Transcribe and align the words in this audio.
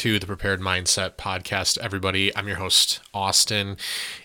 to 0.00 0.18
the 0.18 0.24
Prepared 0.24 0.62
Mindset 0.62 1.16
podcast, 1.16 1.76
everybody. 1.76 2.34
I'm 2.34 2.48
your 2.48 2.56
host, 2.56 3.00
Austin, 3.12 3.76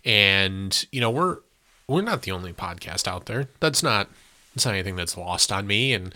and 0.06 0.86
you 0.90 1.02
know 1.02 1.12
we're 1.12 1.40
we're 1.86 2.02
not 2.02 2.22
the 2.22 2.32
only 2.32 2.54
podcast 2.54 3.10
out 3.10 3.26
there. 3.26 3.50
That's 3.60 3.84
not 3.84 4.10
it's 4.54 4.64
not 4.64 4.74
anything 4.74 4.96
that's 4.96 5.18
lost 5.18 5.52
on 5.52 5.68
me, 5.68 5.92
and 5.92 6.16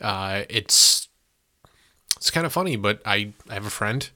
uh, 0.00 0.42
it's 0.50 1.06
it's 2.16 2.32
kind 2.32 2.44
of 2.44 2.52
funny. 2.52 2.74
But 2.74 3.00
I, 3.06 3.34
I 3.48 3.54
have 3.54 3.66
a 3.66 3.70
friend 3.70 4.10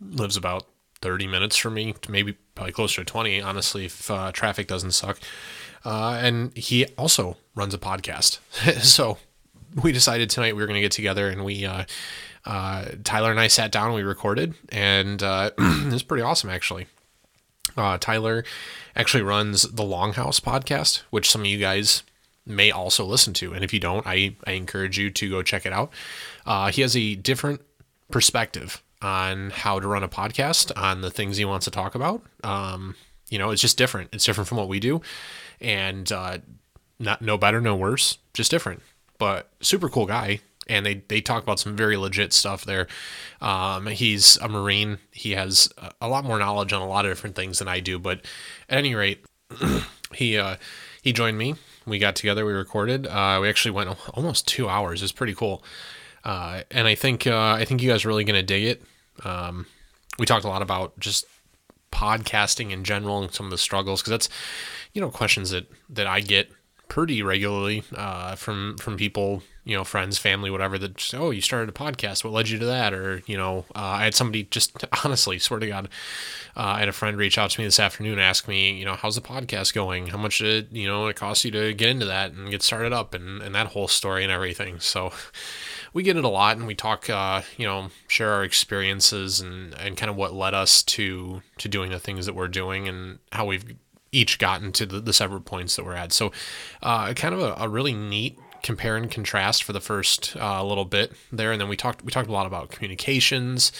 lives 0.00 0.36
about 0.36 0.66
30 1.00 1.28
minutes 1.28 1.56
from 1.56 1.74
me, 1.74 1.94
maybe 2.08 2.32
probably 2.56 2.72
closer 2.72 3.04
to 3.04 3.04
20, 3.04 3.40
honestly, 3.40 3.84
if 3.84 4.10
uh, 4.10 4.32
traffic 4.32 4.66
doesn't 4.66 4.94
suck. 4.94 5.20
Uh, 5.84 6.18
and 6.20 6.56
he 6.56 6.86
also 6.98 7.36
runs 7.54 7.72
a 7.72 7.78
podcast. 7.78 8.40
so 8.82 9.18
we 9.80 9.92
decided 9.92 10.28
tonight 10.28 10.56
we 10.56 10.62
were 10.62 10.66
going 10.66 10.74
to 10.74 10.80
get 10.80 10.90
together 10.90 11.28
and 11.28 11.44
we 11.44 11.64
uh, 11.64 11.84
uh, 12.46 12.86
Tyler 13.04 13.30
and 13.30 13.40
I 13.40 13.48
sat 13.48 13.72
down 13.72 13.92
we 13.92 14.02
recorded, 14.02 14.54
and 14.70 15.22
uh, 15.22 15.50
it 15.58 15.92
was 15.92 16.02
pretty 16.02 16.22
awesome 16.22 16.50
actually. 16.50 16.86
Uh, 17.76 17.98
Tyler 17.98 18.44
actually 18.94 19.22
runs 19.22 19.62
the 19.62 19.82
Longhouse 19.82 20.40
podcast, 20.40 21.02
which 21.10 21.30
some 21.30 21.42
of 21.42 21.46
you 21.46 21.58
guys 21.58 22.02
may 22.46 22.70
also 22.70 23.04
listen 23.04 23.34
to, 23.34 23.52
and 23.52 23.64
if 23.64 23.74
you 23.74 23.80
don't, 23.80 24.06
I 24.06 24.36
I 24.46 24.52
encourage 24.52 24.98
you 24.98 25.10
to 25.10 25.30
go 25.30 25.42
check 25.42 25.66
it 25.66 25.72
out. 25.72 25.92
Uh, 26.46 26.70
he 26.70 26.82
has 26.82 26.96
a 26.96 27.16
different 27.16 27.60
perspective 28.10 28.82
on 29.02 29.50
how 29.50 29.78
to 29.80 29.88
run 29.88 30.02
a 30.02 30.08
podcast, 30.08 30.72
on 30.76 31.00
the 31.00 31.10
things 31.10 31.36
he 31.36 31.44
wants 31.44 31.64
to 31.64 31.70
talk 31.70 31.94
about. 31.94 32.22
Um, 32.44 32.94
you 33.28 33.38
know, 33.38 33.50
it's 33.50 33.60
just 33.60 33.76
different. 33.76 34.10
It's 34.12 34.24
different 34.24 34.48
from 34.48 34.58
what 34.58 34.68
we 34.68 34.80
do, 34.80 35.02
and 35.60 36.10
uh, 36.12 36.38
not 36.98 37.20
no 37.20 37.36
better, 37.36 37.60
no 37.60 37.74
worse, 37.74 38.18
just 38.32 38.50
different. 38.50 38.82
But 39.18 39.48
super 39.60 39.88
cool 39.88 40.06
guy, 40.06 40.40
and 40.68 40.84
they 40.84 41.02
they 41.08 41.20
talk 41.20 41.42
about 41.42 41.58
some 41.58 41.76
very 41.76 41.96
legit 41.96 42.32
stuff 42.32 42.64
there. 42.64 42.86
Um, 43.40 43.86
he's 43.86 44.36
a 44.38 44.48
marine. 44.48 44.98
He 45.10 45.32
has 45.32 45.72
a 46.00 46.08
lot 46.08 46.24
more 46.24 46.38
knowledge 46.38 46.72
on 46.72 46.82
a 46.82 46.88
lot 46.88 47.04
of 47.04 47.10
different 47.10 47.36
things 47.36 47.58
than 47.58 47.68
I 47.68 47.80
do. 47.80 47.98
But 47.98 48.24
at 48.68 48.78
any 48.78 48.94
rate, 48.94 49.24
he 50.14 50.36
uh, 50.38 50.56
he 51.02 51.12
joined 51.12 51.38
me. 51.38 51.54
We 51.86 51.98
got 51.98 52.16
together. 52.16 52.44
We 52.44 52.52
recorded. 52.52 53.06
Uh, 53.06 53.38
we 53.40 53.48
actually 53.48 53.70
went 53.72 53.96
almost 54.14 54.48
two 54.48 54.68
hours. 54.68 55.02
It's 55.02 55.12
pretty 55.12 55.34
cool. 55.34 55.62
Uh, 56.24 56.62
and 56.70 56.88
I 56.88 56.94
think 56.94 57.26
uh, 57.26 57.52
I 57.52 57.64
think 57.64 57.82
you 57.82 57.90
guys 57.90 58.04
are 58.04 58.08
really 58.08 58.24
gonna 58.24 58.42
dig 58.42 58.64
it. 58.64 58.82
Um, 59.24 59.66
we 60.18 60.26
talked 60.26 60.44
a 60.44 60.48
lot 60.48 60.62
about 60.62 60.98
just 60.98 61.26
podcasting 61.92 62.72
in 62.72 62.84
general 62.84 63.22
and 63.22 63.32
some 63.32 63.46
of 63.46 63.50
the 63.50 63.58
struggles 63.58 64.02
because 64.02 64.10
that's 64.10 64.28
you 64.92 65.00
know 65.00 65.10
questions 65.10 65.50
that 65.50 65.70
that 65.88 66.06
I 66.06 66.20
get 66.20 66.50
pretty 66.88 67.22
regularly 67.22 67.84
uh, 67.94 68.34
from 68.34 68.76
from 68.78 68.96
people 68.96 69.42
you 69.66 69.76
know, 69.76 69.82
friends, 69.82 70.16
family, 70.16 70.48
whatever, 70.48 70.78
that 70.78 70.96
just, 70.96 71.12
oh, 71.12 71.30
you 71.30 71.40
started 71.40 71.68
a 71.68 71.72
podcast. 71.72 72.22
What 72.22 72.32
led 72.32 72.48
you 72.48 72.56
to 72.60 72.66
that? 72.66 72.94
Or, 72.94 73.20
you 73.26 73.36
know, 73.36 73.64
uh, 73.74 73.80
I 73.80 74.04
had 74.04 74.14
somebody 74.14 74.44
just 74.44 74.84
honestly, 75.04 75.40
swear 75.40 75.58
to 75.58 75.66
God, 75.66 75.88
uh, 76.56 76.60
I 76.60 76.78
had 76.78 76.88
a 76.88 76.92
friend 76.92 77.16
reach 77.16 77.36
out 77.36 77.50
to 77.50 77.60
me 77.60 77.66
this 77.66 77.80
afternoon 77.80 78.12
and 78.12 78.20
ask 78.20 78.46
me, 78.46 78.78
you 78.78 78.84
know, 78.84 78.94
how's 78.94 79.16
the 79.16 79.20
podcast 79.20 79.74
going? 79.74 80.06
How 80.06 80.18
much 80.18 80.38
did, 80.38 80.68
you 80.70 80.86
know, 80.86 81.08
it 81.08 81.16
cost 81.16 81.44
you 81.44 81.50
to 81.50 81.74
get 81.74 81.88
into 81.88 82.06
that 82.06 82.30
and 82.30 82.48
get 82.48 82.62
started 82.62 82.92
up 82.92 83.12
and, 83.12 83.42
and 83.42 83.56
that 83.56 83.66
whole 83.66 83.88
story 83.88 84.22
and 84.22 84.30
everything. 84.30 84.78
So 84.78 85.12
we 85.92 86.04
get 86.04 86.16
it 86.16 86.24
a 86.24 86.28
lot 86.28 86.56
and 86.56 86.68
we 86.68 86.76
talk, 86.76 87.10
uh, 87.10 87.42
you 87.56 87.66
know, 87.66 87.88
share 88.06 88.30
our 88.34 88.44
experiences 88.44 89.40
and, 89.40 89.74
and 89.74 89.96
kind 89.96 90.10
of 90.10 90.14
what 90.14 90.32
led 90.32 90.54
us 90.54 90.84
to, 90.84 91.42
to 91.58 91.68
doing 91.68 91.90
the 91.90 91.98
things 91.98 92.26
that 92.26 92.36
we're 92.36 92.46
doing 92.46 92.86
and 92.86 93.18
how 93.32 93.46
we've 93.46 93.74
each 94.12 94.38
gotten 94.38 94.70
to 94.72 94.86
the, 94.86 95.00
the 95.00 95.12
several 95.12 95.40
points 95.40 95.74
that 95.74 95.84
we're 95.84 95.94
at. 95.94 96.12
So, 96.12 96.30
uh, 96.84 97.12
kind 97.14 97.34
of 97.34 97.40
a, 97.40 97.54
a 97.58 97.68
really 97.68 97.92
neat 97.92 98.38
compare 98.66 98.96
and 98.96 99.08
contrast 99.08 99.62
for 99.62 99.72
the 99.72 99.80
first 99.80 100.36
uh, 100.36 100.62
little 100.64 100.84
bit 100.84 101.12
there, 101.30 101.52
and 101.52 101.60
then 101.60 101.68
we 101.68 101.76
talked 101.76 102.04
we 102.04 102.10
talked 102.10 102.28
a 102.28 102.32
lot 102.32 102.46
about 102.46 102.70
communications, 102.70 103.70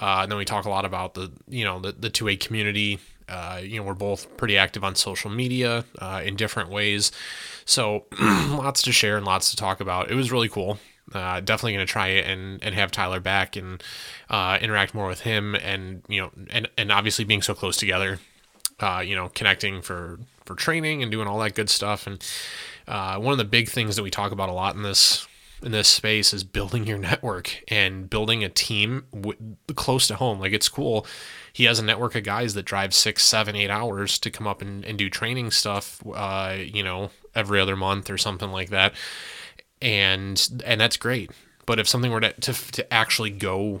uh, 0.00 0.20
and 0.22 0.30
then 0.30 0.38
we 0.38 0.44
talk 0.44 0.64
a 0.64 0.70
lot 0.70 0.84
about 0.84 1.14
the 1.14 1.30
you 1.48 1.64
know 1.64 1.80
the 1.80 1.92
the 1.92 2.08
two 2.08 2.28
A 2.28 2.36
community. 2.36 3.00
Uh, 3.28 3.60
you 3.62 3.76
know 3.76 3.82
we're 3.82 3.94
both 3.94 4.34
pretty 4.38 4.56
active 4.56 4.82
on 4.84 4.94
social 4.94 5.28
media 5.28 5.84
uh, 5.98 6.22
in 6.24 6.36
different 6.36 6.70
ways, 6.70 7.10
so 7.64 8.06
lots 8.20 8.80
to 8.80 8.92
share 8.92 9.16
and 9.16 9.26
lots 9.26 9.50
to 9.50 9.56
talk 9.56 9.80
about. 9.80 10.10
It 10.10 10.14
was 10.14 10.32
really 10.32 10.48
cool. 10.48 10.78
Uh, 11.12 11.40
definitely 11.40 11.72
going 11.72 11.86
to 11.86 11.90
try 11.90 12.08
it 12.08 12.26
and, 12.26 12.62
and 12.62 12.74
have 12.74 12.90
Tyler 12.90 13.18
back 13.18 13.56
and 13.56 13.82
uh, 14.28 14.58
interact 14.60 14.94
more 14.94 15.08
with 15.08 15.20
him 15.20 15.54
and 15.54 16.02
you 16.06 16.20
know 16.20 16.30
and, 16.50 16.68
and 16.78 16.92
obviously 16.92 17.24
being 17.24 17.42
so 17.42 17.54
close 17.54 17.76
together, 17.76 18.20
you 19.04 19.16
know 19.16 19.28
connecting 19.34 19.82
for 19.82 20.20
for 20.44 20.54
training 20.54 21.02
and 21.02 21.12
doing 21.12 21.26
all 21.26 21.38
that 21.40 21.54
good 21.54 21.68
stuff 21.68 22.06
and 22.06 22.24
uh, 22.88 23.18
one 23.18 23.32
of 23.32 23.38
the 23.38 23.44
big 23.44 23.68
things 23.68 23.96
that 23.96 24.02
we 24.02 24.10
talk 24.10 24.32
about 24.32 24.48
a 24.48 24.52
lot 24.52 24.74
in 24.74 24.82
this 24.82 25.26
in 25.62 25.72
this 25.72 25.88
space 25.88 26.32
is 26.32 26.44
building 26.44 26.86
your 26.86 26.98
network 27.10 27.62
and 27.68 28.08
building 28.08 28.44
a 28.44 28.48
team 28.48 29.04
w- 29.12 29.56
close 29.74 30.06
to 30.06 30.16
home. 30.16 30.40
Like 30.40 30.52
it's 30.52 30.68
cool. 30.68 31.06
He 31.52 31.64
has 31.64 31.78
a 31.78 31.84
network 31.84 32.14
of 32.14 32.24
guys 32.24 32.54
that 32.54 32.64
drive 32.64 32.94
six, 32.94 33.24
seven, 33.24 33.56
eight 33.56 33.70
hours 33.70 34.18
to 34.20 34.30
come 34.30 34.46
up 34.46 34.62
and, 34.62 34.84
and 34.84 34.96
do 34.96 35.10
training 35.10 35.50
stuff, 35.50 36.00
uh, 36.14 36.56
you 36.58 36.82
know, 36.82 37.10
every 37.34 37.60
other 37.60 37.76
month 37.76 38.10
or 38.10 38.18
something 38.18 38.50
like 38.50 38.70
that. 38.70 38.94
And, 39.82 40.62
and 40.64 40.80
that's 40.80 40.96
great. 40.96 41.30
But 41.66 41.78
if 41.78 41.88
something 41.88 42.10
were 42.10 42.20
to, 42.20 42.32
to, 42.32 42.52
to 42.72 42.94
actually 42.94 43.30
go 43.30 43.80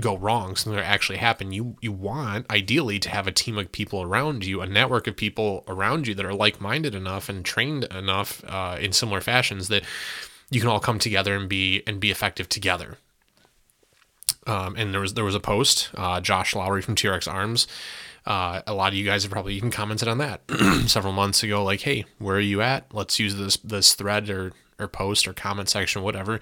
go 0.00 0.16
wrong, 0.16 0.56
something 0.56 0.78
that 0.78 0.86
actually 0.86 1.18
happen, 1.18 1.52
you 1.52 1.76
you 1.80 1.92
want 1.92 2.50
ideally 2.50 2.98
to 3.00 3.08
have 3.08 3.26
a 3.26 3.32
team 3.32 3.58
of 3.58 3.72
people 3.72 4.02
around 4.02 4.44
you, 4.44 4.60
a 4.60 4.66
network 4.66 5.06
of 5.06 5.16
people 5.16 5.64
around 5.68 6.06
you 6.06 6.14
that 6.14 6.24
are 6.24 6.34
like 6.34 6.60
minded 6.60 6.94
enough 6.94 7.28
and 7.28 7.44
trained 7.44 7.84
enough 7.84 8.42
uh, 8.46 8.76
in 8.80 8.92
similar 8.92 9.20
fashions 9.20 9.68
that 9.68 9.84
you 10.50 10.60
can 10.60 10.68
all 10.68 10.80
come 10.80 10.98
together 10.98 11.34
and 11.34 11.48
be 11.48 11.82
and 11.86 12.00
be 12.00 12.10
effective 12.10 12.48
together. 12.48 12.98
Um, 14.46 14.76
and 14.76 14.94
there 14.94 15.00
was 15.00 15.14
there 15.14 15.24
was 15.24 15.34
a 15.34 15.40
post, 15.40 15.90
uh, 15.94 16.20
Josh 16.20 16.54
Lowry 16.54 16.82
from 16.82 16.94
TRX 16.94 17.30
Arms. 17.30 17.66
Uh, 18.26 18.60
a 18.66 18.74
lot 18.74 18.92
of 18.92 18.98
you 18.98 19.04
guys 19.04 19.22
have 19.22 19.32
probably 19.32 19.54
even 19.54 19.70
commented 19.70 20.06
on 20.08 20.18
that 20.18 20.42
several 20.86 21.12
months 21.12 21.42
ago, 21.42 21.62
like, 21.64 21.82
"Hey, 21.82 22.04
where 22.18 22.36
are 22.36 22.40
you 22.40 22.62
at? 22.62 22.92
Let's 22.92 23.18
use 23.18 23.36
this 23.36 23.56
this 23.58 23.94
thread 23.94 24.30
or 24.30 24.52
or 24.78 24.86
post 24.86 25.26
or 25.26 25.32
comment 25.32 25.68
section, 25.68 26.02
whatever, 26.02 26.38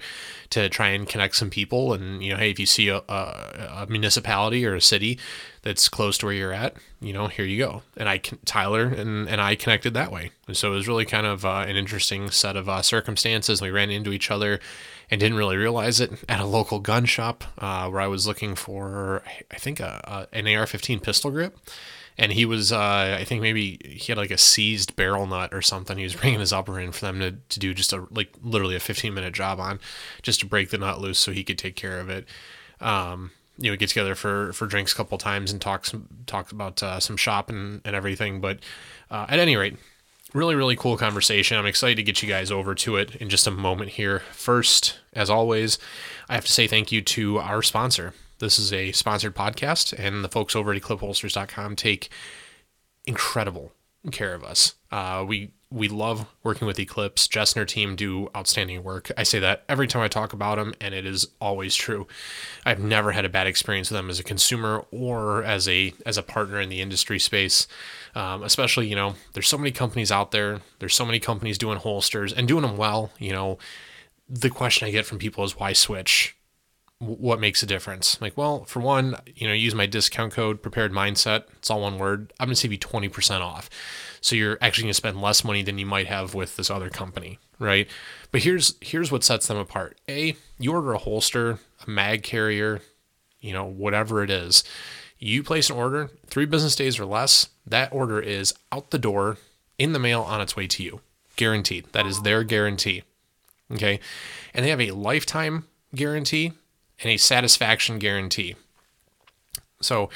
to 0.51 0.69
try 0.69 0.89
and 0.89 1.07
connect 1.07 1.35
some 1.35 1.49
people. 1.49 1.93
And 1.93 2.23
you 2.23 2.31
know, 2.31 2.37
hey, 2.37 2.51
if 2.51 2.59
you 2.59 2.65
see 2.65 2.89
a, 2.89 2.97
a, 3.09 3.69
a, 3.77 3.87
municipality 3.89 4.65
or 4.65 4.75
a 4.75 4.81
city 4.81 5.17
that's 5.63 5.89
close 5.89 6.19
to 6.19 6.27
where 6.27 6.35
you're 6.35 6.53
at, 6.53 6.75
you 7.01 7.13
know, 7.13 7.27
here 7.27 7.45
you 7.45 7.57
go. 7.57 7.81
And 7.95 8.07
I, 8.07 8.19
Tyler 8.45 8.85
and 8.85 9.27
and 9.27 9.41
I 9.41 9.55
connected 9.55 9.93
that 9.95 10.11
way. 10.11 10.31
And 10.47 10.55
so 10.55 10.71
it 10.71 10.75
was 10.75 10.87
really 10.87 11.05
kind 11.05 11.25
of 11.25 11.45
uh, 11.45 11.65
an 11.67 11.75
interesting 11.75 12.29
set 12.29 12.55
of 12.55 12.69
uh, 12.69 12.81
circumstances. 12.83 13.61
We 13.61 13.71
ran 13.71 13.89
into 13.89 14.11
each 14.11 14.29
other 14.29 14.59
and 15.09 15.19
didn't 15.19 15.37
really 15.37 15.57
realize 15.57 15.99
it 15.99 16.11
at 16.29 16.39
a 16.39 16.45
local 16.45 16.79
gun 16.79 17.05
shop 17.05 17.43
uh, 17.57 17.89
where 17.89 18.01
I 18.01 18.07
was 18.07 18.27
looking 18.27 18.55
for, 18.55 19.23
I 19.49 19.55
think, 19.55 19.79
a, 19.79 20.27
a 20.33 20.37
an 20.37 20.45
AR-15 20.45 21.01
pistol 21.01 21.31
grip 21.31 21.57
and 22.17 22.33
he 22.33 22.45
was 22.45 22.71
uh, 22.71 23.17
I 23.19 23.23
think 23.23 23.41
maybe 23.41 23.79
he 23.83 24.11
had 24.11 24.17
like 24.17 24.31
a 24.31 24.37
seized 24.37 24.95
barrel 24.95 25.27
nut 25.27 25.53
or 25.53 25.61
something. 25.61 25.97
He 25.97 26.03
was 26.03 26.15
bringing 26.21 26.39
his 26.39 26.53
upper 26.53 26.79
in 26.79 26.91
for 26.91 27.01
them 27.01 27.19
to, 27.19 27.31
to 27.31 27.59
do 27.59 27.73
just 27.73 27.93
a 27.93 28.07
like 28.11 28.33
literally 28.41 28.75
a 28.75 28.79
15 28.79 29.13
minute 29.13 29.33
job 29.33 29.59
on, 29.59 29.79
just 30.21 30.39
to 30.41 30.45
break 30.45 30.69
the 30.69 30.77
nut 30.77 30.99
loose 30.99 31.19
so 31.19 31.31
he 31.31 31.43
could 31.43 31.57
take 31.57 31.75
care 31.75 31.99
of 31.99 32.09
it. 32.09 32.25
Um, 32.79 33.31
you 33.57 33.71
know, 33.71 33.77
get 33.77 33.89
together 33.89 34.15
for 34.15 34.53
for 34.53 34.67
drinks 34.67 34.93
a 34.93 34.95
couple 34.95 35.17
times 35.17 35.51
and 35.51 35.61
talk 35.61 35.85
some 35.85 36.07
talk 36.25 36.51
about 36.51 36.81
uh, 36.81 36.99
some 36.99 37.17
shop 37.17 37.49
and, 37.49 37.81
and 37.85 37.95
everything. 37.95 38.41
But 38.41 38.59
uh, 39.09 39.25
at 39.29 39.39
any 39.39 39.55
rate, 39.55 39.77
really 40.33 40.55
really 40.55 40.75
cool 40.75 40.97
conversation. 40.97 41.57
I'm 41.57 41.65
excited 41.65 41.95
to 41.97 42.03
get 42.03 42.21
you 42.21 42.29
guys 42.29 42.51
over 42.51 42.75
to 42.75 42.97
it 42.97 43.15
in 43.15 43.29
just 43.29 43.47
a 43.47 43.51
moment 43.51 43.91
here. 43.91 44.19
First, 44.31 44.99
as 45.13 45.29
always, 45.29 45.79
I 46.29 46.35
have 46.35 46.45
to 46.45 46.51
say 46.51 46.67
thank 46.67 46.91
you 46.91 47.01
to 47.01 47.39
our 47.39 47.61
sponsor. 47.61 48.13
This 48.39 48.59
is 48.59 48.71
a 48.71 48.91
sponsored 48.91 49.35
podcast, 49.35 49.97
and 49.97 50.23
the 50.23 50.29
folks 50.29 50.55
over 50.55 50.71
at 50.71 50.81
eclipseholsters.com 50.81 51.75
take 51.75 52.09
incredible 53.07 53.71
care 54.11 54.33
of 54.33 54.43
us. 54.43 54.75
Uh, 54.91 55.25
we 55.27 55.51
we 55.69 55.89
love 55.89 56.27
working 56.43 56.65
with 56.65 56.79
Eclipse. 56.79 57.27
Jess 57.27 57.53
and 57.53 57.59
her 57.59 57.65
team 57.65 57.97
do 57.97 58.29
outstanding 58.35 58.83
work. 58.83 59.11
I 59.17 59.23
say 59.23 59.39
that 59.39 59.65
every 59.67 59.85
time 59.85 60.01
I 60.01 60.07
talk 60.07 60.31
about 60.31 60.55
them, 60.55 60.73
and 60.79 60.93
it 60.93 61.05
is 61.05 61.27
always 61.41 61.75
true. 61.75 62.07
I've 62.65 62.79
never 62.79 63.11
had 63.11 63.25
a 63.25 63.29
bad 63.29 63.47
experience 63.47 63.89
with 63.91 63.97
them 63.97 64.09
as 64.09 64.19
a 64.19 64.23
consumer 64.23 64.85
or 64.91 65.43
as 65.43 65.67
a 65.67 65.93
as 66.05 66.17
a 66.17 66.23
partner 66.23 66.61
in 66.61 66.69
the 66.69 66.79
industry 66.79 67.19
space. 67.19 67.67
Um, 68.15 68.43
especially, 68.43 68.87
you 68.87 68.95
know, 68.95 69.15
there's 69.33 69.47
so 69.47 69.57
many 69.57 69.71
companies 69.71 70.11
out 70.11 70.31
there. 70.31 70.61
There's 70.79 70.95
so 70.95 71.05
many 71.05 71.19
companies 71.19 71.57
doing 71.57 71.79
holsters 71.79 72.31
and 72.31 72.47
doing 72.47 72.61
them 72.61 72.77
well. 72.77 73.11
You 73.19 73.33
know, 73.33 73.57
the 74.29 74.49
question 74.49 74.87
I 74.87 74.91
get 74.91 75.05
from 75.05 75.17
people 75.17 75.43
is 75.43 75.57
why 75.57 75.73
switch? 75.73 76.36
What 76.99 77.39
makes 77.39 77.61
a 77.61 77.67
difference? 77.67 78.19
Like, 78.21 78.35
well, 78.37 78.63
for 78.65 78.79
one, 78.79 79.15
you 79.35 79.47
know, 79.47 79.53
use 79.53 79.75
my 79.75 79.85
discount 79.85 80.33
code 80.33 80.61
prepared 80.61 80.91
mindset. 80.91 81.43
It's 81.57 81.69
all 81.69 81.81
one 81.81 81.99
word. 81.99 82.33
I'm 82.39 82.47
going 82.47 82.55
to 82.55 82.59
save 82.59 82.71
you 82.71 82.79
20% 82.79 83.41
off. 83.41 83.69
So 84.19 84.35
you're 84.35 84.57
actually 84.61 84.83
going 84.83 84.91
to 84.91 84.95
spend 84.95 85.21
less 85.21 85.43
money 85.43 85.61
than 85.61 85.77
you 85.77 85.85
might 85.85 86.07
have 86.07 86.33
with 86.33 86.55
this 86.55 86.71
other 86.71 86.89
company, 86.89 87.39
right? 87.59 87.87
But 88.31 88.43
here's 88.43 88.75
here's 88.81 89.11
what 89.11 89.23
sets 89.23 89.47
them 89.47 89.57
apart. 89.57 89.99
A, 90.09 90.35
you 90.57 90.73
order 90.73 90.93
a 90.93 90.97
holster, 90.97 91.59
a 91.85 91.89
mag 91.89 92.23
carrier, 92.23 92.81
you 93.39 93.53
know, 93.53 93.65
whatever 93.65 94.23
it 94.23 94.31
is. 94.31 94.63
You 95.19 95.43
place 95.43 95.69
an 95.69 95.77
order, 95.77 96.11
3 96.27 96.45
business 96.45 96.75
days 96.75 96.99
or 96.99 97.05
less, 97.05 97.49
that 97.65 97.91
order 97.93 98.19
is 98.19 98.53
out 98.71 98.91
the 98.91 98.99
door 98.99 99.37
in 99.77 99.93
the 99.93 99.99
mail 99.99 100.21
on 100.21 100.41
its 100.41 100.55
way 100.55 100.67
to 100.67 100.83
you. 100.83 101.01
Guaranteed. 101.35 101.85
That 101.91 102.07
is 102.07 102.21
their 102.23 102.43
guarantee. 102.43 103.03
Okay? 103.71 103.99
And 104.53 104.65
they 104.65 104.69
have 104.69 104.81
a 104.81 104.91
lifetime 104.91 105.65
guarantee 105.93 106.53
and 107.01 107.11
a 107.11 107.17
satisfaction 107.17 107.99
guarantee. 107.99 108.55
So, 109.81 110.09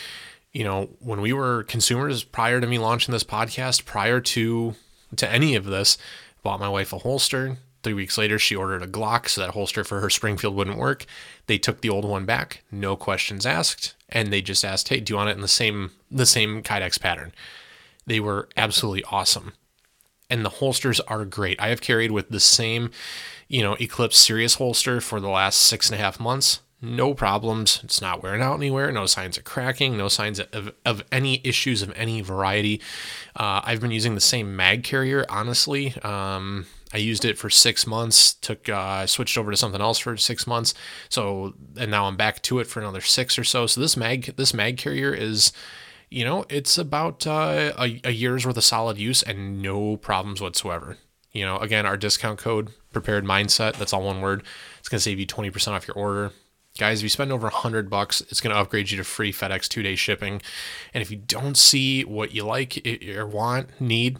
you 0.51 0.63
know, 0.63 0.89
when 0.99 1.21
we 1.21 1.33
were 1.33 1.63
consumers 1.63 2.23
prior 2.23 2.59
to 2.59 2.67
me 2.67 2.77
launching 2.77 3.11
this 3.11 3.23
podcast, 3.23 3.85
prior 3.85 4.19
to 4.19 4.75
to 5.17 5.29
any 5.29 5.55
of 5.55 5.65
this, 5.65 5.97
bought 6.41 6.59
my 6.59 6.69
wife 6.69 6.93
a 6.93 6.99
holster. 6.99 7.57
Three 7.83 7.93
weeks 7.93 8.17
later, 8.17 8.37
she 8.37 8.55
ordered 8.55 8.83
a 8.83 8.87
Glock, 8.87 9.27
so 9.27 9.41
that 9.41 9.51
holster 9.51 9.83
for 9.83 10.01
her 10.01 10.09
Springfield 10.09 10.55
wouldn't 10.55 10.77
work. 10.77 11.05
They 11.47 11.57
took 11.57 11.81
the 11.81 11.89
old 11.89 12.05
one 12.05 12.25
back, 12.25 12.63
no 12.71 12.95
questions 12.95 13.45
asked, 13.45 13.95
and 14.07 14.31
they 14.31 14.41
just 14.41 14.63
asked, 14.63 14.89
"Hey, 14.89 14.99
do 14.99 15.13
you 15.13 15.17
want 15.17 15.29
it 15.29 15.35
in 15.35 15.41
the 15.41 15.47
same 15.47 15.91
the 16.09 16.25
same 16.25 16.63
Kydex 16.63 16.99
pattern?" 16.99 17.33
They 18.05 18.19
were 18.19 18.49
absolutely 18.55 19.03
awesome, 19.05 19.53
and 20.29 20.45
the 20.45 20.49
holsters 20.49 20.99
are 21.01 21.25
great. 21.25 21.59
I 21.59 21.69
have 21.69 21.81
carried 21.81 22.11
with 22.11 22.29
the 22.29 22.39
same, 22.39 22.91
you 23.47 23.61
know, 23.61 23.75
Eclipse 23.79 24.17
Sirius 24.17 24.55
holster 24.55 25.01
for 25.01 25.19
the 25.19 25.29
last 25.29 25.61
six 25.61 25.89
and 25.89 25.99
a 25.99 26.03
half 26.03 26.19
months 26.19 26.59
no 26.81 27.13
problems. 27.13 27.79
It's 27.83 28.01
not 28.01 28.23
wearing 28.23 28.41
out 28.41 28.55
anywhere. 28.55 28.91
No 28.91 29.05
signs 29.05 29.37
of 29.37 29.43
cracking. 29.43 29.97
No 29.97 30.07
signs 30.07 30.39
of, 30.39 30.73
of 30.85 31.03
any 31.11 31.39
issues 31.43 31.81
of 31.81 31.93
any 31.95 32.21
variety. 32.21 32.81
Uh, 33.35 33.61
I've 33.63 33.81
been 33.81 33.91
using 33.91 34.15
the 34.15 34.21
same 34.21 34.55
mag 34.55 34.83
carrier, 34.83 35.25
honestly. 35.29 35.93
Um, 36.01 36.65
I 36.93 36.97
used 36.97 37.23
it 37.23 37.37
for 37.37 37.49
six 37.49 37.87
months. 37.87 38.33
Took 38.33 38.67
uh, 38.67 39.05
switched 39.07 39.37
over 39.37 39.51
to 39.51 39.57
something 39.57 39.79
else 39.79 39.99
for 39.99 40.17
six 40.17 40.45
months. 40.45 40.73
So 41.07 41.53
and 41.77 41.91
now 41.91 42.05
I'm 42.05 42.17
back 42.17 42.41
to 42.43 42.59
it 42.59 42.67
for 42.67 42.79
another 42.79 43.01
six 43.01 43.39
or 43.39 43.43
so. 43.43 43.67
So 43.67 43.79
this 43.79 43.95
mag 43.95 44.35
this 44.35 44.53
mag 44.53 44.77
carrier 44.77 45.13
is, 45.13 45.53
you 46.09 46.25
know, 46.25 46.45
it's 46.49 46.77
about 46.77 47.25
uh, 47.25 47.73
a, 47.77 48.01
a 48.03 48.11
year's 48.11 48.45
worth 48.45 48.57
of 48.57 48.63
solid 48.63 48.97
use 48.97 49.23
and 49.23 49.61
no 49.61 49.97
problems 49.97 50.41
whatsoever. 50.41 50.97
You 51.31 51.45
know, 51.45 51.57
again, 51.59 51.85
our 51.85 51.95
discount 51.95 52.39
code 52.39 52.71
prepared 52.91 53.23
mindset. 53.23 53.77
That's 53.77 53.93
all 53.93 54.03
one 54.03 54.19
word. 54.19 54.43
It's 54.79 54.89
gonna 54.89 54.99
save 54.99 55.19
you 55.19 55.25
twenty 55.25 55.49
percent 55.49 55.75
off 55.75 55.87
your 55.87 55.95
order. 55.95 56.33
Guys, 56.77 56.99
if 56.99 57.03
you 57.03 57.09
spend 57.09 57.31
over 57.31 57.47
100 57.47 57.89
bucks, 57.89 58.21
it's 58.21 58.39
going 58.39 58.53
to 58.53 58.59
upgrade 58.59 58.91
you 58.91 58.97
to 58.97 59.03
free 59.03 59.33
FedEx 59.33 59.67
two 59.67 59.83
day 59.83 59.95
shipping. 59.95 60.41
And 60.93 61.01
if 61.01 61.11
you 61.11 61.17
don't 61.17 61.57
see 61.57 62.03
what 62.03 62.33
you 62.33 62.45
like 62.45 62.81
or 63.15 63.27
want, 63.27 63.69
need, 63.79 64.17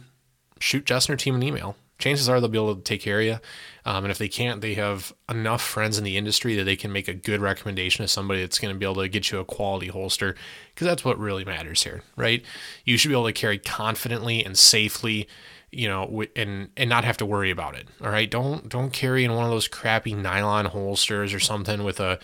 shoot 0.58 0.84
Jessner 0.84 1.18
team 1.18 1.34
an 1.34 1.42
email. 1.42 1.76
Chances 1.98 2.28
are 2.28 2.40
they'll 2.40 2.48
be 2.48 2.58
able 2.58 2.74
to 2.74 2.82
take 2.82 3.00
care 3.00 3.20
of 3.20 3.24
you. 3.24 3.38
Um, 3.84 4.04
and 4.04 4.10
if 4.10 4.18
they 4.18 4.28
can't, 4.28 4.60
they 4.60 4.74
have 4.74 5.12
enough 5.28 5.62
friends 5.62 5.98
in 5.98 6.04
the 6.04 6.16
industry 6.16 6.56
that 6.56 6.64
they 6.64 6.74
can 6.74 6.92
make 6.92 7.06
a 7.06 7.14
good 7.14 7.40
recommendation 7.40 8.02
to 8.02 8.08
somebody 8.08 8.40
that's 8.40 8.58
going 8.58 8.74
to 8.74 8.78
be 8.78 8.84
able 8.84 9.02
to 9.02 9.08
get 9.08 9.30
you 9.30 9.38
a 9.38 9.44
quality 9.44 9.86
holster 9.86 10.34
because 10.74 10.86
that's 10.86 11.04
what 11.04 11.18
really 11.18 11.44
matters 11.44 11.84
here, 11.84 12.02
right? 12.16 12.44
You 12.84 12.96
should 12.96 13.08
be 13.08 13.14
able 13.14 13.26
to 13.26 13.32
carry 13.32 13.58
confidently 13.58 14.44
and 14.44 14.58
safely 14.58 15.28
you 15.72 15.88
know, 15.88 16.24
and 16.36 16.68
and 16.76 16.90
not 16.90 17.04
have 17.04 17.16
to 17.16 17.26
worry 17.26 17.50
about 17.50 17.74
it. 17.74 17.88
All 18.02 18.10
right, 18.10 18.30
don't 18.30 18.68
don't 18.68 18.92
carry 18.92 19.24
in 19.24 19.34
one 19.34 19.44
of 19.44 19.50
those 19.50 19.68
crappy 19.68 20.14
nylon 20.14 20.66
holsters 20.66 21.32
or 21.32 21.40
something 21.40 21.82
with 21.82 21.98
a, 21.98 22.18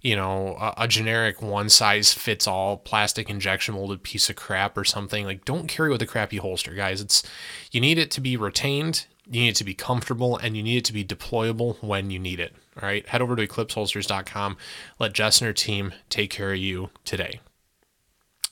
you 0.00 0.14
know, 0.14 0.56
a, 0.60 0.84
a 0.84 0.88
generic 0.88 1.42
one 1.42 1.68
size 1.68 2.12
fits 2.12 2.46
all 2.46 2.76
plastic 2.76 3.28
injection 3.28 3.74
molded 3.74 4.04
piece 4.04 4.30
of 4.30 4.36
crap 4.36 4.78
or 4.78 4.84
something. 4.84 5.24
Like, 5.24 5.44
don't 5.44 5.66
carry 5.66 5.90
with 5.90 6.00
a 6.00 6.06
crappy 6.06 6.36
holster, 6.36 6.74
guys. 6.74 7.00
It's 7.00 7.24
you 7.72 7.80
need 7.80 7.98
it 7.98 8.12
to 8.12 8.20
be 8.20 8.36
retained, 8.36 9.06
you 9.26 9.40
need 9.40 9.50
it 9.50 9.56
to 9.56 9.64
be 9.64 9.74
comfortable, 9.74 10.36
and 10.36 10.56
you 10.56 10.62
need 10.62 10.78
it 10.78 10.84
to 10.86 10.92
be 10.92 11.04
deployable 11.04 11.82
when 11.82 12.10
you 12.10 12.20
need 12.20 12.38
it. 12.38 12.54
All 12.80 12.88
right, 12.88 13.06
head 13.08 13.20
over 13.20 13.34
to 13.34 13.46
eclipseholsters.com. 13.46 14.56
Let 15.00 15.12
Jess 15.12 15.40
and 15.40 15.46
her 15.46 15.52
team 15.52 15.92
take 16.08 16.30
care 16.30 16.52
of 16.52 16.58
you 16.58 16.90
today. 17.04 17.40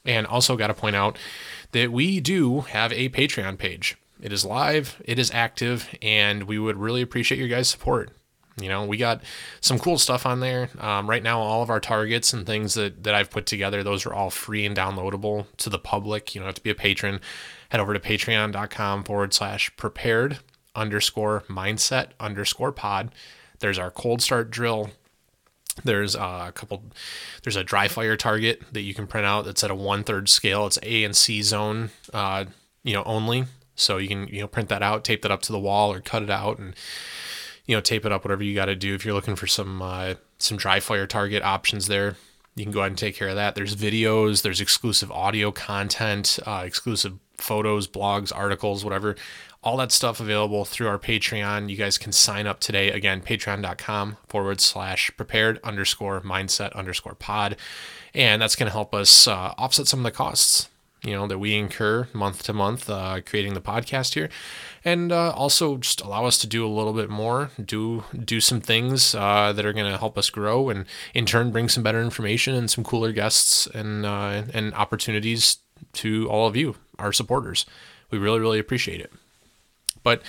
And 0.05 0.27
also, 0.27 0.57
got 0.57 0.69
to 0.69 0.75
point 0.75 0.97
out 0.97 1.19
that 1.73 1.93
we 1.93 2.21
do 2.21 2.63
have 2.63 2.93
a 2.93 3.11
Patreon 3.11 3.59
page. 3.59 3.97
It 4.23 4.33
is 4.33 4.45
live, 4.45 5.01
it 5.05 5.19
is 5.19 5.31
active, 5.33 5.89
and 6.03 6.45
we 6.45 6.59
would 6.59 6.77
really 6.77 7.03
appreciate 7.03 7.39
your 7.39 7.49
guys' 7.49 7.69
support. 7.69 8.11
You 8.61 8.69
know, 8.69 8.85
we 8.85 8.97
got 8.97 9.23
some 9.61 9.79
cool 9.79 9.99
stuff 9.99 10.27
on 10.27 10.41
there. 10.41 10.69
Um, 10.79 11.09
right 11.09 11.23
now, 11.23 11.41
all 11.41 11.63
of 11.63 11.71
our 11.71 11.81
targets 11.81 12.33
and 12.33 12.47
things 12.47 12.75
that, 12.75 13.05
that 13.05 13.15
I've 13.15 13.31
put 13.31 13.47
together, 13.47 13.83
those 13.83 14.05
are 14.07 14.13
all 14.13 14.31
free 14.31 14.67
and 14.67 14.77
downloadable 14.77 15.47
to 15.59 15.71
the 15.71 15.79
public. 15.79 16.35
You 16.35 16.41
don't 16.41 16.47
have 16.47 16.57
to 16.57 16.63
be 16.63 16.71
a 16.71 16.75
patron. 16.75 17.21
Head 17.71 17.81
over 17.81 17.95
to 17.95 18.01
patreon.com 18.01 19.05
forward 19.05 19.33
slash 19.33 19.75
prepared 19.77 20.41
underscore 20.75 21.45
mindset 21.49 22.09
underscore 22.19 22.73
pod. 22.73 23.15
There's 23.61 23.79
our 23.79 23.91
cold 23.91 24.21
start 24.23 24.51
drill. 24.51 24.91
There's 25.85 26.15
a 26.15 26.53
couple, 26.55 26.85
there's 27.43 27.57
a 27.57 27.65
dry 27.65 27.89
fire 27.89 28.17
target 28.17 28.63
that 28.73 28.83
you 28.83 28.93
can 28.93 29.07
print 29.07 29.27
out 29.27 29.45
that's 29.45 29.65
at 29.65 29.71
a 29.71 29.75
one 29.75 30.05
third 30.05 30.29
scale. 30.29 30.67
It's 30.67 30.79
A 30.83 31.05
and 31.05 31.17
C 31.17 31.41
zone, 31.43 31.91
uh, 32.13 32.47
you 32.83 32.93
know, 32.93 33.05
only. 33.05 33.45
So 33.81 33.97
you 33.97 34.09
can 34.09 34.29
you 34.29 34.41
know 34.41 34.47
print 34.49 34.69
that 34.69 34.83
out, 34.83 35.05
tape 35.05 35.23
that 35.23 35.31
up 35.31 35.43
to 35.43 35.53
the 35.53 35.59
wall, 35.59 35.93
or 35.93 36.01
cut 36.01 36.23
it 36.23 36.31
out 36.31 36.59
and 36.59 36.75
you 37.67 37.77
know 37.77 37.81
tape 37.81 38.05
it 38.05 38.13
up. 38.13 38.25
Whatever 38.25 38.43
you 38.43 38.55
got 38.55 38.67
to 38.67 38.77
do. 38.77 38.95
If 38.95 39.05
you're 39.05 39.15
looking 39.15 39.37
for 39.37 39.47
some 39.47 39.83
uh, 39.83 40.15
some 40.39 40.57
dry 40.57 40.81
fire 40.81 41.07
target 41.07 41.43
options 41.43 41.87
there, 41.87 42.17
you 42.55 42.65
can 42.65 42.73
go 42.73 42.81
ahead 42.81 42.93
and 42.93 42.99
take 42.99 43.17
care 43.17 43.29
of 43.29 43.37
that. 43.37 43.55
There's 43.55 43.77
videos, 43.77 44.43
there's 44.43 44.61
exclusive 44.61 45.11
audio 45.11 45.53
content, 45.53 46.39
uh, 46.47 46.63
exclusive 46.65 47.19
photos, 47.39 47.87
blogs, 47.87 48.35
articles, 48.35 48.85
whatever. 48.85 49.17
All 49.63 49.77
that 49.77 49.93
stuff 49.93 50.21
available 50.21 50.65
through 50.65 50.89
our 50.89 50.99
Patreon. 50.99 51.69
You 51.69 51.77
guys 51.77 51.99
can 51.99 52.13
sign 52.13 52.47
up 52.47 52.61
today. 52.61 52.91
Again, 52.91 53.21
patreon.com 53.21 54.17
forward 54.27 54.61
slash 54.61 55.11
prepared 55.19 55.61
underscore 55.63 56.23
mindset 56.23 56.73
underscore 56.75 57.15
pod. 57.15 57.57
And 58.15 58.41
that's 58.41 58.57
going 58.57 58.69
to 58.69 58.73
help 58.73 58.95
us 58.95 59.29
uh, 59.29 59.53
offset 59.59 59.87
some 59.87 60.01
of 60.01 60.05
the 60.05 60.11
costs 60.11 60.70
you 61.03 61.13
know 61.13 61.27
that 61.27 61.39
we 61.39 61.55
incur 61.57 62.09
month 62.13 62.43
to 62.45 62.53
month 62.53 62.91
uh, 62.91 63.21
creating 63.25 63.55
the 63.55 63.61
podcast 63.61 64.15
here. 64.15 64.29
And 64.85 65.13
uh, 65.13 65.31
also 65.31 65.77
just 65.77 66.01
allow 66.01 66.27
us 66.27 66.39
to 66.39 66.47
do 66.47 66.67
a 66.67 66.69
little 66.69 66.93
bit 66.93 67.11
more 67.11 67.51
do 67.63 68.05
do 68.13 68.41
some 68.41 68.61
things 68.61 69.15
uh, 69.15 69.53
that 69.53 69.65
are 69.65 69.73
going 69.73 69.91
to 69.91 69.99
help 69.99 70.19
us 70.19 70.31
grow 70.31 70.69
and 70.69 70.85
in 71.15 71.27
turn 71.27 71.51
bring 71.51 71.69
some 71.69 71.83
better 71.83 72.01
information 72.01 72.55
and 72.55 72.71
some 72.71 72.85
cooler 72.85 73.13
guests 73.13 73.67
and 73.69 74.05
uh, 74.05 74.43
and 74.53 74.75
opportunities 74.75 75.59
to 75.93 76.29
all 76.29 76.47
of 76.47 76.57
you 76.57 76.77
our 76.99 77.13
supporters. 77.13 77.67
We 78.11 78.19
really 78.19 78.41
really 78.41 78.59
appreciate 78.59 79.01
it. 79.01 79.13
But 80.03 80.23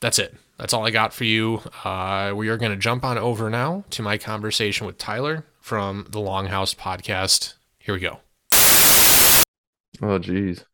that's 0.00 0.18
it. 0.18 0.34
That's 0.58 0.72
all 0.72 0.86
i 0.86 0.90
got 0.90 1.12
for 1.12 1.24
you. 1.24 1.62
Uh, 1.84 2.32
we 2.34 2.48
are 2.48 2.56
going 2.56 2.72
to 2.72 2.76
jump 2.76 3.04
on 3.04 3.16
over 3.16 3.48
now 3.48 3.84
to 3.90 4.02
my 4.02 4.18
conversation 4.18 4.86
with 4.86 4.98
tyler 4.98 5.44
from 5.60 6.06
the 6.10 6.18
longhouse 6.18 6.74
podcast. 6.74 7.54
Here 7.78 7.94
we 7.94 8.00
go 8.00 8.20
Oh, 10.02 10.18
geez. 10.18 10.64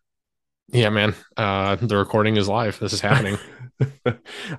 Yeah, 0.68 0.90
man. 0.90 1.14
Uh, 1.36 1.76
the 1.76 1.96
recording 1.96 2.36
is 2.36 2.48
live. 2.48 2.78
This 2.78 2.92
is 2.92 3.00
happening. 3.00 3.38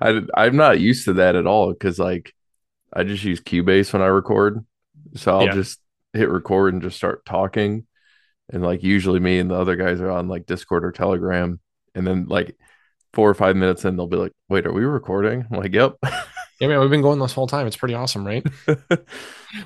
I 0.00 0.22
I'm 0.34 0.56
not 0.56 0.80
used 0.80 1.06
to 1.06 1.14
that 1.14 1.36
at 1.36 1.46
all 1.46 1.72
because 1.72 1.98
like 1.98 2.32
I 2.92 3.02
just 3.02 3.24
use 3.24 3.40
Cubase 3.40 3.92
when 3.92 4.02
I 4.02 4.06
record, 4.06 4.64
so 5.14 5.36
I'll 5.36 5.46
yeah. 5.46 5.54
just 5.54 5.80
hit 6.12 6.28
record 6.28 6.74
and 6.74 6.82
just 6.82 6.96
start 6.96 7.24
talking, 7.24 7.86
and 8.50 8.62
like 8.62 8.82
usually 8.82 9.20
me 9.20 9.38
and 9.38 9.50
the 9.50 9.56
other 9.56 9.76
guys 9.76 10.00
are 10.00 10.10
on 10.10 10.28
like 10.28 10.46
Discord 10.46 10.84
or 10.84 10.92
Telegram, 10.92 11.60
and 11.94 12.06
then 12.06 12.26
like 12.28 12.56
four 13.12 13.28
or 13.28 13.34
five 13.34 13.56
minutes 13.56 13.84
in 13.84 13.96
they'll 13.96 14.06
be 14.06 14.16
like, 14.16 14.32
"Wait, 14.48 14.66
are 14.66 14.72
we 14.72 14.84
recording?" 14.84 15.46
I'm 15.50 15.58
like, 15.58 15.74
"Yep." 15.74 15.96
Yeah, 16.60 16.68
man, 16.68 16.80
we've 16.80 16.90
been 16.90 17.02
going 17.02 17.18
this 17.18 17.34
whole 17.34 17.46
time. 17.46 17.66
It's 17.66 17.76
pretty 17.76 17.94
awesome, 17.94 18.26
right? 18.26 18.46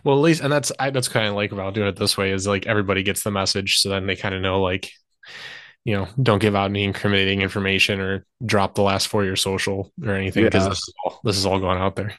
well, 0.05 0.17
at 0.17 0.23
least, 0.23 0.43
and 0.43 0.53
that's 0.53 0.73
I, 0.79 0.91
that's 0.91 1.09
kind 1.09 1.27
of 1.27 1.35
like 1.35 1.53
about 1.53 1.75
doing 1.75 1.87
it 1.87 1.97
this 1.97 2.17
way 2.17 2.33
is 2.33 2.47
like 2.47 2.67
everybody 2.67 3.03
gets 3.03 3.23
the 3.23 3.31
message, 3.31 3.79
so 3.79 3.89
then 3.89 4.07
they 4.07 4.17
kind 4.17 4.35
of 4.35 4.43
know 4.43 4.61
like, 4.61 4.91
you 5.85 5.95
know, 5.95 6.09
don't 6.21 6.41
give 6.41 6.57
out 6.57 6.71
any 6.71 6.83
incriminating 6.83 7.43
information 7.43 8.01
or 8.01 8.27
drop 8.45 8.75
the 8.75 8.83
last 8.83 9.07
four 9.07 9.25
year 9.25 9.37
social 9.37 9.93
or 10.05 10.15
anything 10.15 10.45
because 10.45 10.65
yeah. 10.65 10.69
this 10.69 10.79
is 10.79 10.95
all 11.05 11.21
this 11.23 11.37
is 11.37 11.47
all 11.47 11.61
going 11.61 11.79
out 11.79 11.95
there. 11.95 12.13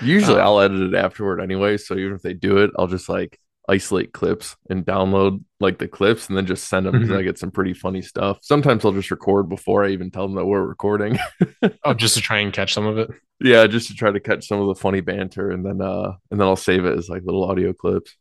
Usually, 0.00 0.40
um, 0.40 0.46
I'll 0.46 0.60
edit 0.60 0.94
it 0.94 0.96
afterward 0.96 1.40
anyway, 1.40 1.76
so 1.76 1.94
even 1.96 2.14
if 2.14 2.22
they 2.22 2.32
do 2.32 2.58
it, 2.58 2.70
I'll 2.78 2.86
just 2.86 3.10
like 3.10 3.38
isolate 3.68 4.12
clips 4.12 4.56
and 4.68 4.84
download 4.84 5.42
like 5.58 5.78
the 5.78 5.88
clips 5.88 6.28
and 6.28 6.36
then 6.36 6.46
just 6.46 6.68
send 6.68 6.86
them 6.86 6.92
because 6.92 7.08
mm-hmm. 7.08 7.18
I 7.18 7.22
get 7.22 7.38
some 7.38 7.50
pretty 7.50 7.72
funny 7.72 8.02
stuff. 8.02 8.38
Sometimes 8.42 8.84
I'll 8.84 8.92
just 8.92 9.10
record 9.10 9.48
before 9.48 9.84
I 9.84 9.90
even 9.90 10.10
tell 10.10 10.26
them 10.26 10.36
that 10.36 10.44
we're 10.44 10.62
recording. 10.62 11.18
oh, 11.84 11.94
just 11.94 12.14
to 12.16 12.20
try 12.20 12.38
and 12.40 12.52
catch 12.52 12.74
some 12.74 12.86
of 12.86 12.98
it. 12.98 13.10
Yeah, 13.40 13.66
just 13.66 13.88
to 13.88 13.94
try 13.94 14.10
to 14.10 14.20
catch 14.20 14.46
some 14.46 14.60
of 14.60 14.68
the 14.68 14.74
funny 14.74 15.00
banter 15.00 15.50
and 15.50 15.64
then 15.64 15.80
uh 15.80 16.12
and 16.30 16.40
then 16.40 16.46
I'll 16.46 16.56
save 16.56 16.84
it 16.84 16.96
as 16.98 17.08
like 17.08 17.22
little 17.24 17.44
audio 17.44 17.72
clips. 17.72 18.14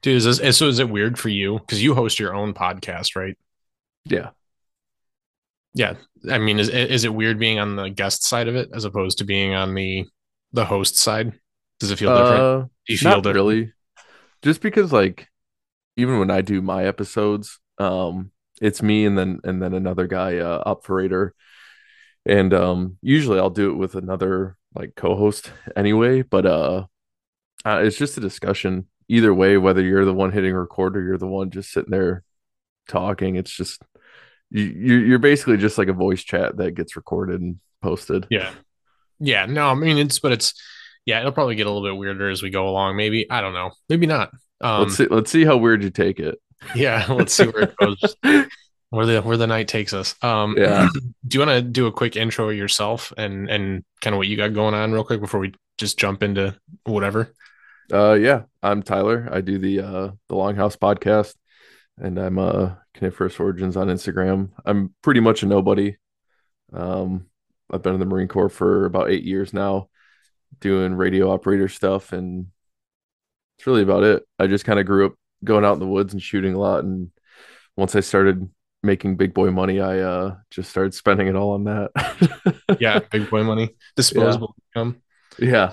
Dude, 0.00 0.16
is 0.16 0.38
this 0.38 0.56
so 0.56 0.68
is 0.68 0.78
it 0.78 0.88
weird 0.88 1.18
for 1.18 1.28
you? 1.28 1.58
Because 1.58 1.82
you 1.82 1.94
host 1.94 2.18
your 2.18 2.34
own 2.34 2.54
podcast, 2.54 3.16
right? 3.16 3.36
Yeah. 4.04 4.30
Yeah. 5.74 5.94
I 6.30 6.38
mean, 6.38 6.60
is 6.60 6.68
is 6.68 7.04
it 7.04 7.12
weird 7.12 7.38
being 7.38 7.58
on 7.58 7.76
the 7.76 7.90
guest 7.90 8.24
side 8.24 8.48
of 8.48 8.54
it 8.54 8.70
as 8.72 8.84
opposed 8.84 9.18
to 9.18 9.24
being 9.24 9.54
on 9.54 9.74
the 9.74 10.06
the 10.52 10.64
host 10.64 10.96
side? 10.96 11.32
Does 11.80 11.90
it 11.90 11.98
feel 11.98 12.16
different? 12.16 12.42
Uh, 12.42 12.60
Do 12.60 12.92
you 12.92 12.98
feel 12.98 13.10
not 13.10 13.16
different? 13.22 13.34
really 13.34 13.72
just 14.46 14.62
because 14.62 14.92
like 14.92 15.28
even 15.96 16.20
when 16.20 16.30
I 16.30 16.40
do 16.40 16.62
my 16.62 16.84
episodes, 16.84 17.58
um, 17.78 18.30
it's 18.62 18.80
me 18.80 19.04
and 19.04 19.18
then 19.18 19.40
and 19.42 19.60
then 19.60 19.74
another 19.74 20.06
guy, 20.06 20.38
uh, 20.38 20.62
operator, 20.64 21.34
and 22.24 22.54
um, 22.54 22.96
usually 23.02 23.40
I'll 23.40 23.50
do 23.50 23.72
it 23.72 23.76
with 23.76 23.96
another 23.96 24.56
like 24.72 24.94
co-host 24.94 25.50
anyway. 25.76 26.22
But 26.22 26.46
uh, 26.46 26.86
uh, 27.64 27.80
it's 27.82 27.98
just 27.98 28.16
a 28.18 28.20
discussion 28.20 28.86
either 29.08 29.34
way, 29.34 29.56
whether 29.56 29.82
you're 29.82 30.04
the 30.04 30.14
one 30.14 30.30
hitting 30.30 30.54
record 30.54 30.96
or 30.96 31.02
you're 31.02 31.18
the 31.18 31.26
one 31.26 31.50
just 31.50 31.72
sitting 31.72 31.90
there 31.90 32.22
talking. 32.88 33.34
It's 33.34 33.50
just 33.50 33.82
you 34.50 34.62
you're 34.62 35.18
basically 35.18 35.56
just 35.56 35.76
like 35.76 35.88
a 35.88 35.92
voice 35.92 36.22
chat 36.22 36.56
that 36.58 36.76
gets 36.76 36.94
recorded 36.94 37.40
and 37.40 37.58
posted. 37.82 38.28
Yeah, 38.30 38.52
yeah. 39.18 39.46
No, 39.46 39.70
I 39.70 39.74
mean 39.74 39.98
it's 39.98 40.20
but 40.20 40.30
it's 40.30 40.54
yeah, 41.06 41.20
it'll 41.20 41.32
probably 41.32 41.54
get 41.54 41.66
a 41.66 41.70
little 41.70 41.86
bit 41.88 41.96
weirder 41.96 42.28
as 42.28 42.42
we 42.42 42.50
go 42.50 42.68
along. 42.68 42.96
Maybe 42.96 43.30
I 43.30 43.40
don't 43.40 43.54
know. 43.54 43.70
Maybe 43.88 44.06
not. 44.06 44.30
Um, 44.60 44.82
let's 44.82 44.96
see. 44.96 45.06
Let's 45.06 45.30
see 45.30 45.44
how 45.44 45.56
weird 45.56 45.82
you 45.82 45.90
take 45.90 46.20
it. 46.20 46.38
Yeah, 46.74 47.06
let's 47.10 47.34
see 47.34 47.44
where 47.44 47.64
it 47.64 47.76
goes. 47.76 48.16
where 48.90 49.06
the 49.06 49.20
where 49.22 49.36
the 49.36 49.46
night 49.46 49.68
takes 49.68 49.92
us. 49.92 50.14
Um, 50.22 50.56
Yeah. 50.58 50.88
do 51.26 51.38
you 51.38 51.46
want 51.46 51.50
to 51.50 51.62
do 51.62 51.86
a 51.86 51.92
quick 51.92 52.16
intro 52.16 52.48
yourself 52.48 53.12
and 53.16 53.48
and 53.48 53.84
kind 54.00 54.14
of 54.14 54.18
what 54.18 54.26
you 54.26 54.36
got 54.36 54.54
going 54.54 54.74
on 54.74 54.90
real 54.90 55.04
quick 55.04 55.20
before 55.20 55.38
we 55.38 55.52
just 55.78 55.98
jump 55.98 56.22
into 56.22 56.58
whatever? 56.84 57.34
Uh, 57.92 58.14
yeah, 58.14 58.42
I'm 58.62 58.82
Tyler. 58.82 59.28
I 59.30 59.42
do 59.42 59.58
the 59.58 59.80
uh 59.80 60.10
the 60.28 60.34
Longhouse 60.34 60.76
podcast, 60.76 61.34
and 61.98 62.18
I'm 62.18 62.38
uh 62.38 62.70
Coniferous 62.94 63.38
Origins 63.38 63.76
on 63.76 63.88
Instagram. 63.88 64.50
I'm 64.64 64.94
pretty 65.02 65.20
much 65.20 65.42
a 65.42 65.46
nobody. 65.46 65.96
Um, 66.72 67.26
I've 67.70 67.82
been 67.82 67.94
in 67.94 68.00
the 68.00 68.06
Marine 68.06 68.28
Corps 68.28 68.48
for 68.48 68.86
about 68.86 69.10
eight 69.10 69.24
years 69.24 69.52
now, 69.52 69.88
doing 70.60 70.94
radio 70.94 71.30
operator 71.30 71.68
stuff, 71.68 72.12
and 72.12 72.46
it's 73.58 73.66
really 73.66 73.82
about 73.82 74.04
it. 74.04 74.24
I 74.38 74.46
just 74.46 74.64
kind 74.64 74.78
of 74.78 74.86
grew 74.86 75.06
up 75.06 75.14
going 75.44 75.64
out 75.64 75.74
in 75.74 75.80
the 75.80 75.86
woods 75.86 76.12
and 76.12 76.22
shooting 76.22 76.54
a 76.54 76.58
lot, 76.58 76.84
and 76.84 77.10
once 77.76 77.94
I 77.94 78.00
started 78.00 78.48
making 78.82 79.16
big 79.16 79.34
boy 79.34 79.50
money, 79.50 79.80
I 79.80 80.00
uh 80.00 80.36
just 80.50 80.70
started 80.70 80.94
spending 80.94 81.26
it 81.26 81.36
all 81.36 81.52
on 81.52 81.64
that. 81.64 81.90
Yeah, 82.80 82.98
big 82.98 83.30
boy 83.30 83.42
money, 83.42 83.74
disposable 83.94 84.54
income. 84.74 85.00
yeah. 85.38 85.72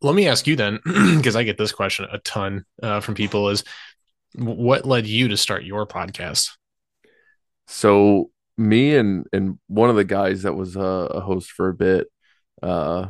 Let 0.00 0.14
me 0.14 0.28
ask 0.28 0.46
you 0.46 0.56
then, 0.56 0.80
because 0.84 1.36
I 1.36 1.42
get 1.42 1.58
this 1.58 1.72
question 1.72 2.06
a 2.10 2.18
ton 2.18 2.64
uh, 2.82 3.00
from 3.00 3.14
people: 3.14 3.48
is 3.48 3.64
what 4.34 4.86
led 4.86 5.06
you 5.06 5.28
to 5.28 5.36
start 5.36 5.64
your 5.64 5.86
podcast? 5.86 6.50
So 7.66 8.30
me 8.56 8.94
and 8.96 9.26
and 9.32 9.58
one 9.66 9.90
of 9.90 9.96
the 9.96 10.04
guys 10.04 10.42
that 10.42 10.54
was 10.54 10.76
a, 10.76 10.80
a 10.80 11.20
host 11.20 11.50
for 11.50 11.68
a 11.68 11.74
bit, 11.74 12.06
uh, 12.62 13.08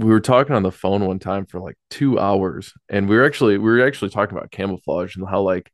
we 0.00 0.10
were 0.10 0.20
talking 0.20 0.54
on 0.54 0.62
the 0.62 0.72
phone 0.72 1.06
one 1.06 1.18
time 1.18 1.46
for 1.46 1.60
like 1.60 1.76
two 1.90 2.18
hours, 2.18 2.72
and 2.88 3.08
we 3.08 3.16
were 3.16 3.24
actually 3.24 3.58
we 3.58 3.70
were 3.70 3.86
actually 3.86 4.10
talking 4.10 4.36
about 4.36 4.50
camouflage 4.50 5.16
and 5.16 5.28
how 5.28 5.42
like 5.42 5.70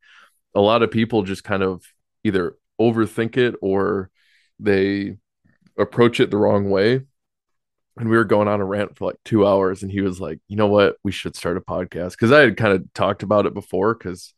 a 0.55 0.61
lot 0.61 0.83
of 0.83 0.91
people 0.91 1.23
just 1.23 1.45
kind 1.45 1.63
of 1.63 1.83
either 2.25 2.57
overthink 2.81 3.37
it 3.37 3.55
or 3.61 4.11
they 4.59 5.17
approach 5.79 6.19
it 6.21 6.31
the 6.31 6.37
wrong 6.37 6.71
way. 6.71 7.01
And 7.99 8.11
we 8.11 8.17
were 8.17 8.25
going 8.25 8.49
on 8.49 8.61
a 8.61 8.65
rant 8.65 8.97
for 8.97 9.07
like 9.07 9.17
two 9.25 9.47
hours, 9.47 9.83
and 9.83 9.91
he 9.93 10.01
was 10.03 10.21
like, 10.21 10.39
"You 10.49 10.57
know 10.57 10.67
what? 10.67 10.97
We 11.05 11.13
should 11.13 11.37
start 11.37 11.57
a 11.57 11.61
podcast." 11.63 12.11
Because 12.11 12.33
I 12.33 12.41
had 12.41 12.57
kind 12.57 12.75
of 12.75 12.93
talked 12.93 13.23
about 13.23 13.47
it 13.47 13.55
before, 13.55 13.95
because 13.95 14.35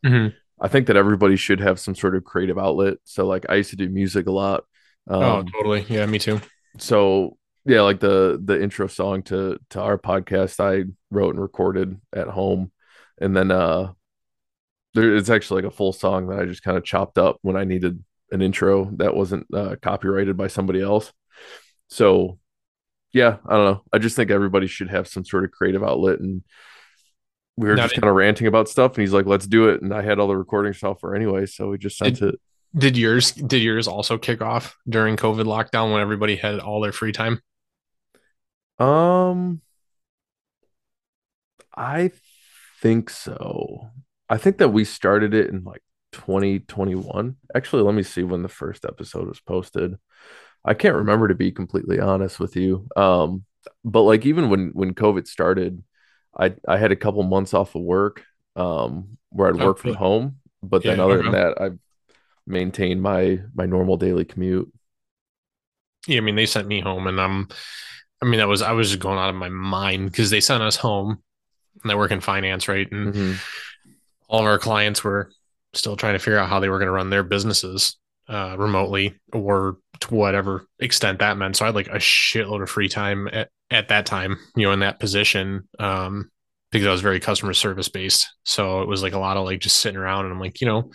I 0.61 0.69
think 0.69 0.87
that 0.89 0.97
everybody 0.97 1.37
should 1.37 1.61
have 1.61 1.81
some 1.81 1.95
sort 1.95 2.15
of 2.15 2.25
creative 2.25 2.59
outlet. 2.59 2.99
So 3.05 3.27
like 3.27 3.47
I 3.49 3.55
used 3.57 3.71
to 3.71 3.77
do 3.77 3.89
music 3.89 4.27
a 4.27 4.33
lot. 4.33 4.65
Um, 5.09 5.23
oh, 5.23 5.43
totally. 5.45 5.87
Yeah, 5.89 6.05
me 6.07 6.19
too. 6.19 6.41
so 6.79 7.38
yeah, 7.69 7.83
like 7.83 8.01
the 8.01 8.41
the 8.43 8.61
intro 8.61 8.87
song 8.87 9.23
to 9.25 9.59
to 9.71 9.81
our 9.81 9.99
podcast 9.99 10.59
I 10.59 10.91
wrote 11.11 11.35
and 11.35 11.43
recorded 11.43 12.01
at 12.15 12.27
home. 12.27 12.73
And 13.21 13.37
then 13.37 13.51
uh 13.51 13.93
there 14.95 15.15
it's 15.15 15.29
actually 15.29 15.63
like 15.63 15.73
a 15.73 15.77
full 15.77 15.93
song 15.93 16.29
that 16.29 16.39
I 16.39 16.47
just 16.47 16.63
kind 16.63 16.79
of 16.79 16.85
chopped 16.85 17.19
up 17.19 17.37
when 17.43 17.57
I 17.57 17.65
needed 17.65 18.03
an 18.33 18.41
intro 18.41 18.91
that 18.97 19.15
wasn't 19.15 19.47
uh, 19.55 19.77
copyrighted 19.83 20.35
by 20.35 20.47
somebody 20.47 20.81
else. 20.81 21.13
So 21.89 22.39
yeah, 23.13 23.37
I 23.47 23.55
don't 23.55 23.65
know. 23.65 23.83
I 23.93 23.99
just 23.99 24.17
think 24.17 24.31
everybody 24.31 24.67
should 24.67 24.89
have 24.89 25.07
some 25.07 25.27
sort 25.27 25.45
of 25.45 25.51
creative 25.51 25.85
outlet 25.85 26.21
and 26.21 26.43
we 27.59 27.69
were 27.69 27.75
Now, 27.75 27.83
just 27.83 27.97
kind 27.97 28.09
of 28.09 28.15
ranting 28.17 28.47
about 28.47 28.71
stuff 28.71 28.93
and 28.95 29.03
he's 29.03 29.13
like, 29.13 29.27
let's 29.27 29.47
do 29.47 29.69
it. 29.69 29.83
And 29.83 29.93
I 29.93 30.01
had 30.01 30.19
all 30.19 30.29
the 30.29 30.37
recording 30.37 30.73
software 30.73 31.15
anyway. 31.15 31.45
So 31.45 31.69
we 31.69 31.77
just 31.77 31.99
sent 31.99 32.23
it. 32.23 32.41
Did 32.75 32.97
yours 32.97 33.33
did 33.33 33.61
yours 33.61 33.87
also 33.89 34.17
kick 34.17 34.41
off 34.41 34.77
during 34.89 35.17
COVID 35.17 35.45
lockdown 35.45 35.93
when 35.93 36.01
everybody 36.01 36.37
had 36.37 36.61
all 36.61 36.81
their 36.81 36.93
free 36.93 37.13
time? 37.13 37.43
Um, 38.79 39.61
I 41.77 42.11
think 42.81 43.11
so. 43.11 43.91
I 44.29 44.37
think 44.39 44.59
that 44.59 44.71
we 44.71 44.85
started 44.85 45.35
it 45.35 45.49
in 45.51 45.65
like 45.65 45.83
2021. 46.13 47.37
Actually, 47.55 47.83
let 47.83 47.95
me 47.95 48.03
see 48.03 48.23
when 48.23 48.43
the 48.43 48.49
first 48.49 48.85
episode 48.85 49.29
was 49.29 49.41
posted. 49.41 49.97
I 50.65 50.75
can't 50.75 50.97
remember 50.97 51.29
to 51.29 51.35
be 51.35 51.53
completely 51.53 52.01
honest 52.01 52.41
with 52.41 52.57
you. 52.57 52.89
Um, 52.97 53.45
but 53.85 54.03
like 54.03 54.27
even 54.27 54.51
when 54.51 54.71
when 54.75 54.95
COVID 54.95 55.29
started, 55.29 55.83
I 56.39 56.55
I 56.69 56.79
had 56.79 56.93
a 56.93 56.97
couple 56.97 57.23
months 57.25 57.55
off 57.55 57.75
of 57.75 57.83
work, 57.83 58.25
um, 58.57 59.19
where 59.31 59.49
I'd 59.51 59.57
Oh, 59.59 59.69
work 59.69 59.79
from 59.79 59.95
really? 59.95 59.97
home. 59.97 60.39
But 60.63 60.87
then 60.87 61.01
Yeah, 61.01 61.01
other 61.01 61.19
than 61.23 61.33
that, 61.33 61.61
I've 61.61 61.79
maintained 62.47 63.03
my 63.03 63.41
my 63.55 63.67
normal 63.67 63.97
daily 63.99 64.25
commute. 64.27 64.73
Yeah, 66.07 66.19
I 66.19 66.21
mean 66.21 66.37
they 66.37 66.47
sent 66.47 66.69
me 66.69 66.81
home 66.81 67.07
and 67.07 67.21
um 67.21 67.49
I 68.21 68.27
mean 68.27 68.39
that 68.39 68.49
was 68.49 68.63
I 68.63 68.73
was 68.73 68.89
just 68.89 69.01
going 69.01 69.19
out 69.19 69.31
of 69.31 69.37
my 69.37 69.49
mind 69.49 70.11
because 70.11 70.31
they 70.31 70.41
sent 70.41 70.63
us 70.63 70.77
home 70.77 71.23
and 71.83 71.93
I 71.93 71.95
work 71.95 72.11
in 72.11 72.21
finance, 72.21 72.69
right? 72.69 72.91
And 72.91 73.15
Mhm. 73.15 73.37
all 74.29 74.41
of 74.41 74.47
our 74.47 74.59
clients 74.59 75.05
were 75.05 75.31
still 75.75 75.97
trying 75.97 76.15
to 76.15 76.19
figure 76.19 76.39
out 76.39 76.49
how 76.49 76.61
they 76.61 76.69
were 76.69 76.79
going 76.79 76.87
to 76.89 76.93
run 76.93 77.11
their 77.11 77.23
businesses 77.23 77.97
uh, 78.29 78.57
remotely 78.59 79.15
or 79.33 79.79
to 80.01 80.15
whatever 80.15 80.67
extent 80.81 81.21
that 81.21 81.37
meant. 81.39 81.57
So 81.57 81.65
I 81.65 81.69
had 81.69 81.75
like 81.75 81.89
a 81.89 81.93
shitload 81.99 82.63
of 82.63 82.69
free 82.69 82.89
time 82.89 83.29
at, 83.33 83.49
at 83.71 83.89
that 83.89 84.05
time, 84.07 84.37
you 84.55 84.67
know, 84.67 84.73
in 84.73 84.81
that 84.81 84.99
position. 85.01 85.69
Um, 85.79 86.31
because 86.71 86.87
I 86.87 86.91
was 86.93 87.01
very 87.01 87.21
customer 87.21 87.55
service 87.55 87.89
based. 87.89 88.29
So 88.45 88.83
it 88.83 88.89
was 88.89 89.03
like 89.03 89.15
a 89.15 89.19
lot 89.19 89.39
of 89.39 89.45
like 89.47 89.61
just 89.61 89.81
sitting 89.81 89.99
around 89.99 90.27
and 90.27 90.35
I'm 90.35 90.41
like, 90.41 90.61
you 90.61 90.67
know, 90.67 90.91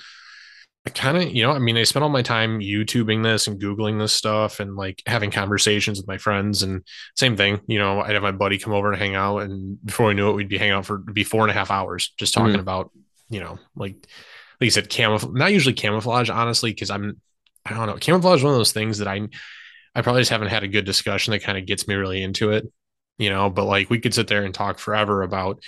I 0.85 0.89
kind 0.89 1.15
of, 1.17 1.31
you 1.31 1.43
know, 1.43 1.51
I 1.51 1.59
mean, 1.59 1.77
I 1.77 1.83
spent 1.83 2.03
all 2.03 2.09
my 2.09 2.21
time 2.21 2.59
YouTubing 2.59 3.23
this 3.23 3.47
and 3.47 3.61
Googling 3.61 3.99
this 3.99 4.11
stuff 4.11 4.59
and 4.59 4.75
like 4.75 5.01
having 5.05 5.31
conversations 5.31 5.97
with 5.97 6.07
my 6.09 6.17
friends 6.17 6.61
and 6.61 6.83
same 7.15 7.37
thing, 7.37 7.61
you 7.67 7.79
know, 7.79 8.01
I'd 8.01 8.15
have 8.15 8.21
my 8.21 8.33
buddy 8.33 8.57
come 8.57 8.73
over 8.73 8.91
and 8.91 9.01
hang 9.01 9.15
out. 9.15 9.37
And 9.39 9.77
before 9.85 10.07
we 10.07 10.13
knew 10.13 10.29
it, 10.29 10.33
we'd 10.33 10.49
be 10.49 10.57
hanging 10.57 10.73
out 10.73 10.85
for 10.85 10.97
be 10.97 11.23
four 11.23 11.41
and 11.41 11.51
a 11.51 11.53
half 11.53 11.71
hours 11.71 12.13
just 12.17 12.33
talking 12.33 12.57
Mhm. 12.57 12.59
about, 12.61 12.91
you 13.29 13.39
know, 13.39 13.59
like, 13.77 13.95
like 13.95 14.65
you 14.65 14.69
said, 14.71 14.89
camouflage, 14.89 15.33
not 15.33 15.53
usually 15.53 15.73
camouflage, 15.73 16.29
honestly, 16.29 16.71
because 16.71 16.89
I'm, 16.89 17.21
I 17.65 17.73
don't 17.73 17.87
know, 17.87 17.95
camouflage 17.95 18.39
is 18.39 18.43
one 18.43 18.53
of 18.53 18.59
those 18.59 18.73
things 18.73 18.97
that 18.97 19.07
I, 19.07 19.21
I 19.95 20.01
probably 20.01 20.21
just 20.21 20.31
haven't 20.31 20.49
had 20.49 20.63
a 20.63 20.67
good 20.67 20.83
discussion 20.85 21.31
that 21.31 21.43
kind 21.43 21.57
of 21.57 21.65
gets 21.65 21.87
me 21.87 21.95
really 21.95 22.21
into 22.21 22.51
it, 22.51 22.67
you 23.17 23.29
know, 23.29 23.49
but 23.49 23.63
like 23.63 23.89
we 23.89 23.99
could 23.99 24.13
sit 24.13 24.27
there 24.27 24.43
and 24.43 24.53
talk 24.53 24.79
forever 24.79 25.21
about, 25.21 25.63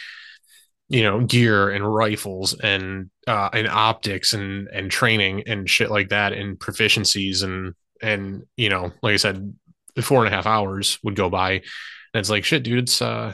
you 0.88 1.02
know, 1.04 1.22
gear 1.22 1.70
and 1.70 1.84
rifles 1.96 2.54
and 2.54 3.10
uh 3.28 3.50
and 3.54 3.68
optics 3.68 4.34
and 4.34 4.68
and 4.68 4.92
training 4.92 5.44
and 5.48 5.70
shit 5.70 5.90
like 5.90 6.10
that 6.10 6.34
and 6.34 6.60
proficiencies 6.60 7.44
and 7.44 7.74
and 8.02 8.44
you 8.56 8.70
know, 8.70 8.92
like 9.02 9.14
I 9.14 9.18
said, 9.18 9.56
the 9.96 10.02
four 10.02 10.24
and 10.24 10.32
a 10.32 10.36
half 10.36 10.46
hours 10.46 11.00
would 11.04 11.16
go 11.16 11.30
by 11.30 11.54
and 11.54 11.62
it's 12.14 12.30
like 12.30 12.46
shit, 12.46 12.64
dude, 12.64 12.80
it's 12.80 13.02
uh 13.02 13.34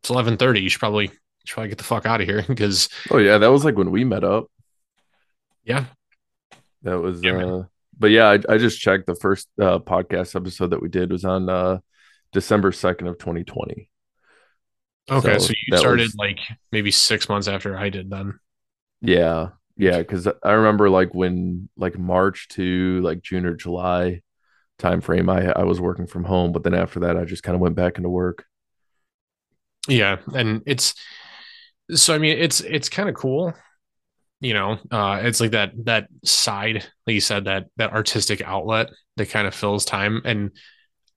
it's 0.00 0.10
eleven 0.10 0.36
thirty. 0.36 0.60
You 0.60 0.68
should 0.70 0.80
probably 0.80 1.04
you 1.04 1.10
should 1.44 1.54
probably 1.54 1.68
get 1.68 1.78
the 1.78 1.84
fuck 1.84 2.06
out 2.06 2.20
of 2.20 2.26
here 2.26 2.42
because 2.48 2.88
Oh 3.10 3.18
yeah, 3.18 3.38
that 3.38 3.50
was 3.50 3.64
like 3.64 3.76
when 3.76 3.90
we 3.90 4.04
met 4.04 4.24
up. 4.24 4.46
yeah, 5.64 5.84
That 6.82 7.00
was 7.00 7.22
Yeah, 7.22 7.44
uh 7.44 7.64
but 7.98 8.12
yeah, 8.12 8.28
I, 8.28 8.54
I 8.54 8.58
just 8.58 8.80
checked 8.80 9.06
the 9.06 9.16
first 9.16 9.48
uh 9.60 9.78
podcast 9.78 10.34
episode 10.36 10.70
that 10.70 10.80
we 10.80 10.88
did 10.88 11.10
was 11.10 11.24
on 11.24 11.50
uh 11.50 11.78
December 12.32 12.70
2nd 12.70 13.08
of 13.08 13.18
2020. 13.18 13.90
Okay. 15.10 15.38
So 15.38 15.38
So, 15.38 15.54
you 15.66 15.76
started 15.78 16.02
was- 16.04 16.16
like 16.16 16.38
maybe 16.72 16.90
six 16.90 17.28
months 17.28 17.48
after 17.48 17.76
I 17.76 17.88
did 17.90 18.10
then. 18.10 18.38
Yeah. 19.00 19.50
Yeah, 19.76 20.02
cuz 20.02 20.26
I 20.42 20.52
remember 20.52 20.90
like 20.90 21.14
when 21.14 21.68
like 21.76 21.96
March 21.98 22.48
to 22.50 23.00
like 23.02 23.22
June 23.22 23.46
or 23.46 23.54
July 23.54 24.22
time 24.78 25.00
frame 25.00 25.28
I 25.30 25.52
I 25.52 25.64
was 25.64 25.80
working 25.80 26.06
from 26.08 26.24
home, 26.24 26.52
but 26.52 26.64
then 26.64 26.74
after 26.74 27.00
that 27.00 27.16
I 27.16 27.24
just 27.24 27.42
kind 27.44 27.54
of 27.54 27.60
went 27.60 27.76
back 27.76 27.96
into 27.96 28.08
work. 28.08 28.44
Yeah, 29.88 30.18
and 30.34 30.62
it's 30.66 30.94
so 31.92 32.14
I 32.14 32.18
mean 32.18 32.38
it's 32.38 32.60
it's 32.60 32.88
kind 32.88 33.08
of 33.08 33.14
cool, 33.14 33.54
you 34.40 34.54
know. 34.54 34.78
Uh 34.90 35.20
it's 35.24 35.40
like 35.40 35.52
that 35.52 35.72
that 35.86 36.08
side, 36.24 36.84
like 37.06 37.14
you 37.14 37.20
said, 37.20 37.44
that 37.46 37.66
that 37.76 37.92
artistic 37.92 38.42
outlet 38.42 38.90
that 39.16 39.30
kind 39.30 39.46
of 39.46 39.54
fills 39.54 39.84
time. 39.84 40.22
And 40.24 40.52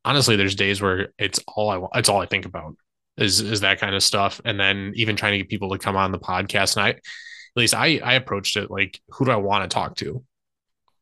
honestly, 0.06 0.36
there's 0.36 0.56
days 0.56 0.82
where 0.82 1.10
it's 1.20 1.40
all 1.48 1.70
I 1.70 1.78
want, 1.78 1.94
it's 1.96 2.10
all 2.10 2.22
I 2.22 2.28
think 2.28 2.46
about 2.46 2.76
is 3.18 3.40
is 3.42 3.62
that 3.62 3.80
kind 3.80 3.96
of 3.96 4.04
stuff. 4.04 4.40
And 4.46 4.60
then 4.60 4.94
even 4.96 5.16
trying 5.16 5.34
to 5.34 5.38
get 5.40 5.50
people 5.50 5.70
to 5.72 5.78
come 5.78 5.96
on 5.96 6.12
the 6.12 6.20
podcast. 6.20 6.76
And 6.78 6.86
I 6.86 6.90
at 6.90 7.00
least 7.56 7.74
I 7.76 8.00
I 8.04 8.14
approached 8.14 8.56
it 8.58 8.72
like 8.72 9.00
who 9.10 9.26
do 9.26 9.32
I 9.32 9.36
want 9.38 9.70
to 9.70 9.74
talk 9.74 9.96
to? 9.98 10.24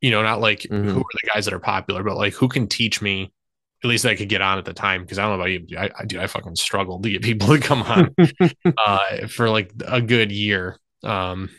You 0.02 0.12
know, 0.12 0.24
not 0.24 0.40
like 0.42 0.62
Mhm. 0.62 0.86
who 0.92 1.00
are 1.00 1.04
the 1.22 1.30
guys 1.34 1.46
that 1.46 1.54
are 1.54 1.60
popular, 1.60 2.04
but 2.04 2.18
like 2.18 2.34
who 2.34 2.48
can 2.48 2.68
teach 2.68 3.02
me 3.02 3.32
at 3.82 3.88
least 3.88 4.06
I 4.06 4.16
could 4.16 4.28
get 4.28 4.42
on 4.42 4.58
at 4.58 4.66
the 4.66 4.74
time 4.74 5.04
because 5.04 5.18
I 5.18 5.22
don't 5.22 5.32
know 5.38 5.42
about 5.42 5.52
you. 5.70 5.78
I, 5.78 5.90
I 5.98 6.04
do. 6.06 6.20
I 6.20 6.28
fucking 6.28 6.58
struggled 6.58 7.04
to 7.04 7.10
get 7.10 7.22
people 7.30 7.48
to 7.48 7.60
come 7.60 7.82
on 7.84 8.14
uh, 8.78 9.28
for 9.28 9.50
like 9.50 9.72
a 9.88 10.02
good 10.02 10.32
year. 10.34 10.78
Um, 11.04 11.50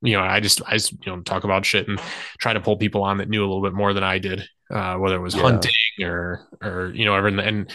you 0.00 0.14
know, 0.14 0.22
I 0.22 0.40
just 0.40 0.62
I 0.66 0.72
just 0.72 0.92
you 0.92 1.14
know 1.14 1.20
talk 1.22 1.44
about 1.44 1.66
shit 1.66 1.88
and 1.88 2.00
try 2.38 2.52
to 2.54 2.60
pull 2.60 2.76
people 2.78 3.02
on 3.02 3.18
that 3.18 3.28
knew 3.28 3.40
a 3.42 3.46
little 3.46 3.62
bit 3.62 3.72
more 3.74 3.92
than 3.94 4.04
I 4.04 4.18
did, 4.18 4.44
uh, 4.70 4.96
whether 4.96 5.16
it 5.16 5.20
was 5.20 5.34
Yeah. 5.34 5.42
hunting 5.42 5.72
or 6.00 6.46
or 6.62 6.92
you 6.94 7.04
know, 7.04 7.14
everything. 7.14 7.40
And 7.40 7.70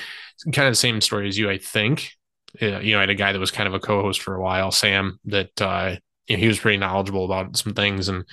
kind 0.54 0.68
of 0.68 0.72
the 0.72 0.76
same 0.76 1.02
story 1.02 1.28
as 1.28 1.38
you, 1.38 1.50
I 1.50 1.58
think. 1.58 2.12
You 2.60 2.72
know, 2.94 2.98
I 2.98 3.02
had 3.02 3.10
a 3.12 3.16
guy 3.16 3.32
that 3.32 3.40
was 3.40 3.52
kind 3.52 3.68
of 3.68 3.76
a 3.76 3.80
co-host 3.80 4.22
for 4.22 4.36
a 4.36 4.42
while, 4.42 4.72
Sam, 4.72 5.20
that 5.26 5.62
uh, 5.62 5.96
you 6.28 6.36
know, 6.36 6.42
he 6.42 6.48
was 6.48 6.60
pretty 6.60 6.78
knowledgeable 6.78 7.26
about 7.26 7.56
some 7.58 7.74
things 7.74 8.10
and 8.10 8.24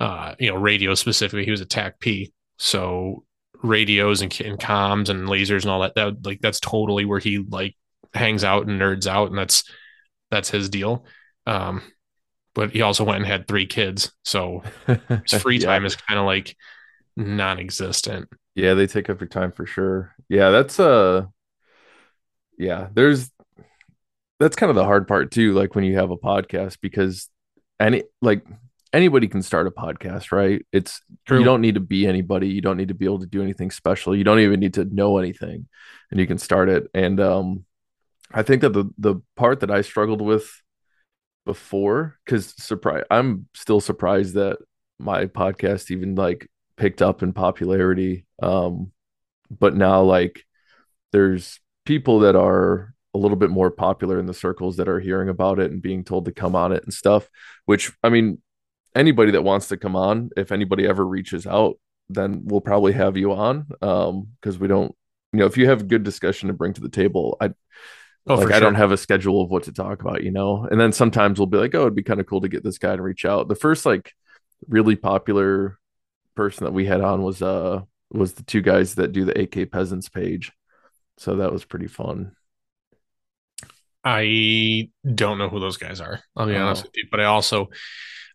uh, 0.00 0.34
you 0.38 0.50
know, 0.50 0.56
radio 0.56 0.94
specifically. 0.94 1.44
He 1.44 1.50
was 1.50 1.60
a 1.60 1.66
TACP, 1.66 2.32
so 2.58 3.24
radios 3.62 4.20
and, 4.22 4.40
and 4.40 4.58
comms 4.58 5.08
and 5.08 5.28
lasers 5.28 5.62
and 5.62 5.70
all 5.70 5.80
that. 5.80 5.94
That 5.94 6.24
like 6.26 6.40
that's 6.40 6.60
totally 6.60 7.04
where 7.04 7.20
he 7.20 7.38
like 7.38 7.76
hangs 8.12 8.44
out 8.44 8.66
and 8.66 8.80
nerds 8.80 9.06
out, 9.06 9.28
and 9.30 9.38
that's 9.38 9.64
that's 10.30 10.50
his 10.50 10.68
deal. 10.68 11.06
Um, 11.46 11.82
but 12.54 12.70
he 12.70 12.82
also 12.82 13.04
went 13.04 13.18
and 13.18 13.26
had 13.26 13.48
three 13.48 13.66
kids, 13.66 14.12
so 14.24 14.62
his 15.30 15.34
free 15.42 15.58
Yeah. 15.58 15.66
time 15.66 15.84
is 15.84 15.96
kind 15.96 16.18
of 16.20 16.26
like 16.26 16.56
non-existent. 17.16 18.28
Yeah, 18.54 18.74
they 18.74 18.86
take 18.86 19.10
up 19.10 19.20
your 19.20 19.28
time 19.28 19.52
for 19.52 19.66
sure. 19.66 20.14
Yeah, 20.28 20.50
that's 20.50 20.78
uh 20.78 21.26
yeah, 22.58 22.88
there's 22.94 23.30
that's 24.38 24.56
kind 24.56 24.70
of 24.70 24.76
the 24.76 24.84
hard 24.84 25.08
part 25.08 25.30
too, 25.30 25.52
like 25.52 25.74
when 25.74 25.84
you 25.84 25.96
have 25.96 26.10
a 26.10 26.16
podcast 26.16 26.78
because 26.80 27.28
any 27.80 28.04
like 28.22 28.44
anybody 28.92 29.26
can 29.26 29.42
start 29.42 29.66
a 29.66 29.70
podcast, 29.70 30.32
right? 30.32 30.64
It's 30.72 31.00
True. 31.26 31.38
you 31.38 31.44
don't 31.44 31.60
need 31.60 31.74
to 31.74 31.80
be 31.80 32.06
anybody, 32.06 32.48
you 32.48 32.60
don't 32.60 32.76
need 32.76 32.88
to 32.88 32.94
be 32.94 33.06
able 33.06 33.20
to 33.20 33.26
do 33.26 33.42
anything 33.42 33.70
special. 33.70 34.14
You 34.14 34.24
don't 34.24 34.40
even 34.40 34.60
need 34.60 34.74
to 34.74 34.84
know 34.84 35.18
anything 35.18 35.66
and 36.10 36.20
you 36.20 36.26
can 36.26 36.38
start 36.38 36.68
it. 36.68 36.88
And 36.94 37.20
um 37.20 37.64
I 38.32 38.42
think 38.42 38.62
that 38.62 38.72
the 38.72 38.90
the 38.98 39.16
part 39.36 39.60
that 39.60 39.70
I 39.70 39.80
struggled 39.80 40.20
with 40.20 40.50
before 41.44 42.18
cuz 42.24 42.54
surprise 42.56 43.04
I'm 43.10 43.48
still 43.54 43.80
surprised 43.80 44.34
that 44.34 44.58
my 44.98 45.26
podcast 45.26 45.90
even 45.90 46.14
like 46.14 46.48
picked 46.76 47.02
up 47.02 47.22
in 47.22 47.32
popularity. 47.32 48.26
Um, 48.42 48.92
but 49.50 49.76
now 49.76 50.02
like 50.02 50.44
there's 51.12 51.60
people 51.84 52.20
that 52.20 52.36
are 52.36 52.94
a 53.14 53.18
little 53.18 53.36
bit 53.36 53.50
more 53.50 53.70
popular 53.70 54.18
in 54.18 54.26
the 54.26 54.34
circles 54.34 54.76
that 54.76 54.88
are 54.88 55.00
hearing 55.00 55.28
about 55.28 55.60
it 55.60 55.70
and 55.70 55.80
being 55.80 56.02
told 56.04 56.24
to 56.24 56.32
come 56.32 56.56
on 56.56 56.72
it 56.72 56.82
and 56.82 56.92
stuff. 56.92 57.28
Which 57.64 57.92
I 58.02 58.08
mean, 58.08 58.42
anybody 58.94 59.32
that 59.32 59.44
wants 59.44 59.68
to 59.68 59.76
come 59.76 59.96
on, 59.96 60.30
if 60.36 60.50
anybody 60.50 60.86
ever 60.86 61.06
reaches 61.06 61.46
out, 61.46 61.78
then 62.08 62.42
we'll 62.44 62.60
probably 62.60 62.92
have 62.92 63.16
you 63.16 63.32
on. 63.32 63.68
Um, 63.80 64.28
because 64.40 64.58
we 64.58 64.68
don't, 64.68 64.94
you 65.32 65.40
know, 65.40 65.46
if 65.46 65.56
you 65.56 65.68
have 65.68 65.88
good 65.88 66.02
discussion 66.02 66.48
to 66.48 66.54
bring 66.54 66.72
to 66.74 66.80
the 66.80 66.88
table, 66.88 67.36
I 67.40 67.50
Oh, 68.26 68.36
like 68.36 68.52
I 68.52 68.60
don't 68.60 68.74
have 68.76 68.90
a 68.90 68.96
schedule 68.96 69.42
of 69.42 69.50
what 69.50 69.64
to 69.64 69.72
talk 69.72 70.00
about, 70.00 70.22
you 70.22 70.30
know. 70.30 70.66
And 70.70 70.80
then 70.80 70.92
sometimes 70.92 71.38
we'll 71.38 71.46
be 71.46 71.58
like, 71.58 71.74
oh, 71.74 71.82
it'd 71.82 71.94
be 71.94 72.02
kind 72.02 72.20
of 72.20 72.26
cool 72.26 72.40
to 72.40 72.48
get 72.48 72.64
this 72.64 72.78
guy 72.78 72.96
to 72.96 73.02
reach 73.02 73.26
out. 73.26 73.48
The 73.48 73.54
first 73.54 73.84
like 73.84 74.12
really 74.66 74.96
popular 74.96 75.78
person 76.34 76.64
that 76.64 76.72
we 76.72 76.86
had 76.86 77.00
on 77.00 77.22
was 77.22 77.42
uh 77.42 77.80
was 78.10 78.34
the 78.34 78.42
two 78.44 78.60
guys 78.62 78.94
that 78.96 79.12
do 79.12 79.24
the 79.24 79.40
AK 79.42 79.70
Peasants 79.70 80.08
page. 80.08 80.52
So 81.18 81.36
that 81.36 81.52
was 81.52 81.64
pretty 81.64 81.86
fun. 81.88 82.32
I 84.04 84.90
don't 85.14 85.38
know 85.38 85.48
who 85.48 85.60
those 85.60 85.76
guys 85.78 86.00
are. 86.00 86.20
I'll 86.36 86.46
be 86.46 86.56
honest 86.56 86.82
Oh. 86.84 86.88
with 86.88 86.96
you, 86.96 87.04
but 87.10 87.20
I 87.20 87.24
also 87.24 87.70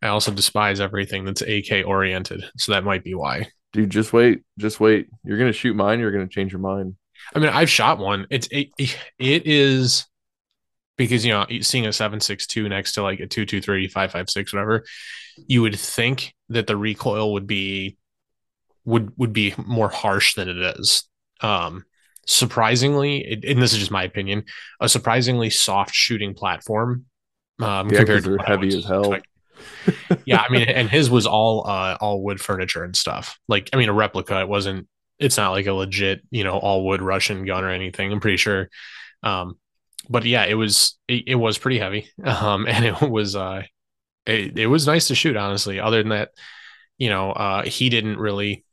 I 0.02 0.08
also 0.08 0.32
despise 0.32 0.80
everything 0.80 1.26
that's 1.26 1.42
AK 1.42 1.86
oriented, 1.86 2.44
so 2.58 2.72
that 2.72 2.84
might 2.86 3.04
be 3.04 3.14
why. 3.16 3.48
Dude, 3.74 3.90
just 3.90 4.14
wait, 4.14 4.42
just 4.58 4.80
wait. 4.80 5.08
You're 5.24 5.38
gonna 5.38 5.52
shoot 5.54 5.76
mine, 5.76 6.00
you're 6.00 6.12
gonna 6.12 6.28
change 6.28 6.52
your 6.52 6.62
mind. 6.62 6.96
I 7.36 7.40
mean, 7.40 7.50
I've 7.50 7.70
shot 7.70 8.00
one. 8.00 8.26
It's 8.30 8.48
it, 8.50 8.70
it 9.20 9.46
is 9.46 10.06
because 11.00 11.26
you 11.26 11.32
know 11.32 11.48
seeing 11.62 11.88
a 11.88 11.94
seven 11.94 12.20
six 12.20 12.46
two 12.46 12.70
next 12.70 12.94
to 12.94 13.02
like 13.02 13.20
a 13.20 13.26
two 13.28 13.46
two 13.48 13.62
three 13.62 13.88
five 13.88 14.12
five 14.12 14.30
six 14.30 14.54
whatever, 14.54 14.84
you 15.48 15.64
would 15.64 15.80
think 15.80 16.36
that 16.50 16.68
the 16.68 16.78
recoil 16.78 17.34
would 17.34 17.48
be 17.48 17.98
would 18.86 19.12
would 19.18 19.34
be 19.34 19.56
more 19.58 19.90
harsh 19.90 20.36
than 20.36 20.50
it 20.50 20.58
is. 20.80 21.06
Um, 21.42 21.86
surprisingly, 22.28 23.20
it, 23.26 23.46
and 23.46 23.62
this 23.62 23.74
is 23.74 23.80
just 23.80 23.92
my 23.92 24.04
opinion, 24.04 24.44
a 24.80 24.90
surprisingly 24.90 25.50
soft 25.50 25.96
shooting 25.96 26.34
platform. 26.36 27.06
Um, 27.60 27.90
Yeah, 27.90 28.00
compared 28.00 28.26
to 28.26 28.38
heavy 28.46 28.78
as 28.78 28.86
hell. 28.86 29.22
yeah, 30.26 30.44
I 30.48 30.52
mean, 30.52 30.64
and 30.70 30.90
his 30.90 31.10
was 31.10 31.26
all 31.26 31.68
uh 31.68 31.98
all 32.02 32.24
wood 32.24 32.42
furniture 32.42 32.84
and 32.84 32.96
stuff. 32.96 33.38
Like, 33.48 33.70
I 33.74 33.78
mean, 33.78 33.90
a 33.90 33.94
replica. 33.94 34.40
It 34.42 34.50
wasn't. 34.50 34.88
It's 35.20 35.38
not 35.38 35.52
like 35.52 35.68
a 35.68 35.74
legit, 35.74 36.22
you 36.32 36.44
know, 36.46 36.58
all 36.58 36.86
wood 36.86 37.02
Russian 37.02 37.46
gun 37.46 37.64
or 37.64 37.70
anything. 37.70 38.12
I'm 38.12 38.22
pretty 38.22 38.38
sure. 38.38 38.70
Um, 39.22 39.59
but 40.10 40.26
yeah, 40.26 40.46
it 40.46 40.56
was 40.56 40.98
it, 41.08 41.24
it 41.28 41.36
was 41.36 41.58
pretty 41.58 41.80
heavy. 41.80 42.10
Um, 42.24 42.68
and 42.68 42.86
it 42.86 43.02
was 43.02 43.36
uh, 43.36 43.64
it, 44.26 44.58
it 44.60 44.68
was 44.68 44.88
nice 44.88 45.10
to 45.10 45.16
shoot. 45.16 45.38
Honestly, 45.38 45.80
other 45.80 46.00
than 46.04 46.10
that, 46.10 46.32
you 46.98 47.10
know, 47.10 47.32
uh, 47.32 47.64
he 47.64 47.90
didn't 47.90 48.18
really. 48.20 48.66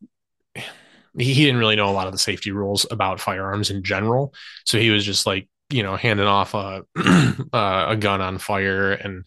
He 1.18 1.32
he 1.32 1.44
didn't 1.44 1.60
really 1.60 1.76
know 1.76 1.88
a 1.88 1.92
lot 1.92 2.06
of 2.06 2.12
the 2.12 2.18
safety 2.18 2.50
rules 2.50 2.86
about 2.90 3.20
firearms 3.20 3.70
in 3.70 3.82
general, 3.82 4.34
so 4.64 4.78
he 4.78 4.90
was 4.90 5.04
just 5.04 5.24
like, 5.26 5.48
you 5.70 5.82
know, 5.82 5.96
handing 5.96 6.26
off 6.26 6.54
a 6.54 6.82
uh, 7.52 7.86
a 7.88 7.96
gun 7.96 8.20
on 8.20 8.38
fire 8.38 8.92
and 8.92 9.24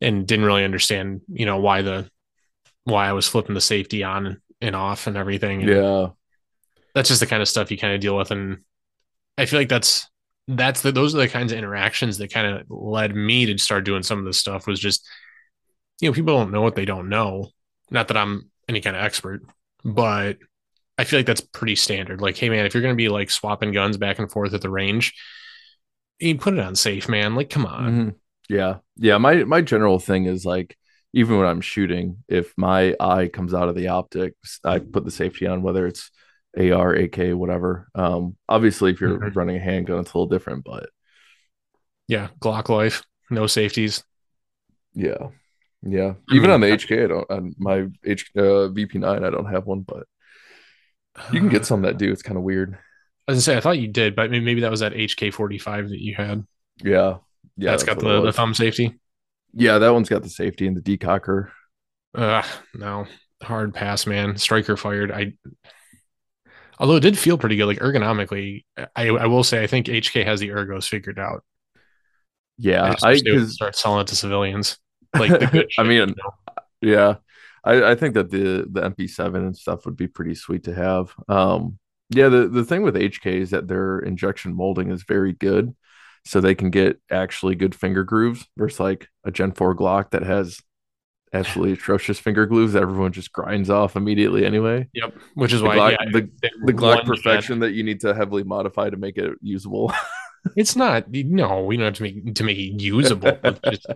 and 0.00 0.26
didn't 0.26 0.44
really 0.46 0.64
understand, 0.64 1.20
you 1.32 1.46
know, 1.46 1.60
why 1.60 1.82
the 1.82 2.10
why 2.84 3.08
I 3.08 3.12
was 3.12 3.28
flipping 3.28 3.54
the 3.54 3.60
safety 3.60 4.04
on 4.04 4.40
and 4.60 4.76
off 4.76 5.06
and 5.06 5.16
everything. 5.16 5.62
And 5.62 5.70
Yeah. 5.70 6.08
that's 6.94 7.08
just 7.08 7.20
the 7.20 7.26
kind 7.26 7.42
of 7.42 7.48
stuff 7.48 7.70
you 7.70 7.78
kind 7.78 7.94
of 7.94 8.00
deal 8.00 8.16
with, 8.16 8.30
and 8.30 8.58
I 9.38 9.46
feel 9.46 9.60
like 9.60 9.70
that's 9.70 10.09
that's 10.56 10.82
the 10.82 10.92
those 10.92 11.14
are 11.14 11.18
the 11.18 11.28
kinds 11.28 11.52
of 11.52 11.58
interactions 11.58 12.18
that 12.18 12.32
kind 12.32 12.46
of 12.46 12.66
led 12.70 13.14
me 13.14 13.46
to 13.46 13.58
start 13.58 13.84
doing 13.84 14.02
some 14.02 14.18
of 14.18 14.24
this 14.24 14.38
stuff. 14.38 14.66
Was 14.66 14.80
just 14.80 15.06
you 16.00 16.08
know 16.08 16.14
people 16.14 16.36
don't 16.36 16.52
know 16.52 16.62
what 16.62 16.74
they 16.74 16.84
don't 16.84 17.08
know. 17.08 17.50
Not 17.90 18.08
that 18.08 18.16
I'm 18.16 18.50
any 18.68 18.80
kind 18.80 18.96
of 18.96 19.02
expert, 19.02 19.42
but 19.84 20.38
I 20.98 21.04
feel 21.04 21.18
like 21.18 21.26
that's 21.26 21.40
pretty 21.40 21.76
standard. 21.76 22.20
Like, 22.20 22.36
hey 22.36 22.48
man, 22.48 22.66
if 22.66 22.74
you're 22.74 22.82
gonna 22.82 22.94
be 22.94 23.08
like 23.08 23.30
swapping 23.30 23.72
guns 23.72 23.96
back 23.96 24.18
and 24.18 24.30
forth 24.30 24.54
at 24.54 24.60
the 24.60 24.70
range, 24.70 25.14
you 26.18 26.36
put 26.38 26.54
it 26.54 26.60
on 26.60 26.76
safe, 26.76 27.08
man. 27.08 27.34
Like, 27.34 27.50
come 27.50 27.66
on. 27.66 27.92
Mhm. 27.92 28.14
Yeah. 28.48 28.76
Yeah. 28.96 29.18
My 29.18 29.44
my 29.44 29.60
general 29.60 29.98
thing 29.98 30.26
is 30.26 30.44
like 30.44 30.76
even 31.12 31.38
when 31.38 31.46
I'm 31.46 31.60
shooting, 31.60 32.18
if 32.28 32.52
my 32.56 32.94
eye 33.00 33.28
comes 33.28 33.54
out 33.54 33.68
of 33.68 33.74
the 33.74 33.88
optics, 33.88 34.60
I 34.64 34.78
put 34.78 35.04
the 35.04 35.10
safety 35.10 35.46
on, 35.46 35.62
whether 35.62 35.86
it's 35.86 36.10
AR, 36.58 36.94
AK, 36.94 37.32
whatever. 37.34 37.88
Um, 37.94 38.36
obviously 38.48 38.90
if 38.92 39.00
you're 39.00 39.18
Mhm. 39.18 39.36
running 39.36 39.56
a 39.56 39.60
handgun, 39.60 40.00
it's 40.00 40.12
a 40.12 40.18
little 40.18 40.28
different, 40.28 40.64
but 40.64 40.90
Yeah, 42.08 42.28
Glock 42.40 42.68
life, 42.68 43.02
no 43.30 43.46
safeties. 43.46 44.02
yeah. 44.94 45.28
Yeah. 45.82 46.14
I 46.30 46.34
Even 46.34 46.50
on 46.50 46.60
the 46.60 46.66
HK, 46.70 47.04
I 47.04 47.06
don't 47.06 47.30
on 47.30 47.54
my 47.58 47.86
H 48.04 48.30
uh, 48.36 48.68
VP9, 48.68 49.24
I 49.24 49.30
don't 49.30 49.50
have 49.50 49.64
one, 49.66 49.80
but 49.80 50.06
you 51.32 51.40
can 51.40 51.48
get 51.48 51.64
some 51.64 51.82
that 51.82 51.96
do. 51.98 52.12
It's 52.12 52.22
kind 52.22 52.36
of 52.36 52.42
weird. 52.42 52.74
I 53.26 53.32
was 53.32 53.36
gonna 53.36 53.40
say 53.42 53.56
I 53.56 53.60
thought 53.60 53.78
you 53.78 53.88
did, 53.88 54.14
but 54.16 54.30
maybe, 54.30 54.44
maybe 54.44 54.60
that 54.62 54.70
was 54.70 54.80
that 54.80 54.92
HK 54.92 55.30
forty 55.32 55.58
five 55.58 55.88
that 55.88 56.00
you 56.00 56.14
had. 56.14 56.44
Yeah. 56.82 57.18
Yeah. 57.56 57.70
that's 57.70 57.84
got 57.84 57.98
the, 57.98 58.20
the 58.22 58.32
thumb 58.32 58.52
safety. 58.54 58.98
Yeah, 59.54 59.78
that 59.78 59.90
one's 59.92 60.08
got 60.08 60.22
the 60.22 60.28
safety 60.30 60.66
and 60.66 60.76
the 60.76 60.82
decocker. 60.98 61.50
Uh 62.14 62.42
no, 62.74 63.06
hard 63.42 63.72
pass, 63.72 64.06
man. 64.06 64.36
Striker 64.36 64.76
fired. 64.76 65.10
I 65.12 65.34
although 66.80 66.96
it 66.96 67.00
did 67.00 67.16
feel 67.16 67.38
pretty 67.38 67.56
good, 67.56 67.66
like 67.66 67.78
ergonomically. 67.78 68.64
I 68.96 69.08
I 69.08 69.26
will 69.26 69.44
say 69.44 69.62
I 69.62 69.66
think 69.66 69.86
HK 69.86 70.24
has 70.24 70.40
the 70.40 70.48
ergos 70.48 70.88
figured 70.88 71.18
out. 71.18 71.44
Yeah, 72.58 72.94
I 73.02 73.20
would 73.24 73.50
start 73.50 73.76
selling 73.76 74.00
it 74.00 74.08
to 74.08 74.16
civilians. 74.16 74.78
Like 75.14 75.38
the 75.38 75.46
good 75.46 75.70
I 75.78 75.82
mean, 75.82 75.92
you 75.98 76.06
know? 76.06 76.32
yeah, 76.80 77.14
I, 77.64 77.92
I 77.92 77.94
think 77.94 78.14
that 78.14 78.30
the 78.30 78.66
the 78.68 78.80
MP7 78.80 79.36
and 79.36 79.56
stuff 79.56 79.84
would 79.84 79.96
be 79.96 80.08
pretty 80.08 80.34
sweet 80.34 80.64
to 80.64 80.74
have. 80.74 81.14
Um, 81.28 81.78
yeah, 82.08 82.28
the 82.28 82.48
the 82.48 82.64
thing 82.64 82.82
with 82.82 82.96
HK 82.96 83.26
is 83.26 83.50
that 83.50 83.68
their 83.68 84.00
injection 84.00 84.54
molding 84.54 84.90
is 84.90 85.04
very 85.04 85.32
good, 85.32 85.76
so 86.24 86.40
they 86.40 86.54
can 86.54 86.70
get 86.70 87.00
actually 87.10 87.54
good 87.54 87.74
finger 87.74 88.04
grooves 88.04 88.46
versus 88.56 88.80
like 88.80 89.08
a 89.24 89.30
Gen 89.30 89.52
4 89.52 89.76
Glock 89.76 90.10
that 90.10 90.22
has 90.22 90.60
absolutely 91.32 91.74
atrocious 91.74 92.18
finger 92.18 92.46
grooves 92.46 92.72
that 92.72 92.82
everyone 92.82 93.12
just 93.12 93.32
grinds 93.32 93.70
off 93.70 93.96
immediately 93.96 94.44
anyway. 94.44 94.88
Yep. 94.94 95.14
Which 95.34 95.52
is 95.52 95.60
The 95.60 95.66
why 95.66 95.76
Glock, 95.76 95.90
yeah, 95.92 96.10
the, 96.12 96.50
the 96.64 96.72
Glock 96.72 97.04
perfection 97.04 97.60
that 97.60 97.72
you 97.72 97.82
need 97.82 98.00
to 98.00 98.14
heavily 98.14 98.42
modify 98.42 98.90
to 98.90 98.96
make 98.96 99.16
it 99.16 99.32
usable. 99.40 99.92
It's 100.56 100.74
not. 100.74 101.04
No, 101.10 101.64
we 101.64 101.76
don't 101.76 101.84
have 101.84 101.94
to 101.96 102.02
make 102.02 102.34
to 102.36 102.44
make 102.44 102.56
it 102.56 102.80
usable. 102.80 103.38
just, 103.70 103.86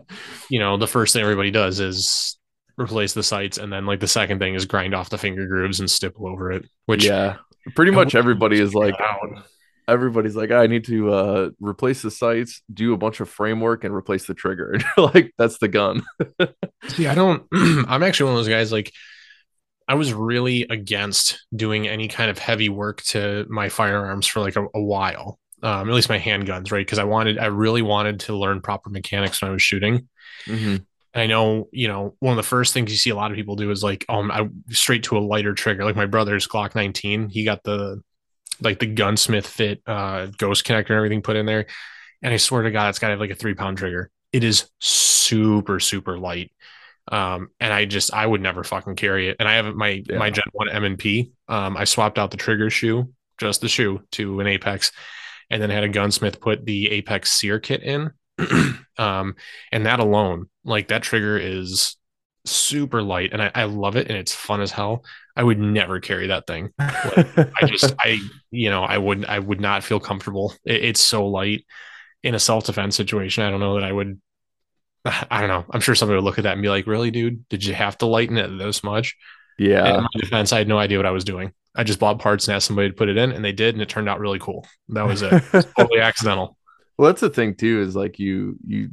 you 0.51 0.59
know, 0.59 0.77
the 0.77 0.87
first 0.87 1.15
thing 1.15 1.23
everybody 1.23 1.51
does 1.51 1.81
is 1.81 2.39
replace 2.77 3.15
the 3.15 3.23
sights, 3.23 3.57
and 3.57 3.73
then 3.73 3.87
like 3.87 4.01
the 4.01 4.07
second 4.07 4.41
thing 4.41 4.55
is 4.55 4.67
grind 4.67 4.95
off 4.95 5.09
the 5.09 5.17
finger 5.17 5.47
grooves 5.47 5.81
and 5.81 5.91
stipple 5.91 6.27
over 6.27 6.53
it. 6.53 6.69
Which 6.85 7.07
yeah, 7.07 7.37
pretty 7.75 7.93
much 7.93 8.15
everybody 8.15 8.61
is 8.61 8.75
like, 8.75 8.95
out. 9.01 9.47
Everybody's 9.89 10.37
like, 10.37 10.51
I 10.51 10.67
need 10.67 10.85
to 10.87 11.13
uh 11.13 11.51
replace 11.61 12.03
the 12.03 12.11
sights, 12.11 12.63
do 12.73 12.95
a 12.95 12.97
bunch 12.97 13.21
of 13.21 13.29
framework, 13.29 13.85
and 13.85 13.95
replace 13.95 14.27
the 14.27 14.35
trigger. 14.35 14.73
And 14.73 14.85
you're 14.97 15.11
like, 15.13 15.33
that's 15.39 15.59
the 15.59 15.69
gun. 15.69 16.05
See, 16.89 17.07
I 17.07 17.15
don't. 17.15 17.47
I'm 17.53 18.03
actually 18.03 18.27
one 18.27 18.35
of 18.35 18.45
those 18.45 18.49
guys. 18.49 18.73
Like, 18.73 18.93
I 19.87 19.95
was 19.95 20.13
really 20.13 20.63
against 20.69 21.45
doing 21.55 21.87
any 21.87 22.09
kind 22.09 22.31
of 22.31 22.39
heavy 22.39 22.69
work 22.69 23.03
to 23.03 23.47
my 23.49 23.69
firearms 23.69 24.27
for 24.27 24.41
like 24.41 24.57
a, 24.57 24.67
a 24.75 24.83
while. 24.83 25.39
Um, 25.63 25.89
at 25.89 25.95
least 25.95 26.11
my 26.11 26.19
handguns, 26.19 26.71
right? 26.71 26.85
Because 26.85 26.99
I 26.99 27.05
wanted, 27.05 27.39
I 27.39 27.47
really 27.47 27.81
wanted 27.81 28.21
to 28.21 28.37
learn 28.37 28.61
proper 28.61 28.91
mechanics 28.91 29.41
when 29.41 29.51
I 29.51 29.53
was 29.53 29.63
shooting. 29.63 30.09
Mm-hmm. 30.47 30.77
And 31.15 31.23
I 31.23 31.27
know, 31.27 31.69
you 31.73 31.89
know, 31.89 32.17
one 32.19 32.33
of 32.33 32.37
the 32.37 32.43
first 32.43 32.75
things 32.75 32.91
you 32.91 32.99
see 32.99 33.11
a 33.11 33.15
lot 33.15 33.31
of 33.31 33.37
people 33.37 33.57
do 33.57 33.71
is 33.71 33.83
like, 33.83 34.05
um, 34.09 34.31
I 34.31 34.49
straight 34.71 35.05
to 35.05 35.17
a 35.17 35.21
lighter 35.21 35.55
trigger. 35.55 35.85
Like 35.85 35.97
my 35.97 36.07
brother's 36.07 36.47
Glock 36.47 36.75
19, 36.75 37.31
he 37.31 37.45
got 37.45 37.63
the 37.63 38.03
like 38.61 38.79
the 38.79 38.87
gunsmith 38.87 39.47
fit 39.47 39.83
uh 39.87 40.27
ghost 40.39 40.65
connector 40.67 40.91
and 40.91 40.97
everything 40.97 41.23
put 41.23 41.37
in 41.37 41.47
there. 41.47 41.67
And 42.23 42.33
I 42.33 42.39
swear 42.39 42.63
to 42.63 42.71
God, 42.71 42.89
it's 42.89 42.99
got 42.99 43.09
to 43.09 43.13
have 43.13 43.21
like 43.21 43.31
a 43.31 43.35
three 43.35 43.55
pound 43.55 43.79
trigger. 43.79 44.11
It 44.33 44.45
is 44.45 44.69
super, 44.81 45.79
super 45.81 46.19
light. 46.19 46.53
Um, 47.13 47.51
and 47.61 47.73
I 47.73 47.85
just 47.85 48.15
I 48.15 48.27
would 48.27 48.41
never 48.41 48.65
fucking 48.65 48.97
carry 48.97 49.29
it. 49.29 49.37
And 49.39 49.49
I 49.49 49.55
have 49.55 49.75
my 49.75 50.03
Yeah. 50.09 50.19
my 50.19 50.31
Gen 50.31 50.45
1 50.53 50.69
M 50.71 50.85
and 50.85 50.99
P. 50.99 51.33
Um, 51.49 51.77
I 51.77 51.85
swapped 51.85 52.19
out 52.19 52.31
the 52.31 52.37
trigger 52.39 52.71
shoe, 52.71 53.13
just 53.39 53.61
the 53.61 53.69
shoe, 53.69 54.03
to 54.13 54.41
an 54.41 54.47
Apex. 54.47 54.91
and 55.51 55.61
then 55.61 55.69
had 55.69 55.85
a 55.85 55.89
gunsmith 55.89 56.41
put 56.41 56.65
the 56.65 56.91
Apex 56.91 57.31
Sear 57.33 57.61
kit 57.61 57.83
in. 57.83 58.11
um, 58.99 59.37
and 59.71 59.85
that 59.87 60.01
alone, 60.01 60.49
like 60.65 60.89
that 60.89 61.03
trigger 61.03 61.37
is 61.37 61.97
super 62.47 63.03
light 63.03 63.33
and 63.33 63.43
I, 63.43 63.51
I, 63.55 63.65
love 63.65 63.97
it 63.97 64.09
and 64.09 64.17
it's 64.19 64.35
fun 64.35 64.61
as 64.63 64.71
hell. 64.71 65.05
I 65.37 65.43
would 65.43 65.59
never 65.59 66.01
carry 66.01 66.29
that 66.29 66.47
thing. 66.47 66.73
Like, 66.79 67.39
I 67.63 67.67
just 67.67 67.95
I 67.99 68.19
you 68.51 68.71
know 68.71 68.85
I 68.85 68.99
wouldn't, 68.99 69.29
I 69.29 69.39
would 69.39 69.61
not 69.61 69.85
feel 69.85 70.01
comfortable. 70.01 70.55
It, 70.65 70.85
it's 70.85 71.01
so 71.01 71.27
light 71.27 71.65
in 72.23 72.35
a 72.35 72.41
self 72.41 72.65
defense 72.65 72.97
situation. 72.97 73.45
I 73.45 73.51
don't 73.51 73.61
know 73.61 73.75
that 73.75 73.85
I 73.85 73.93
would. 73.93 74.21
I 75.05 75.41
don't 75.41 75.49
know. 75.49 75.65
I'm 75.71 75.81
sure 75.81 75.95
somebody 75.95 76.17
would 76.17 76.25
look 76.25 76.39
at 76.39 76.45
that 76.45 76.53
and 76.53 76.63
be 76.63 76.69
like, 76.69 76.87
"Really, 76.87 77.11
dude? 77.11 77.49
Did 77.49 77.65
you 77.65 77.75
have 77.75 77.99
to 77.99 78.07
lighten 78.07 78.37
it 78.37 78.59
this 78.59 78.85
much?" 78.85 79.17
Yeah. 79.59 79.87
And 79.87 79.97
in 79.97 80.03
my 80.03 80.21
defense, 80.21 80.53
I 80.53 80.59
had 80.59 80.69
no 80.69 80.79
idea 80.79 80.99
what 80.99 81.07
I 81.07 81.11
was 81.11 81.25
doing. 81.25 81.53
I 81.77 81.85
just 81.85 81.99
bought 81.99 82.19
parts 82.19 82.47
and 82.47 82.55
asked 82.55 82.67
somebody 82.67 82.89
to 82.89 82.95
put 82.95 83.09
it 83.09 83.17
in, 83.17 83.33
and 83.33 83.45
they 83.45 83.53
did, 83.53 83.75
and 83.75 83.83
it 83.83 83.89
turned 83.89 84.09
out 84.09 84.21
really 84.21 84.39
cool. 84.39 84.67
That 84.91 85.07
was 85.07 85.23
it. 85.23 85.33
it 85.33 85.67
totally 85.79 86.01
accidental. 86.01 86.57
Well, 86.97 87.09
that's 87.09 87.21
the 87.21 87.31
thing 87.31 87.57
too. 87.57 87.81
Is 87.81 87.97
like 87.97 88.19
you 88.19 88.57
you 88.67 88.91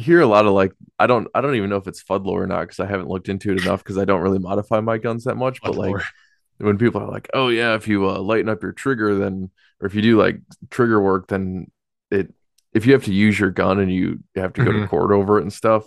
hear 0.00 0.20
a 0.20 0.26
lot 0.26 0.46
of 0.46 0.52
like 0.52 0.72
I 0.98 1.06
don't 1.06 1.28
I 1.34 1.40
don't 1.40 1.54
even 1.54 1.70
know 1.70 1.76
if 1.76 1.86
it's 1.86 2.02
FUD 2.02 2.24
lore 2.24 2.42
or 2.42 2.46
not 2.46 2.62
because 2.62 2.80
I 2.80 2.86
haven't 2.86 3.08
looked 3.08 3.28
into 3.28 3.52
it 3.52 3.62
enough 3.62 3.82
because 3.82 3.98
I 3.98 4.04
don't 4.04 4.20
really 4.20 4.38
modify 4.38 4.80
my 4.80 4.98
guns 4.98 5.24
that 5.24 5.36
much. 5.36 5.60
But 5.62 5.76
like 5.76 5.94
when 6.58 6.78
people 6.78 7.00
are 7.00 7.10
like, 7.10 7.28
oh 7.34 7.48
yeah, 7.48 7.74
if 7.74 7.88
you 7.88 8.08
uh, 8.08 8.18
lighten 8.18 8.48
up 8.48 8.62
your 8.62 8.72
trigger, 8.72 9.16
then 9.16 9.50
or 9.80 9.86
if 9.86 9.94
you 9.94 10.02
do 10.02 10.18
like 10.18 10.40
trigger 10.70 11.00
work, 11.00 11.28
then 11.28 11.70
it 12.10 12.32
if 12.72 12.86
you 12.86 12.92
have 12.92 13.04
to 13.04 13.12
use 13.12 13.38
your 13.38 13.50
gun 13.50 13.78
and 13.78 13.92
you 13.92 14.22
have 14.36 14.52
to 14.54 14.64
go 14.64 14.70
mm-hmm. 14.70 14.82
to 14.82 14.88
court 14.88 15.12
over 15.12 15.38
it 15.38 15.42
and 15.42 15.52
stuff, 15.52 15.86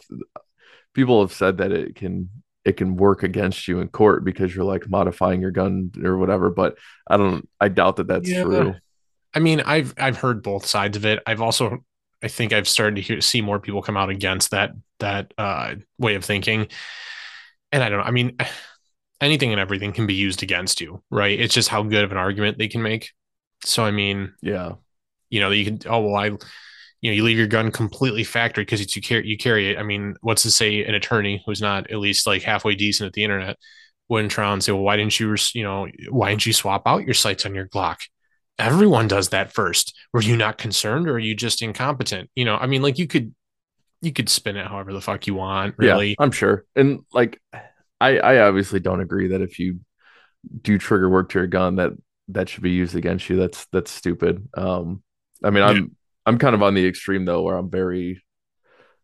people 0.94 1.22
have 1.22 1.34
said 1.34 1.58
that 1.58 1.72
it 1.72 1.96
can 1.96 2.30
it 2.66 2.78
can 2.78 2.96
work 2.96 3.24
against 3.24 3.68
you 3.68 3.80
in 3.80 3.90
court 3.90 4.24
because 4.24 4.56
you're 4.56 4.64
like 4.64 4.90
modifying 4.90 5.42
your 5.42 5.52
gun 5.52 5.92
or 6.04 6.18
whatever. 6.18 6.50
But 6.50 6.78
I 7.08 7.18
don't 7.18 7.48
I 7.60 7.70
doubt 7.70 7.98
that 7.98 8.08
that's 8.08 8.30
yeah. 8.30 8.44
true. 8.44 8.76
I 9.34 9.40
mean, 9.40 9.62
I've 9.62 9.94
I've 9.98 10.18
heard 10.18 10.44
both 10.44 10.66
sides 10.66 10.98
of 10.98 11.06
it. 11.06 11.22
I've 11.26 11.42
also 11.42 11.84
I 12.24 12.28
think 12.28 12.54
I've 12.54 12.68
started 12.68 12.96
to 12.96 13.02
hear, 13.02 13.22
see 13.22 13.42
more 13.42 13.60
people 13.60 13.82
come 13.82 13.98
out 13.98 14.10
against 14.10 14.52
that 14.52 14.72
that 15.00 15.34
uh, 15.38 15.76
way 15.98 16.16
of 16.16 16.24
thinking. 16.24 16.68
And 17.72 17.84
I 17.84 17.90
don't 17.90 18.00
know. 18.00 18.06
I 18.06 18.12
mean, 18.12 18.38
anything 19.22 19.52
and 19.52 19.60
everything 19.60 19.94
can 19.94 20.08
be 20.08 20.14
used 20.14 20.44
against 20.44 20.82
you, 20.82 21.04
right? 21.10 21.40
It's 21.40 21.54
just 21.54 21.70
how 21.70 21.84
good 21.84 22.04
of 22.04 22.12
an 22.12 22.18
argument 22.18 22.58
they 22.58 22.68
can 22.68 22.82
make. 22.82 23.12
So 23.66 23.84
I 23.84 23.92
mean, 23.92 24.34
yeah, 24.42 24.74
you 25.30 25.40
know, 25.40 25.52
you 25.52 25.66
can. 25.66 25.80
Oh 25.86 26.02
well, 26.02 26.16
I, 26.16 26.26
you 26.26 27.12
know, 27.12 27.12
you 27.12 27.24
leave 27.24 27.38
your 27.38 27.48
gun 27.48 27.72
completely 27.72 28.24
factory 28.24 28.64
because 28.64 28.82
it's 28.82 28.96
you 28.96 29.02
carry 29.02 29.28
you 29.28 29.38
carry 29.38 29.72
it. 29.72 29.78
I 29.78 29.84
mean, 29.84 30.16
what's 30.22 30.44
to 30.44 30.52
say 30.52 30.84
an 30.86 30.96
attorney 30.96 31.44
who's 31.46 31.62
not 31.62 31.92
at 31.92 32.00
least 32.00 32.26
like 32.28 32.44
halfway 32.44 32.76
decent 32.76 33.08
at 33.08 33.14
the 33.14 33.24
internet 33.24 33.58
wouldn't 34.10 34.32
try 34.32 34.52
and 34.52 34.64
say, 34.64 34.72
well, 34.72 34.82
why 34.82 34.98
didn't 34.98 35.20
you, 35.20 35.36
you 35.54 35.64
know, 35.64 35.88
why 36.10 36.30
didn't 36.30 36.46
you 36.46 36.54
swap 36.54 36.84
out 36.86 37.06
your 37.06 37.14
sights 37.14 37.46
on 37.46 37.56
your 37.56 37.68
Glock? 37.68 37.98
Everyone 38.60 39.08
does 39.08 39.30
that 39.30 39.54
first. 39.54 39.98
Were 40.14 40.22
you 40.22 40.38
not 40.38 40.58
concerned 40.58 41.08
or 41.08 41.14
are 41.14 41.20
you 41.20 41.36
just 41.36 41.62
incompetent? 41.62 42.30
You 42.36 42.46
know, 42.46 42.56
I 42.56 42.68
mean, 42.68 42.82
like 42.82 42.98
you 42.98 43.08
could 43.08 43.34
you 44.02 44.12
could 44.12 44.30
spin 44.30 44.58
it 44.58 44.68
however 44.68 44.94
the 44.94 45.02
fuck 45.02 45.28
you 45.28 45.36
want, 45.36 45.76
really. 45.78 46.10
Yeah, 46.10 46.16
I'm 46.20 46.32
sure. 46.32 46.66
And 46.76 47.02
like 47.14 47.42
I 48.00 48.18
I 48.18 48.40
obviously 48.40 48.80
don't 48.80 49.02
agree 49.02 49.30
that 49.30 49.42
if 49.42 49.60
you 49.60 49.80
do 50.62 50.78
trigger 50.78 51.10
work 51.10 51.30
to 51.30 51.40
your 51.40 51.48
gun 51.48 51.78
that 51.78 51.94
that 52.30 52.50
should 52.50 52.64
be 52.64 52.72
used 52.72 52.96
against 52.96 53.30
you. 53.30 53.38
That's 53.38 53.66
that's 53.72 53.92
stupid. 53.92 54.48
Um 54.56 55.04
I 55.44 55.50
mean, 55.50 55.64
I'm 55.64 55.76
yeah. 55.76 55.84
I'm 56.26 56.38
kind 56.38 56.56
of 56.56 56.64
on 56.64 56.74
the 56.74 56.88
extreme 56.88 57.26
though 57.26 57.42
where 57.42 57.58
I'm 57.58 57.70
very 57.70 58.24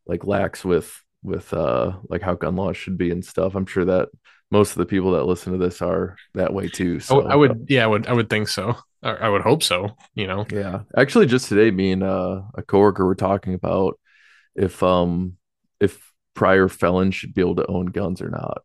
like 0.05 0.25
lax 0.25 0.63
with 0.63 0.93
with 1.23 1.53
uh 1.53 1.93
like 2.09 2.21
how 2.21 2.35
gun 2.35 2.55
laws 2.55 2.77
should 2.77 2.97
be 2.97 3.11
and 3.11 3.23
stuff. 3.23 3.55
I'm 3.55 3.65
sure 3.65 3.85
that 3.85 4.09
most 4.51 4.71
of 4.71 4.77
the 4.77 4.85
people 4.85 5.11
that 5.11 5.25
listen 5.25 5.53
to 5.53 5.59
this 5.59 5.81
are 5.81 6.15
that 6.33 6.53
way 6.53 6.67
too. 6.67 6.99
So 6.99 7.27
I 7.27 7.35
would, 7.35 7.67
yeah, 7.69 7.83
I 7.83 7.87
would, 7.87 8.07
I 8.07 8.13
would 8.13 8.29
think 8.29 8.47
so. 8.47 8.75
I 9.01 9.29
would 9.29 9.41
hope 9.41 9.63
so. 9.63 9.95
You 10.15 10.27
know. 10.27 10.45
Yeah, 10.51 10.81
actually, 10.95 11.25
just 11.25 11.47
today, 11.49 11.71
me 11.71 11.91
and 11.91 12.03
uh, 12.03 12.41
a 12.55 12.61
coworker 12.61 13.05
were 13.05 13.15
talking 13.15 13.53
about 13.53 13.99
if 14.55 14.83
um 14.83 15.37
if 15.79 16.11
prior 16.33 16.67
felons 16.67 17.15
should 17.15 17.33
be 17.33 17.41
able 17.41 17.55
to 17.55 17.67
own 17.67 17.87
guns 17.87 18.21
or 18.21 18.29
not. 18.29 18.61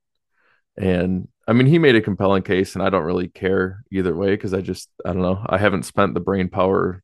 And 0.76 1.28
I 1.46 1.52
mean, 1.52 1.66
he 1.66 1.78
made 1.78 1.94
a 1.94 2.00
compelling 2.00 2.42
case, 2.42 2.74
and 2.74 2.82
I 2.82 2.90
don't 2.90 3.04
really 3.04 3.28
care 3.28 3.82
either 3.92 4.14
way 4.14 4.30
because 4.30 4.54
I 4.54 4.60
just 4.60 4.88
I 5.04 5.12
don't 5.12 5.22
know. 5.22 5.44
I 5.46 5.58
haven't 5.58 5.84
spent 5.84 6.14
the 6.14 6.20
brain 6.20 6.48
power 6.48 7.02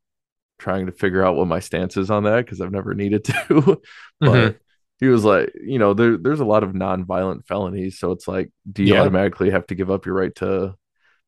trying 0.59 0.87
to 0.87 0.93
figure 0.93 1.25
out 1.25 1.37
what 1.37 1.47
my 1.47 1.61
stance 1.61 1.97
is 1.97 2.11
on 2.11 2.25
that 2.25 2.45
because 2.45 2.61
I've 2.61 2.73
never 2.73 2.95
needed 2.95 3.25
to. 3.25 3.81
but 4.21 4.29
mm-hmm. 4.29 4.57
he 4.99 5.07
was 5.07 5.25
like, 5.25 5.53
you 5.63 5.79
know, 5.79 5.95
there 5.95 6.17
there's 6.17 6.41
a 6.41 6.45
lot 6.45 6.65
of 6.65 6.75
non-violent 6.75 7.47
felonies, 7.47 7.99
so 7.99 8.13
it's 8.13 8.27
like, 8.27 8.51
do 8.71 8.83
you 8.83 8.95
yeah. 8.95 9.01
automatically 9.01 9.51
have 9.51 9.67
to 9.69 9.75
give 9.75 9.91
up 9.91 10.07
your 10.07 10.15
right 10.15 10.35
to 10.37 10.75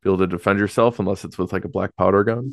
be 0.02 0.10
able 0.10 0.18
to 0.18 0.26
defend 0.26 0.58
yourself 0.58 0.98
unless 0.98 1.24
it's 1.24 1.38
with 1.38 1.52
like 1.52 1.64
a 1.64 1.68
black 1.68 1.96
powder 1.96 2.24
gun. 2.24 2.52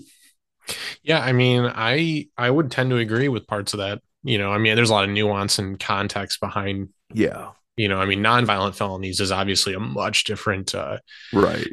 Yeah, 1.01 1.19
I 1.19 1.31
mean, 1.31 1.65
I 1.65 2.27
I 2.37 2.49
would 2.49 2.71
tend 2.71 2.91
to 2.91 2.97
agree 2.97 3.27
with 3.27 3.47
parts 3.47 3.73
of 3.73 3.79
that. 3.79 4.01
You 4.23 4.37
know, 4.37 4.51
I 4.51 4.57
mean, 4.57 4.75
there's 4.75 4.89
a 4.89 4.93
lot 4.93 5.05
of 5.05 5.09
nuance 5.09 5.59
and 5.59 5.79
context 5.79 6.39
behind. 6.39 6.89
Yeah. 7.13 7.51
You 7.77 7.87
know, 7.87 7.99
I 7.99 8.05
mean, 8.05 8.19
nonviolent 8.19 8.75
felonies 8.75 9.21
is 9.21 9.31
obviously 9.31 9.73
a 9.73 9.79
much 9.79 10.25
different, 10.25 10.75
uh, 10.75 10.97
right, 11.31 11.65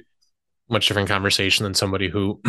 much 0.68 0.86
different 0.86 1.08
conversation 1.08 1.64
than 1.64 1.74
somebody 1.74 2.08
who, 2.08 2.40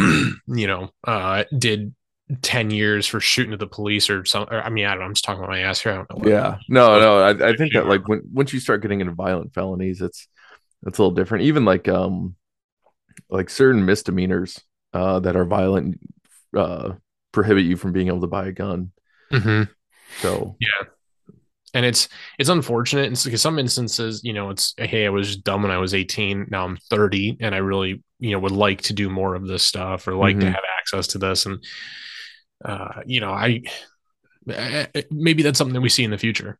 you 0.47 0.67
know, 0.67 0.91
uh, 1.05 1.43
did 1.57 1.95
10 2.41 2.71
years 2.71 3.07
for 3.07 3.19
shooting 3.19 3.53
at 3.53 3.59
the 3.59 3.67
police 3.67 4.09
or 4.09 4.25
something. 4.25 4.55
I 4.55 4.69
mean, 4.69 4.85
I 4.85 4.91
don't 4.91 4.99
know. 4.99 5.05
I'm 5.05 5.13
just 5.13 5.25
talking 5.25 5.39
about 5.39 5.49
my 5.49 5.61
ass 5.61 5.81
here. 5.81 5.93
I 5.93 5.95
don't 5.95 6.23
know. 6.23 6.29
Yeah. 6.29 6.57
No, 6.69 6.99
no. 6.99 7.19
I, 7.19 7.49
I 7.49 7.55
think 7.55 7.73
that 7.73 7.87
like 7.87 8.07
when 8.07 8.21
once 8.31 8.53
you 8.53 8.59
start 8.59 8.81
getting 8.81 9.01
into 9.01 9.13
violent 9.13 9.53
felonies, 9.53 10.01
it's 10.01 10.27
it's 10.85 10.99
a 10.99 11.01
little 11.01 11.15
different. 11.15 11.45
Even 11.45 11.65
like 11.65 11.87
um 11.87 12.35
like 13.29 13.49
certain 13.49 13.85
misdemeanors 13.85 14.59
uh, 14.93 15.19
that 15.19 15.35
are 15.35 15.45
violent 15.45 15.99
uh, 16.55 16.93
prohibit 17.31 17.65
you 17.65 17.77
from 17.77 17.91
being 17.91 18.07
able 18.07 18.21
to 18.21 18.27
buy 18.27 18.47
a 18.47 18.51
gun. 18.51 18.91
Mm-hmm. 19.31 19.71
So 20.21 20.55
yeah, 20.59 20.87
and 21.73 21.85
it's 21.85 22.09
it's 22.39 22.49
unfortunate 22.49 23.21
because 23.23 23.41
some 23.41 23.59
instances, 23.59 24.21
you 24.23 24.33
know, 24.33 24.49
it's 24.49 24.73
hey, 24.77 25.05
I 25.05 25.09
was 25.09 25.37
dumb 25.37 25.63
when 25.63 25.71
I 25.71 25.77
was 25.77 25.93
18. 25.93 26.47
Now 26.49 26.65
I'm 26.65 26.77
30, 26.89 27.37
and 27.41 27.53
I 27.53 27.59
really 27.59 28.03
you 28.19 28.31
know 28.31 28.39
would 28.39 28.51
like 28.51 28.81
to 28.83 28.93
do 28.93 29.09
more 29.09 29.35
of 29.35 29.47
this 29.47 29.63
stuff 29.63 30.07
or 30.07 30.15
like 30.15 30.37
mm-hmm. 30.37 30.47
to 30.47 30.51
have 30.51 30.63
access 30.79 31.07
to 31.07 31.17
this, 31.17 31.45
and 31.45 31.63
uh, 32.63 33.01
you 33.05 33.19
know, 33.21 33.31
I 33.31 33.63
maybe 35.11 35.43
that's 35.43 35.57
something 35.57 35.73
that 35.73 35.81
we 35.81 35.89
see 35.89 36.03
in 36.03 36.11
the 36.11 36.17
future. 36.17 36.57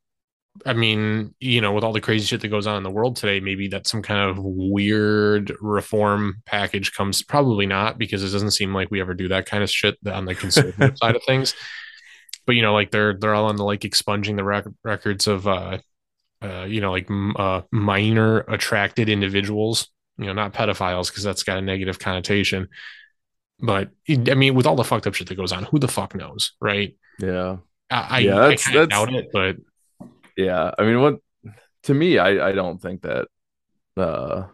I 0.66 0.74
mean, 0.74 1.34
you 1.40 1.62
know, 1.62 1.72
with 1.72 1.84
all 1.84 1.94
the 1.94 2.02
crazy 2.02 2.26
shit 2.26 2.42
that 2.42 2.48
goes 2.48 2.68
on 2.68 2.78
in 2.78 2.84
the 2.84 2.90
world 2.90 3.16
today, 3.16 3.40
maybe 3.40 3.68
that 3.70 3.88
some 3.88 4.02
kind 4.02 4.30
of 4.30 4.38
weird 4.40 5.56
reform 5.62 6.42
package 6.46 6.94
comes. 6.94 7.24
Probably 7.24 7.66
not, 7.66 7.98
because 7.98 8.24
it 8.24 8.32
doesn't 8.32 8.52
seem 8.52 8.74
like 8.74 8.92
we 8.92 9.02
ever 9.02 9.14
do 9.14 9.28
that 9.30 9.46
kind 9.46 9.64
of 9.64 9.70
shit 9.70 9.98
on 10.06 10.26
the 10.26 10.36
conservative 10.36 10.98
side 11.02 11.16
of 11.16 11.24
things. 11.24 11.54
But 12.46 12.56
you 12.56 12.62
know, 12.62 12.74
like 12.74 12.92
they're 12.92 13.14
they're 13.14 13.36
all 13.36 13.46
on 13.46 13.58
the 13.58 13.64
like 13.64 13.86
expunging 13.86 14.36
the 14.36 14.44
rec- 14.44 14.66
records 14.84 15.28
of, 15.28 15.48
uh, 15.48 15.80
uh, 16.42 16.64
you 16.64 16.82
know, 16.82 16.92
like 16.92 17.10
uh, 17.38 17.62
minor 17.72 18.40
attracted 18.40 19.10
individuals. 19.10 19.90
You 20.18 20.26
know, 20.26 20.34
not 20.34 20.54
pedophiles 20.54 21.10
because 21.10 21.24
that's 21.24 21.44
got 21.44 21.60
a 21.60 21.62
negative 21.62 22.00
connotation. 22.00 22.70
But 23.60 23.90
I 24.10 24.34
mean, 24.34 24.56
with 24.56 24.66
all 24.66 24.76
the 24.76 24.84
fucked 24.84 25.08
up 25.08 25.14
shit 25.14 25.28
that 25.28 25.36
goes 25.36 25.52
on, 25.52 25.64
who 25.64 25.80
the 25.80 25.88
fuck 25.88 26.16
knows, 26.16 26.54
right? 26.60 26.96
Yeah. 27.20 27.58
I, 27.90 28.20
yeah, 28.20 28.36
that's, 28.50 28.68
I 28.68 28.74
that's, 28.74 28.90
doubt 28.90 29.14
it, 29.14 29.30
but 29.32 29.56
yeah, 30.38 30.72
I 30.78 30.84
mean, 30.84 31.02
what 31.02 31.20
to 31.84 31.94
me, 31.94 32.18
I 32.18 32.50
I 32.50 32.52
don't 32.54 32.82
think 32.82 33.02
that. 33.02 33.28
uh 33.98 34.48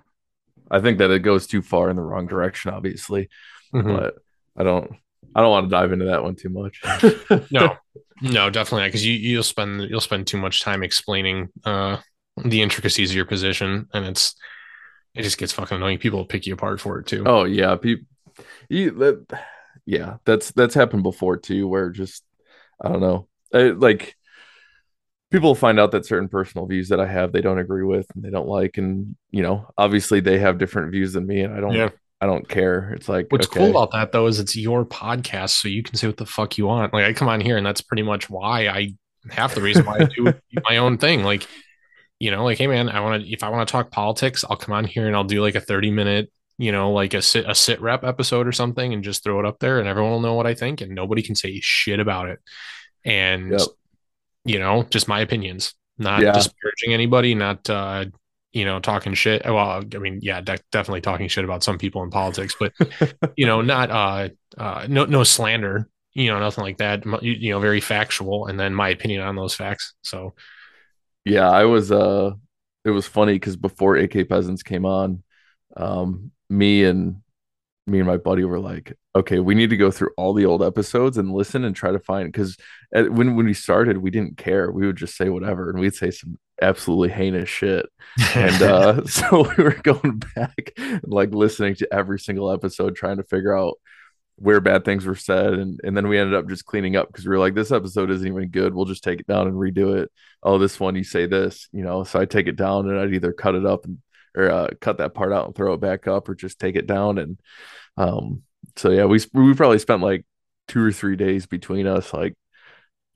I 0.72 0.80
think 0.80 0.98
that 0.98 1.12
it 1.12 1.19
goes 1.19 1.46
too 1.46 1.62
far 1.62 1.91
in 1.91 1.98
the 1.98 2.02
wrong 2.02 2.26
direction, 2.26 2.74
obviously, 2.74 3.30
mm-hmm. 3.74 3.96
but 3.96 4.15
I 4.58 4.63
don't. 4.63 4.91
I 5.36 5.41
don't 5.41 5.52
want 5.52 5.65
to 5.65 5.69
dive 5.69 5.91
into 5.91 6.06
that 6.06 6.24
one 6.24 6.36
too 6.36 6.50
much. 6.50 6.82
no, 7.52 7.76
no, 8.22 8.50
definitely 8.50 8.82
not. 8.82 8.88
Because 8.88 9.06
you 9.06 9.13
you'll 9.13 9.43
spend 9.43 9.82
you'll 9.89 10.00
spend 10.00 10.26
too 10.26 10.38
much 10.38 10.62
time 10.62 10.84
explaining 10.84 11.50
uh 11.65 11.98
the 12.43 12.62
intricacies 12.62 13.12
of 13.12 13.15
your 13.15 13.26
position, 13.26 13.88
and 13.93 14.06
it's 14.06 14.36
it 15.15 15.24
just 15.24 15.38
gets 15.38 15.54
fucking 15.54 15.78
annoying. 15.78 16.00
People 16.00 16.26
pick 16.26 16.48
you 16.48 16.54
apart 16.54 16.80
for 16.80 17.00
it 17.00 17.08
too. 17.08 17.24
Oh 17.26 17.43
yeah, 17.43 17.76
people. 17.76 18.06
You, 18.69 18.91
that, 18.91 19.39
yeah, 19.86 20.17
that's 20.26 20.52
that's 20.52 20.74
happened 20.74 21.04
before 21.04 21.38
too. 21.38 21.67
Where 21.67 21.89
just 21.89 22.24
I 22.82 22.89
don't 22.89 23.02
know, 23.02 23.28
I, 23.54 23.63
like 23.69 24.15
people 25.34 25.56
find 25.56 25.80
out 25.80 25.89
that 25.91 26.06
certain 26.06 26.30
personal 26.30 26.67
views 26.67 26.89
that 26.89 27.00
I 27.00 27.08
have 27.08 27.32
they 27.32 27.41
don't 27.41 27.58
agree 27.58 27.84
with 27.84 28.06
and 28.13 28.24
they 28.24 28.30
don't 28.30 28.48
like 28.48 28.78
and 28.78 29.15
you 29.32 29.41
know 29.41 29.67
obviously 29.80 30.19
they 30.19 30.38
have 30.38 30.60
different 30.60 30.91
views 30.91 31.13
than 31.13 31.26
me 31.26 31.41
and 31.41 31.54
I 31.54 31.60
don't 31.60 31.74
yeah. 31.74 31.89
I 32.22 32.28
don't 32.28 32.48
care. 32.48 32.93
It's 32.93 33.10
like 33.10 33.28
what's 33.32 33.48
okay. 33.48 33.60
cool 33.60 33.72
about 33.72 33.91
that 33.91 34.12
though 34.12 34.28
is 34.28 34.39
it's 34.39 34.56
your 34.56 34.86
podcast 34.86 35.50
so 35.50 35.67
you 35.67 35.84
can 35.84 35.96
say 35.96 36.08
what 36.08 36.17
the 36.17 36.26
fuck 36.26 36.58
you 36.58 36.67
want. 36.67 36.93
Like 36.93 37.04
I 37.04 37.13
come 37.13 37.28
on 37.28 37.41
here 37.41 37.58
and 37.58 37.65
that's 37.65 37.82
pretty 37.82 38.04
much 38.04 38.30
why 38.30 38.67
I 38.67 38.93
half 39.30 39.56
the 39.56 39.62
reason 39.62 39.86
why 39.86 40.02
I 40.02 40.06
do 40.06 40.34
my 40.69 40.78
own 40.78 41.00
thing. 41.00 41.24
Like 41.24 41.48
you 42.19 42.30
know 42.30 42.43
like 42.43 42.60
hey 42.60 42.67
man 42.67 42.88
I 42.88 43.00
want 43.00 43.24
to 43.24 43.30
if 43.30 43.43
I 43.43 43.50
want 43.50 43.67
to 43.67 43.72
talk 43.72 43.89
politics 43.89 44.46
I'll 44.48 44.56
come 44.56 44.74
on 44.74 44.86
here 44.86 45.08
and 45.08 45.15
I'll 45.15 45.24
do 45.24 45.41
like 45.41 45.56
a 45.56 45.62
30 45.62 45.89
minute 45.89 46.32
you 46.60 46.72
know 46.72 46.91
like 46.93 47.15
a 47.15 47.24
sit 47.24 47.50
a 47.50 47.56
sit 47.56 47.82
rep 47.82 48.04
episode 48.04 48.48
or 48.48 48.52
something 48.52 48.93
and 48.93 49.04
just 49.04 49.24
throw 49.24 49.39
it 49.39 49.48
up 49.48 49.58
there 49.58 49.80
and 49.80 49.88
everyone 49.88 50.12
will 50.12 50.22
know 50.22 50.36
what 50.36 50.46
I 50.46 50.54
think 50.54 50.80
and 50.80 50.93
nobody 50.93 51.24
can 51.24 51.34
say 51.34 51.60
shit 51.60 52.00
about 52.00 52.30
it. 52.30 52.39
And 53.04 53.54
yep 53.54 53.67
you 54.45 54.60
know, 54.60 54.84
just 54.84 55.08
my 55.08 55.21
opinions, 55.21 55.73
not 55.97 56.21
yeah. 56.21 56.32
disparaging 56.32 56.93
anybody, 56.93 57.36
not 57.36 57.69
uh, 57.69 58.06
you 58.51 58.65
know, 58.65 58.79
talking 58.79 59.13
shit. 59.15 59.43
Well, 59.43 59.84
I 59.93 59.97
mean, 59.97 60.19
yeah, 60.21 60.39
de- 60.39 60.60
definitely 60.71 61.01
talking 61.01 61.27
shit 61.27 61.43
about 61.43 61.63
some 61.63 61.77
people 61.77 62.03
in 62.03 62.12
politics, 62.12 62.56
but 62.60 62.73
you 63.36 63.45
know, 63.45 63.62
not 63.62 63.89
uh, 63.89 64.29
uh, 64.58 64.86
no, 64.88 65.06
no 65.06 65.23
slander, 65.23 65.89
you 66.13 66.27
know, 66.27 66.39
nothing 66.39 66.63
like 66.63 66.77
that. 66.77 67.03
You, 67.06 67.32
you 67.32 67.49
know, 67.51 67.60
very 67.60 67.82
factual, 67.82 68.45
and 68.45 68.60
then 68.60 68.73
my 68.73 68.89
opinion 68.89 69.21
on 69.21 69.36
those 69.36 69.56
facts. 69.56 69.93
So, 70.03 70.36
yeah, 71.25 71.49
I 71.49 71.65
was. 71.65 71.91
Uh, 71.91 72.32
it 72.86 72.91
was 72.91 73.08
funny 73.08 73.34
because 73.34 73.56
before 73.56 73.95
AK 73.95 74.27
Peasants 74.29 74.62
came 74.62 74.86
on, 74.86 75.23
um, 75.77 76.32
me 76.49 76.84
and 76.84 77.22
me 77.86 78.00
and 78.00 78.08
my 78.08 78.17
buddy 78.17 78.46
were 78.46 78.60
like, 78.60 78.93
okay, 79.15 79.39
we 79.39 79.56
need 79.56 79.69
to 79.69 79.78
go 79.78 79.91
through 79.91 80.12
all 80.17 80.34
the 80.34 80.46
old 80.46 80.63
episodes 80.63 81.17
and 81.17 81.34
listen 81.34 81.65
and 81.65 81.76
try 81.76 81.91
to 81.91 82.00
find 82.00 82.32
because 82.32 82.58
when 82.91 83.36
when 83.36 83.46
we 83.46 83.54
started, 83.54 83.98
we 83.98 84.10
didn't 84.10 84.38
care. 84.38 84.72
We 84.72 84.86
would 84.86 84.96
just 84.96 85.17
say 85.17 85.30
whatever, 85.30 85.69
and 85.69 85.80
we'd 85.80 85.96
say 85.96 86.12
some 86.12 86.38
absolutely 86.62 87.10
heinous 87.10 87.50
shit. 87.50 87.86
and 88.36 88.62
uh, 88.62 89.06
so 89.06 89.48
we 89.58 89.63
were 89.63 89.80
going 89.84 90.22
back 90.36 90.72
and 90.78 91.02
like 91.04 91.34
listening 91.34 91.76
to 91.76 91.93
every 91.93 92.19
single 92.19 92.52
episode, 92.52 92.96
trying 92.96 93.17
to 93.17 93.24
figure 93.24 93.58
out 93.58 93.78
where 94.38 94.62
bad 94.62 94.84
things 94.84 95.06
were 95.06 95.15
said 95.15 95.54
and 95.54 95.80
and 95.84 95.96
then 95.96 96.08
we 96.08 96.17
ended 96.17 96.34
up 96.34 96.50
just 96.50 96.65
cleaning 96.65 96.96
up 96.96 97.08
because 97.08 97.24
we 97.24 97.30
were 97.30 97.39
like 97.39 97.54
this 97.54 97.72
episode 97.72 98.10
isn't 98.10 98.28
even 98.28 98.50
good 98.50 98.74
we'll 98.74 98.86
just 98.86 99.04
take 99.04 99.19
it 99.19 99.28
down 99.28 99.48
and 99.48 99.56
redo 99.56 99.96
it 99.96 100.12
oh 100.41 100.58
this 100.58 100.80
one 100.80 100.96
you 100.96 101.04
say 101.04 101.28
this 101.28 101.69
you 101.72 101.84
know 101.84 102.04
so 102.04 102.19
i 102.19 102.26
take 102.26 102.48
it 102.48 102.56
down 102.56 102.89
and 102.89 103.00
i'd 103.00 103.13
either 103.13 103.32
cut 103.32 103.54
it 103.54 103.65
up 103.65 103.86
and 103.86 104.00
or 104.36 104.50
uh, 104.50 104.67
cut 104.82 104.98
that 104.98 105.13
part 105.13 105.32
out 105.32 105.46
and 105.46 105.56
throw 105.56 105.74
it 105.74 105.82
back 105.82 106.08
up 106.08 106.28
or 106.28 106.36
just 106.36 106.60
take 106.60 106.76
it 106.76 106.88
down 106.88 107.17
and 107.17 107.39
um 107.98 108.41
so 108.76 108.89
yeah 108.89 109.06
we 109.06 109.19
we 109.34 109.54
probably 109.54 109.80
spent 109.80 110.02
like 110.02 110.26
two 110.67 110.84
or 110.84 110.91
three 110.91 111.15
days 111.15 111.46
between 111.46 111.86
us 111.86 112.13
like 112.13 112.34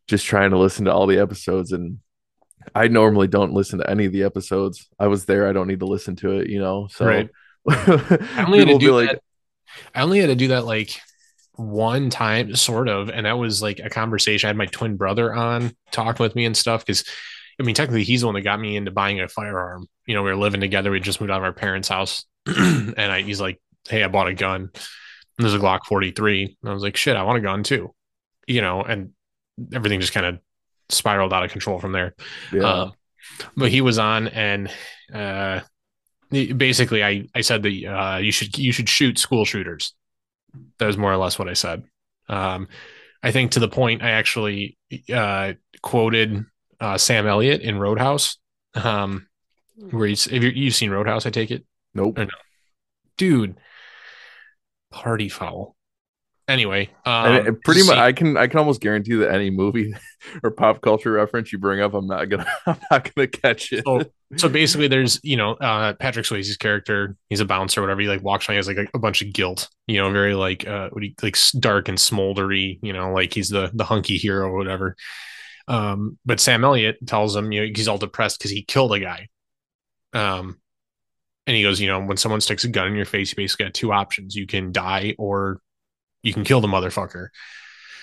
just 0.08 0.26
trying 0.26 0.52
to 0.52 0.58
listen 0.58 0.86
to 0.86 0.94
all 0.94 1.08
the 1.08 1.20
episodes 1.20 1.72
and 1.72 2.00
I 2.76 2.88
normally 2.88 3.28
don't 3.28 3.54
listen 3.54 3.80
to 3.80 3.90
any 3.90 4.06
of 4.06 4.12
the 4.12 4.24
episodes. 4.24 4.88
I 5.00 5.08
was 5.08 5.26
there. 5.26 5.48
I 5.48 5.54
don't 5.54 5.68
need 5.68 5.80
to 5.80 5.86
listen 5.86 6.16
to 6.18 6.40
it, 6.40 6.50
you 6.50 6.60
know. 6.60 6.88
So 6.88 7.06
right. 7.06 7.30
I 7.70 8.44
only 8.46 8.60
had 8.60 8.68
to 8.68 8.78
do 8.78 8.94
like, 8.94 9.12
that. 9.12 9.22
I 9.94 10.02
only 10.02 10.20
had 10.20 10.28
to 10.28 10.36
do 10.36 10.50
that 10.50 10.66
like 10.66 11.00
one 11.54 12.10
time, 12.10 12.56
sort 12.56 12.88
of, 12.88 13.10
and 13.10 13.26
that 13.26 13.38
was 13.38 13.62
like 13.62 13.80
a 13.80 13.90
conversation. 13.90 14.48
I 14.48 14.50
had 14.50 14.58
my 14.58 14.66
twin 14.66 14.96
brother 14.96 15.34
on 15.34 15.76
talking 15.92 16.24
with 16.24 16.36
me 16.36 16.46
and 16.46 16.56
stuff 16.56 16.86
because, 16.86 17.04
I 17.60 17.64
mean, 17.64 17.76
technically 17.76 18.04
he's 18.04 18.22
the 18.22 18.28
one 18.28 18.36
that 18.36 18.42
got 18.42 18.60
me 18.60 18.76
into 18.76 18.92
buying 18.92 19.20
a 19.20 19.28
firearm. 19.28 19.88
You 20.06 20.14
know, 20.14 20.24
we 20.24 20.30
were 20.30 20.38
living 20.38 20.62
together. 20.62 20.92
We 20.92 21.00
just 21.00 21.20
moved 21.20 21.32
out 21.32 21.40
of 21.40 21.44
our 21.44 21.54
parents' 21.54 21.88
house, 21.88 22.26
and 22.46 23.00
I, 23.00 23.22
he's 23.22 23.42
like, 23.42 23.60
"Hey, 23.88 24.04
I 24.04 24.08
bought 24.08 24.28
a 24.28 24.34
gun. 24.34 24.70
And 24.72 25.46
there's 25.46 25.54
a 25.54 25.60
Glock 25.60 25.86
43." 25.86 26.58
And 26.62 26.70
I 26.70 26.74
was 26.74 26.84
like, 26.84 26.96
"Shit, 26.96 27.16
I 27.16 27.24
want 27.24 27.40
a 27.40 27.42
gun 27.42 27.64
too." 27.64 27.94
You 28.48 28.62
know, 28.62 28.82
and 28.82 29.12
everything 29.74 30.00
just 30.00 30.14
kind 30.14 30.26
of 30.26 30.40
spiraled 30.90 31.34
out 31.34 31.44
of 31.44 31.52
control 31.52 31.80
from 31.80 31.92
there. 31.92 32.16
Yeah. 32.52 32.64
Uh, 32.64 32.92
but 33.56 33.72
he 33.72 33.82
was 33.82 33.98
on, 34.00 34.28
and 34.28 34.72
uh, 35.14 35.62
basically, 36.30 37.04
I 37.04 37.28
I 37.34 37.42
said 37.42 37.64
that 37.64 37.86
uh, 37.86 38.18
you 38.18 38.32
should 38.32 38.58
you 38.58 38.72
should 38.72 38.90
shoot 38.90 39.18
school 39.18 39.46
shooters. 39.46 39.94
That 40.80 40.86
was 40.86 40.98
more 40.98 41.12
or 41.12 41.18
less 41.18 41.38
what 41.38 41.50
I 41.50 41.54
said. 41.54 41.84
Um, 42.30 42.68
I 43.24 43.32
think 43.32 43.52
to 43.52 43.60
the 43.60 43.68
point 43.68 44.04
I 44.04 44.12
actually 44.12 44.78
uh, 45.14 45.54
quoted 45.82 46.46
uh, 46.80 46.98
Sam 46.98 47.28
Elliott 47.28 47.62
in 47.62 47.80
Roadhouse, 47.80 48.38
um, 48.76 49.28
where 49.92 50.08
he's 50.08 50.28
if 50.28 50.44
you've 50.44 50.76
seen 50.76 50.92
Roadhouse, 50.92 51.26
I 51.26 51.30
take 51.30 51.52
it. 51.52 51.66
Nope. 51.94 52.18
No? 52.18 52.28
Dude, 53.18 53.58
party 54.92 55.30
foul 55.30 55.76
anyway 56.48 56.90
um, 57.06 57.60
pretty 57.66 57.84
much 57.84 57.98
i 57.98 58.14
can 58.14 58.38
i 58.38 58.48
can 58.48 58.60
almost 58.60 58.80
guarantee 58.80 59.16
that 59.16 59.32
any 59.32 59.50
movie 59.50 59.94
or 60.44 60.52
pop 60.52 60.82
culture 60.82 61.12
reference 61.12 61.52
you 61.52 61.58
bring 61.58 61.82
up 61.82 61.94
i'm 61.94 62.08
not 62.08 62.26
gonna 62.26 62.48
i'm 62.66 62.80
not 62.90 63.14
gonna 63.14 63.28
catch 63.28 63.74
it 63.74 63.84
so, 63.86 64.02
so 64.38 64.48
basically 64.48 64.88
there's 64.88 65.20
you 65.24 65.36
know 65.36 65.54
uh 65.56 65.94
patrick 65.96 66.26
swayze's 66.26 66.56
character 66.56 67.18
he's 67.30 67.42
a 67.42 67.46
bouncer 67.46 67.82
or 67.82 67.84
whatever 67.84 68.00
he 68.00 68.08
like 68.08 68.24
walks 68.24 68.48
around 68.48 68.54
he 68.54 68.58
has 68.58 68.68
like 68.68 68.78
a, 68.78 68.88
a 68.94 69.00
bunch 69.00 69.22
of 69.22 69.34
guilt 69.34 69.68
you 69.88 69.98
know 69.98 70.10
very 70.12 70.34
like 70.34 70.66
uh 70.66 70.90
what 70.92 71.04
he, 71.04 71.14
like 71.22 71.36
dark 71.60 71.90
and 71.90 71.98
smoldery 71.98 72.80
you 72.82 72.94
know 72.94 73.12
like 73.12 73.34
he's 73.34 73.50
the 73.50 73.70
the 73.74 73.84
hunky 73.84 74.18
hero 74.18 74.48
or 74.48 74.58
whatever 74.58 74.96
um 75.68 76.18
but 76.26 76.40
sam 76.40 76.64
elliott 76.64 76.98
tells 77.06 77.36
him 77.36 77.52
you 77.52 77.62
know 77.62 77.72
he's 77.76 77.88
all 77.88 77.98
depressed 77.98 78.40
because 78.40 78.52
he 78.52 78.64
killed 78.64 78.94
a 78.94 79.00
guy 79.00 79.28
um 80.14 80.58
and 81.48 81.56
he 81.56 81.64
goes, 81.64 81.80
you 81.80 81.88
know, 81.88 82.02
when 82.02 82.18
someone 82.18 82.42
sticks 82.42 82.66
a 82.66 82.68
gun 82.68 82.88
in 82.88 82.96
your 82.96 83.06
face, 83.06 83.32
you 83.32 83.38
basically 83.38 83.66
got 83.66 83.74
two 83.74 83.94
options. 83.94 84.36
You 84.36 84.46
can 84.46 84.74
die 84.74 85.16
or 85.18 85.62
you 86.22 86.34
can 86.34 86.44
kill 86.44 86.60
the 86.60 86.68
motherfucker. 86.68 87.30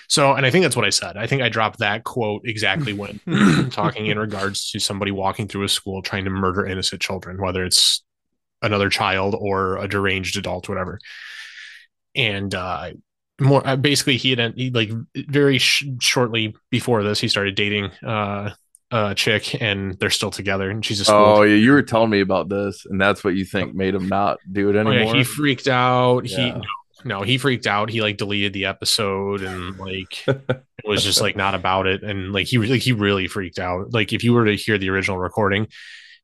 So, 0.07 0.33
and 0.33 0.45
I 0.45 0.49
think 0.49 0.63
that's 0.63 0.75
what 0.75 0.85
I 0.85 0.89
said. 0.89 1.15
I 1.15 1.27
think 1.27 1.43
I 1.43 1.49
dropped 1.49 1.79
that 1.79 2.03
quote 2.03 2.41
exactly 2.45 2.93
when 2.93 3.19
talking 3.71 4.07
in 4.07 4.17
regards 4.17 4.71
to 4.71 4.79
somebody 4.79 5.11
walking 5.11 5.47
through 5.47 5.63
a 5.63 5.69
school 5.69 6.01
trying 6.01 6.25
to 6.25 6.31
murder 6.31 6.65
innocent 6.65 7.01
children, 7.01 7.39
whether 7.39 7.63
it's 7.63 8.03
another 8.63 8.89
child 8.89 9.35
or 9.39 9.77
a 9.77 9.87
deranged 9.87 10.37
adult, 10.37 10.67
whatever. 10.67 10.99
And 12.15 12.53
uh, 12.53 12.91
more 13.39 13.65
uh, 13.67 13.75
basically, 13.75 14.17
he 14.17 14.31
had 14.31 14.53
he, 14.55 14.69
like 14.69 14.91
very 15.15 15.57
sh- 15.57 15.85
shortly 15.99 16.55
before 16.69 17.03
this, 17.03 17.19
he 17.19 17.27
started 17.27 17.55
dating 17.55 17.91
uh, 18.05 18.51
a 18.91 19.15
chick, 19.15 19.61
and 19.61 19.97
they're 19.99 20.09
still 20.09 20.31
together. 20.31 20.69
And 20.69 20.85
she's 20.85 21.01
a 21.01 21.05
school 21.05 21.17
oh 21.17 21.41
yeah, 21.43 21.55
you 21.55 21.71
were 21.71 21.81
telling 21.81 22.09
me 22.09 22.21
about 22.21 22.49
this, 22.49 22.85
and 22.85 22.99
that's 22.99 23.23
what 23.23 23.35
you 23.35 23.45
think 23.45 23.75
made 23.75 23.95
him 23.95 24.07
not 24.07 24.37
do 24.51 24.69
it 24.69 24.75
anymore. 24.75 24.93
Oh, 24.93 25.13
yeah, 25.13 25.13
he 25.13 25.23
freaked 25.23 25.67
out. 25.67 26.25
Yeah. 26.25 26.55
He 26.55 26.61
no, 27.05 27.21
he 27.21 27.37
freaked 27.37 27.67
out. 27.67 27.89
He 27.89 28.01
like 28.01 28.17
deleted 28.17 28.51
the 28.53 28.65
episode 28.65 29.43
and 29.43 29.77
like 29.77 30.27
it 30.27 30.63
was 30.85 31.03
just 31.03 31.21
like 31.21 31.35
not 31.35 31.53
about 31.53 31.85
it. 31.85 32.03
And 32.03 32.33
like 32.33 32.47
he 32.47 32.57
like 32.57 32.81
he 32.81 32.93
really 32.93 33.27
freaked 33.27 33.59
out. 33.59 33.93
Like 33.93 34.11
if 34.11 34.23
you 34.23 34.33
were 34.33 34.45
to 34.45 34.55
hear 34.55 34.79
the 34.79 34.89
original 34.89 35.19
recording, 35.19 35.67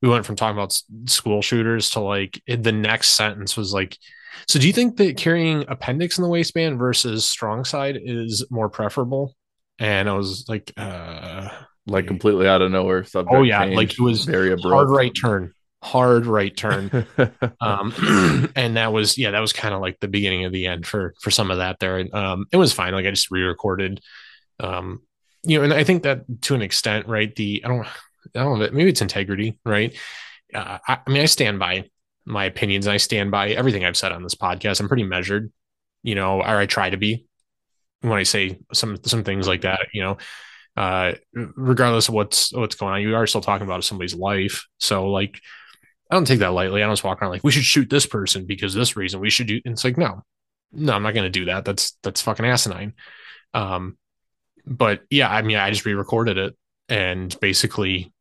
we 0.01 0.09
went 0.09 0.25
from 0.25 0.35
talking 0.35 0.57
about 0.57 0.75
school 1.05 1.43
shooters 1.43 1.91
to 1.91 1.99
like 1.99 2.41
the 2.47 2.71
next 2.71 3.09
sentence 3.09 3.55
was 3.55 3.73
like, 3.73 3.95
so 4.47 4.59
do 4.59 4.67
you 4.67 4.73
think 4.73 4.97
that 4.97 5.17
carrying 5.17 5.65
appendix 5.67 6.17
in 6.17 6.23
the 6.23 6.29
waistband 6.29 6.79
versus 6.79 7.25
strong 7.25 7.65
side 7.65 7.99
is 8.01 8.45
more 8.49 8.69
preferable? 8.69 9.35
And 9.79 10.09
I 10.09 10.13
was 10.13 10.45
like, 10.47 10.71
uh, 10.77 11.49
like 11.87 12.07
completely 12.07 12.47
out 12.47 12.61
of 12.61 12.71
nowhere. 12.71 13.03
Subject 13.03 13.35
oh 13.35 13.43
yeah, 13.43 13.63
like 13.63 13.91
it 13.91 13.99
was 13.99 14.25
very 14.25 14.51
abrupt. 14.51 14.73
hard 14.73 14.89
right 14.89 15.11
turn 15.19 15.53
hard 15.81 16.25
right 16.25 16.55
turn. 16.55 17.07
um, 17.61 18.51
and 18.55 18.77
that 18.77 18.93
was, 18.93 19.17
yeah, 19.17 19.31
that 19.31 19.39
was 19.39 19.53
kind 19.53 19.73
of 19.73 19.81
like 19.81 19.99
the 19.99 20.07
beginning 20.07 20.45
of 20.45 20.51
the 20.51 20.67
end 20.67 20.85
for, 20.85 21.13
for 21.21 21.31
some 21.31 21.51
of 21.51 21.57
that 21.57 21.79
there. 21.79 22.05
Um, 22.15 22.45
it 22.51 22.57
was 22.57 22.73
fine. 22.73 22.93
Like 22.93 23.05
I 23.05 23.11
just 23.11 23.31
re-recorded, 23.31 24.01
um, 24.59 25.01
you 25.43 25.57
know, 25.57 25.63
and 25.63 25.73
I 25.73 25.83
think 25.83 26.03
that 26.03 26.41
to 26.43 26.55
an 26.55 26.61
extent, 26.61 27.07
right. 27.07 27.35
The, 27.35 27.63
I 27.65 27.67
don't, 27.67 27.87
I 28.35 28.43
don't 28.43 28.59
know, 28.59 28.69
maybe 28.71 28.89
it's 28.89 29.01
integrity, 29.01 29.57
right. 29.65 29.95
Uh, 30.53 30.77
I, 30.87 30.99
I 31.05 31.09
mean, 31.09 31.23
I 31.23 31.25
stand 31.25 31.57
by 31.57 31.89
my 32.25 32.45
opinions 32.45 32.87
I 32.87 32.97
stand 32.97 33.31
by 33.31 33.49
everything 33.49 33.85
I've 33.85 33.97
said 33.97 34.11
on 34.11 34.23
this 34.23 34.35
podcast. 34.35 34.79
I'm 34.79 34.87
pretty 34.87 35.03
measured, 35.03 35.51
you 36.03 36.15
know, 36.15 36.39
or 36.39 36.57
I 36.57 36.65
try 36.65 36.89
to 36.89 36.97
be 36.97 37.25
when 38.01 38.17
I 38.17 38.23
say 38.23 38.59
some, 38.73 38.97
some 39.03 39.23
things 39.23 39.47
like 39.47 39.61
that, 39.61 39.87
you 39.93 40.01
know, 40.01 40.17
uh, 40.77 41.13
regardless 41.33 42.07
of 42.07 42.13
what's, 42.13 42.53
what's 42.53 42.75
going 42.75 42.93
on, 42.93 43.01
you 43.01 43.15
are 43.15 43.27
still 43.27 43.41
talking 43.41 43.65
about 43.65 43.83
somebody's 43.83 44.15
life. 44.15 44.65
So 44.79 45.09
like, 45.09 45.39
I 46.09 46.15
don't 46.15 46.25
take 46.25 46.39
that 46.39 46.49
lightly. 46.49 46.83
I 46.83 46.85
don't 46.85 46.93
just 46.93 47.03
walk 47.03 47.21
around 47.21 47.31
like 47.31 47.43
we 47.43 47.51
should 47.51 47.63
shoot 47.63 47.89
this 47.89 48.05
person 48.05 48.45
because 48.45 48.73
this 48.73 48.97
reason 48.97 49.21
we 49.21 49.29
should 49.29 49.47
do. 49.47 49.61
And 49.63 49.73
it's 49.73 49.83
like 49.85 49.97
no, 49.97 50.23
no, 50.73 50.93
I'm 50.93 51.03
not 51.03 51.13
going 51.13 51.23
to 51.23 51.29
do 51.29 51.45
that. 51.45 51.63
That's 51.63 51.97
that's 52.03 52.21
fucking 52.21 52.45
asinine. 52.45 52.93
Um, 53.53 53.97
but 54.65 55.01
yeah, 55.09 55.29
I 55.29 55.41
mean, 55.41 55.57
I 55.57 55.69
just 55.69 55.85
re-recorded 55.85 56.37
it 56.37 56.57
and 56.89 57.35
basically 57.39 58.11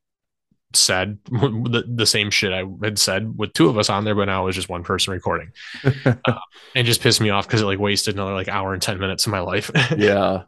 said 0.75 1.19
the, 1.25 1.85
the 1.87 2.07
same 2.07 2.31
shit 2.31 2.53
I 2.53 2.65
had 2.83 2.99
said 2.99 3.37
with 3.39 3.53
two 3.53 3.69
of 3.69 3.79
us 3.79 3.91
on 3.91 4.05
there, 4.05 4.15
but 4.15 4.27
now 4.27 4.43
it 4.43 4.47
was 4.47 4.57
just 4.57 4.69
one 4.69 4.85
person 4.85 5.13
recording, 5.13 5.53
uh, 6.05 6.15
and 6.75 6.87
just 6.87 7.01
pissed 7.01 7.21
me 7.21 7.31
off 7.31 7.47
because 7.47 7.63
it 7.63 7.67
like 7.67 7.79
wasted 7.79 8.15
another 8.15 8.35
like 8.35 8.49
hour 8.49 8.73
and 8.73 8.83
ten 8.83 8.99
minutes 8.99 9.27
of 9.27 9.33
my 9.33 9.41
life. 9.41 9.71
yeah, 9.97 10.45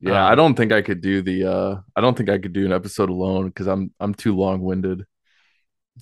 yeah. 0.00 0.26
Um, 0.26 0.32
I 0.32 0.34
don't 0.34 0.54
think 0.54 0.72
I 0.72 0.82
could 0.82 1.00
do 1.00 1.22
the. 1.22 1.50
uh 1.50 1.80
I 1.96 2.00
don't 2.00 2.16
think 2.16 2.28
I 2.28 2.38
could 2.38 2.52
do 2.52 2.66
an 2.66 2.72
episode 2.72 3.10
alone 3.10 3.48
because 3.48 3.66
I'm 3.66 3.92
I'm 4.00 4.14
too 4.14 4.36
long 4.36 4.60
winded. 4.60 5.06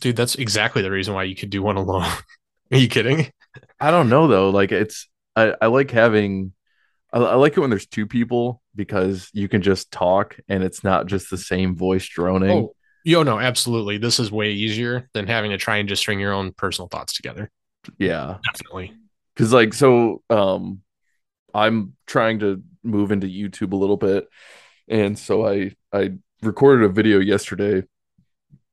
Dude, 0.00 0.16
that's 0.16 0.36
exactly 0.36 0.82
the 0.82 0.90
reason 0.90 1.14
why 1.14 1.24
you 1.24 1.34
could 1.34 1.50
do 1.50 1.62
one 1.62 1.76
alone. 1.76 2.06
Are 2.72 2.78
you 2.78 2.88
kidding? 2.88 3.32
I 3.80 3.90
don't 3.90 4.08
know 4.08 4.28
though. 4.28 4.50
Like 4.50 4.72
it's 4.72 5.08
I, 5.34 5.54
I 5.60 5.66
like 5.66 5.90
having 5.90 6.52
I, 7.12 7.18
I, 7.18 7.34
like 7.34 7.56
it 7.56 7.60
when 7.60 7.70
there's 7.70 7.86
two 7.86 8.06
people 8.06 8.62
because 8.74 9.28
you 9.32 9.48
can 9.48 9.62
just 9.62 9.90
talk 9.90 10.38
and 10.48 10.62
it's 10.62 10.84
not 10.84 11.06
just 11.06 11.30
the 11.30 11.38
same 11.38 11.76
voice 11.76 12.06
droning. 12.06 12.50
Oh, 12.50 12.74
yo, 13.04 13.22
no, 13.22 13.38
absolutely. 13.38 13.98
This 13.98 14.18
is 14.18 14.30
way 14.30 14.52
easier 14.52 15.08
than 15.14 15.26
having 15.26 15.50
to 15.50 15.58
try 15.58 15.78
and 15.78 15.88
just 15.88 16.00
string 16.00 16.20
your 16.20 16.32
own 16.32 16.52
personal 16.52 16.88
thoughts 16.88 17.14
together. 17.14 17.50
Yeah. 17.98 18.38
Definitely. 18.52 18.94
Cause 19.36 19.52
like 19.52 19.72
so 19.72 20.22
um 20.28 20.82
I'm 21.54 21.96
trying 22.06 22.40
to 22.40 22.62
move 22.82 23.10
into 23.12 23.26
YouTube 23.26 23.72
a 23.72 23.76
little 23.76 23.96
bit. 23.96 24.28
And 24.88 25.18
so 25.18 25.46
I 25.46 25.72
I 25.92 26.12
recorded 26.42 26.84
a 26.84 26.92
video 26.92 27.18
yesterday 27.20 27.82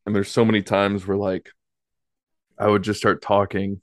and 0.06 0.16
there's 0.16 0.32
so 0.32 0.46
many 0.46 0.62
times 0.62 1.06
where 1.06 1.18
like 1.18 1.50
I 2.58 2.68
would 2.68 2.84
just 2.84 3.00
start 3.00 3.22
talking 3.22 3.82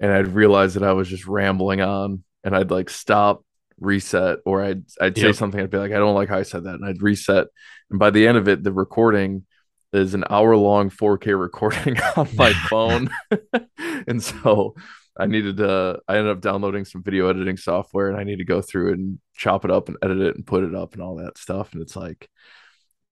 and 0.00 0.12
I'd 0.12 0.28
realize 0.28 0.74
that 0.74 0.82
I 0.82 0.92
was 0.92 1.08
just 1.08 1.26
rambling 1.26 1.80
on 1.80 2.24
and 2.44 2.54
I'd 2.54 2.70
like 2.70 2.90
stop, 2.90 3.44
reset, 3.80 4.38
or 4.44 4.62
I'd 4.62 4.84
I'd 5.00 5.16
say 5.16 5.26
yep. 5.26 5.34
something, 5.34 5.60
I'd 5.60 5.70
be 5.70 5.78
like, 5.78 5.92
I 5.92 5.98
don't 5.98 6.14
like 6.14 6.28
how 6.28 6.38
I 6.38 6.42
said 6.42 6.64
that, 6.64 6.74
and 6.74 6.84
I'd 6.84 7.02
reset. 7.02 7.48
And 7.90 7.98
by 7.98 8.10
the 8.10 8.26
end 8.26 8.38
of 8.38 8.48
it, 8.48 8.62
the 8.62 8.72
recording 8.72 9.44
is 9.92 10.14
an 10.14 10.24
hour 10.30 10.56
long 10.56 10.90
4K 10.90 11.38
recording 11.38 11.96
on 12.16 12.28
my 12.34 12.52
phone. 12.68 13.08
and 14.06 14.22
so 14.22 14.74
I 15.18 15.26
needed 15.26 15.58
to, 15.58 16.00
I 16.06 16.18
ended 16.18 16.32
up 16.32 16.42
downloading 16.42 16.84
some 16.84 17.02
video 17.02 17.28
editing 17.28 17.56
software 17.56 18.08
and 18.08 18.18
I 18.18 18.24
need 18.24 18.38
to 18.38 18.44
go 18.44 18.60
through 18.60 18.92
and 18.92 19.18
chop 19.34 19.64
it 19.64 19.70
up 19.70 19.88
and 19.88 19.96
edit 20.02 20.18
it 20.18 20.36
and 20.36 20.46
put 20.46 20.64
it 20.64 20.74
up 20.74 20.92
and 20.92 21.02
all 21.02 21.16
that 21.16 21.38
stuff. 21.38 21.72
And 21.72 21.82
it's 21.82 21.96
like, 21.96 22.28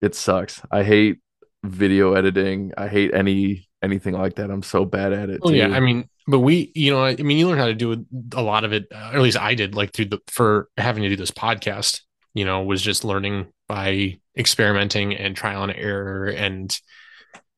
it 0.02 0.14
sucks. 0.14 0.60
I 0.70 0.82
hate 0.82 1.18
video 1.62 2.12
editing. 2.12 2.72
I 2.76 2.88
hate 2.88 3.14
any 3.14 3.68
anything 3.84 4.14
like 4.14 4.36
that. 4.36 4.50
I'm 4.50 4.62
so 4.62 4.84
bad 4.84 5.12
at 5.12 5.30
it. 5.30 5.40
Oh 5.42 5.50
yeah, 5.50 5.68
I 5.68 5.80
mean, 5.80 6.08
but 6.26 6.40
we, 6.40 6.72
you 6.74 6.90
know, 6.90 7.04
I 7.04 7.16
mean, 7.16 7.36
you 7.36 7.48
learn 7.48 7.58
how 7.58 7.66
to 7.66 7.74
do 7.74 8.04
a 8.34 8.42
lot 8.42 8.64
of 8.64 8.72
it. 8.72 8.86
Uh, 8.92 9.10
or 9.12 9.16
at 9.16 9.22
least 9.22 9.38
I 9.38 9.54
did, 9.54 9.74
like 9.74 9.92
through 9.92 10.06
the 10.06 10.18
for 10.28 10.68
having 10.76 11.02
to 11.02 11.08
do 11.08 11.16
this 11.16 11.30
podcast. 11.30 12.00
You 12.34 12.44
know, 12.44 12.62
was 12.62 12.82
just 12.82 13.04
learning 13.04 13.46
by 13.68 14.18
experimenting 14.36 15.14
and 15.14 15.36
trial 15.36 15.62
and 15.62 15.72
error, 15.72 16.26
and 16.26 16.76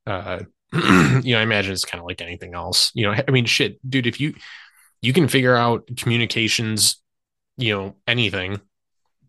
uh, 0.07 0.41
you 0.73 1.33
know, 1.33 1.39
I 1.39 1.43
imagine 1.43 1.73
it's 1.73 1.85
kind 1.85 2.01
of 2.01 2.07
like 2.07 2.21
anything 2.21 2.55
else. 2.55 2.91
You 2.95 3.07
know, 3.07 3.15
I 3.27 3.31
mean, 3.31 3.47
shit, 3.47 3.79
dude, 3.89 4.07
if 4.07 4.21
you 4.21 4.35
you 5.01 5.13
can 5.13 5.29
figure 5.29 5.55
out 5.55 5.89
communications, 5.97 7.01
you 7.57 7.75
know, 7.75 7.97
anything, 8.07 8.61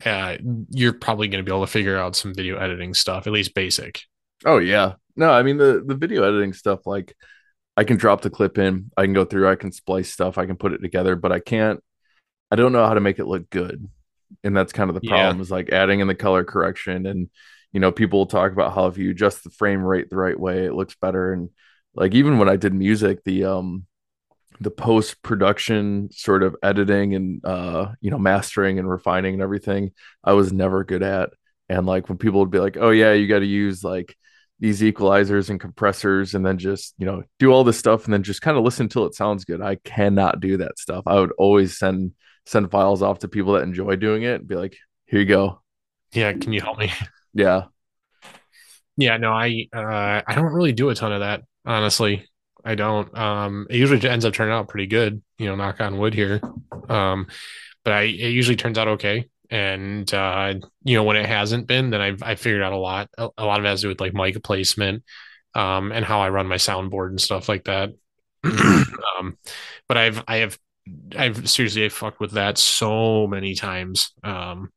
uh, 0.06 0.38
you're 0.70 0.94
probably 0.94 1.28
going 1.28 1.44
to 1.44 1.50
be 1.50 1.56
able 1.56 1.66
to 1.66 1.72
figure 1.72 1.98
out 1.98 2.16
some 2.16 2.34
video 2.34 2.58
editing 2.58 2.94
stuff, 2.94 3.28
at 3.28 3.34
least 3.34 3.54
basic. 3.54 4.02
Oh 4.46 4.58
yeah, 4.58 4.94
no, 5.18 5.32
I 5.32 5.44
mean 5.44 5.58
the 5.58 5.84
the 5.86 5.96
video 5.96 6.24
editing 6.24 6.54
stuff, 6.54 6.86
like 6.86 7.16
I 7.76 7.84
can 7.84 7.98
drop 7.98 8.22
the 8.22 8.30
clip 8.30 8.58
in, 8.58 8.92
I 8.98 9.04
can 9.04 9.14
go 9.14 9.26
through, 9.26 9.50
I 9.50 9.56
can 9.56 9.72
splice 9.72 10.12
stuff, 10.12 10.38
I 10.38 10.46
can 10.46 10.58
put 10.58 10.74
it 10.74 10.80
together, 10.82 11.16
but 11.16 11.32
I 11.32 11.40
can't. 11.40 11.82
I 12.52 12.56
don't 12.56 12.72
know 12.72 12.86
how 12.88 12.94
to 12.94 13.02
make 13.02 13.20
it 13.20 13.28
look 13.28 13.50
good, 13.50 13.88
and 14.44 14.56
that's 14.56 14.74
kind 14.74 14.90
of 14.90 14.96
the 14.96 15.02
problem. 15.02 15.38
Yeah. 15.38 15.42
Is 15.42 15.52
like 15.52 15.72
adding 15.72 16.00
in 16.00 16.08
the 16.08 16.16
color 16.16 16.44
correction, 16.44 17.06
and 17.06 17.30
you 17.74 17.80
know, 17.80 17.92
people 17.92 18.26
talk 18.26 18.52
about 18.52 18.74
how 18.74 18.88
if 18.88 18.98
you 18.98 19.12
adjust 19.12 19.44
the 19.44 19.50
frame 19.52 19.84
rate 19.84 20.10
the 20.10 20.18
right 20.18 20.40
way, 20.40 20.66
it 20.66 20.74
looks 20.74 20.96
better. 20.96 21.34
And 21.34 21.50
like 21.94 22.14
even 22.16 22.38
when 22.40 22.50
I 22.50 22.56
did 22.56 22.74
music, 22.74 23.24
the 23.26 23.46
um 23.46 23.86
the 24.60 24.72
post 24.72 25.22
production 25.22 26.10
sort 26.12 26.42
of 26.42 26.56
editing 26.64 27.14
and 27.14 27.46
uh 27.46 27.92
you 28.02 28.10
know 28.10 28.18
mastering 28.18 28.80
and 28.80 28.90
refining 28.90 29.34
and 29.36 29.44
everything, 29.44 29.92
I 30.24 30.34
was 30.34 30.52
never 30.54 30.84
good 30.84 31.04
at. 31.04 31.32
And 31.70 31.86
like 31.86 32.10
when 32.10 32.18
people 32.18 32.40
would 32.42 32.52
be 32.52 32.60
like, 32.60 32.78
"Oh 32.78 32.92
yeah, 32.92 33.14
you 33.14 33.28
got 33.28 33.40
to 33.40 33.46
use 33.46 33.84
like." 33.84 34.16
These 34.60 34.82
equalizers 34.82 35.50
and 35.50 35.60
compressors 35.60 36.34
and 36.34 36.46
then 36.46 36.58
just 36.58 36.96
you 36.98 37.06
know 37.06 37.24
do 37.40 37.52
all 37.52 37.64
this 37.64 37.78
stuff 37.78 38.06
and 38.06 38.14
then 38.14 38.24
just 38.24 38.42
kind 38.42 38.58
of 38.58 38.64
listen 38.64 38.86
until 38.86 39.06
it 39.06 39.14
sounds 39.16 39.46
good. 39.46 39.62
I 39.62 39.76
cannot 39.76 40.40
do 40.40 40.58
that 40.58 40.80
stuff. 40.80 41.04
I 41.06 41.20
would 41.20 41.32
always 41.38 41.78
send 41.78 42.14
send 42.46 42.72
files 42.72 43.02
off 43.02 43.20
to 43.20 43.28
people 43.28 43.54
that 43.54 43.64
enjoy 43.64 43.96
doing 43.96 44.24
it 44.24 44.40
and 44.40 44.48
be 44.48 44.56
like 44.56 44.78
here 45.06 45.20
you 45.20 45.26
go. 45.26 45.62
Yeah 46.14 46.34
can 46.34 46.54
you 46.54 46.62
help 46.62 46.78
me? 46.78 46.92
Yeah. 47.34 47.66
Yeah 48.96 49.18
no 49.18 49.32
i 49.32 49.68
uh 49.72 50.22
i 50.26 50.34
don't 50.34 50.52
really 50.54 50.72
do 50.72 50.90
a 50.90 50.96
ton 50.96 51.12
of 51.12 51.20
that 51.20 51.44
honestly. 51.66 52.26
I 52.66 52.74
don't 52.74 53.16
um 53.16 53.68
it 53.70 53.76
usually 53.78 54.10
ends 54.10 54.26
up 54.26 54.34
turning 54.34 54.54
out 54.54 54.70
pretty 54.70 54.88
good 54.88 55.22
you 55.38 55.46
know 55.46 55.56
knock 55.56 55.80
on 55.82 56.00
wood 56.00 56.16
here. 56.16 56.42
Um 56.90 57.28
but 57.84 57.94
i 57.94 58.02
it 58.04 58.32
usually 58.32 58.56
turns 58.56 58.78
out 58.80 58.88
okay 58.88 59.30
and 59.50 60.14
uh, 60.14 60.54
you 60.84 60.98
know 60.98 61.04
when 61.04 61.18
it 61.18 61.26
hasn't 61.26 61.68
been 61.68 61.90
then 61.90 62.02
i've 62.02 62.22
i 62.24 62.36
figured 62.36 62.62
out 62.62 62.74
a 62.74 62.78
lot 62.78 63.10
a, 63.18 63.30
a, 63.38 63.46
lot 63.46 63.60
of 63.60 63.66
it 63.66 63.70
has 63.70 63.82
to 63.82 63.86
do 63.86 63.90
with 63.90 64.02
like 64.02 64.14
mic 64.14 64.42
placement 64.44 65.04
um, 65.56 65.92
and 65.92 66.06
how 66.06 66.20
i 66.22 66.30
run 66.30 66.48
my 66.48 66.56
soundboard 66.56 67.10
and 67.10 67.22
stuff 67.22 67.50
like 67.50 67.66
that. 67.66 67.92
Um, 69.18 69.36
but 69.88 69.98
i've 69.98 70.24
i 70.28 70.38
have 70.38 70.60
i've 71.18 71.50
seriously 71.50 71.86
I 71.86 71.90
fucked 71.90 72.20
with 72.20 72.34
that 72.34 72.60
so 72.60 73.26
many 73.26 73.56
times 73.56 74.14
um, 74.24 74.72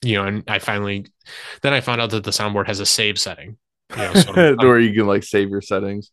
you 0.00 0.16
know 0.16 0.24
and 0.24 0.44
i 0.48 0.58
finally 0.58 1.06
then 1.60 1.74
i 1.74 1.82
found 1.82 2.00
out 2.00 2.10
that 2.10 2.24
the 2.24 2.30
soundboard 2.30 2.68
has 2.68 2.80
a 2.80 2.86
save 2.86 3.18
setting 3.18 3.58
you 3.96 4.02
know, 4.02 4.14
so 4.14 4.54
where 4.58 4.78
you 4.78 4.92
can 4.92 5.06
like 5.06 5.24
save 5.24 5.50
your 5.50 5.60
settings 5.60 6.10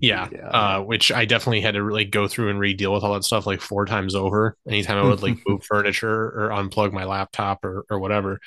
yeah, 0.00 0.28
yeah. 0.32 0.48
Uh, 0.48 0.80
which 0.80 1.12
I 1.12 1.26
definitely 1.26 1.60
had 1.60 1.74
to 1.74 1.82
really 1.82 2.06
go 2.06 2.26
through 2.26 2.48
and 2.48 2.58
re-deal 2.58 2.92
with 2.92 3.04
all 3.04 3.14
that 3.14 3.24
stuff 3.24 3.46
like 3.46 3.60
four 3.60 3.84
times 3.84 4.14
over. 4.14 4.56
Anytime 4.66 4.96
I 4.96 5.02
would 5.02 5.22
like 5.22 5.38
move 5.46 5.62
furniture 5.62 6.08
or 6.08 6.50
unplug 6.50 6.92
my 6.92 7.04
laptop 7.04 7.64
or 7.64 7.84
or 7.90 7.98
whatever, 8.00 8.40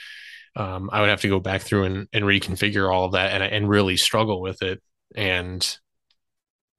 um, 0.55 0.89
I 0.91 1.01
would 1.01 1.09
have 1.09 1.21
to 1.21 1.29
go 1.29 1.39
back 1.39 1.61
through 1.61 1.83
and, 1.83 2.07
and 2.11 2.25
reconfigure 2.25 2.91
all 2.91 3.05
of 3.05 3.11
that 3.13 3.31
and 3.31 3.43
and 3.43 3.69
really 3.69 3.97
struggle 3.97 4.41
with 4.41 4.63
it. 4.63 4.81
And 5.15 5.65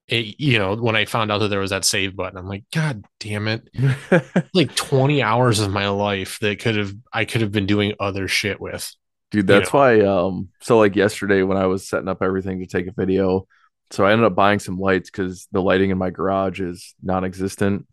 it, 0.09 0.41
you 0.41 0.59
know, 0.59 0.75
when 0.75 0.97
I 0.97 1.05
found 1.05 1.31
out 1.31 1.39
that 1.39 1.49
there 1.49 1.61
was 1.61 1.71
that 1.71 1.85
save 1.85 2.17
button, 2.17 2.37
I'm 2.37 2.49
like, 2.49 2.65
God 2.73 3.05
damn 3.21 3.47
it! 3.47 3.71
like 4.55 4.75
20 4.75 5.23
hours 5.23 5.61
of 5.61 5.71
my 5.71 5.89
life 5.89 6.39
that 6.41 6.59
could 6.59 6.75
have 6.75 6.93
I 7.13 7.27
could 7.27 7.43
have 7.43 7.53
been 7.53 7.67
doing 7.67 7.95
other 8.01 8.27
shit 8.27 8.61
with. 8.61 8.93
Dude, 9.35 9.47
that's 9.47 9.73
why. 9.73 10.01
Um, 10.01 10.49
so 10.61 10.79
like 10.79 10.97
yesterday 10.97 11.43
when 11.43 11.57
I 11.57 11.67
was 11.67 11.89
setting 11.89 12.09
up 12.09 12.23
everything 12.23 12.61
to 12.61 12.67
take 12.67 12.87
a 12.87 12.93
video 12.93 13.47
so 13.91 14.05
I 14.05 14.13
ended 14.13 14.27
up 14.27 14.35
buying 14.35 14.59
some 14.59 14.79
lights 14.79 15.11
because 15.11 15.47
the 15.53 15.63
lighting 15.63 15.91
in 15.91 15.99
my 15.99 16.11
garage 16.11 16.61
is 16.61 16.95
non-existent. 17.03 17.87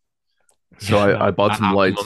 So 0.79 0.95
yeah, 0.95 1.17
I, 1.17 1.27
I 1.27 1.31
bought 1.31 1.57
some 1.57 1.73
lights. 1.73 2.03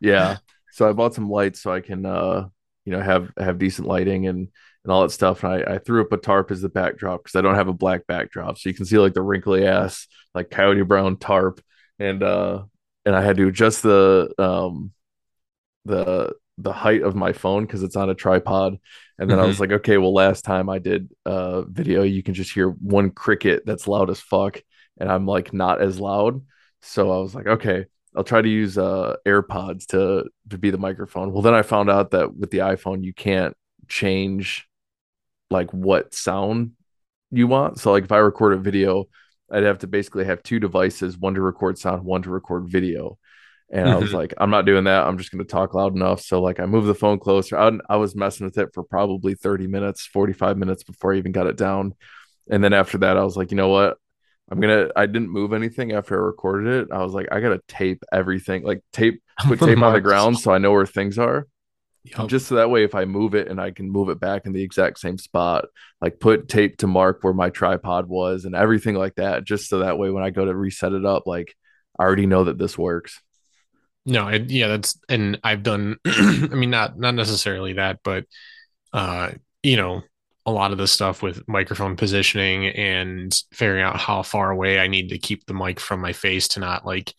Yeah. 0.00 0.38
So 0.72 0.88
I 0.88 0.92
bought 0.92 1.14
some 1.14 1.30
lights 1.30 1.60
so 1.62 1.72
I 1.72 1.80
can 1.80 2.04
uh 2.04 2.48
you 2.84 2.92
know 2.92 3.00
have 3.00 3.30
have 3.38 3.58
decent 3.58 3.88
lighting 3.88 4.26
and 4.26 4.48
and 4.84 4.92
all 4.92 5.02
that 5.02 5.10
stuff. 5.10 5.42
And 5.42 5.52
I, 5.52 5.74
I 5.74 5.78
threw 5.78 6.02
up 6.02 6.12
a 6.12 6.16
tarp 6.16 6.50
as 6.50 6.60
the 6.60 6.68
backdrop 6.68 7.24
because 7.24 7.36
I 7.36 7.40
don't 7.40 7.54
have 7.56 7.68
a 7.68 7.72
black 7.72 8.06
backdrop. 8.06 8.58
So 8.58 8.68
you 8.68 8.74
can 8.74 8.84
see 8.84 8.98
like 8.98 9.14
the 9.14 9.22
wrinkly 9.22 9.66
ass, 9.66 10.06
like 10.34 10.50
coyote 10.50 10.82
brown 10.82 11.16
tarp. 11.16 11.60
And 11.98 12.22
uh 12.22 12.64
and 13.04 13.16
I 13.16 13.22
had 13.22 13.36
to 13.38 13.48
adjust 13.48 13.82
the 13.82 14.32
um 14.38 14.92
the 15.84 16.34
the 16.58 16.72
height 16.72 17.02
of 17.02 17.14
my 17.14 17.32
phone 17.32 17.66
because 17.66 17.82
it's 17.82 17.96
on 17.96 18.10
a 18.10 18.14
tripod. 18.14 18.78
And 19.18 19.30
then 19.30 19.38
mm-hmm. 19.38 19.44
I 19.44 19.48
was 19.48 19.60
like, 19.60 19.72
okay, 19.72 19.98
well, 19.98 20.14
last 20.14 20.44
time 20.44 20.68
I 20.68 20.78
did 20.78 21.10
a 21.24 21.64
video, 21.66 22.02
you 22.02 22.22
can 22.22 22.34
just 22.34 22.52
hear 22.52 22.70
one 22.70 23.10
cricket 23.10 23.62
that's 23.66 23.88
loud 23.88 24.10
as 24.10 24.20
fuck, 24.20 24.60
and 24.98 25.10
I'm 25.10 25.26
like 25.26 25.52
not 25.52 25.80
as 25.80 25.98
loud. 26.00 26.42
So 26.82 27.10
I 27.10 27.18
was 27.18 27.34
like, 27.34 27.46
okay, 27.46 27.86
I'll 28.14 28.24
try 28.24 28.40
to 28.40 28.48
use 28.48 28.78
uh 28.78 29.16
AirPods 29.26 29.86
to 29.88 30.28
to 30.50 30.58
be 30.58 30.70
the 30.70 30.78
microphone. 30.78 31.32
Well, 31.32 31.42
then 31.42 31.54
I 31.54 31.62
found 31.62 31.90
out 31.90 32.12
that 32.12 32.34
with 32.34 32.50
the 32.50 32.58
iPhone, 32.58 33.04
you 33.04 33.12
can't 33.12 33.56
change 33.88 34.66
like 35.50 35.72
what 35.72 36.14
sound 36.14 36.72
you 37.30 37.46
want. 37.46 37.78
So 37.78 37.92
like 37.92 38.04
if 38.04 38.12
I 38.12 38.18
record 38.18 38.54
a 38.54 38.58
video, 38.58 39.08
I'd 39.50 39.62
have 39.62 39.78
to 39.78 39.86
basically 39.86 40.24
have 40.24 40.42
two 40.42 40.58
devices, 40.58 41.18
one 41.18 41.34
to 41.34 41.40
record 41.40 41.78
sound, 41.78 42.04
one 42.04 42.22
to 42.22 42.30
record 42.30 42.68
video. 42.68 43.18
And 43.70 43.86
mm-hmm. 43.86 43.96
I 43.96 43.98
was 43.98 44.12
like, 44.14 44.34
I'm 44.38 44.50
not 44.50 44.66
doing 44.66 44.84
that. 44.84 45.06
I'm 45.06 45.18
just 45.18 45.30
going 45.30 45.44
to 45.44 45.50
talk 45.50 45.74
loud 45.74 45.94
enough. 45.94 46.20
So 46.20 46.40
like 46.40 46.60
I 46.60 46.66
moved 46.66 46.86
the 46.86 46.94
phone 46.94 47.18
closer. 47.18 47.58
I, 47.58 47.72
I 47.88 47.96
was 47.96 48.14
messing 48.14 48.46
with 48.46 48.58
it 48.58 48.70
for 48.74 48.82
probably 48.82 49.34
30 49.34 49.66
minutes, 49.66 50.06
45 50.06 50.56
minutes 50.56 50.84
before 50.84 51.14
I 51.14 51.18
even 51.18 51.32
got 51.32 51.46
it 51.46 51.56
down. 51.56 51.94
And 52.50 52.62
then 52.62 52.72
after 52.72 52.98
that, 52.98 53.16
I 53.16 53.24
was 53.24 53.36
like, 53.36 53.50
you 53.50 53.56
know 53.56 53.68
what? 53.68 53.98
I'm 54.48 54.60
gonna. 54.60 54.90
I 54.94 55.06
didn't 55.06 55.30
move 55.30 55.52
anything 55.52 55.92
after 55.92 56.14
I 56.14 56.24
recorded 56.24 56.72
it. 56.72 56.92
I 56.92 57.02
was 57.02 57.12
like, 57.12 57.26
I 57.32 57.40
gotta 57.40 57.60
tape 57.66 58.04
everything, 58.12 58.62
like 58.62 58.80
tape, 58.92 59.20
put 59.40 59.58
tape 59.58 59.82
on 59.82 59.92
the 59.92 60.00
ground 60.00 60.38
so 60.38 60.52
I 60.52 60.58
know 60.58 60.70
where 60.72 60.86
things 60.86 61.18
are. 61.18 61.48
Yep. 62.04 62.28
Just 62.28 62.46
so 62.46 62.54
that 62.54 62.70
way, 62.70 62.84
if 62.84 62.94
I 62.94 63.04
move 63.04 63.34
it 63.34 63.48
and 63.48 63.60
I 63.60 63.72
can 63.72 63.90
move 63.90 64.08
it 64.08 64.20
back 64.20 64.46
in 64.46 64.52
the 64.52 64.62
exact 64.62 65.00
same 65.00 65.18
spot, 65.18 65.64
like 66.00 66.20
put 66.20 66.48
tape 66.48 66.76
to 66.78 66.86
mark 66.86 67.18
where 67.22 67.32
my 67.32 67.50
tripod 67.50 68.06
was 68.06 68.44
and 68.44 68.54
everything 68.54 68.94
like 68.94 69.16
that, 69.16 69.42
just 69.42 69.68
so 69.68 69.80
that 69.80 69.98
way 69.98 70.10
when 70.10 70.22
I 70.22 70.30
go 70.30 70.44
to 70.44 70.54
reset 70.54 70.92
it 70.92 71.04
up, 71.04 71.26
like 71.26 71.56
I 71.98 72.04
already 72.04 72.26
know 72.26 72.44
that 72.44 72.58
this 72.58 72.78
works. 72.78 73.20
No, 74.06 74.28
it, 74.28 74.50
yeah, 74.50 74.68
that's 74.68 74.98
and 75.08 75.40
I've 75.42 75.64
done. 75.64 75.96
I 76.06 76.54
mean, 76.54 76.70
not 76.70 76.98
not 76.98 77.14
necessarily 77.14 77.74
that, 77.74 77.98
but 78.04 78.24
uh, 78.92 79.32
you 79.64 79.76
know, 79.76 80.02
a 80.46 80.52
lot 80.52 80.70
of 80.70 80.78
the 80.78 80.86
stuff 80.86 81.22
with 81.22 81.46
microphone 81.48 81.96
positioning 81.96 82.66
and 82.68 83.34
figuring 83.52 83.82
out 83.82 83.98
how 83.98 84.22
far 84.22 84.52
away 84.52 84.78
I 84.78 84.86
need 84.86 85.08
to 85.08 85.18
keep 85.18 85.44
the 85.44 85.54
mic 85.54 85.80
from 85.80 86.00
my 86.00 86.12
face 86.12 86.46
to 86.48 86.60
not 86.60 86.86
like 86.86 87.12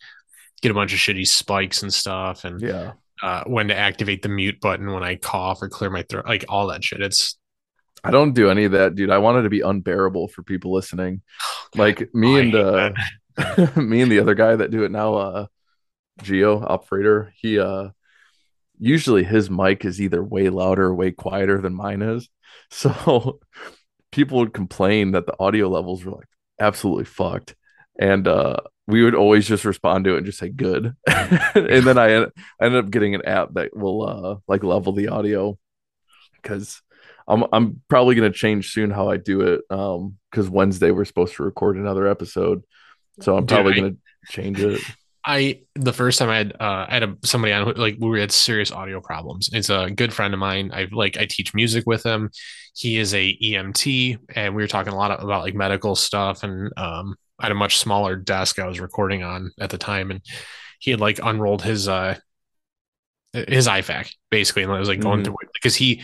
get 0.62 0.70
a 0.70 0.74
bunch 0.74 0.94
of 0.94 0.98
shitty 0.98 1.28
spikes 1.28 1.82
and 1.82 1.92
stuff, 1.92 2.44
and 2.44 2.60
yeah, 2.60 2.92
uh, 3.22 3.44
when 3.44 3.68
to 3.68 3.76
activate 3.76 4.22
the 4.22 4.30
mute 4.30 4.58
button 4.58 4.90
when 4.90 5.02
I 5.02 5.16
cough 5.16 5.60
or 5.60 5.68
clear 5.68 5.90
my 5.90 6.02
throat, 6.02 6.26
like 6.26 6.46
all 6.48 6.68
that 6.68 6.82
shit. 6.82 7.02
It's 7.02 7.38
I 8.02 8.10
don't 8.10 8.32
do 8.32 8.48
any 8.48 8.64
of 8.64 8.72
that, 8.72 8.94
dude. 8.94 9.10
I 9.10 9.18
wanted 9.18 9.42
to 9.42 9.50
be 9.50 9.60
unbearable 9.60 10.28
for 10.28 10.42
people 10.42 10.72
listening. 10.72 11.22
Like 11.74 12.14
me 12.14 12.40
and 12.40 12.54
uh, 12.54 12.92
me 13.76 14.00
and 14.00 14.10
the 14.10 14.20
other 14.20 14.34
guy 14.34 14.56
that 14.56 14.70
do 14.70 14.84
it 14.84 14.90
now, 14.90 15.14
uh, 15.16 15.46
Geo 16.22 16.62
operator, 16.64 17.32
he 17.36 17.58
uh 17.58 17.90
usually 18.78 19.24
his 19.24 19.50
mic 19.50 19.84
is 19.84 20.00
either 20.00 20.22
way 20.22 20.48
louder 20.50 20.86
or 20.86 20.94
way 20.94 21.10
quieter 21.10 21.60
than 21.60 21.74
mine 21.74 22.02
is. 22.02 22.28
So 22.70 23.40
people 24.10 24.38
would 24.38 24.52
complain 24.52 25.12
that 25.12 25.26
the 25.26 25.34
audio 25.38 25.68
levels 25.68 26.04
were 26.04 26.12
like 26.12 26.28
absolutely 26.60 27.04
fucked. 27.04 27.54
And 27.98 28.26
uh 28.26 28.56
we 28.86 29.04
would 29.04 29.14
always 29.14 29.46
just 29.46 29.64
respond 29.64 30.04
to 30.04 30.14
it 30.14 30.18
and 30.18 30.26
just 30.26 30.38
say 30.38 30.48
good. 30.48 30.94
and 31.06 31.86
then 31.86 31.98
I, 31.98 32.22
I 32.22 32.26
ended 32.60 32.84
up 32.84 32.90
getting 32.90 33.14
an 33.14 33.24
app 33.26 33.54
that 33.54 33.76
will 33.76 34.02
uh 34.08 34.36
like 34.48 34.64
level 34.64 34.92
the 34.92 35.08
audio 35.08 35.58
because 36.42 36.82
I'm 37.26 37.44
I'm 37.52 37.82
probably 37.88 38.14
gonna 38.14 38.32
change 38.32 38.72
soon 38.72 38.90
how 38.90 39.08
I 39.10 39.18
do 39.18 39.42
it. 39.42 39.60
Um 39.70 40.16
because 40.30 40.50
Wednesday 40.50 40.90
we're 40.90 41.04
supposed 41.04 41.36
to 41.36 41.42
record 41.42 41.76
another 41.76 42.06
episode. 42.06 42.64
So 43.20 43.36
I'm 43.36 43.46
Dude, 43.46 43.56
probably 43.56 43.72
I, 43.72 43.76
gonna 43.76 43.96
change 44.28 44.60
it. 44.60 44.80
I 45.28 45.60
the 45.74 45.92
first 45.92 46.18
time 46.18 46.30
I 46.30 46.38
had 46.38 46.54
uh, 46.58 46.86
I 46.88 46.94
had 46.94 47.02
a, 47.02 47.16
somebody 47.22 47.52
on 47.52 47.74
like 47.74 47.98
we 48.00 48.18
had 48.18 48.32
serious 48.32 48.72
audio 48.72 49.02
problems. 49.02 49.50
It's 49.52 49.68
a 49.68 49.90
good 49.90 50.14
friend 50.14 50.32
of 50.32 50.40
mine. 50.40 50.70
I 50.72 50.88
like 50.90 51.18
I 51.18 51.26
teach 51.28 51.52
music 51.54 51.84
with 51.86 52.02
him. 52.04 52.30
He 52.74 52.96
is 52.96 53.12
a 53.12 53.36
EMT, 53.36 54.18
and 54.34 54.56
we 54.56 54.62
were 54.62 54.68
talking 54.68 54.94
a 54.94 54.96
lot 54.96 55.22
about 55.22 55.42
like 55.42 55.54
medical 55.54 55.94
stuff. 55.94 56.44
And 56.44 56.72
um, 56.78 57.14
I 57.38 57.44
had 57.44 57.52
a 57.52 57.56
much 57.56 57.76
smaller 57.76 58.16
desk 58.16 58.58
I 58.58 58.66
was 58.66 58.80
recording 58.80 59.22
on 59.22 59.52
at 59.60 59.68
the 59.68 59.76
time, 59.76 60.10
and 60.10 60.22
he 60.80 60.92
had 60.92 61.00
like 61.00 61.20
unrolled 61.22 61.60
his 61.60 61.88
uh 61.88 62.16
his 63.34 63.68
IFAK 63.68 64.10
basically, 64.30 64.62
and 64.62 64.72
I 64.72 64.78
was 64.78 64.88
like 64.88 65.00
going 65.00 65.18
mm-hmm. 65.18 65.24
through 65.24 65.36
it 65.42 65.50
because 65.52 65.76
he 65.76 66.02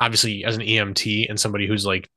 obviously 0.00 0.44
as 0.44 0.56
an 0.56 0.62
EMT 0.62 1.26
and 1.28 1.38
somebody 1.38 1.68
who's 1.68 1.86
like 1.86 2.10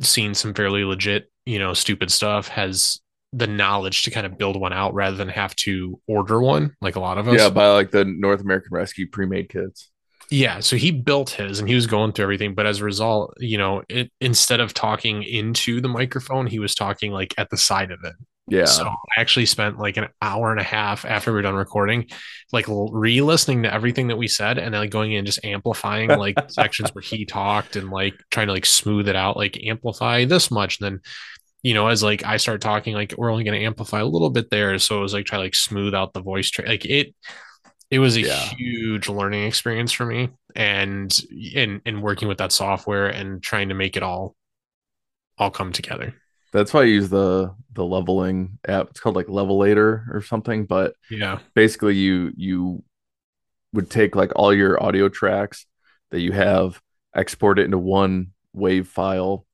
seen 0.00 0.34
some 0.34 0.52
fairly 0.52 0.84
legit 0.84 1.30
you 1.46 1.58
know 1.58 1.72
stupid 1.72 2.10
stuff 2.10 2.48
has 2.48 3.00
the 3.36 3.46
knowledge 3.46 4.04
to 4.04 4.10
kind 4.10 4.26
of 4.26 4.38
build 4.38 4.58
one 4.58 4.72
out 4.72 4.94
rather 4.94 5.16
than 5.16 5.28
have 5.28 5.54
to 5.56 6.00
order 6.06 6.40
one 6.40 6.74
like 6.80 6.96
a 6.96 7.00
lot 7.00 7.18
of 7.18 7.28
us. 7.28 7.38
Yeah, 7.38 7.50
buy 7.50 7.68
like 7.72 7.90
the 7.90 8.04
North 8.04 8.40
American 8.40 8.70
Rescue 8.72 9.08
pre-made 9.08 9.48
kits. 9.48 9.90
Yeah, 10.30 10.60
so 10.60 10.76
he 10.76 10.90
built 10.90 11.30
his 11.30 11.58
and 11.58 11.68
he 11.68 11.74
was 11.74 11.86
going 11.86 12.12
through 12.12 12.24
everything, 12.24 12.54
but 12.54 12.66
as 12.66 12.80
a 12.80 12.84
result, 12.84 13.34
you 13.38 13.58
know, 13.58 13.82
it 13.88 14.10
instead 14.20 14.60
of 14.60 14.72
talking 14.72 15.22
into 15.22 15.80
the 15.80 15.88
microphone, 15.88 16.46
he 16.46 16.58
was 16.58 16.74
talking 16.74 17.12
like 17.12 17.34
at 17.36 17.50
the 17.50 17.56
side 17.56 17.90
of 17.90 18.00
it. 18.04 18.14
Yeah. 18.46 18.66
So 18.66 18.84
I 18.86 19.20
actually 19.20 19.46
spent 19.46 19.78
like 19.78 19.96
an 19.96 20.08
hour 20.20 20.50
and 20.50 20.60
a 20.60 20.64
half 20.64 21.06
after 21.06 21.30
we 21.30 21.36
were 21.36 21.42
done 21.42 21.54
recording, 21.54 22.08
like 22.52 22.66
re-listening 22.68 23.62
to 23.62 23.72
everything 23.72 24.08
that 24.08 24.16
we 24.16 24.28
said 24.28 24.58
and 24.58 24.74
then 24.74 24.82
like 24.82 24.90
going 24.90 25.12
in 25.12 25.24
just 25.24 25.44
amplifying 25.44 26.10
like 26.10 26.36
sections 26.50 26.94
where 26.94 27.02
he 27.02 27.24
talked 27.24 27.76
and 27.76 27.90
like 27.90 28.14
trying 28.30 28.48
to 28.48 28.52
like 28.52 28.66
smooth 28.66 29.08
it 29.08 29.16
out, 29.16 29.36
like 29.36 29.58
amplify 29.64 30.26
this 30.26 30.50
much, 30.50 30.78
and 30.78 30.86
then 30.86 31.00
you 31.64 31.72
know, 31.72 31.88
as 31.88 32.02
like 32.02 32.24
I 32.24 32.36
start 32.36 32.60
talking, 32.60 32.94
like 32.94 33.14
we're 33.16 33.30
only 33.30 33.42
going 33.42 33.58
to 33.58 33.64
amplify 33.64 34.00
a 34.00 34.06
little 34.06 34.28
bit 34.28 34.50
there. 34.50 34.78
So 34.78 34.98
it 34.98 35.00
was 35.00 35.14
like 35.14 35.24
try 35.24 35.38
like 35.38 35.54
smooth 35.54 35.94
out 35.94 36.12
the 36.12 36.20
voice. 36.20 36.50
Tra- 36.50 36.68
like 36.68 36.84
it, 36.84 37.14
it 37.90 37.98
was 37.98 38.16
a 38.16 38.20
yeah. 38.20 38.36
huge 38.36 39.08
learning 39.08 39.46
experience 39.46 39.90
for 39.90 40.04
me, 40.04 40.28
and 40.54 41.18
in 41.32 41.80
in 41.86 42.02
working 42.02 42.28
with 42.28 42.36
that 42.38 42.52
software 42.52 43.08
and 43.08 43.42
trying 43.42 43.70
to 43.70 43.74
make 43.74 43.96
it 43.96 44.02
all, 44.02 44.36
all 45.38 45.50
come 45.50 45.72
together. 45.72 46.14
That's 46.52 46.74
why 46.74 46.82
I 46.82 46.84
use 46.84 47.08
the 47.08 47.54
the 47.72 47.84
leveling 47.84 48.58
app. 48.68 48.90
It's 48.90 49.00
called 49.00 49.16
like 49.16 49.26
Levelator 49.26 50.14
or 50.14 50.20
something. 50.20 50.66
But 50.66 50.94
yeah, 51.10 51.38
basically 51.54 51.96
you 51.96 52.30
you 52.36 52.84
would 53.72 53.88
take 53.88 54.14
like 54.14 54.32
all 54.36 54.52
your 54.52 54.80
audio 54.82 55.08
tracks 55.08 55.64
that 56.10 56.20
you 56.20 56.32
have, 56.32 56.82
export 57.16 57.58
it 57.58 57.64
into 57.64 57.78
one 57.78 58.32
wave 58.52 58.86
file 58.86 59.46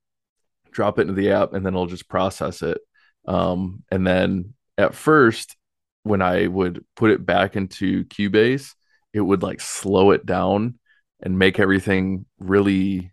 drop 0.72 0.98
it 0.98 1.02
into 1.02 1.14
the 1.14 1.32
app, 1.32 1.52
and 1.52 1.64
then 1.64 1.74
it'll 1.74 1.86
just 1.86 2.08
process 2.08 2.62
it. 2.62 2.78
Um, 3.26 3.82
and 3.90 4.06
then 4.06 4.54
at 4.78 4.94
first, 4.94 5.56
when 6.02 6.22
I 6.22 6.46
would 6.46 6.84
put 6.96 7.10
it 7.10 7.24
back 7.24 7.56
into 7.56 8.04
Cubase, 8.04 8.74
it 9.12 9.20
would 9.20 9.42
like 9.42 9.60
slow 9.60 10.12
it 10.12 10.24
down 10.24 10.78
and 11.22 11.38
make 11.38 11.58
everything 11.58 12.24
really 12.38 13.12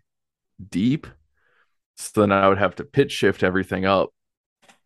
deep. 0.70 1.06
So 1.96 2.20
then 2.20 2.32
I 2.32 2.48
would 2.48 2.58
have 2.58 2.76
to 2.76 2.84
pitch 2.84 3.12
shift 3.12 3.42
everything 3.42 3.84
up. 3.84 4.10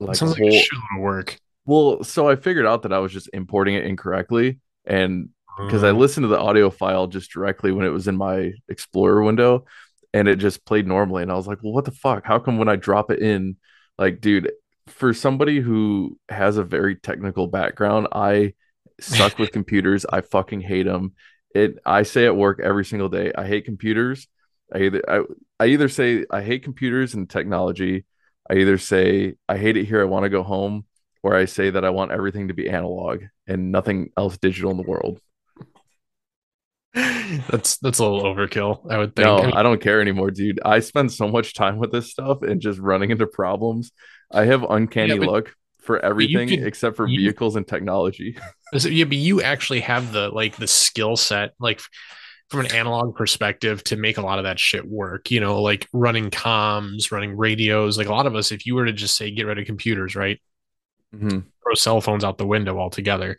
Like 0.01 0.17
sounds 0.17 0.37
whole... 0.37 0.51
like 0.51 0.67
a 0.97 1.01
work. 1.01 1.39
Well, 1.65 2.03
so 2.03 2.29
I 2.29 2.37
figured 2.37 2.67
out 2.67 2.83
that 2.83 2.93
I 2.93 2.99
was 2.99 3.13
just 3.13 3.31
importing 3.33 3.75
it 3.75 3.85
incorrectly. 3.85 4.59
And 4.85 5.29
because 5.59 5.85
I 5.85 5.91
uh-huh. 5.91 5.99
listened 5.99 6.25
to 6.25 6.29
the 6.29 6.41
audio 6.41 6.71
file 6.71 7.07
just 7.07 7.31
directly 7.31 7.73
when 7.73 7.87
it 7.87 7.91
was 7.91 8.09
in 8.09 8.17
my 8.17 8.53
Explorer 8.69 9.23
window 9.23 9.67
and 10.13 10.29
it 10.29 10.37
just 10.37 10.65
played 10.65 10.87
normally. 10.87 11.23
And 11.23 11.33
I 11.33 11.37
was 11.37 11.47
like, 11.47 11.63
well, 11.63 11.73
what 11.73 11.85
the 11.85 11.91
fuck? 11.91 12.25
How 12.25 12.39
come 12.39 12.59
when 12.59 12.69
I 12.69 12.77
drop 12.77 13.11
it 13.11 13.21
in, 13.21 13.57
like, 13.99 14.21
dude, 14.21 14.53
for 14.87 15.15
somebody 15.15 15.61
who 15.61 16.19
has 16.29 16.57
a 16.57 16.65
very 16.65 16.97
technical 16.97 17.47
background, 17.47 18.09
I 18.13 18.55
suck 19.01 19.39
with 19.39 19.53
computers. 19.53 20.05
I 20.11 20.21
fucking 20.21 20.61
hate 20.61 20.87
them. 20.87 21.13
It. 21.55 21.79
I 21.85 22.03
say 22.03 22.27
at 22.27 22.37
work 22.37 22.61
every 22.61 22.85
single 22.85 23.09
day. 23.09 23.33
I 23.37 23.47
hate 23.47 23.65
computers. 23.65 24.29
I 24.75 24.79
either 24.79 25.03
I, 25.09 25.23
I 25.61 25.67
either 25.67 25.89
say 25.89 26.25
I 26.31 26.43
hate 26.43 26.65
computers 26.65 27.15
and 27.15 27.29
technology. 27.29 28.07
I 28.51 28.55
either 28.55 28.79
say 28.79 29.35
I 29.49 29.59
hate 29.59 29.77
it 29.77 29.85
here. 29.85 30.01
I 30.01 30.05
want 30.05 30.25
to 30.25 30.31
go 30.31 30.43
home, 30.43 30.87
or 31.23 31.37
I 31.37 31.45
say 31.45 31.71
that 31.71 31.85
I 31.85 31.91
want 31.91 32.13
everything 32.13 32.49
to 32.49 32.55
be 32.55 32.69
analog 32.69 33.23
and 33.47 33.71
nothing 33.71 34.11
else 34.17 34.39
digital 34.39 34.71
in 34.71 34.79
the 34.79 34.83
world 34.83 35.21
that's 36.95 37.79
that's 37.79 37.99
a 37.99 38.05
little 38.05 38.23
overkill. 38.23 38.91
I 38.91 38.99
would 38.99 39.17
think. 39.17 39.27
No, 39.27 39.51
I, 39.55 39.63
don't 39.63 39.81
care 39.81 40.01
anymore, 40.01 40.31
dude. 40.31 40.61
I 40.63 40.81
spend 40.81 41.11
so 41.11 41.27
much 41.27 41.55
time 41.55 41.79
with 41.79 41.91
this 41.91 42.11
stuff 42.11 42.43
and 42.43 42.61
just 42.61 42.79
running 42.79 43.11
into 43.11 43.27
problems. 43.27 43.93
I 44.31 44.45
have 44.45 44.63
uncanny 44.69 45.15
yeah, 45.15 45.27
luck 45.27 45.55
for 45.81 45.99
everything 46.05 46.49
could, 46.49 46.67
except 46.67 46.97
for 46.97 47.07
you, 47.07 47.21
vehicles 47.21 47.57
and 47.57 47.67
technology. 47.67 48.37
yeah, 48.75 49.05
but 49.05 49.17
you 49.17 49.41
actually 49.41 49.81
have 49.81 50.13
the 50.13 50.29
like 50.29 50.57
the 50.57 50.67
skill 50.67 51.17
set, 51.17 51.53
like 51.59 51.81
from 52.51 52.61
an 52.61 52.75
analog 52.75 53.17
perspective, 53.17 53.83
to 53.85 53.97
make 53.97 54.19
a 54.19 54.23
lot 54.23 54.39
of 54.39 54.45
that 54.45 54.59
shit 54.59 54.87
work. 54.87 55.31
You 55.31 55.41
know, 55.41 55.63
like 55.63 55.89
running 55.95 56.29
comms, 56.31 57.11
running 57.11 57.39
radios. 57.39 57.97
Like 57.97 58.09
a 58.09 58.13
lot 58.13 58.27
of 58.27 58.37
us, 58.37 58.53
if 58.53 58.67
you 58.67 58.75
were 58.75 58.85
to 58.85 58.93
just 58.93 59.17
say 59.17 59.31
get 59.31 59.47
rid 59.47 59.59
of 59.59 59.65
computers, 59.65 60.15
right? 60.15 60.39
Mm-hmm. 61.15 61.39
Throw 61.63 61.75
cell 61.75 62.03
phones 62.03 62.23
out 62.23 62.37
the 62.37 62.47
window 62.47 62.79
altogether 62.79 63.39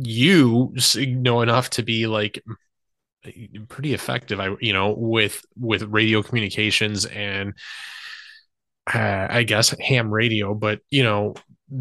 you 0.00 0.72
know 0.96 1.42
enough 1.42 1.70
to 1.70 1.82
be 1.82 2.06
like 2.06 2.42
pretty 3.68 3.94
effective 3.94 4.40
i 4.40 4.54
you 4.60 4.72
know 4.72 4.94
with 4.96 5.44
with 5.56 5.82
radio 5.84 6.22
communications 6.22 7.04
and 7.06 7.54
uh, 8.92 9.26
i 9.30 9.42
guess 9.44 9.74
ham 9.80 10.12
radio 10.12 10.54
but 10.54 10.80
you 10.90 11.02
know 11.02 11.34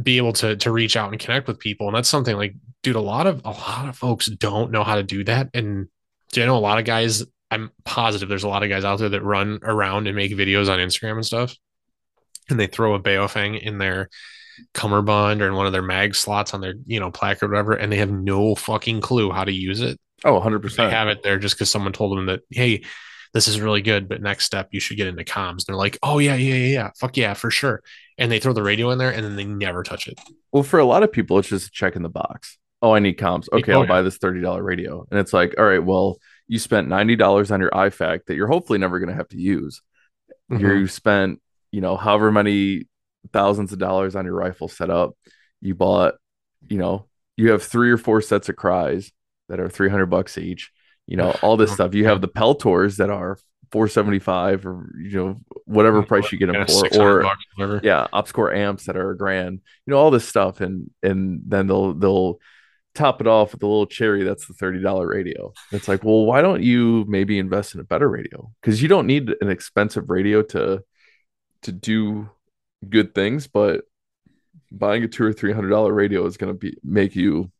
be 0.04 0.18
able 0.18 0.34
to 0.34 0.56
to 0.56 0.72
reach 0.72 0.96
out 0.96 1.12
and 1.12 1.20
connect 1.20 1.48
with 1.48 1.60
people. 1.60 1.88
And 1.88 1.96
that's 1.96 2.10
something 2.10 2.36
like 2.36 2.56
dude 2.84 2.96
a 2.96 3.02
lot 3.02 3.28
of 3.28 3.42
a 3.44 3.52
lot 3.52 3.90
of 3.90 3.98
folks 3.98 4.28
don't 4.28 4.72
know 4.72 4.84
how 4.84 4.96
to 4.96 5.04
do 5.04 5.24
that. 5.26 5.50
And 5.54 5.88
do 6.32 6.40
you 6.40 6.46
know 6.46 6.58
a 6.58 6.60
lot 6.60 6.80
of 6.80 6.86
guys 6.86 7.26
i'm 7.50 7.70
positive 7.84 8.30
there's 8.30 8.46
a 8.46 8.48
lot 8.48 8.64
of 8.64 8.70
guys 8.70 8.86
out 8.86 9.00
there 9.00 9.10
that 9.10 9.22
run 9.22 9.60
around 9.64 10.08
and 10.08 10.16
make 10.16 10.32
videos 10.32 10.70
on 10.70 10.80
instagram 10.80 11.14
and 11.14 11.26
stuff. 11.26 11.56
And 12.50 12.60
they 12.60 12.68
throw 12.68 12.96
a 12.96 13.02
baofeng 13.02 13.60
in 13.60 13.78
their 13.78 14.10
cummerbund 14.74 15.42
or 15.42 15.48
in 15.48 15.56
one 15.56 15.66
of 15.66 15.74
their 15.74 15.82
mag 15.82 16.16
slots 16.16 16.54
on 16.54 16.62
their 16.62 16.76
you 16.86 17.00
know 17.00 17.12
placard 17.12 17.48
or 17.48 17.50
whatever 17.50 17.74
and 17.74 17.92
they 17.92 17.98
have 17.98 18.12
no 18.12 18.56
fucking 18.56 19.02
clue 19.02 19.32
how 19.32 19.44
to 19.44 19.52
use 19.52 19.82
it. 19.82 20.00
Oh 20.24 20.40
100% 20.40 20.76
they 20.76 20.90
have 20.90 21.08
it 21.08 21.24
there 21.24 21.40
just 21.40 21.56
because 21.56 21.70
someone 21.70 21.94
told 21.94 22.18
them 22.18 22.28
that 22.28 22.42
hey 22.50 22.84
this 23.34 23.48
is 23.48 23.62
really 23.62 23.82
good 23.82 24.10
but 24.10 24.22
next 24.22 24.46
step 24.46 24.70
you 24.72 24.80
should 24.80 24.98
get 24.98 25.08
into 25.08 25.24
comms. 25.24 25.66
They're 25.66 25.76
like 25.76 25.98
oh 26.04 26.20
yeah 26.20 26.36
yeah 26.36 26.56
yeah 26.56 26.74
yeah. 26.74 26.90
Fuck 27.00 27.18
yeah 27.18 27.34
for 27.34 27.52
sure. 27.52 27.82
And 28.18 28.32
they 28.32 28.40
throw 28.40 28.54
the 28.54 28.64
radio 28.64 28.92
in 28.92 28.98
there 28.98 29.12
and 29.12 29.24
then 29.24 29.36
they 29.36 29.46
never 29.46 29.84
touch 29.84 30.08
it. 30.08 30.20
Well 30.52 30.64
for 30.64 30.80
a 30.80 30.86
lot 30.86 31.04
of 31.04 31.12
people 31.12 31.40
it's 31.40 31.50
just 31.50 31.68
a 31.68 31.72
check 31.72 31.96
in 31.96 32.04
the 32.04 32.10
box. 32.10 32.58
Oh 32.82 32.94
i 32.94 33.00
need 33.00 33.18
comms. 33.18 33.48
Okay 33.52 33.74
oh, 33.74 33.80
i'll 33.80 33.84
yeah. 33.84 33.90
buy 33.90 34.02
this 34.02 34.18
$30 34.18 34.64
radio. 34.64 35.06
And 35.10 35.20
it's 35.20 35.34
like 35.34 35.56
all 35.58 35.66
right 35.66 35.84
well 35.84 36.20
you 36.48 36.60
spent 36.60 36.90
$90 36.90 37.52
on 37.52 37.62
your 37.62 37.72
IFAK 37.72 38.26
that 38.26 38.36
you're 38.36 38.48
hopefully 38.48 38.78
never 38.78 39.00
going 39.00 39.10
to 39.10 39.16
have 39.16 39.30
to 39.30 39.38
use. 39.38 39.82
Mm-hmm. 40.52 40.66
you 40.66 40.88
spent 40.88 41.42
you 41.72 41.80
know 41.80 41.96
however 41.96 42.32
many 42.32 42.88
thousands 43.32 43.74
of 43.74 43.80
dollars 43.80 44.16
on 44.16 44.26
your 44.26 44.36
rifle 44.36 44.68
setup. 44.68 45.16
You 45.62 45.76
bought, 45.76 46.16
you 46.68 46.78
know, 46.78 47.08
you 47.38 47.52
have 47.52 47.64
three 47.64 47.92
or 47.92 47.98
four 47.98 48.22
sets 48.22 48.50
of 48.50 48.56
Cryes 48.56 49.12
that 49.50 49.60
are 49.60 49.70
300 49.70 50.08
bucks 50.08 50.38
each. 50.38 50.72
You 51.08 51.18
know, 51.18 51.36
all 51.42 51.58
this 51.58 51.72
stuff. 51.74 51.94
You 51.94 52.06
have 52.06 52.22
the 52.22 52.28
Peltors 52.28 52.98
that 52.98 53.10
are 53.10 53.38
475 53.72 54.66
or 54.66 54.92
you 55.00 55.18
know 55.18 55.42
whatever 55.66 56.04
price 56.04 56.30
you 56.32 56.38
get 56.38 56.48
them 56.48 56.56
yeah, 56.56 56.66
for 56.66 57.26
or 57.62 57.82
yeah 57.84 58.08
OpsCore 58.14 58.54
amps 58.54 58.86
that 58.86 58.98
are 58.98 59.12
a 59.12 59.18
grand 59.18 59.62
you 59.86 59.92
know 59.92 59.98
all 59.98 60.12
this 60.12 60.28
stuff 60.28 60.60
and 60.60 60.92
and 61.02 61.42
then 61.48 61.68
they'll 61.68 61.94
they'll 61.94 62.40
top 62.94 63.22
it 63.22 63.28
off 63.28 63.54
with 63.54 63.64
a 63.64 63.66
little 63.66 63.86
cherry 63.86 64.24
that's 64.24 64.46
the 64.48 64.54
$30 64.54 65.08
radio 65.08 65.54
it's 65.72 65.88
like 65.88 66.04
well 66.04 66.26
why 66.26 66.42
don't 66.42 66.62
you 66.62 67.06
maybe 67.08 67.40
invest 67.40 67.74
in 67.74 67.80
a 67.80 67.86
better 67.86 68.10
radio 68.10 68.52
because 68.62 68.82
you 68.82 68.90
don't 68.90 69.08
need 69.08 69.34
an 69.40 69.50
expensive 69.50 70.10
radio 70.10 70.42
to 70.42 70.84
to 71.62 71.72
do 71.72 72.30
good 72.88 73.14
things, 73.14 73.48
but 73.48 73.82
buying 74.72 75.04
a 75.04 75.08
two 75.08 75.24
or 75.24 75.34
three 75.34 75.54
hundred 75.54 75.70
dollar 75.70 75.94
radio 75.94 76.26
is 76.26 76.38
going 76.38 76.54
to 76.54 76.58
be 76.58 76.78
make 76.84 77.16
you 77.16 77.52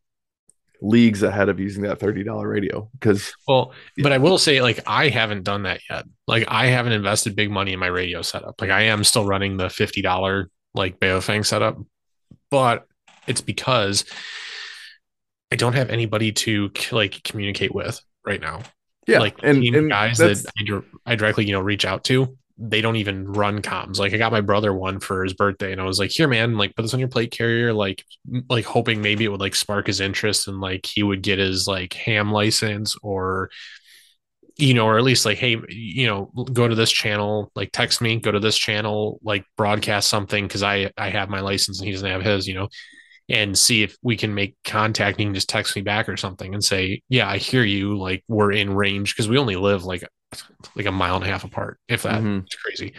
leagues 0.82 1.22
ahead 1.22 1.50
of 1.50 1.60
using 1.60 1.84
that 1.84 2.00
thirty 2.00 2.24
dollar 2.24 2.48
radio. 2.48 2.90
Because 2.94 3.34
well, 3.48 3.74
but 3.98 4.12
I 4.12 4.18
will 4.18 4.38
say, 4.38 4.62
like, 4.62 4.80
I 4.88 5.10
haven't 5.10 5.44
done 5.44 5.64
that 5.64 5.82
yet. 5.90 6.06
Like, 6.28 6.46
I 6.48 6.68
haven't 6.68 6.94
invested 6.94 7.36
big 7.36 7.52
money 7.52 7.74
in 7.74 7.80
my 7.80 7.88
radio 7.88 8.22
setup. 8.22 8.60
Like, 8.60 8.72
I 8.72 8.84
am 8.84 9.04
still 9.04 9.26
running 9.26 9.58
the 9.58 9.70
fifty 9.70 10.02
dollar 10.02 10.50
like 10.74 11.00
Baofeng 11.00 11.46
setup, 11.46 11.78
but 12.50 12.88
it's 13.28 13.42
because 13.42 14.06
I 15.52 15.56
don't 15.56 15.74
have 15.74 15.90
anybody 15.90 16.32
to 16.32 16.72
like 16.92 17.24
communicate 17.24 17.74
with 17.74 18.02
right 18.26 18.42
now. 18.42 18.62
Yeah, 19.08 19.20
like 19.20 19.38
and, 19.44 19.64
and 19.64 19.90
guys 19.90 20.18
that 20.20 20.46
I, 20.58 21.12
I 21.12 21.16
directly 21.16 21.46
you 21.46 21.54
know 21.54 21.62
reach 21.62 21.86
out 21.86 22.04
to 22.06 22.38
they 22.64 22.82
don't 22.82 22.98
even 22.98 23.26
run 23.26 23.62
comms. 23.62 23.98
Like 23.98 24.14
I 24.14 24.18
got 24.18 24.32
my 24.32 24.42
brother 24.42 24.72
one 24.74 25.00
for 25.00 25.24
his 25.24 25.34
birthday, 25.34 25.72
and 25.72 25.82
I 25.82 25.86
was 25.86 26.00
like, 26.00 26.12
"Here, 26.12 26.28
man, 26.28 26.58
like 26.58 26.76
put 26.76 26.84
this 26.84 26.94
on 26.94 27.00
your 27.00 27.10
plate 27.10 27.32
carrier." 27.32 27.74
Like, 27.74 28.06
like 28.50 28.66
hoping 28.66 29.02
maybe 29.02 29.26
it 29.26 29.30
would 29.30 29.40
like 29.42 29.56
spark 29.56 29.88
his 29.88 30.00
interest 30.00 30.48
and 30.48 30.62
like 30.62 30.86
he 30.86 31.02
would 31.02 31.24
get 31.24 31.40
his 31.40 31.68
like 31.68 31.94
ham 31.94 32.32
license 32.32 32.96
or, 33.02 33.50
you 34.58 34.74
know, 34.76 34.86
or 34.86 34.98
at 34.98 35.04
least 35.04 35.26
like, 35.26 35.40
hey, 35.40 35.58
you 35.70 36.06
know, 36.06 36.26
go 36.54 36.68
to 36.68 36.76
this 36.76 36.92
channel. 36.92 37.52
Like 37.56 37.72
text 37.72 38.00
me, 38.02 38.20
go 38.20 38.32
to 38.32 38.40
this 38.40 38.58
channel, 38.58 39.20
like 39.24 39.46
broadcast 39.58 40.08
something 40.10 40.48
because 40.48 40.64
I 40.64 40.92
I 40.98 41.10
have 41.10 41.30
my 41.30 41.40
license 41.42 41.80
and 41.80 41.88
he 41.88 41.94
doesn't 41.94 42.10
have 42.10 42.24
his. 42.24 42.48
You 42.48 42.54
know, 42.56 42.70
and 43.30 43.58
see 43.58 43.82
if 43.84 43.98
we 44.04 44.18
can 44.18 44.36
make 44.36 44.56
contact. 44.64 45.18
And 45.18 45.22
you 45.22 45.28
can 45.28 45.36
just 45.36 45.50
text 45.50 45.76
me 45.76 45.82
back 45.82 46.08
or 46.10 46.18
something 46.18 46.54
and 46.54 46.64
say, 46.64 47.02
"Yeah, 47.10 47.28
I 47.28 47.38
hear 47.38 47.64
you. 47.64 47.98
Like 47.98 48.24
we're 48.28 48.52
in 48.52 48.74
range 48.76 49.16
because 49.16 49.30
we 49.30 49.38
only 49.40 49.56
live 49.56 49.84
like 49.84 50.04
like 50.76 50.86
a 50.86 50.92
mile 50.92 51.16
and 51.16 51.24
a 51.26 51.28
half 51.28 51.44
apart. 51.44 51.80
If 51.88 52.04
that, 52.04 52.22
Mhm. 52.22 52.44
it's 52.46 52.56
crazy." 52.56 52.94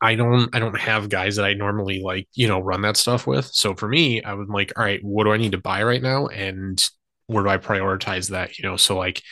I 0.00 0.16
don't 0.16 0.54
I 0.54 0.58
don't 0.58 0.78
have 0.78 1.08
guys 1.08 1.36
that 1.36 1.44
I 1.44 1.54
normally 1.54 2.02
like, 2.02 2.28
you 2.34 2.48
know, 2.48 2.58
run 2.60 2.82
that 2.82 2.96
stuff 2.96 3.26
with. 3.26 3.46
So 3.46 3.74
for 3.74 3.88
me, 3.88 4.22
I 4.22 4.34
was 4.34 4.48
like, 4.48 4.72
all 4.76 4.84
right, 4.84 5.00
what 5.02 5.24
do 5.24 5.32
I 5.32 5.36
need 5.36 5.52
to 5.52 5.58
buy 5.58 5.82
right 5.84 6.02
now? 6.02 6.26
And 6.26 6.82
where 7.26 7.44
do 7.44 7.48
I 7.50 7.58
prioritize 7.58 8.30
that? 8.30 8.58
You 8.58 8.68
know, 8.68 8.76
so 8.76 8.96
like, 8.98 9.22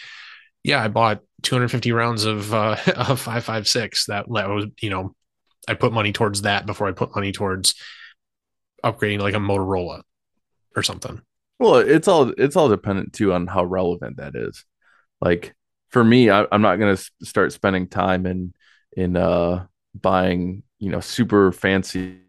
yeah, 0.62 0.82
I 0.82 0.88
bought 0.88 1.22
250 1.42 1.90
rounds 1.92 2.24
of 2.24 2.54
uh 2.54 2.76
of 2.96 3.20
556. 3.20 4.06
That 4.06 4.26
that 4.32 4.48
was, 4.48 4.66
you 4.80 4.90
know, 4.90 5.14
I 5.66 5.74
put 5.74 5.92
money 5.92 6.12
towards 6.12 6.42
that 6.42 6.66
before 6.66 6.86
I 6.86 6.92
put 6.92 7.14
money 7.16 7.32
towards 7.32 7.74
upgrading 8.84 9.20
like 9.20 9.34
a 9.34 9.38
Motorola 9.38 10.02
or 10.76 10.82
something. 10.84 11.20
Well, 11.58 11.76
it's 11.76 12.06
all 12.06 12.32
it's 12.38 12.54
all 12.56 12.68
dependent 12.68 13.12
too 13.12 13.32
on 13.32 13.48
how 13.48 13.64
relevant 13.64 14.18
that 14.18 14.36
is. 14.36 14.64
Like 15.20 15.54
for 15.90 16.04
me, 16.04 16.30
I, 16.30 16.46
I'm 16.52 16.62
not 16.62 16.76
gonna 16.76 16.96
start 17.22 17.52
spending 17.52 17.88
time 17.88 18.26
in 18.26 18.54
in 18.96 19.16
uh 19.16 19.66
buying 19.94 20.62
you 20.78 20.90
know 20.90 21.00
super 21.00 21.52
fancy 21.52 22.20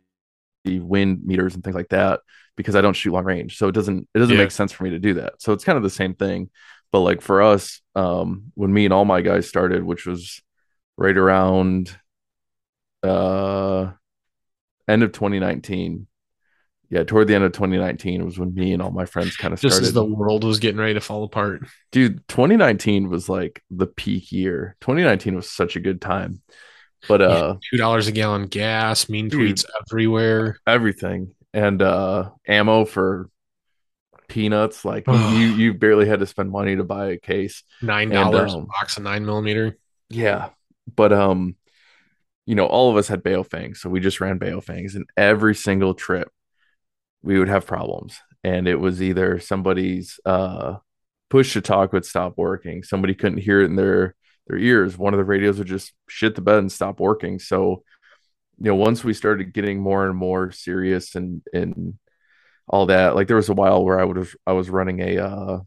wind 0.66 1.26
meters 1.26 1.56
and 1.56 1.64
things 1.64 1.76
like 1.76 1.90
that 1.90 2.22
because 2.56 2.76
I 2.76 2.82
don't 2.82 2.94
shoot 2.94 3.14
long 3.14 3.26
range. 3.26 3.58
So 3.58 3.68
it 3.68 3.74
doesn't 3.74 4.08
it 4.14 4.20
doesn't 4.20 4.36
Yeah. 4.36 4.38
make 4.38 4.52
sense 4.52 4.72
for 4.72 4.84
me 4.84 4.92
to 4.92 5.00
do 5.00 5.16
that. 5.16 5.36
So 5.42 5.54
it's 5.54 5.64
kind 5.64 5.78
of 5.78 5.84
the 5.84 5.90
same 5.90 6.16
thing. 6.16 6.50
But 6.92 7.02
like 7.02 7.22
for 7.22 7.42
us, 7.42 7.82
um, 7.96 8.52
when 8.56 8.74
me 8.74 8.86
and 8.86 8.94
all 8.94 9.06
my 9.06 9.22
guys 9.22 9.48
started, 9.48 9.84
which 9.84 10.06
was 10.06 10.42
right 10.98 11.18
around 11.18 11.98
uh 13.04 13.92
end 14.88 15.04
of 15.04 15.12
2019. 15.12 16.08
Yeah, 16.92 17.04
toward 17.04 17.30
the 17.30 17.36
end 17.36 17.46
of 17.46 17.54
2019 17.54 18.26
was 18.26 18.38
when 18.38 18.54
me 18.54 18.74
and 18.74 18.82
all 18.82 18.92
my 18.92 19.06
friends 19.06 19.38
kind 19.38 19.54
of 19.54 19.62
Just 19.62 19.76
started. 19.76 19.88
as 19.88 19.94
the 19.94 20.04
world 20.04 20.44
was 20.44 20.60
getting 20.60 20.80
ready 20.80 20.94
to 20.96 21.00
fall 21.00 21.24
apart. 21.24 21.66
Dude, 21.94 22.28
2019 22.28 23.10
was 23.10 23.30
like 23.30 23.64
the 23.72 23.88
peak 23.88 24.34
year. 24.34 24.76
2019 24.82 25.38
was 25.38 25.50
such 25.50 25.78
a 25.78 25.80
good 25.80 26.02
time. 26.02 26.42
But 27.08 27.22
uh 27.22 27.56
Two 27.72 27.78
dollars 27.78 28.08
a 28.08 28.12
gallon 28.12 28.48
gas, 28.48 29.08
mean 29.08 29.30
Dude. 29.30 29.56
tweets 29.56 29.66
everywhere. 29.90 30.60
everything 30.68 31.34
and 31.54 31.82
uh 31.82 32.30
ammo 32.46 32.84
for 32.86 33.30
peanuts 34.28 34.86
like 34.86 35.06
you 35.08 35.14
you 35.14 35.74
barely 35.74 36.08
had 36.08 36.20
to 36.20 36.26
spend 36.26 36.52
money 36.52 36.76
to 36.76 36.84
buy 36.84 37.08
a 37.12 37.18
case. 37.18 37.64
Nine 37.82 38.10
dollars 38.10 38.54
um, 38.54 38.64
a 38.64 38.66
box 38.66 38.98
of 38.98 39.04
nine 39.04 39.26
millimeter. 39.26 39.78
Yeah. 40.10 40.50
But 40.94 41.14
um 41.14 41.56
you 42.46 42.56
know, 42.56 42.66
all 42.66 42.92
of 42.92 42.98
us 42.98 43.08
had 43.08 43.24
Baofengs, 43.24 43.78
so 43.78 43.90
we 43.90 44.02
just 44.02 44.20
ran 44.20 44.40
Baofengs 44.40 44.96
and 44.96 45.06
every 45.16 45.56
single 45.56 45.94
trip 45.94 46.30
we 47.22 47.40
would 47.40 47.50
have 47.50 47.66
problems. 47.66 48.20
And 48.44 48.68
it 48.68 48.80
was 48.80 49.02
either 49.02 49.40
somebody's 49.40 50.20
uh 50.26 50.76
push 51.30 51.54
to 51.54 51.62
talk 51.62 51.94
would 51.94 52.06
stop 52.06 52.34
working, 52.38 52.84
somebody 52.84 53.14
couldn't 53.14 53.40
hear 53.40 53.62
it 53.62 53.66
in 53.66 53.76
their 53.76 54.16
their 54.48 54.58
ears, 54.58 54.98
one 54.98 55.14
of 55.14 55.18
the 55.18 55.24
radios 55.26 55.58
would 55.58 55.68
just 55.68 55.94
shit 56.10 56.36
the 56.36 56.42
bed 56.42 56.60
and 56.60 56.72
stop 56.72 57.00
working. 57.00 57.40
So, 57.40 57.84
you 58.60 58.66
know, 58.66 58.76
once 58.76 59.04
we 59.04 59.14
started 59.14 59.54
getting 59.54 59.80
more 59.80 60.06
and 60.08 60.18
more 60.18 60.52
serious 60.52 61.16
and 61.16 61.42
and 61.54 61.98
all 62.68 62.88
that, 62.88 63.16
like 63.16 63.28
there 63.28 63.38
was 63.38 63.50
a 63.50 63.54
while 63.54 63.84
where 63.84 64.00
I 64.00 64.04
would 64.04 64.18
have 64.18 64.36
I 64.46 64.54
was 64.54 64.70
running 64.70 65.00
a 65.02 65.18
uh 65.20 65.60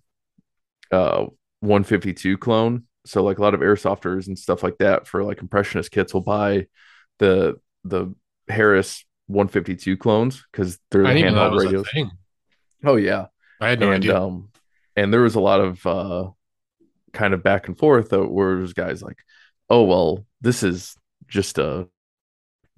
uh 0.93 1.27
152 1.61 2.39
clone. 2.39 2.85
So 3.07 3.23
like 3.23 3.39
a 3.39 3.43
lot 3.43 3.55
of 3.55 3.61
airsofters 3.61 4.29
and 4.29 4.39
stuff 4.39 4.63
like 4.63 4.79
that 4.79 5.07
for 5.07 5.25
like 5.25 5.41
impressionist 5.41 5.91
kits 5.91 6.15
will 6.15 6.23
buy 6.23 6.67
the 7.19 7.57
the 7.85 8.15
Harris 8.49 9.05
152 9.27 9.97
clones 9.97 10.45
because 10.53 10.79
they're 10.91 11.07
I 11.07 11.15
the 11.15 11.15
didn't 11.15 11.21
even 11.21 11.35
know 11.35 11.51
that 11.51 11.53
handheld 11.53 11.65
radios. 11.65 11.91
thing. 11.93 12.11
Oh 12.85 12.97
yeah. 12.97 13.27
I 13.61 13.69
had 13.71 13.81
no 13.81 13.91
and 13.93 14.05
idea. 14.05 14.21
um 14.21 14.51
and 14.97 15.13
there 15.13 15.23
was 15.23 15.35
a 15.35 15.41
lot 15.41 15.61
of 15.61 15.87
uh 15.87 16.31
kind 17.13 17.35
of 17.35 17.43
back 17.43 17.69
and 17.69 17.79
forth 17.79 18.13
uh, 18.13 18.21
where 18.21 18.57
there's 18.57 18.73
guys 18.73 19.03
like, 19.03 19.19
oh 19.71 19.85
well, 19.85 20.27
this 20.41 20.63
is 20.63 20.97
just 21.29 21.59
a 21.59 21.89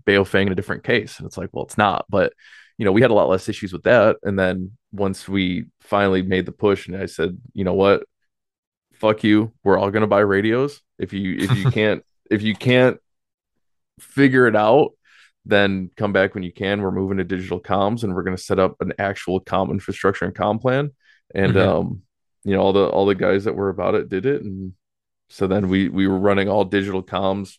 Baofeng 0.07 0.47
in 0.47 0.53
a 0.53 0.55
different 0.55 0.84
case. 0.84 1.18
And 1.18 1.26
it's 1.26 1.36
like, 1.38 1.51
well, 1.53 1.64
it's 1.64 1.78
not. 1.78 2.07
But 2.09 2.32
you 2.78 2.84
know, 2.84 2.92
we 2.92 3.01
had 3.03 3.11
a 3.11 3.14
lot 3.14 3.28
less 3.28 3.49
issues 3.49 3.72
with 3.72 3.84
that. 3.84 4.16
And 4.22 4.38
then 4.38 4.72
once 4.92 5.28
we 5.28 5.66
finally 5.80 6.22
made 6.22 6.47
the 6.47 6.53
push 6.53 6.86
and 6.86 6.97
I 6.97 7.07
said, 7.07 7.38
you 7.55 7.64
know 7.64 7.74
what? 7.74 8.05
Fuck 8.94 9.24
you. 9.24 9.53
We're 9.64 9.78
all 9.78 9.90
gonna 9.90 10.07
buy 10.07 10.20
radios. 10.20 10.80
If 10.99 11.12
you 11.12 11.36
if 11.38 11.57
you 11.57 11.70
can't 11.72 12.05
if 12.30 12.42
you 12.42 12.55
can't 12.55 12.99
figure 13.99 14.47
it 14.47 14.57
out, 14.57 14.92
then 15.49 15.90
come 15.97 16.12
back 16.12 16.34
when 16.34 16.42
you 16.42 16.53
can. 16.53 16.82
We're 16.82 16.90
moving 16.90 17.18
to 17.18 17.24
digital 17.24 17.61
comms 17.61 18.03
and 18.03 18.14
we're 18.14 18.24
gonna 18.24 18.36
set 18.36 18.59
up 18.59 18.76
an 18.80 18.92
actual 18.99 19.40
comm 19.40 19.70
infrastructure 19.70 20.24
and 20.24 20.34
comm 20.34 20.61
plan. 20.61 20.90
And 21.34 21.55
Mhm. 21.55 21.61
um, 21.68 22.03
you 22.44 22.55
know, 22.55 22.61
all 22.61 22.72
the 22.72 22.86
all 22.86 23.07
the 23.07 23.14
guys 23.14 23.44
that 23.44 23.55
were 23.57 23.68
about 23.68 23.94
it 23.94 24.09
did 24.09 24.26
it. 24.26 24.42
And 24.42 24.72
so 25.28 25.47
then 25.47 25.68
we 25.68 25.88
we 25.88 26.07
were 26.07 26.18
running 26.18 26.49
all 26.49 26.64
digital 26.64 27.03
comms 27.03 27.59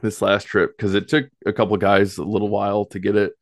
this 0.00 0.22
last 0.22 0.44
trip 0.44 0.76
because 0.76 0.94
it 0.94 1.08
took 1.08 1.28
a 1.46 1.52
couple 1.52 1.76
guys 1.76 2.18
a 2.18 2.24
little 2.24 2.48
while 2.48 2.84
to 2.86 2.98
get 2.98 3.14
it 3.14 3.34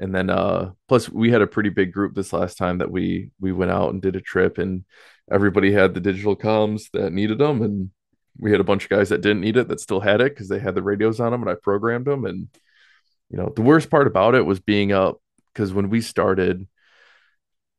and 0.00 0.14
then 0.14 0.30
uh 0.30 0.70
plus 0.88 1.10
we 1.10 1.30
had 1.30 1.42
a 1.42 1.46
pretty 1.46 1.68
big 1.68 1.92
group 1.92 2.14
this 2.14 2.32
last 2.32 2.56
time 2.56 2.78
that 2.78 2.90
we 2.90 3.30
we 3.38 3.52
went 3.52 3.70
out 3.70 3.92
and 3.92 4.00
did 4.00 4.16
a 4.16 4.20
trip 4.20 4.56
and 4.56 4.84
everybody 5.30 5.70
had 5.72 5.92
the 5.92 6.00
digital 6.00 6.34
comms 6.34 6.90
that 6.92 7.12
needed 7.12 7.36
them 7.36 7.60
and 7.60 7.90
we 8.38 8.50
had 8.50 8.60
a 8.60 8.64
bunch 8.64 8.84
of 8.84 8.90
guys 8.90 9.10
that 9.10 9.20
didn't 9.20 9.42
need 9.42 9.58
it 9.58 9.68
that 9.68 9.78
still 9.80 10.00
had 10.00 10.22
it 10.22 10.32
because 10.32 10.48
they 10.48 10.58
had 10.58 10.74
the 10.74 10.82
radios 10.82 11.20
on 11.20 11.32
them 11.32 11.42
and 11.42 11.50
i 11.50 11.54
programmed 11.62 12.06
them 12.06 12.24
and 12.24 12.48
you 13.30 13.36
know 13.38 13.52
the 13.54 13.62
worst 13.62 13.90
part 13.90 14.06
about 14.06 14.34
it 14.34 14.46
was 14.46 14.60
being 14.60 14.92
up 14.92 15.20
because 15.52 15.72
when 15.72 15.88
we 15.90 16.00
started 16.00 16.66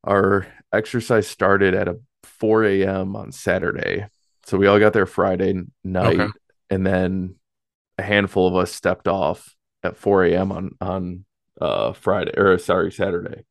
our 0.03 0.47
exercise 0.73 1.27
started 1.27 1.73
at 1.73 1.87
a 1.87 1.99
4 2.23 2.65
a.m 2.65 3.15
on 3.15 3.31
saturday 3.31 4.05
so 4.45 4.57
we 4.57 4.67
all 4.67 4.79
got 4.79 4.93
there 4.93 5.05
friday 5.05 5.53
night 5.83 6.19
Okay. 6.19 6.31
and 6.69 6.85
then 6.85 7.35
a 7.97 8.03
handful 8.03 8.47
of 8.47 8.55
us 8.55 8.71
stepped 8.71 9.07
off 9.07 9.55
at 9.83 9.97
4 9.97 10.25
a.m. 10.25 10.51
on 10.51 10.71
on 10.81 11.25
uh 11.61 11.93
Friday 11.93 12.33
or 12.37 12.57
sorry 12.57 12.91
Saturday, 12.91 13.45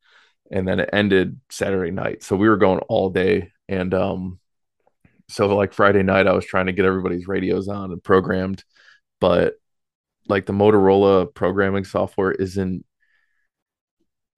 and 0.50 0.66
then 0.68 0.80
it 0.80 0.90
ended 0.92 1.40
Saturday 1.50 1.90
night. 1.90 2.22
So 2.22 2.36
we 2.36 2.48
were 2.48 2.56
going 2.56 2.80
all 2.88 3.10
day, 3.10 3.52
and 3.68 3.92
um, 3.94 4.38
so 5.28 5.54
like 5.56 5.72
Friday 5.72 6.02
night, 6.02 6.26
I 6.26 6.32
was 6.32 6.46
trying 6.46 6.66
to 6.66 6.72
get 6.72 6.84
everybody's 6.84 7.26
radios 7.28 7.68
on 7.68 7.92
and 7.92 8.02
programmed, 8.02 8.64
but 9.20 9.54
like 10.28 10.46
the 10.46 10.52
Motorola 10.52 11.32
programming 11.32 11.84
software 11.84 12.32
isn't 12.32 12.84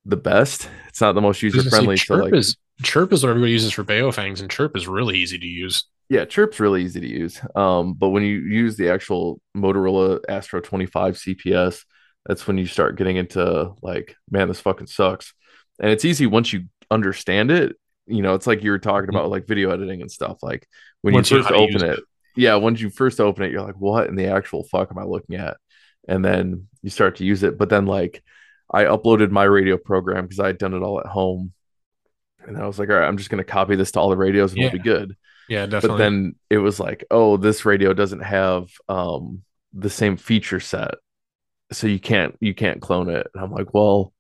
the 0.05 0.16
best. 0.16 0.68
It's 0.89 1.01
not 1.01 1.12
the 1.12 1.20
most 1.20 1.43
user 1.43 1.68
friendly. 1.68 1.97
So 1.97 2.14
like 2.14 2.34
is 2.34 2.57
Chirp 2.82 3.12
is 3.12 3.22
what 3.22 3.30
everybody 3.30 3.53
uses 3.53 3.72
for 3.72 3.84
Baofengs, 3.84 4.41
and 4.41 4.51
Chirp 4.51 4.76
is 4.76 4.86
really 4.86 5.18
easy 5.18 5.39
to 5.39 5.47
use. 5.47 5.84
Yeah, 6.09 6.24
Chirp's 6.24 6.61
really 6.61 6.84
easy 6.84 7.01
to 7.01 7.07
use. 7.07 7.41
Um, 7.55 7.95
but 7.95 8.09
when 8.11 8.22
you 8.22 8.39
use 8.39 8.76
the 8.76 8.91
actual 8.91 9.41
Motorola 9.57 10.20
Astro 10.28 10.61
25 10.61 11.16
CPS, 11.16 11.84
that's 12.24 12.47
when 12.47 12.57
you 12.57 12.66
start 12.66 12.97
getting 12.97 13.16
into 13.16 13.72
like, 13.82 14.16
man, 14.30 14.49
this 14.49 14.61
fucking 14.61 14.86
sucks. 14.86 15.34
And 15.80 15.91
it's 15.91 16.05
easy 16.05 16.26
once 16.26 16.53
you 16.53 16.64
understand 16.91 17.51
it. 17.51 17.76
You 18.07 18.22
know, 18.22 18.34
it's 18.34 18.47
like 18.47 18.62
you 18.62 18.70
were 18.70 18.78
talking 18.78 19.11
about 19.11 19.28
like 19.28 19.47
video 19.47 19.70
editing 19.70 20.01
and 20.01 20.11
stuff. 20.11 20.39
Like 20.43 20.66
when 21.03 21.12
Once 21.14 21.30
you 21.30 21.39
first 21.39 21.51
how 21.51 21.57
to 21.57 21.62
use 21.62 21.76
open 21.76 21.91
it, 21.91 21.99
it. 21.99 22.05
yeah, 22.36 22.55
once 22.55 22.80
you 22.80 22.89
first 22.89 23.20
open 23.20 23.45
it, 23.45 23.53
you're 23.53 23.62
like, 23.62 23.78
what 23.78 24.07
in 24.07 24.16
the 24.16 24.28
actual 24.28 24.64
fuck 24.64 24.91
am 24.91 24.99
I 24.99 25.05
looking 25.05 25.36
at? 25.36 25.59
And 26.07 26.24
then 26.24 26.68
you 26.82 26.90
start 26.90 27.16
to 27.16 27.24
use 27.24 27.42
it. 27.42 27.59
But 27.59 27.68
then 27.68 27.86
like 27.86 28.22
I 28.72 28.84
uploaded 28.84 29.30
my 29.30 29.44
radio 29.44 29.76
program 29.78 30.24
because 30.24 30.40
I 30.40 30.46
had 30.49 30.59
done 30.59 30.74
it 30.74 30.82
all 30.82 31.01
at 31.01 31.07
home. 31.07 31.53
And 32.46 32.57
I 32.57 32.66
was 32.66 32.78
like, 32.78 32.88
all 32.88 32.96
right, 32.96 33.07
I'm 33.07 33.16
just 33.18 33.30
gonna 33.30 33.44
copy 33.44 33.76
this 33.76 33.92
to 33.92 34.01
all 34.01 34.11
the 34.11 34.16
radios 34.16 34.53
and 34.53 34.59
Yeah. 34.59 34.64
we'll 34.66 34.72
be 34.72 34.78
good 34.78 35.16
Yeah, 35.49 35.66
definitely. 35.66 35.88
but 35.88 35.96
then 35.99 36.34
it 36.51 36.59
was 36.59 36.78
like 36.80 37.05
oh 37.11 37.36
this 37.36 37.64
radio 37.64 37.92
doesn't 37.92 38.20
have 38.22 38.70
um 38.88 39.42
the 39.74 39.90
same 39.90 40.16
feature 40.16 40.61
set 40.61 40.94
so 41.72 41.86
you 41.86 42.01
can't 42.01 42.34
you 42.40 42.55
can't 42.55 42.80
clone 42.80 43.11
it 43.11 43.26
and 43.34 43.44
i'm 43.44 43.53
like 43.53 43.74
well 43.74 44.14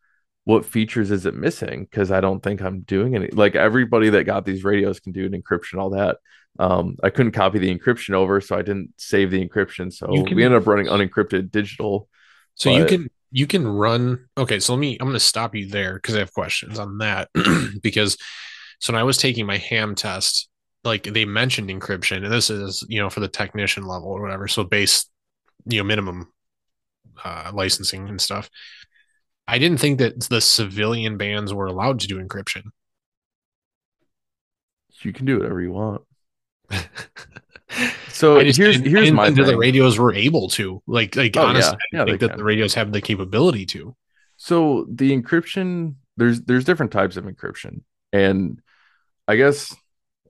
what 0.44 0.66
features 0.66 1.10
is 1.10 1.24
it 1.24 1.34
missing 1.34 1.84
because 1.84 2.10
i 2.10 2.20
don't 2.20 2.42
think 2.42 2.60
i'm 2.60 2.80
doing 2.80 3.14
any 3.16 3.28
like 3.28 3.56
everybody 3.56 4.10
that 4.10 4.24
got 4.24 4.44
these 4.44 4.64
radios 4.64 5.00
can 5.00 5.12
do 5.12 5.24
an 5.24 5.32
encryption 5.32 5.78
all 5.78 5.90
that 5.90 6.18
um 6.58 6.96
i 7.02 7.10
couldn't 7.10 7.32
copy 7.32 7.58
the 7.58 7.72
encryption 7.76 8.14
over 8.14 8.40
so 8.40 8.56
i 8.56 8.62
didn't 8.62 8.92
save 8.98 9.30
the 9.30 9.46
encryption 9.46 9.92
so 9.92 10.06
can- 10.06 10.36
we 10.36 10.44
ended 10.44 10.60
up 10.60 10.66
running 10.66 10.86
unencrypted 10.86 11.50
digital 11.50 12.08
So 12.56 12.70
you 12.70 12.84
can 12.86 13.10
you 13.30 13.46
can 13.46 13.66
run 13.68 14.26
okay, 14.36 14.58
so 14.58 14.72
let 14.74 14.80
me 14.80 14.96
I'm 14.98 15.06
gonna 15.06 15.20
stop 15.20 15.54
you 15.54 15.66
there 15.68 15.94
because 15.94 16.16
I 16.16 16.20
have 16.20 16.32
questions 16.32 16.78
on 16.78 16.98
that. 16.98 17.28
because 17.82 18.16
so 18.80 18.92
when 18.92 19.00
I 19.00 19.04
was 19.04 19.18
taking 19.18 19.44
my 19.44 19.58
ham 19.58 19.94
test, 19.94 20.48
like 20.82 21.02
they 21.02 21.24
mentioned 21.24 21.68
encryption, 21.68 22.24
and 22.24 22.32
this 22.32 22.48
is, 22.48 22.84
you 22.88 23.00
know, 23.00 23.10
for 23.10 23.20
the 23.20 23.28
technician 23.28 23.84
level 23.86 24.08
or 24.08 24.22
whatever. 24.22 24.48
So 24.48 24.64
base, 24.64 25.06
you 25.66 25.78
know, 25.78 25.84
minimum 25.84 26.32
uh 27.22 27.50
licensing 27.52 28.08
and 28.08 28.20
stuff. 28.20 28.48
I 29.46 29.58
didn't 29.58 29.78
think 29.78 29.98
that 29.98 30.28
the 30.28 30.40
civilian 30.40 31.16
bands 31.18 31.52
were 31.52 31.66
allowed 31.66 32.00
to 32.00 32.06
do 32.06 32.18
encryption. 32.18 32.64
you 35.02 35.12
can 35.12 35.26
do 35.26 35.38
whatever 35.38 35.60
you 35.60 35.70
want 35.70 36.02
so 38.06 38.44
just 38.44 38.60
here's 38.60 38.76
here's 38.80 39.12
my 39.12 39.30
the 39.30 39.56
radios 39.56 39.98
were 39.98 40.12
able 40.14 40.48
to. 40.50 40.82
Like 40.86 41.16
like 41.16 41.36
Oh, 41.36 41.46
honestly, 41.46 41.76
yeah. 41.76 41.76
I 41.80 41.86
Yeah, 41.92 42.04
didn't 42.04 42.18
think 42.18 42.20
that 42.20 42.34
can. 42.34 42.36
the 42.36 42.44
radios 42.44 42.74
have 42.74 42.92
the 42.92 43.00
capability 43.00 43.66
to. 43.66 43.96
So 44.36 44.86
the 44.90 45.10
encryption 45.16 45.96
there's 46.16 46.42
there's 46.42 46.64
different 46.64 46.92
types 46.92 47.16
of 47.16 47.24
encryption, 47.24 47.82
and 48.12 48.60
I 49.28 49.36
guess 49.36 49.74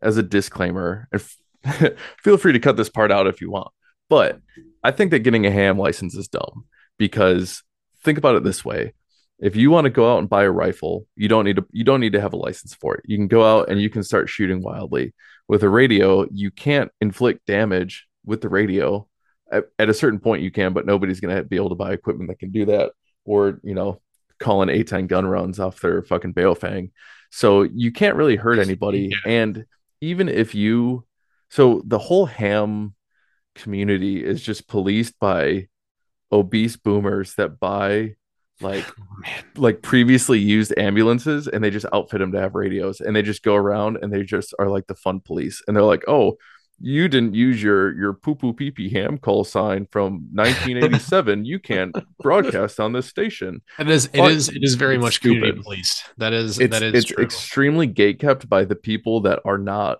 as 0.02 0.18
a 0.18 0.22
disclaimer, 0.22 1.08
if 1.12 1.36
feel 2.22 2.38
free 2.38 2.54
to 2.54 2.60
cut 2.60 2.76
this 2.76 2.90
part 2.90 3.12
out 3.12 3.26
if 3.26 3.40
you 3.40 3.50
want, 3.50 3.72
but 4.10 4.40
I 4.84 4.92
think 4.92 5.12
that 5.12 5.20
getting 5.20 5.46
a 5.46 5.50
ham 5.52 5.78
license 5.78 6.14
is 6.16 6.28
dumb 6.28 6.66
because 6.98 7.62
think 8.04 8.18
about 8.18 8.36
it 8.36 8.44
this 8.44 8.64
way 8.64 8.94
if 9.40 9.56
you 9.56 9.70
want 9.70 9.84
to 9.86 9.90
go 9.90 10.12
out 10.12 10.18
and 10.20 10.28
buy 10.30 10.44
a 10.44 10.50
rifle 10.50 11.06
you 11.16 11.28
don't 11.28 11.44
need 11.44 11.56
to 11.56 11.66
you 11.72 11.84
don't 11.84 12.00
need 12.00 12.12
to 12.14 12.20
have 12.20 12.32
a 12.32 12.36
license 12.36 12.74
for 12.74 12.94
it 12.96 13.04
you 13.06 13.16
can 13.18 13.28
go 13.28 13.44
out 13.44 13.68
and 13.70 13.80
you 13.80 13.90
can 13.90 14.02
start 14.04 14.28
shooting 14.28 14.62
wildly 14.62 15.14
with 15.48 15.62
a 15.62 15.68
radio 15.68 16.26
you 16.30 16.50
can't 16.50 16.90
inflict 17.00 17.46
damage 17.46 18.06
with 18.24 18.40
the 18.40 18.48
radio. 18.48 19.06
At, 19.50 19.64
at 19.78 19.88
a 19.88 19.94
certain 19.94 20.20
point 20.20 20.42
you 20.42 20.50
can 20.50 20.74
but 20.74 20.84
nobody's 20.84 21.20
going 21.20 21.34
to 21.34 21.42
be 21.42 21.56
able 21.56 21.70
to 21.70 21.74
buy 21.74 21.92
equipment 21.92 22.28
that 22.28 22.38
can 22.38 22.50
do 22.50 22.66
that 22.66 22.92
or 23.24 23.60
you 23.62 23.74
know 23.74 24.02
calling 24.38 24.68
A-10 24.68 25.06
gun 25.08 25.26
runs 25.26 25.58
off 25.58 25.80
their 25.80 26.02
fucking 26.02 26.34
baofeng 26.34 26.90
so 27.30 27.62
you 27.62 27.92
can't 27.92 28.16
really 28.16 28.36
hurt 28.36 28.58
anybody. 28.58 29.10
Yeah. 29.10 29.32
and 29.32 29.66
even 30.00 30.28
if 30.28 30.54
you 30.54 31.04
so 31.50 31.82
the 31.86 31.98
whole 31.98 32.26
ham 32.26 32.94
community 33.54 34.24
is 34.24 34.42
just 34.42 34.68
policed 34.68 35.18
by 35.18 35.68
obese 36.30 36.76
boomers 36.76 37.34
that 37.34 37.58
buy 37.58 38.14
like 38.60 38.84
Man. 39.22 39.44
like 39.56 39.82
previously 39.82 40.38
used 40.38 40.72
ambulances 40.78 41.46
and 41.48 41.62
they 41.62 41.70
just 41.70 41.86
outfit 41.92 42.20
them 42.20 42.32
to 42.32 42.40
have 42.40 42.54
radios 42.54 43.00
and 43.00 43.14
they 43.14 43.22
just 43.22 43.42
go 43.42 43.54
around 43.54 43.98
and 44.02 44.12
they 44.12 44.22
just 44.22 44.54
are 44.58 44.68
like 44.68 44.86
the 44.86 44.94
fun 44.94 45.20
police 45.20 45.62
and 45.66 45.76
they're 45.76 45.84
like 45.84 46.02
oh 46.08 46.36
you 46.80 47.08
didn't 47.08 47.34
use 47.34 47.60
your 47.62 47.92
your 47.98 48.12
poo 48.14 48.34
poo 48.36 48.52
pee 48.52 48.70
pee 48.70 48.88
ham 48.88 49.18
call 49.18 49.42
sign 49.44 49.86
from 49.90 50.28
1987 50.32 51.44
you 51.44 51.58
can't 51.58 51.94
broadcast 52.22 52.78
on 52.80 52.92
this 52.92 53.06
station 53.06 53.60
It 53.78 53.88
is. 53.90 54.06
It 54.06 54.18
But 54.18 54.32
is. 54.32 54.48
It 54.48 54.62
is 54.62 54.74
very 54.74 54.96
much 54.98 55.20
community 55.20 55.48
stupid. 55.50 55.64
policed. 55.64 56.04
That 56.18 56.32
is. 56.32 56.60
it's 56.60 56.70
that 56.72 56.82
is 56.84 56.94
it's 57.04 57.12
true. 57.12 57.24
extremely 57.24 57.88
gatekept 57.88 58.48
by 58.48 58.64
the 58.64 58.76
people 58.76 59.22
that 59.22 59.40
are 59.44 59.58
not 59.58 59.98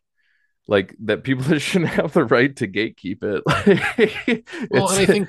like 0.69 0.95
that 1.05 1.25
people 1.25 1.43
that 1.49 1.59
shouldn't 1.61 1.91
have 1.91 2.13
the 2.13 2.25
right 2.25 2.55
to 2.57 2.69
gatekeep 2.69 3.25
it 3.25 4.45
well, 4.71 4.89
and 4.91 5.01
I 5.01 5.07
think 5.07 5.29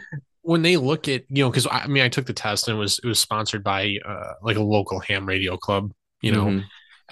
when 0.50 0.64
they 0.64 0.78
look 0.78 1.08
at 1.08 1.26
you 1.30 1.44
know, 1.44 1.50
because 1.52 1.68
I, 1.68 1.82
I 1.82 1.88
mean, 1.88 2.02
I 2.02 2.10
took 2.10 2.26
the 2.26 2.34
test 2.34 2.68
and 2.68 2.76
it 2.76 2.80
was 2.80 3.00
it 3.04 3.08
was 3.08 3.20
sponsored 3.20 3.64
by 3.64 4.00
uh, 4.04 4.34
like 4.42 4.58
a 4.58 4.64
local 4.64 5.00
ham 5.00 5.28
radio 5.28 5.58
club. 5.58 5.92
You 6.22 6.32
know, 6.32 6.46
Mhm. 6.46 6.64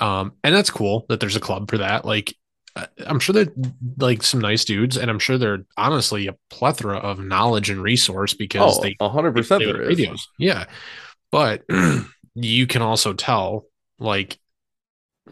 um, 0.03 0.31
and 0.43 0.55
that's 0.55 0.71
cool 0.71 1.05
that 1.09 1.19
there's 1.19 1.35
a 1.35 1.39
club 1.39 1.69
for 1.69 1.77
that. 1.77 2.03
Like, 2.03 2.35
uh, 2.75 2.88
I'm 3.05 3.19
sure 3.19 3.33
they're 3.33 3.53
like 3.99 4.23
some 4.23 4.41
nice 4.41 4.65
dudes, 4.65 4.97
and 4.97 5.11
I'm 5.11 5.19
sure 5.19 5.38
they're 5.38 5.65
honestly 5.77 6.25
a 6.25 6.35
plethora 6.49 6.97
of 6.97 7.19
knowledge 7.19 7.69
and 7.69 7.79
resource 7.79 8.33
because 8.33 8.79
oh 8.79 8.81
they 8.81 8.95
100% 8.95 9.33
they 9.35 9.43
play 9.43 9.65
there 9.65 9.73
with 9.73 9.81
is 9.83 9.88
radios. 9.99 10.27
Yeah, 10.39 10.65
but 11.31 11.63
you 12.35 12.65
can 12.65 12.81
also 12.81 13.13
tell 13.13 13.67
like, 13.99 14.39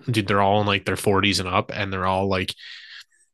dude, 0.10 0.28
they're 0.28 0.42
all 0.44 0.62
in 0.62 0.68
like 0.68 0.86
their 0.86 0.96
40s 0.96 1.40
and 1.40 1.50
up, 1.50 1.72
and 1.74 1.92
they're 1.92 2.06
all 2.06 2.28
like, 2.30 2.54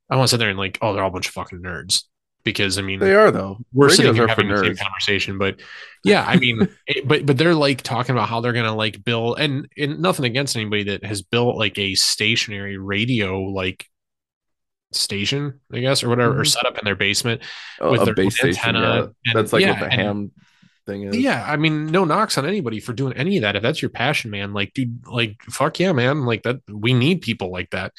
I 0.10 0.16
want 0.16 0.30
to 0.30 0.32
sit 0.32 0.38
there 0.38 0.50
and 0.50 0.58
like, 0.58 0.78
oh, 0.82 0.94
they're 0.94 1.04
all 1.04 1.10
a 1.10 1.14
bunch 1.14 1.28
of 1.28 1.34
fucking 1.34 1.62
nerds 1.62 2.04
because 2.44 2.78
I 2.78 2.82
mean 2.82 3.00
they 3.00 3.14
are 3.14 3.32
though 3.32 3.58
we're 3.74 3.86
Radios 3.88 3.98
sitting 3.98 4.16
here 4.16 4.28
having 4.28 4.48
the 4.50 4.58
same 4.58 4.76
conversation, 4.76 5.38
but 5.38 5.60
yeah, 6.04 6.24
I 6.28 6.38
mean, 6.38 6.68
it, 6.88 7.08
but 7.08 7.26
but 7.26 7.38
they're 7.38 7.54
like 7.56 7.82
talking 7.82 8.14
about 8.16 8.28
how 8.30 8.42
they're 8.42 8.54
gonna 8.54 8.76
like 8.76 9.04
build 9.04 9.40
and, 9.40 9.68
and 9.78 10.00
nothing 10.00 10.26
against 10.26 10.56
anybody 10.56 10.84
that 10.86 11.04
has 11.06 11.22
built 11.22 11.58
like 11.58 11.78
a 11.78 11.96
stationary 11.96 12.78
radio 12.78 13.40
like 13.42 13.88
station, 14.92 15.60
I 15.72 15.80
guess, 15.80 16.04
or 16.04 16.10
whatever, 16.10 16.40
or 16.40 16.44
Mhm. 16.44 16.48
set 16.48 16.66
up 16.66 16.78
in 16.78 16.86
their 16.86 16.96
basement. 16.96 17.42
a, 17.80 17.92
with 17.92 18.06
their 18.06 18.14
base 18.14 18.36
station. 18.38 18.76
antenna 18.76 18.82
Yeah. 18.82 19.02
and- 19.02 19.36
That's 19.36 19.54
like 19.54 19.62
yeah, 19.62 19.72
what 19.72 19.80
the 19.80 19.86
and- 19.86 19.94
ham 19.94 20.32
thing 20.86 21.04
is. 21.04 21.16
Yeah, 21.18 21.46
I 21.48 21.56
mean, 21.58 21.88
no 21.88 22.04
knocks 22.06 22.38
on 22.38 22.46
anybody 22.46 22.80
for 22.80 22.92
doing 22.94 23.14
any 23.14 23.38
of 23.38 23.44
that. 23.44 23.56
If 23.56 23.62
that's 23.64 23.82
your 23.82 23.90
passion, 23.90 24.32
man, 24.32 24.54
like, 24.54 24.74
dude, 24.74 25.06
like, 25.08 25.42
fuck 25.44 25.80
yeah, 25.80 25.92
man, 25.94 26.26
like 26.26 26.44
that. 26.44 26.58
We 26.68 26.94
need 26.94 27.22
people 27.22 27.52
like 27.52 27.70
that. 27.70 27.94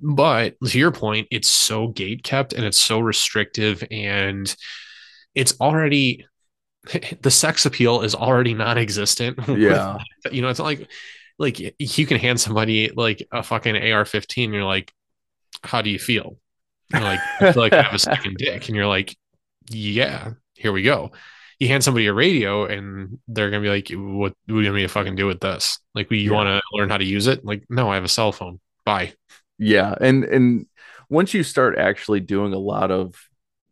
But 0.00 0.56
to 0.66 0.78
your 0.78 0.90
point, 0.92 1.28
it's 1.30 1.48
so 1.48 1.88
gate 1.88 2.22
kept 2.24 2.52
and 2.52 2.64
it's 2.64 2.80
so 2.80 2.98
restrictive, 3.00 3.82
and 3.90 4.54
it's 5.34 5.58
already 5.60 6.26
the 7.22 7.30
sex 7.30 7.64
appeal 7.66 8.02
is 8.02 8.14
already 8.14 8.54
non-existent. 8.54 9.38
Yeah. 9.48 9.98
you 10.30 10.42
know, 10.42 10.48
it's 10.48 10.58
not 10.58 10.66
like 10.66 10.90
like 11.38 11.58
you 11.78 12.06
can 12.06 12.18
hand 12.18 12.40
somebody 12.40 12.90
like 12.94 13.26
a 13.32 13.42
fucking 13.42 13.74
AR-15, 13.76 14.44
and 14.44 14.54
you're 14.54 14.64
like, 14.64 14.92
how 15.62 15.82
do 15.82 15.90
you 15.90 15.98
feel? 15.98 16.36
They're 16.90 17.00
like, 17.00 17.20
I 17.40 17.52
feel 17.52 17.62
like 17.62 17.72
I 17.72 17.82
have 17.82 17.94
a 17.94 17.98
second 17.98 18.36
dick, 18.38 18.68
and 18.68 18.76
you're 18.76 18.86
like, 18.86 19.16
yeah, 19.70 20.32
here 20.54 20.72
we 20.72 20.82
go 20.82 21.12
you 21.60 21.68
hand 21.68 21.84
somebody 21.84 22.06
a 22.08 22.12
radio 22.12 22.66
and 22.66 23.18
they're 23.28 23.48
gonna 23.48 23.62
be 23.62 23.68
like, 23.68 23.88
"What, 23.90 24.32
what 24.32 24.34
do 24.48 24.58
you 24.60 24.64
want 24.64 24.74
me 24.74 24.82
to 24.82 24.88
fucking 24.88 25.14
do 25.14 25.26
with 25.26 25.38
this? 25.38 25.78
Like, 25.94 26.10
we, 26.10 26.18
you 26.18 26.30
Yeah. 26.30 26.36
want 26.36 26.48
to 26.48 26.60
learn 26.72 26.90
how 26.90 26.98
to 26.98 27.04
use 27.04 27.28
it? 27.28 27.44
Like, 27.44 27.62
no, 27.70 27.88
I 27.90 27.94
have 27.94 28.02
a 28.04 28.08
cell 28.08 28.32
phone. 28.32 28.58
Bye." 28.84 29.14
Yeah, 29.58 29.94
and 30.00 30.24
and 30.24 30.66
once 31.08 31.34
you 31.34 31.42
start 31.42 31.78
actually 31.78 32.20
doing 32.20 32.52
a 32.52 32.58
lot 32.58 32.90
of 32.90 33.14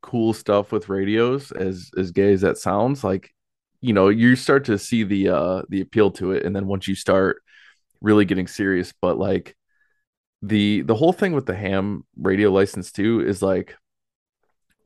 cool 0.01 0.33
stuff 0.33 0.73
with 0.73 0.89
radios, 0.89 1.53
as 1.53 1.91
as 1.97 2.11
gay 2.11 2.33
as 2.33 2.43
that 2.43 2.59
sounds, 2.59 3.03
like 3.05 3.35
you 3.81 3.93
know, 3.93 4.09
you 4.09 4.37
start 4.37 4.65
to 4.67 4.79
see 4.79 5.03
the 5.05 5.29
uh 5.29 5.63
the 5.69 5.81
appeal 5.81 6.11
to 6.13 6.33
it, 6.33 6.45
and 6.45 6.55
then 6.55 6.67
once 6.67 6.87
you 6.87 6.95
start 6.95 7.43
really 8.01 8.25
getting 8.25 8.47
serious, 8.47 8.93
but 9.01 9.19
like 9.19 9.57
the 10.43 10.83
the 10.83 10.95
whole 10.95 11.13
thing 11.13 11.33
with 11.33 11.47
the 11.47 11.55
ham 11.55 12.05
radio 12.17 12.51
license 12.51 12.91
too 12.93 13.21
is 13.21 13.43
like 13.43 13.77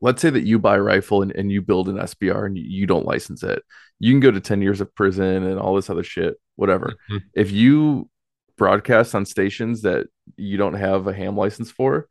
let's 0.01 0.21
say 0.21 0.29
that 0.29 0.45
you 0.45 0.59
buy 0.59 0.75
a 0.75 0.81
rifle 0.81 1.21
and, 1.21 1.31
and 1.35 1.51
you 1.51 1.61
build 1.61 1.89
an 1.89 1.97
SBR 1.97 2.45
and 2.45 2.57
you, 2.57 2.85
don't 2.85 3.05
license 3.05 3.41
it. 3.43 3.63
You 3.99 4.13
can 4.13 4.19
go 4.19 4.29
to 4.29 4.39
10 4.39 4.61
years 4.61 4.79
of 4.79 4.93
prison 4.93 5.43
and 5.43 5.59
all 5.59 5.75
this 5.75 5.89
other 5.89 6.03
shit, 6.03 6.35
whatever. 6.55 6.93
Mhm. 7.11 7.23
If 7.33 7.51
you 7.51 8.09
broadcast 8.57 9.13
on 9.15 9.25
stations 9.25 9.83
that 9.83 10.07
you 10.35 10.57
don't 10.57 10.73
have 10.73 11.07
a 11.07 11.13
ham 11.13 11.37
license 11.37 11.71
for, 11.71 12.07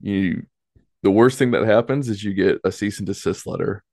you 0.00 0.46
the 1.02 1.10
worst 1.10 1.38
thing 1.38 1.52
that 1.52 1.64
happens 1.64 2.08
is 2.08 2.22
you 2.24 2.34
get 2.34 2.60
a 2.64 2.72
cease 2.72 2.98
and 2.98 3.06
desist 3.06 3.46
letter. 3.46 3.84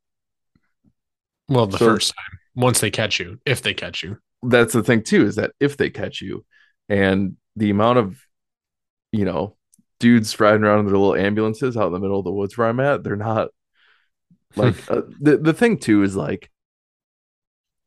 Well, 1.48 1.68
the 1.68 1.78
So- 1.78 1.86
first 1.86 2.14
time, 2.16 2.40
once 2.56 2.80
they 2.80 2.90
catch 2.90 3.20
you, 3.20 3.40
if 3.46 3.62
they 3.62 3.74
catch 3.74 4.02
you, 4.04 4.18
That's 4.42 4.74
the 4.74 4.84
thing 4.84 5.04
too, 5.04 5.26
is 5.26 5.36
that 5.36 5.52
if 5.60 5.78
they 5.78 5.90
catch 5.90 6.22
you 6.22 6.46
and 6.90 7.38
the 7.56 7.70
amount 7.72 7.98
of 8.00 8.20
you 9.12 9.26
know 9.26 9.56
dudes 10.00 10.40
riding 10.40 10.64
around 10.64 10.80
in 10.80 10.86
their 10.86 10.98
little 10.98 11.16
ambulances 11.16 11.76
out 11.78 11.88
in 11.88 11.94
the 11.94 12.00
middle 12.00 12.20
of 12.20 12.26
the 12.26 12.32
woods 12.32 12.58
where 12.58 12.68
I'm 12.68 12.80
at, 12.80 13.04
they're 13.04 13.16
not 13.16 13.50
like 14.56 14.76
uh, 14.92 15.02
the 15.20 15.38
the 15.38 15.54
thing 15.54 15.78
too 15.78 16.04
is 16.04 16.16
like 16.16 16.50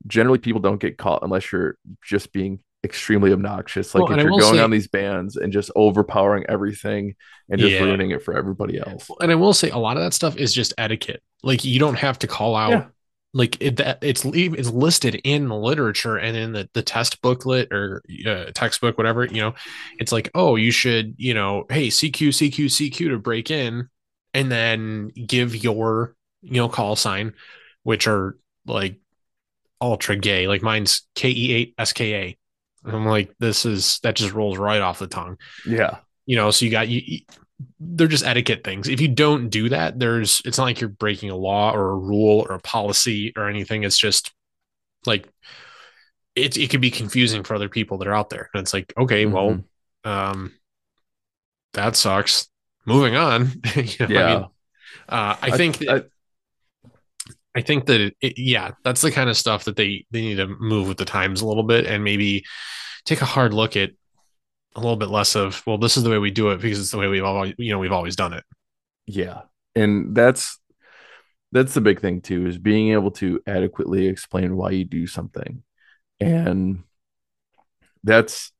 generally 0.07 0.39
people 0.39 0.61
don't 0.61 0.81
get 0.81 0.99
caught 0.99 1.23
unless 1.23 1.51
you're 1.53 1.77
just 2.03 2.33
being 2.33 2.61
extremely 2.85 3.33
obnoxious 3.33 3.95
like 3.95 4.05
Well, 4.05 4.19
if 4.19 4.23
you're 4.23 4.31
going 4.31 4.55
say- 4.55 4.63
on 4.63 4.71
these 4.71 4.87
bands 4.87 5.37
and 5.37 5.53
just 5.53 5.71
overpowering 5.75 6.45
everything 6.49 7.17
and 7.49 7.61
just 7.61 7.73
Yeah. 7.73 7.83
ruining 7.83 8.13
it 8.13 8.23
for 8.23 8.37
everybody 8.37 8.79
else 8.79 9.11
and 9.21 9.33
I 9.33 9.35
will 9.35 9.53
say 9.53 9.71
a 9.71 9.79
lot 9.79 9.97
of 9.97 10.03
that 10.05 10.15
stuff 10.15 10.37
is 10.37 10.55
just 10.55 10.75
etiquette. 10.79 11.23
Like, 11.43 11.65
you 11.65 11.81
don't 11.81 11.97
have 11.99 12.19
to 12.21 12.27
call 12.29 12.55
out. 12.55 12.71
Yeah. 12.71 12.85
Like 13.35 13.61
it, 13.61 13.77
that 13.77 13.99
it's 14.03 14.25
it's 14.25 14.71
listed 14.71 15.17
in 15.23 15.49
the 15.49 15.55
literature 15.57 16.17
and 16.17 16.35
in 16.37 16.53
the, 16.53 16.69
the 16.73 16.83
test 16.83 17.21
booklet 17.21 17.71
or 17.73 18.03
uh, 18.27 18.47
textbook, 18.55 18.97
whatever. 18.97 19.27
You 19.27 19.43
know, 19.43 19.55
it's 19.99 20.13
like, 20.13 20.31
oh, 20.35 20.57
you 20.57 20.71
should, 20.71 21.15
you 21.19 21.35
know, 21.35 21.67
hey, 21.69 21.89
CQ, 21.89 22.29
CQ, 22.29 22.65
CQ 22.67 23.09
to 23.11 23.19
break 23.19 23.51
in, 23.51 23.89
and 24.33 24.51
then 24.51 25.09
give 25.09 25.55
your, 25.55 26.17
you 26.41 26.55
know, 26.55 26.71
call 26.71 26.97
sign, 26.97 27.35
which 27.83 28.07
are 28.09 28.39
like 28.67 28.99
ultra 29.81 30.17
gay. 30.17 30.49
Like 30.49 30.63
mine's 30.63 31.03
K 31.15 31.29
E 31.29 31.53
eight 31.53 31.75
S 31.77 31.93
K 31.93 32.15
A. 32.15 32.39
I'm 32.85 33.07
like, 33.07 33.35
this 33.39 33.67
is 33.67 33.99
that 34.03 34.17
just 34.17 34.35
rolls 34.35 34.59
right 34.59 34.81
off 34.81 34.99
the 34.99 35.07
tongue. 35.07 35.39
Yeah. 35.67 35.99
You 36.27 36.37
know 36.37 36.51
so 36.51 36.65
you 36.65 36.71
got 36.71 36.89
you 36.89 37.21
they're 37.81 38.07
just 38.07 38.25
etiquette 38.25 38.63
things. 38.65 38.89
If 38.89 39.01
you 39.01 39.09
don't 39.09 39.49
do 39.49 39.69
that 39.71 39.99
there's 39.99 40.43
it's 40.45 40.59
not 40.59 40.65
like 40.65 40.81
you're 40.81 40.91
breaking 40.91 41.31
a 41.31 41.37
law 41.37 41.73
or 41.73 41.91
a 41.91 41.97
rule 41.97 42.47
or 42.49 42.55
a 42.55 42.61
policy 42.61 43.33
or 43.37 43.49
anything. 43.49 43.85
It's 43.85 43.99
just 43.99 44.33
like 45.07 45.29
it, 46.35 46.57
it 46.57 46.71
could 46.71 46.81
be 46.81 46.91
confusing 46.91 47.43
for 47.43 47.55
other 47.55 47.69
people 47.69 47.99
that 47.99 48.09
are 48.09 48.15
out 48.15 48.31
there. 48.31 48.51
And 48.55 48.61
it's 48.61 48.75
like 48.75 48.93
okay 48.99 49.27
well 49.27 49.61
um 50.05 50.53
that 51.73 51.97
sucks. 51.97 52.49
Moving 52.87 53.17
on. 53.17 53.53
You 53.77 54.07
know, 54.07 54.07
yeah 54.09 54.27
I, 54.27 54.35
mean, 54.35 54.45
uh, 55.09 55.37
I 55.43 55.51
think 55.57 55.79
that, 55.79 56.11
I, 57.55 57.63
think 57.63 57.87
that 57.87 58.15
it, 58.21 58.39
yeah 58.39 58.73
that's 58.85 59.01
the 59.01 59.11
kind 59.11 59.29
of 59.31 59.37
stuff 59.37 59.65
that 59.65 59.77
they 59.77 60.07
they 60.11 60.21
need 60.21 60.37
to 60.37 60.47
move 60.47 60.89
with 60.89 60.99
the 60.99 61.05
times 61.05 61.41
a 61.41 61.47
little 61.47 61.65
bit 61.65 61.87
and 61.87 62.05
maybe 62.05 62.45
take 63.05 63.21
a 63.21 63.25
hard 63.27 63.53
look 63.55 63.77
at 63.77 63.91
a 64.77 64.81
little 64.81 64.97
bit 64.97 65.09
less 65.09 65.35
of 65.35 65.63
well 65.67 65.79
this 65.79 65.97
is 65.97 66.03
the 66.05 66.11
way 66.11 66.19
we 66.19 66.31
do 66.31 66.51
it 66.51 66.61
because 66.61 66.79
it's 66.79 66.91
the 66.91 66.99
way 66.99 67.09
we've 67.09 67.25
always 67.25 67.55
you 67.59 67.73
know 67.73 67.79
we've 67.79 67.93
always 67.93 68.17
done 68.17 68.33
it 68.33 68.45
Yeah. 69.07 69.43
And 69.75 70.15
that's 70.17 70.59
that's 71.53 71.75
the 71.75 71.81
big 71.81 72.01
thing 72.01 72.21
too 72.21 72.47
is 72.47 72.59
being 72.59 72.93
able 72.93 73.11
to 73.13 73.41
adequately 73.47 74.07
explain 74.07 74.57
why 74.57 74.71
you 74.71 74.85
do 74.85 75.07
something. 75.07 75.63
And 76.21 76.85
that's 78.05 78.53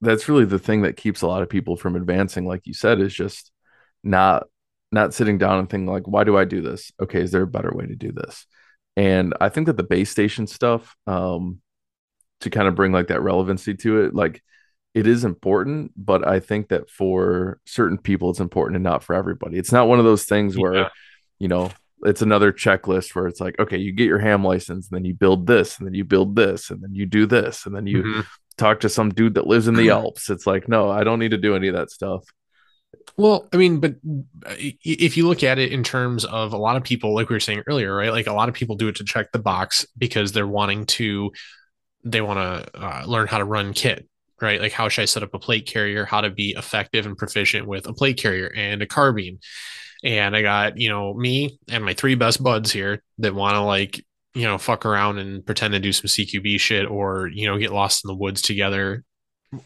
that's 0.00 0.28
really 0.28 0.44
the 0.44 0.58
thing 0.58 0.82
that 0.82 0.96
keeps 0.96 1.22
a 1.22 1.26
lot 1.26 1.42
of 1.42 1.48
people 1.48 1.76
from 1.76 1.96
advancing 1.96 2.46
like 2.46 2.66
you 2.66 2.74
said 2.74 3.00
is 3.00 3.14
just 3.14 3.50
not 4.02 4.46
not 4.94 5.12
sitting 5.12 5.36
down 5.38 5.58
and 5.58 5.68
thinking 5.68 5.86
like 5.92 6.06
why 6.06 6.24
do 6.24 6.36
I 6.36 6.44
do 6.44 6.60
this? 6.62 6.90
Okay, 7.02 7.20
is 7.20 7.30
there 7.32 7.42
a 7.42 7.46
better 7.46 7.72
way 7.74 7.86
to 7.86 7.94
do 7.96 8.12
this? 8.12 8.46
And 8.96 9.34
I 9.40 9.48
think 9.48 9.66
that 9.66 9.76
the 9.76 9.82
base 9.82 10.10
station 10.10 10.46
stuff 10.46 10.96
um 11.06 11.60
to 12.40 12.50
kind 12.50 12.68
of 12.68 12.74
bring 12.74 12.92
like 12.92 13.08
that 13.08 13.22
relevancy 13.22 13.74
to 13.74 14.02
it, 14.02 14.14
like 14.14 14.42
it 14.94 15.06
is 15.06 15.24
important, 15.24 15.92
but 15.96 16.26
I 16.26 16.38
think 16.40 16.68
that 16.68 16.88
for 16.88 17.58
certain 17.66 17.98
people 17.98 18.30
it's 18.30 18.40
important 18.40 18.76
and 18.76 18.84
not 18.84 19.02
for 19.02 19.14
everybody. 19.14 19.58
It's 19.58 19.72
not 19.72 19.88
one 19.88 19.98
of 19.98 20.04
those 20.04 20.24
things 20.24 20.56
where, 20.56 20.74
Yeah. 20.74 20.88
you 21.38 21.48
know, 21.48 21.72
it's 22.04 22.22
another 22.22 22.52
checklist 22.52 23.14
where 23.14 23.26
it's 23.26 23.40
like, 23.40 23.58
okay, 23.58 23.78
you 23.78 23.90
get 23.92 24.06
your 24.06 24.18
ham 24.18 24.44
license, 24.44 24.88
and 24.88 24.96
then 24.96 25.04
you 25.04 25.14
build 25.14 25.46
this, 25.46 25.78
and 25.78 25.86
then 25.86 25.94
you 25.94 26.04
build 26.04 26.36
this, 26.36 26.70
and 26.70 26.82
then 26.82 26.94
you 26.94 27.06
do 27.06 27.24
this, 27.26 27.66
and 27.66 27.74
then 27.74 27.86
you 27.86 28.02
Mhm. 28.02 28.26
talk 28.58 28.80
to 28.80 28.88
some 28.88 29.08
dude 29.10 29.34
that 29.34 29.46
lives 29.46 29.66
in 29.68 29.74
the 29.74 29.88
Alps. 29.90 30.30
It's 30.30 30.46
like, 30.46 30.68
no, 30.68 30.90
I 30.90 31.02
don't 31.02 31.18
need 31.18 31.30
to 31.30 31.38
do 31.38 31.56
any 31.56 31.66
of 31.68 31.74
that 31.74 31.90
stuff. 31.90 32.22
Well, 33.16 33.48
I 33.52 33.56
mean, 33.56 33.80
but 33.80 33.94
if 34.58 35.16
you 35.16 35.28
look 35.28 35.42
at 35.42 35.58
it 35.58 35.72
in 35.72 35.84
terms 35.84 36.24
of 36.24 36.52
a 36.52 36.56
lot 36.56 36.76
of 36.76 36.82
people, 36.82 37.14
like 37.14 37.28
we 37.28 37.36
were 37.36 37.40
saying 37.40 37.62
earlier, 37.66 37.94
right? 37.94 38.10
Like 38.10 38.26
a 38.26 38.32
lot 38.32 38.48
of 38.48 38.54
people 38.54 38.76
do 38.76 38.88
it 38.88 38.96
to 38.96 39.04
check 39.04 39.30
the 39.32 39.38
box 39.38 39.86
because 39.96 40.32
they're 40.32 40.46
wanting 40.46 40.86
to, 40.86 41.30
they 42.04 42.20
want 42.20 42.38
to 42.38 42.80
uh, 42.80 43.04
learn 43.06 43.28
how 43.28 43.38
to 43.38 43.44
run 43.44 43.72
kit, 43.72 44.08
right? 44.40 44.60
Like 44.60 44.72
how 44.72 44.88
should 44.88 45.02
I 45.02 45.06
set 45.06 45.22
up 45.22 45.32
a 45.34 45.38
plate 45.38 45.66
carrier, 45.66 46.04
how 46.04 46.22
to 46.22 46.30
be 46.30 46.54
effective 46.56 47.06
and 47.06 47.16
proficient 47.16 47.66
with 47.68 47.86
a 47.86 47.92
plate 47.92 48.18
carrier 48.18 48.52
and 48.54 48.82
a 48.82 48.86
carbine. 48.86 49.38
And 50.02 50.36
I 50.36 50.42
got, 50.42 50.76
you 50.76 50.90
know, 50.90 51.14
me 51.14 51.58
and 51.68 51.84
my 51.84 51.94
three 51.94 52.14
best 52.14 52.42
buds 52.42 52.72
here 52.72 53.02
that 53.18 53.34
want 53.34 53.54
to 53.54 53.60
like, 53.60 54.04
you 54.34 54.42
know, 54.42 54.58
fuck 54.58 54.84
around 54.84 55.18
and 55.18 55.46
pretend 55.46 55.72
to 55.72 55.80
do 55.80 55.92
some 55.92 56.08
CQB 56.08 56.58
shit 56.58 56.86
or, 56.90 57.28
you 57.28 57.46
know, 57.46 57.56
get 57.56 57.72
lost 57.72 58.04
in 58.04 58.08
the 58.08 58.16
woods 58.16 58.42
together, 58.42 59.04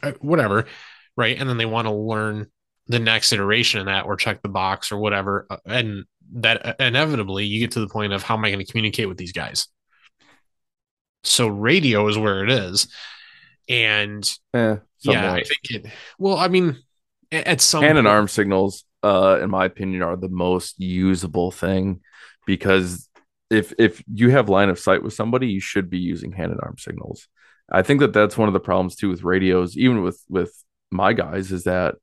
uh, 0.03 0.13
whatever. 0.21 0.67
Right. 1.17 1.37
And 1.37 1.49
then 1.49 1.57
they 1.57 1.67
want 1.67 1.87
to 1.87 1.93
learn 1.93 2.47
the 2.89 2.99
next 2.99 3.33
iteration 3.33 3.81
of 3.81 3.87
that 3.87 4.07
or 4.07 4.17
check 4.17 4.43
the 4.43 4.49
box 4.49 4.91
or 4.93 4.99
whatever. 4.99 5.47
uh, 5.51 5.59
And 5.67 6.05
that 6.35 6.65
uh, 6.67 6.75
inevitably 6.81 7.45
you 7.45 7.61
get 7.61 7.73
to 7.73 7.81
the 7.81 7.89
point 7.89 8.13
of 8.13 8.23
how 8.23 8.37
am 8.37 8.45
I 8.45 8.51
going 8.51 8.65
to 8.65 8.71
communicate 8.71 9.09
with 9.09 9.19
these 9.19 9.33
guys? 9.33 9.69
So 11.25 11.49
radio 11.49 12.09
is 12.09 12.17
where 12.17 12.45
it 12.45 12.51
is. 12.51 12.89
And 13.69 14.29
Eh, 14.55 14.77
yeah, 15.03 15.33
I 15.33 15.43
think 15.43 15.85
it, 15.85 15.87
well, 16.19 16.39
I 16.39 16.49
mean, 16.49 16.79
at 17.31 17.61
some 17.61 17.83
hand 17.83 17.99
and 17.99 18.07
point- 18.07 18.15
arm 18.15 18.29
signals 18.29 18.85
uh 19.03 19.39
in 19.41 19.49
my 19.51 19.65
opinion 19.65 20.03
are 20.03 20.17
the 20.17 20.29
most 20.29 20.81
usable 20.81 21.53
thing 21.53 22.01
because 22.47 23.09
if 23.49 23.73
if 23.79 24.03
you 24.13 24.31
have 24.31 24.49
line 24.49 24.71
of 24.71 24.79
sight 24.79 25.05
with 25.05 25.13
somebody 25.13 25.47
you 25.47 25.61
should 25.61 25.89
be 25.89 25.99
using 26.01 26.33
hand 26.33 26.51
and 26.51 26.61
arm 26.61 26.75
signals 26.79 27.29
i 27.71 27.81
think 27.81 28.01
that 28.01 28.13
that's 28.13 28.37
one 28.37 28.49
of 28.49 28.55
the 28.55 28.59
problems 28.59 28.97
too 28.97 29.09
with 29.09 29.23
radios 29.23 29.77
even 29.77 30.03
with 30.03 30.21
with 30.29 30.53
my 30.91 31.13
guys 31.13 31.53
is 31.53 31.63
that 31.63 31.95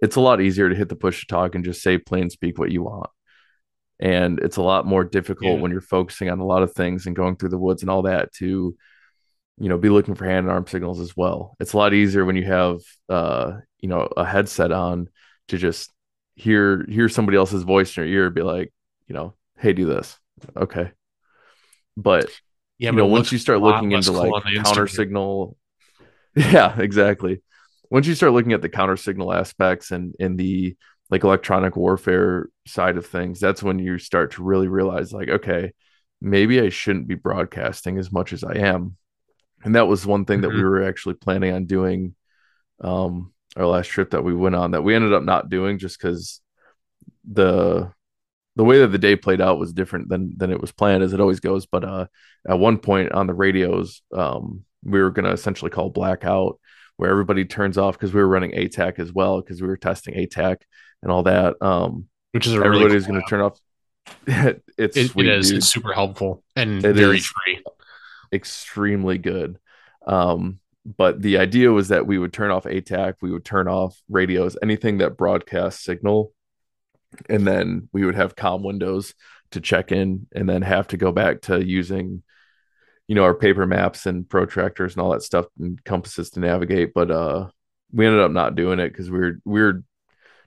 it's 0.00 0.16
a 0.16 0.20
lot 0.20 0.40
easier 0.40 0.68
to 0.68 0.74
hit 0.76 0.88
the 0.88 0.96
push 0.96 1.20
to 1.20 1.26
talk 1.26 1.54
and 1.54 1.64
just 1.64 1.82
say 1.82 1.98
plain 1.98 2.30
speak 2.30 2.58
what 2.58 2.70
you 2.70 2.82
want. 2.82 3.10
And 4.00 4.38
it's 4.38 4.56
a 4.58 4.62
lot 4.62 4.86
more 4.86 5.02
difficult 5.04 5.56
Yeah. 5.56 5.60
when 5.60 5.72
you're 5.72 5.80
focusing 5.80 6.30
on 6.30 6.38
a 6.38 6.46
lot 6.46 6.62
of 6.62 6.72
things 6.72 7.06
and 7.06 7.16
going 7.16 7.36
through 7.36 7.48
the 7.48 7.58
woods 7.58 7.82
and 7.82 7.90
all 7.90 8.02
that 8.02 8.32
to 8.34 8.76
you 9.60 9.68
know 9.68 9.76
be 9.76 9.88
looking 9.88 10.14
for 10.14 10.24
hand 10.24 10.46
and 10.46 10.50
arm 10.50 10.66
signals 10.68 11.00
as 11.00 11.16
well. 11.16 11.56
It's 11.58 11.72
a 11.72 11.76
lot 11.76 11.92
easier 11.94 12.24
when 12.24 12.36
you 12.36 12.44
have 12.44 12.78
uh 13.08 13.58
you 13.80 13.88
know 13.88 14.08
a 14.16 14.24
headset 14.24 14.70
on 14.70 15.08
to 15.48 15.58
just 15.58 15.92
hear 16.36 16.84
hear 16.88 17.08
somebody 17.08 17.36
else's 17.36 17.64
voice 17.64 17.96
in 17.96 18.04
your 18.04 18.12
ear 18.12 18.26
and 18.26 18.34
be 18.36 18.42
like 18.42 18.72
you 19.08 19.14
know 19.16 19.34
hey 19.58 19.72
do 19.72 19.84
this. 19.86 20.16
Okay. 20.56 20.92
But 21.96 22.30
yeah, 22.78 22.90
you 22.90 22.96
know 22.96 23.06
once 23.06 23.32
you 23.32 23.38
start 23.38 23.60
looking 23.60 23.90
into 23.90 24.12
like 24.12 24.30
counter 24.62 24.84
Instagram. 24.86 24.90
signal 24.90 25.56
yeah 26.36 26.78
exactly 26.80 27.42
once 27.90 28.06
you 28.06 28.14
start 28.14 28.32
looking 28.32 28.52
at 28.52 28.62
the 28.62 28.68
counter 28.68 28.96
signal 28.96 29.32
aspects 29.32 29.90
and 29.90 30.14
in 30.18 30.36
the 30.36 30.76
like 31.10 31.24
electronic 31.24 31.76
warfare 31.76 32.48
side 32.66 32.96
of 32.96 33.06
things 33.06 33.40
that's 33.40 33.62
when 33.62 33.78
you 33.78 33.98
start 33.98 34.32
to 34.32 34.42
really 34.42 34.68
realize 34.68 35.12
like 35.12 35.28
okay 35.28 35.72
maybe 36.20 36.60
i 36.60 36.68
shouldn't 36.68 37.08
be 37.08 37.14
broadcasting 37.14 37.98
as 37.98 38.12
much 38.12 38.32
as 38.32 38.44
i 38.44 38.54
am. 38.54 38.96
And 39.64 39.74
that 39.74 39.88
was 39.88 40.06
one 40.06 40.24
thing 40.24 40.42
that 40.42 40.50
we 40.50 40.60
Mhm. 40.60 40.62
were 40.62 40.84
actually 40.84 41.14
planning 41.16 41.52
on 41.52 41.66
doing 41.66 42.14
um 42.82 43.32
our 43.56 43.66
last 43.66 43.88
trip 43.88 44.10
that 44.10 44.24
we 44.24 44.34
went 44.34 44.54
on 44.54 44.72
that 44.72 44.82
we 44.82 44.94
ended 44.94 45.12
up 45.12 45.24
not 45.24 45.48
doing 45.48 45.78
just 45.78 45.98
because 46.00 46.40
the 47.30 47.90
the 48.56 48.64
way 48.64 48.80
that 48.80 48.88
the 48.88 48.98
day 48.98 49.16
played 49.16 49.40
out 49.40 49.58
was 49.58 49.72
different 49.72 50.08
than 50.08 50.34
than 50.36 50.50
it 50.50 50.60
was 50.60 50.72
planned 50.72 51.02
as 51.02 51.12
it 51.12 51.20
always 51.20 51.40
goes. 51.40 51.66
But 51.66 51.84
uh 51.84 52.06
at 52.48 52.58
one 52.58 52.78
point 52.78 53.12
on 53.12 53.26
the 53.26 53.34
radios 53.34 54.02
um 54.14 54.64
we 54.84 55.00
were 55.00 55.10
going 55.10 55.24
to 55.26 55.32
essentially 55.32 55.70
call 55.70 55.90
blackout 55.90 56.60
where 56.98 57.10
everybody 57.10 57.44
turns 57.46 57.78
off 57.78 57.94
because 57.98 58.12
we 58.12 58.20
were 58.20 58.28
running 58.28 58.52
ATAK 58.52 58.98
as 58.98 59.12
well 59.12 59.40
because 59.40 59.62
we 59.62 59.66
were 59.68 59.76
testing 59.78 60.14
ATAK 60.14 60.58
and 61.02 61.10
all 61.10 61.22
that 61.22 61.56
um 61.62 62.06
which 62.32 62.46
is 62.46 62.52
a 62.52 62.60
really 62.60 62.86
cool 62.90 63.00
going 63.08 63.22
to 63.22 63.26
turn 63.28 63.40
off 63.40 63.58
it's 64.76 64.96
It, 64.96 65.10
sweet, 65.10 65.26
it 65.26 65.38
is. 65.38 65.48
dude. 65.48 65.58
It's 65.58 65.68
super 65.68 65.92
helpful 65.92 66.42
and 66.56 66.84
It 66.84 66.94
very 66.94 67.20
free. 67.20 67.62
extremely 68.32 69.18
good. 69.18 69.58
Um, 70.06 70.60
but 70.84 71.20
the 71.20 71.38
idea 71.38 71.70
was 71.70 71.88
that 71.88 72.06
we 72.06 72.18
would 72.18 72.32
turn 72.32 72.50
off 72.50 72.64
ATAK, 72.64 73.14
we 73.20 73.30
would 73.30 73.44
turn 73.44 73.68
off 73.68 74.00
radios, 74.08 74.56
anything 74.62 74.98
that 74.98 75.16
broadcasts 75.18 75.84
signal, 75.84 76.32
and 77.28 77.46
then 77.46 77.88
we 77.92 78.04
would 78.04 78.14
have 78.14 78.36
com 78.36 78.62
windows 78.62 79.14
to 79.50 79.60
check 79.60 79.92
in, 79.92 80.26
and 80.34 80.48
then 80.48 80.62
have 80.62 80.88
to 80.88 80.96
go 80.96 81.12
back 81.12 81.42
to 81.42 81.62
using, 81.64 82.22
you 83.08 83.14
know, 83.14 83.24
our 83.24 83.34
paper 83.34 83.66
maps 83.66 84.06
and 84.06 84.28
protractors 84.28 84.92
and 84.92 85.02
all 85.02 85.10
that 85.10 85.22
stuff 85.22 85.46
and 85.58 85.82
compasses 85.84 86.30
to 86.30 86.40
navigate. 86.40 86.94
But 86.94 87.10
uh, 87.10 87.48
we 87.90 88.06
ended 88.06 88.20
up 88.20 88.30
not 88.30 88.54
doing 88.54 88.78
it 88.78 88.90
because 88.90 89.10
we 89.10 89.18
were 89.18 89.40
we 89.44 89.60
were 89.60 89.82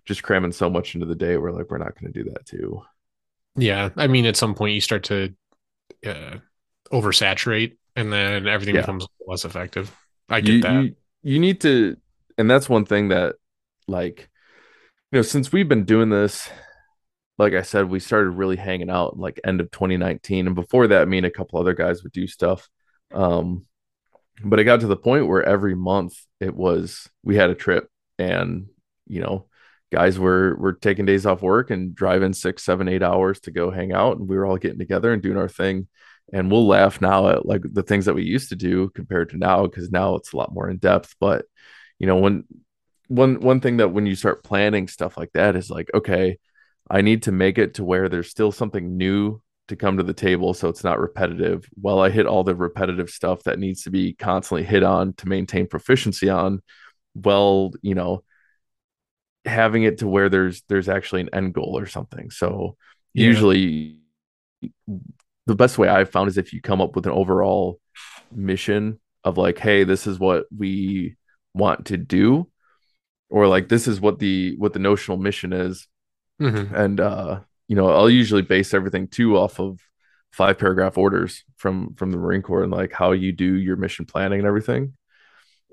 just 0.06 0.24
cramming 0.24 0.52
so 0.52 0.70
much 0.70 0.96
into 0.96 1.08
the 1.08 1.16
day. 1.16 1.38
We're 1.38 1.52
like, 1.52 1.70
we're 1.70 1.78
not 1.80 2.00
going 2.00 2.14
to 2.14 2.24
do 2.24 2.30
that 2.32 2.46
too. 2.46 2.84
Yeah, 3.56 3.90
I 3.98 4.08
mean, 4.08 4.26
at 4.26 4.38
some 4.38 4.56
point 4.56 4.76
you 4.76 4.82
start 4.82 5.04
to 5.06 5.34
uh, 6.06 6.38
oversaturate, 6.92 7.78
and 7.96 8.12
then 8.14 8.48
everything 8.48 8.76
Yeah. 8.76 8.82
becomes 8.82 9.06
less 9.28 9.44
effective. 9.44 9.94
I 10.30 10.40
get 10.40 10.54
you, 10.54 10.62
that. 10.62 10.84
You, 10.84 10.96
you 11.24 11.40
need 11.40 11.60
to, 11.62 11.98
and 12.38 12.50
that's 12.50 12.70
one 12.70 12.86
thing 12.86 13.10
that, 13.10 13.36
like, 13.88 14.30
you 15.12 15.18
know, 15.20 15.22
since 15.22 15.52
we've 15.52 15.68
been 15.68 15.84
doing 15.84 16.10
this, 16.10 16.50
like 17.42 17.54
I 17.54 17.64
said, 17.64 17.90
we 17.90 18.00
started 18.00 18.32
really 18.32 18.56
hanging 18.56 18.90
out 18.90 19.18
like 19.18 19.40
end 19.44 19.62
of 19.62 19.72
2019, 19.72 20.48
and 20.48 20.56
before 20.56 20.88
that, 20.88 21.08
me 21.08 21.18
and 21.18 21.26
a 21.26 21.32
couple 21.32 21.60
other 21.60 21.74
guys 21.74 22.04
would 22.04 22.12
do 22.12 22.28
stuff. 22.28 22.70
Um, 23.14 23.66
but 24.44 24.60
it 24.60 24.64
got 24.64 24.82
to 24.82 24.88
the 24.88 24.96
point 24.96 25.28
where 25.28 25.44
every 25.44 25.76
month 25.76 26.14
it 26.40 26.56
was 26.56 27.10
we 27.24 27.36
had 27.36 27.50
a 27.50 27.56
trip, 27.56 27.90
and 28.20 28.68
you 29.08 29.22
know, 29.22 29.48
guys 29.92 30.20
were 30.20 30.56
were 30.56 30.74
taking 30.74 31.06
days 31.06 31.26
off 31.26 31.42
work 31.42 31.72
and 31.72 31.96
driving 31.96 32.34
six, 32.34 32.64
seven, 32.64 32.88
eight 32.88 33.04
hours 33.04 33.40
to 33.42 33.52
go 33.52 33.72
hang 33.72 33.92
out, 33.92 34.18
and 34.18 34.30
we 34.30 34.38
were 34.38 34.46
all 34.46 34.58
getting 34.58 34.80
together 34.80 35.12
and 35.12 35.22
doing 35.22 35.38
our 35.38 35.50
thing 35.50 35.88
and 36.34 36.50
we'll 36.50 36.68
laugh 36.68 37.02
now 37.02 37.28
at 37.28 37.46
like 37.46 37.62
the 37.74 37.84
things 37.84 38.06
that 38.06 38.14
we 38.14 38.24
used 38.24 38.50
to 38.50 38.56
do 38.56 38.90
compared 38.92 39.30
to 39.30 39.38
now 39.38 39.66
because 39.66 39.92
now 39.92 40.16
it's 40.16 40.32
a 40.32 40.38
lot 40.38 40.54
more 40.54 40.70
in 40.70 40.78
depth 40.78 41.16
but 41.20 41.46
you 42.00 42.08
know 42.08 42.16
when 42.18 42.46
one 43.08 43.42
one 43.42 43.60
thing 43.60 43.78
that 43.78 43.90
when 43.90 44.06
you 44.06 44.16
start 44.16 44.44
planning 44.44 44.88
stuff 44.88 45.18
like 45.18 45.32
that 45.34 45.56
is 45.56 45.70
like 45.70 45.90
okay 45.94 46.38
i 46.92 47.02
need 47.02 47.24
to 47.24 47.32
make 47.32 47.58
it 47.58 47.74
to 47.76 47.84
where 47.84 48.10
there's 48.10 48.30
still 48.30 48.52
something 48.52 48.98
new 48.98 49.42
to 49.68 49.76
come 49.76 49.98
to 49.98 50.04
the 50.04 50.14
table 50.14 50.54
so 50.54 50.70
it's 50.70 50.84
not 50.84 51.00
repetitive 51.00 51.68
while 51.80 52.00
i 52.00 52.10
hit 52.10 52.28
all 52.28 52.44
the 52.44 52.56
repetitive 52.56 53.10
stuff 53.10 53.42
that 53.44 53.58
needs 53.60 53.84
to 53.84 53.90
be 53.90 54.14
constantly 54.14 54.64
hit 54.64 54.84
on 54.84 55.14
to 55.14 55.28
maintain 55.28 55.66
proficiency 55.66 56.30
on 56.30 56.62
well 57.16 57.72
you 57.82 57.96
know 57.96 58.24
having 59.46 59.84
it 59.84 59.98
to 60.00 60.08
where 60.08 60.30
there's 60.30 60.62
there's 60.70 60.90
actually 60.90 61.22
an 61.22 61.30
end 61.34 61.54
goal 61.54 61.78
or 61.78 61.88
something 61.88 62.30
so 62.30 62.76
Yeah. 63.14 63.28
usually 63.28 63.98
the 65.48 65.56
best 65.56 65.78
way 65.78 65.88
I've 65.88 66.10
found 66.10 66.28
is 66.30 66.38
if 66.38 66.54
you 66.54 66.62
come 66.62 66.82
up 66.82 66.96
with 66.96 67.06
an 67.06 67.12
overall 67.12 67.80
mission 68.32 69.00
of 69.24 69.38
like, 69.38 69.58
hey, 69.58 69.84
this 69.84 70.08
is 70.08 70.20
what 70.20 70.46
we 70.56 71.16
want 71.54 71.88
to 71.88 71.98
do, 71.98 72.48
or 73.30 73.48
like 73.48 73.70
this 73.70 73.88
is 73.88 74.00
what 74.00 74.20
the 74.20 74.56
what 74.58 74.74
the 74.74 74.80
notional 74.80 75.18
mission 75.18 75.54
is, 75.54 75.88
Mhm. 76.42 76.74
and 76.74 77.00
uh, 77.00 77.40
you 77.68 77.76
know, 77.76 77.90
I'll 77.90 78.10
usually 78.10 78.42
base 78.42 78.74
everything 78.74 79.08
too 79.08 79.38
off 79.38 79.60
of 79.60 79.80
five 80.32 80.58
paragraph 80.58 80.98
orders 80.98 81.44
from 81.58 81.94
from 81.96 82.12
the 82.12 82.18
Marine 82.18 82.42
Corps 82.42 82.64
and 82.64 82.72
like 82.72 82.92
how 82.92 83.12
you 83.12 83.32
do 83.32 83.56
your 83.56 83.76
mission 83.76 84.06
planning 84.06 84.40
and 84.40 84.48
everything, 84.48 84.94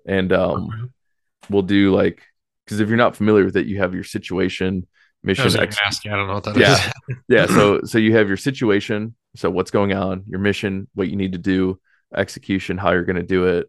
and 0.06 0.32
um, 0.32 0.92
we'll 1.50 1.62
do 1.62 1.94
like 1.94 2.22
because 2.64 2.80
if 2.80 2.88
you're 2.88 2.98
not 2.98 3.16
familiar 3.16 3.44
with 3.44 3.56
it, 3.56 3.66
you 3.66 3.78
have 3.78 3.94
your 3.94 4.04
situation 4.04 4.86
mission 5.22 5.44
was 5.44 5.56
ex- 5.56 5.78
ask. 5.84 6.06
I 6.06 6.10
don't 6.10 6.28
know 6.28 6.34
what 6.34 6.44
that 6.44 6.56
is. 6.56 6.62
Yeah. 6.62 7.16
yeah 7.28 7.46
so 7.46 7.80
so 7.84 7.98
you 7.98 8.14
have 8.16 8.28
your 8.28 8.36
situation 8.36 9.14
so 9.34 9.50
what's 9.50 9.70
going 9.70 9.92
on 9.92 10.24
your 10.26 10.38
mission 10.40 10.88
what 10.94 11.08
you 11.08 11.16
need 11.16 11.32
to 11.32 11.38
do 11.38 11.80
execution 12.14 12.78
how 12.78 12.92
you're 12.92 13.04
going 13.04 13.16
to 13.16 13.22
do 13.22 13.46
it 13.46 13.68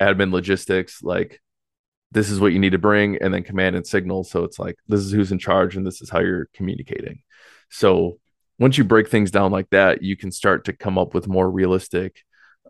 admin 0.00 0.32
logistics 0.32 1.02
like 1.02 1.40
this 2.12 2.30
is 2.30 2.40
what 2.40 2.52
you 2.52 2.58
need 2.58 2.70
to 2.70 2.78
bring 2.78 3.16
and 3.16 3.32
then 3.34 3.42
command 3.42 3.76
and 3.76 3.86
signal. 3.86 4.24
So 4.24 4.44
it's 4.44 4.58
like 4.58 4.76
this 4.88 5.00
is 5.00 5.12
who's 5.12 5.32
in 5.32 5.38
charge 5.38 5.76
and 5.76 5.86
this 5.86 6.00
is 6.00 6.10
how 6.10 6.20
you're 6.20 6.48
communicating. 6.54 7.22
So 7.70 8.18
once 8.58 8.78
you 8.78 8.84
break 8.84 9.08
things 9.08 9.30
down 9.30 9.52
like 9.52 9.68
that 9.70 10.02
you 10.02 10.16
can 10.16 10.30
start 10.30 10.64
to 10.64 10.72
come 10.72 10.98
up 10.98 11.14
with 11.14 11.28
more 11.28 11.50
realistic 11.50 12.22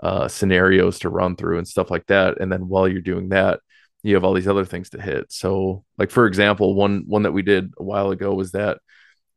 uh, 0.03 0.29
scenarios 0.29 0.99
to 1.01 1.09
run 1.09 1.37
through 1.37 1.59
and 1.59 1.69
stuff 1.69 1.91
like 1.91 2.07
that. 2.07 2.41
And 2.41 2.51
then 2.51 2.69
while 2.69 2.89
you're 2.89 3.01
doing 3.01 3.31
that 3.31 3.61
you 4.03 4.15
have 4.15 4.25
all 4.25 4.35
these 4.35 4.49
other 4.49 4.65
things 4.65 4.91
to 4.91 5.01
hit. 5.01 5.33
So 5.33 5.85
like 5.99 6.11
for 6.11 6.27
example 6.27 6.75
one 6.75 7.05
one 7.07 7.23
that 7.23 7.33
we 7.33 7.43
did 7.43 7.73
a 7.79 7.83
while 7.83 8.11
ago 8.11 8.35
was 8.35 8.53
that 8.53 8.79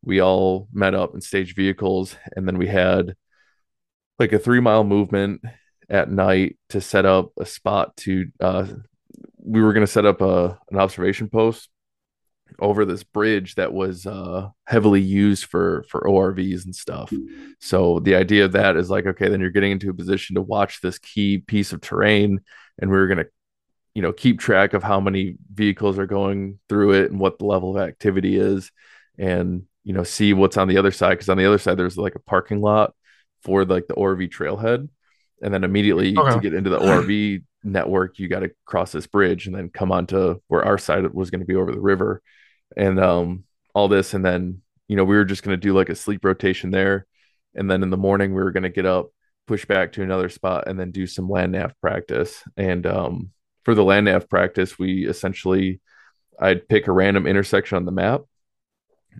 we 0.04 0.22
all 0.22 0.68
met 0.72 0.93
up 0.93 1.14
and 1.14 1.24
staged 1.24 1.56
vehicles 1.56 2.16
and 2.36 2.47
then 2.47 2.58
we 2.58 2.68
had 2.68 3.16
like 4.18 4.32
a 4.32 4.39
three 4.39 4.60
mile 4.60 4.84
movement 4.84 5.41
at 5.89 6.12
night 6.12 6.58
to 6.70 6.82
set 6.82 7.06
up 7.06 7.32
a 7.39 7.45
spot 7.45 7.97
to 7.97 8.28
uh 8.39 8.66
we 9.44 9.62
were 9.62 9.74
going 9.74 9.86
to 9.86 9.92
set 9.92 10.06
up 10.06 10.22
a 10.22 10.58
an 10.72 10.78
observation 10.78 11.30
post 11.30 11.70
over 12.58 12.84
this 12.86 13.04
bridge 13.04 13.56
that 13.56 13.74
was 13.74 14.06
uh, 14.06 14.50
heavily 14.66 15.02
used 15.02 15.46
for 15.46 15.86
for 15.90 16.02
ORVs 16.02 16.66
and 16.66 16.76
stuff. 16.76 17.14
So 17.60 18.00
the 18.00 18.16
idea 18.16 18.46
of 18.46 18.54
that 18.54 18.76
is 18.76 18.90
like, 18.90 19.06
okay, 19.06 19.30
then 19.30 19.40
you're 19.40 19.52
getting 19.52 19.72
into 19.72 19.90
a 19.90 19.94
position 19.94 20.36
to 20.36 20.42
watch 20.42 20.82
this 20.82 20.98
key 21.00 21.40
piece 21.40 21.74
of 21.74 21.82
terrain, 21.82 22.40
and 22.80 22.90
we 22.90 22.98
are 22.98 23.08
gonna, 23.08 23.26
you 23.94 24.02
know, 24.02 24.14
keep 24.14 24.40
track 24.40 24.74
of 24.74 24.84
how 24.84 25.00
many 25.00 25.38
vehicles 25.54 26.00
are 26.00 26.08
going 26.08 26.60
through 26.68 26.94
it 26.94 27.12
and 27.12 27.20
what 27.20 27.40
the 27.40 27.46
level 27.46 27.76
of 27.76 27.84
activity 27.84 28.38
is, 28.38 28.72
and 29.18 29.64
you 29.84 29.94
know, 29.94 30.04
see 30.04 30.34
what's 30.34 30.58
on 30.58 30.68
the 30.68 30.78
other 30.78 30.92
side 30.92 31.12
because 31.12 31.30
on 31.30 31.38
the 31.38 31.46
other 31.46 31.58
side 31.58 31.78
there's 31.78 31.98
like 31.98 32.16
a 32.16 32.20
parking 32.20 32.62
lot 32.62 32.94
for 33.44 33.64
like 33.66 33.88
the 33.88 33.96
ORV 33.96 34.30
trailhead, 34.30 34.90
and 35.42 35.54
then 35.54 35.64
immediately 35.64 36.18
okay. 36.18 36.34
to 36.34 36.40
get 36.40 36.54
into 36.54 36.70
the 36.70 36.80
ORV 36.80 37.44
network, 37.64 38.20
you 38.20 38.28
got 38.28 38.39
to 38.39 38.51
cross 38.66 38.91
this 38.91 39.07
bridge 39.07 39.47
and 39.47 39.55
then 39.55 39.70
come 39.70 39.91
onto 39.91 40.39
where 40.47 40.64
our 40.64 40.78
side 40.78 41.14
was 41.14 41.30
going 41.30 41.41
to 41.41 41.45
be 41.45 41.55
over 41.55 41.72
the 41.72 41.80
river. 41.80 42.22
And 42.78 42.99
um 42.99 43.43
all 43.74 43.88
this 43.88 44.14
and 44.14 44.26
then 44.26 44.62
you 44.88 44.95
know 44.95 45.03
we 45.03 45.16
were 45.16 45.26
just 45.26 45.43
going 45.43 45.55
to 45.55 45.62
do 45.62 45.74
like 45.74 45.89
a 45.89 45.95
sleep 45.95 46.24
rotation 46.24 46.72
there. 46.72 47.05
And 47.55 47.70
then 47.70 47.84
in 47.84 47.89
the 47.89 47.97
morning 47.97 48.34
we 48.34 48.41
were 48.41 48.51
going 48.51 48.64
to 48.64 48.70
get 48.70 48.86
up 48.86 49.07
push 49.47 49.66
back 49.66 49.93
to 49.93 50.03
another 50.03 50.30
spot 50.30 50.68
and 50.68 50.80
then 50.80 50.91
do 50.91 51.07
some 51.07 51.30
land 51.30 51.53
nav 51.53 51.74
practice. 51.82 52.43
And 52.55 52.86
um 52.86 53.32
for 53.64 53.76
the 53.76 53.84
land 53.84 54.05
nav 54.05 54.30
practice 54.30 54.80
we 54.80 55.07
essentially 55.07 55.82
i'd 56.39 56.68
pick 56.70 56.88
a 56.88 56.91
random 56.91 57.28
intersection 57.28 57.76
on 57.76 57.86
the 57.86 57.91
map. 57.91 58.22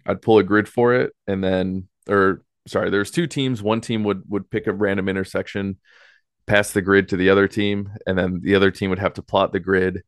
I'd 0.06 0.22
pull 0.22 0.38
a 0.38 0.44
grid 0.44 0.68
for 0.68 0.94
it 0.94 1.14
and 1.28 1.44
then 1.44 1.88
or 2.08 2.44
sorry 2.68 2.90
there's 2.90 3.12
two 3.12 3.28
teams. 3.28 3.62
One 3.62 3.82
team 3.82 4.04
would 4.04 4.24
would 4.30 4.50
pick 4.50 4.68
a 4.68 4.74
random 4.74 5.10
intersection 5.10 5.78
pass 6.50 6.72
the 6.74 6.82
grid 6.82 7.08
to 7.08 7.16
the 7.16 7.30
other 7.30 7.48
team 7.48 7.90
and 8.06 8.18
then 8.18 8.42
the 8.44 8.56
other 8.56 8.72
team 8.72 8.90
would 8.90 9.00
have 9.00 9.14
to 9.14 9.22
plot 9.22 9.54
the 9.54 9.60
grid 9.60 10.04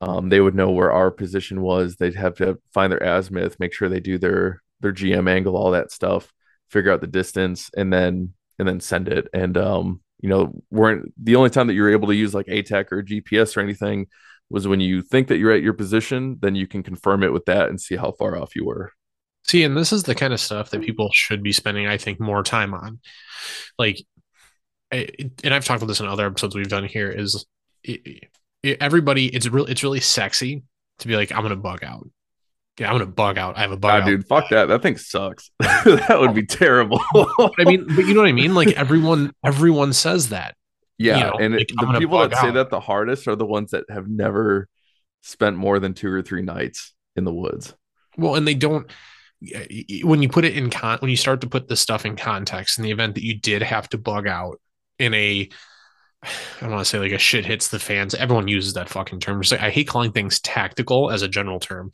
um, 0.00 0.30
they 0.30 0.40
would 0.40 0.54
know 0.54 0.70
where 0.70 0.92
our 0.92 1.10
position 1.10 1.60
was. 1.60 1.96
They'd 1.96 2.14
have 2.14 2.36
to 2.36 2.58
find 2.72 2.90
their 2.90 3.02
azimuth, 3.02 3.60
make 3.60 3.72
sure 3.72 3.88
they 3.88 4.00
do 4.00 4.18
their 4.18 4.62
their 4.80 4.92
GM 4.92 5.28
angle, 5.28 5.56
all 5.56 5.72
that 5.72 5.92
stuff, 5.92 6.32
figure 6.70 6.90
out 6.90 7.02
the 7.02 7.06
distance, 7.06 7.70
and 7.76 7.92
then 7.92 8.32
and 8.58 8.66
then 8.66 8.80
send 8.80 9.08
it. 9.08 9.28
And 9.34 9.58
um, 9.58 10.00
you 10.20 10.28
know, 10.28 10.62
weren't 10.70 11.12
the 11.22 11.36
only 11.36 11.50
time 11.50 11.66
that 11.66 11.74
you're 11.74 11.92
able 11.92 12.08
to 12.08 12.14
use 12.14 12.34
like 12.34 12.46
ATAK 12.46 12.92
or 12.92 13.02
GPS 13.02 13.56
or 13.56 13.60
anything 13.60 14.06
was 14.48 14.66
when 14.66 14.80
you 14.80 15.02
think 15.02 15.28
that 15.28 15.36
you're 15.36 15.52
at 15.52 15.62
your 15.62 15.74
position, 15.74 16.38
then 16.40 16.54
you 16.54 16.66
can 16.66 16.82
confirm 16.82 17.22
it 17.22 17.32
with 17.32 17.44
that 17.44 17.68
and 17.68 17.80
see 17.80 17.96
how 17.96 18.10
far 18.10 18.36
off 18.36 18.56
you 18.56 18.64
were. 18.64 18.92
See, 19.44 19.62
and 19.62 19.76
this 19.76 19.92
is 19.92 20.02
the 20.02 20.14
kind 20.14 20.32
of 20.32 20.40
stuff 20.40 20.70
that 20.70 20.82
people 20.82 21.08
should 21.12 21.42
be 21.42 21.52
spending, 21.52 21.86
I 21.86 21.98
think, 21.98 22.20
more 22.20 22.42
time 22.42 22.74
on. 22.74 22.98
Like, 23.78 24.02
and 24.90 25.54
I've 25.54 25.64
talked 25.64 25.82
about 25.82 25.88
this 25.88 26.00
in 26.00 26.06
other 26.06 26.26
episodes 26.26 26.54
we've 26.54 26.68
done 26.68 26.84
here. 26.84 27.10
Is 27.10 27.44
everybody 28.64 29.26
it's 29.26 29.48
real 29.48 29.64
it's 29.66 29.82
really 29.82 30.00
sexy 30.00 30.62
to 30.98 31.08
be 31.08 31.16
like 31.16 31.32
i'm 31.32 31.42
gonna 31.42 31.56
bug 31.56 31.82
out. 31.82 32.08
Yeah 32.78 32.88
i'm 32.88 32.94
gonna 32.94 33.06
bug 33.06 33.38
out. 33.38 33.56
I 33.56 33.62
have 33.62 33.72
a 33.72 33.76
bug 33.76 34.02
ah, 34.02 34.06
dude 34.06 34.26
fuck 34.26 34.50
that. 34.50 34.66
That 34.66 34.82
thing 34.82 34.96
sucks. 34.96 35.50
That 35.60 36.18
would 36.20 36.34
be 36.34 36.46
terrible. 36.46 37.00
I 37.14 37.64
mean 37.64 37.86
but 37.94 38.06
you 38.06 38.14
know 38.14 38.20
what 38.20 38.28
i 38.28 38.32
mean? 38.32 38.54
Like 38.54 38.68
everyone 38.72 39.32
everyone 39.44 39.92
says 39.92 40.30
that. 40.30 40.56
Yeah 40.98 41.16
you 41.16 41.24
know, 41.24 41.32
and 41.40 41.56
like, 41.56 41.68
the 41.68 41.98
people 41.98 42.18
that 42.18 42.34
out. 42.34 42.42
say 42.42 42.50
that 42.50 42.70
the 42.70 42.80
hardest 42.80 43.28
are 43.28 43.36
the 43.36 43.46
ones 43.46 43.70
that 43.70 43.84
have 43.88 44.08
never 44.08 44.68
spent 45.22 45.56
more 45.56 45.78
than 45.78 45.94
two 45.94 46.10
or 46.10 46.22
three 46.22 46.42
nights 46.42 46.92
in 47.16 47.24
the 47.24 47.32
woods. 47.32 47.74
Well 48.16 48.34
and 48.34 48.46
they 48.46 48.54
don't 48.54 48.90
when 50.02 50.20
you 50.20 50.28
put 50.28 50.44
it 50.44 50.54
in 50.54 50.68
con 50.68 50.98
when 50.98 51.10
you 51.10 51.16
start 51.16 51.40
to 51.40 51.48
put 51.48 51.66
this 51.66 51.80
stuff 51.80 52.04
in 52.04 52.14
context 52.14 52.78
in 52.78 52.84
the 52.84 52.90
event 52.90 53.14
that 53.14 53.24
you 53.24 53.38
did 53.38 53.62
have 53.62 53.88
to 53.88 53.96
bug 53.96 54.26
out 54.26 54.60
in 55.00 55.14
a 55.14 55.48
I 56.22 56.28
don't 56.60 56.72
want 56.72 56.84
to 56.84 56.88
say 56.88 56.98
like 56.98 57.12
a 57.12 57.18
shit 57.18 57.46
hits 57.46 57.68
the 57.68 57.78
fans. 57.78 58.14
Everyone 58.14 58.46
uses 58.46 58.74
that 58.74 58.90
fucking 58.90 59.20
term. 59.20 59.40
Like, 59.50 59.60
I 59.60 59.70
hate 59.70 59.88
calling 59.88 60.12
things 60.12 60.38
tactical 60.40 61.10
as 61.10 61.22
a 61.22 61.28
general 61.28 61.60
term, 61.60 61.92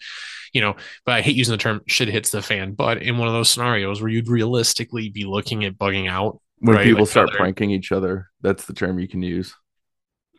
you 0.52 0.60
know, 0.60 0.74
but 1.04 1.14
I 1.14 1.20
hate 1.22 1.36
using 1.36 1.52
the 1.52 1.58
term 1.58 1.82
shit 1.86 2.08
hits 2.08 2.30
the 2.30 2.42
fan. 2.42 2.72
But 2.72 3.02
in 3.02 3.18
one 3.18 3.28
of 3.28 3.34
those 3.34 3.50
scenarios 3.50 4.02
where 4.02 4.10
you'd 4.10 4.28
realistically 4.28 5.10
be 5.10 5.24
looking 5.24 5.64
at 5.64 5.78
bugging 5.78 6.10
out, 6.10 6.40
when 6.58 6.76
right, 6.76 6.84
people 6.84 7.02
like 7.02 7.10
start 7.10 7.28
other... 7.30 7.38
pranking 7.38 7.70
each 7.70 7.92
other, 7.92 8.30
that's 8.40 8.64
the 8.64 8.72
term 8.72 8.98
you 8.98 9.06
can 9.06 9.22
use. 9.22 9.54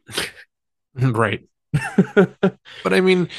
right. 0.95 1.47
but 2.15 2.93
I 2.93 2.99
mean, 2.99 3.30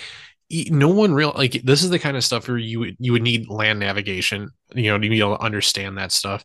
no 0.51 0.89
one 0.89 1.13
real 1.13 1.33
like 1.37 1.61
this 1.63 1.83
is 1.83 1.91
the 1.91 1.99
kind 1.99 2.17
of 2.17 2.25
stuff 2.25 2.49
where 2.49 2.57
you 2.57 2.81
would 2.81 2.97
you 2.99 3.13
would 3.13 3.23
need 3.23 3.51
land 3.51 3.81
navigation, 3.81 4.49
you 4.75 4.91
know, 4.91 4.99
to 4.99 5.09
be 5.09 5.19
able 5.19 5.37
to 5.37 5.43
understand 5.43 5.99
that 5.99 6.13
stuff. 6.13 6.43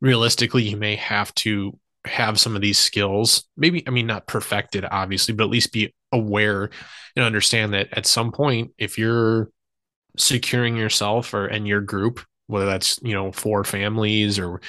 Realistically, 0.00 0.62
you 0.62 0.78
may 0.78 0.96
have 0.96 1.34
to 1.36 1.78
have 2.06 2.40
some 2.40 2.56
of 2.56 2.62
these 2.62 2.78
skills 2.78 3.44
maybe 3.56 3.86
i 3.86 3.90
mean 3.90 4.06
not 4.06 4.26
perfected 4.26 4.84
obviously 4.90 5.32
but 5.32 5.44
at 5.44 5.50
least 5.50 5.72
be 5.72 5.94
aware 6.10 6.68
and 7.14 7.24
understand 7.24 7.72
that 7.72 7.88
at 7.92 8.06
some 8.06 8.32
point 8.32 8.72
if 8.76 8.98
you're 8.98 9.50
securing 10.16 10.76
yourself 10.76 11.32
or 11.32 11.46
and 11.46 11.66
your 11.66 11.80
group 11.80 12.20
whether 12.48 12.66
that's 12.66 12.98
you 13.02 13.14
know 13.14 13.32
four 13.32 13.64
families 13.64 14.38
or 14.38 14.60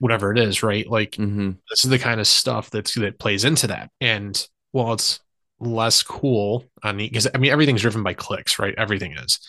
whatever 0.00 0.32
it 0.32 0.38
is 0.38 0.62
right? 0.62 0.88
Like 0.88 1.12
mm-hmm. 1.12 1.52
this 1.70 1.84
is 1.84 1.90
the 1.90 1.98
kind 1.98 2.20
of 2.20 2.26
stuff 2.26 2.70
that's 2.70 2.94
that 2.94 3.18
plays 3.18 3.44
into 3.44 3.68
that. 3.68 3.90
And 4.00 4.40
while 4.72 4.92
it's 4.92 5.20
less 5.60 6.04
cool 6.04 6.64
on 6.84 6.96
the 6.96 7.08
because 7.08 7.26
i 7.34 7.36
mean 7.36 7.50
everything's 7.50 7.80
driven 7.80 8.04
by 8.04 8.14
clicks 8.14 8.60
right? 8.60 8.74
Everything 8.78 9.12
is. 9.12 9.40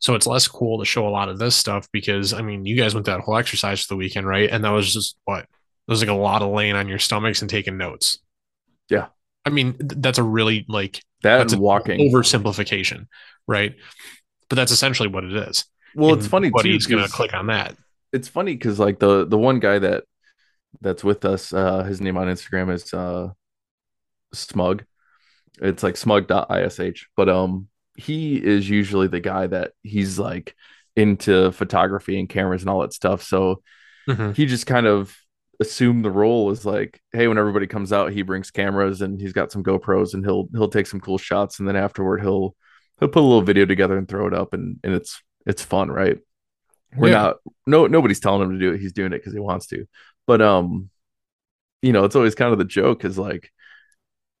So 0.00 0.14
it's 0.14 0.26
less 0.26 0.46
cool 0.46 0.78
to 0.78 0.84
show 0.84 1.08
a 1.08 1.10
lot 1.10 1.30
of 1.30 1.38
this 1.38 1.56
stuff 1.56 1.88
because 1.90 2.34
i 2.34 2.42
mean 2.42 2.66
you 2.66 2.76
guys 2.76 2.92
went 2.92 3.06
that 3.06 3.20
whole 3.20 3.38
exercise 3.38 3.80
for 3.80 3.94
the 3.94 3.96
weekend 3.96 4.26
right? 4.26 4.50
And 4.50 4.62
that 4.64 4.70
was 4.70 4.92
just 4.92 5.16
what 5.24 5.46
there's 5.88 6.00
like 6.00 6.10
a 6.10 6.14
lot 6.14 6.42
of 6.42 6.50
laying 6.50 6.76
on 6.76 6.86
your 6.86 6.98
stomachs 6.98 7.40
and 7.40 7.50
taking 7.50 7.76
notes. 7.76 8.18
Yeah. 8.88 9.06
I 9.44 9.50
mean, 9.50 9.76
that's 9.80 10.18
a 10.18 10.22
really 10.22 10.66
like 10.68 11.02
that's 11.22 11.56
walking 11.56 11.98
oversimplification, 11.98 13.06
right? 13.48 13.74
But 14.48 14.56
that's 14.56 14.70
essentially 14.70 15.08
what 15.08 15.24
it 15.24 15.34
is. 15.34 15.64
Well, 15.94 16.10
and 16.10 16.18
it's 16.18 16.28
funny 16.28 16.50
too. 16.50 16.68
He's 16.68 16.86
gonna 16.86 17.08
click 17.08 17.34
on 17.34 17.46
that. 17.46 17.74
It's 18.12 18.28
funny 18.28 18.52
because 18.52 18.78
like 18.78 18.98
the 18.98 19.26
the 19.26 19.38
one 19.38 19.58
guy 19.58 19.78
that 19.78 20.04
that's 20.80 21.02
with 21.02 21.24
us, 21.24 21.52
uh, 21.52 21.82
his 21.82 22.00
name 22.00 22.18
on 22.18 22.28
Instagram 22.28 22.72
is 22.72 22.92
uh, 22.92 23.28
Smug. 24.34 24.84
It's 25.60 25.82
like 25.82 25.96
smug.ish, 25.96 27.08
but 27.16 27.28
um, 27.28 27.68
he 27.96 28.36
is 28.36 28.68
usually 28.68 29.08
the 29.08 29.20
guy 29.20 29.46
that 29.46 29.72
he's 29.82 30.18
like 30.18 30.54
into 30.94 31.50
photography 31.52 32.18
and 32.18 32.28
cameras 32.28 32.62
and 32.62 32.70
all 32.70 32.80
that 32.80 32.92
stuff. 32.92 33.22
So 33.22 33.62
mm-hmm. 34.08 34.32
he 34.32 34.46
just 34.46 34.66
kind 34.66 34.86
of 34.86 35.16
assume 35.60 36.02
the 36.02 36.10
role 36.10 36.50
is 36.50 36.64
like, 36.64 37.00
hey, 37.12 37.28
when 37.28 37.38
everybody 37.38 37.66
comes 37.66 37.92
out, 37.92 38.12
he 38.12 38.22
brings 38.22 38.50
cameras 38.50 39.02
and 39.02 39.20
he's 39.20 39.32
got 39.32 39.50
some 39.50 39.62
GoPros 39.62 40.14
and 40.14 40.24
he'll 40.24 40.48
he'll 40.52 40.68
take 40.68 40.86
some 40.86 41.00
cool 41.00 41.18
shots 41.18 41.58
and 41.58 41.68
then 41.68 41.76
afterward 41.76 42.20
he'll 42.20 42.54
he'll 43.00 43.08
put 43.08 43.20
a 43.20 43.26
little 43.26 43.42
video 43.42 43.64
together 43.64 43.98
and 43.98 44.08
throw 44.08 44.26
it 44.26 44.34
up 44.34 44.54
and 44.54 44.78
and 44.84 44.94
it's 44.94 45.20
it's 45.46 45.62
fun, 45.62 45.90
right? 45.90 46.18
We're 46.96 47.08
yeah. 47.08 47.14
not 47.14 47.36
no 47.66 47.86
nobody's 47.86 48.20
telling 48.20 48.42
him 48.42 48.52
to 48.52 48.58
do 48.58 48.72
it. 48.72 48.80
He's 48.80 48.92
doing 48.92 49.12
it 49.12 49.18
because 49.18 49.32
he 49.32 49.40
wants 49.40 49.66
to. 49.68 49.86
But 50.26 50.40
um, 50.40 50.90
you 51.82 51.92
know, 51.92 52.04
it's 52.04 52.16
always 52.16 52.34
kind 52.34 52.52
of 52.52 52.58
the 52.58 52.64
joke 52.64 53.04
is 53.04 53.18
like 53.18 53.50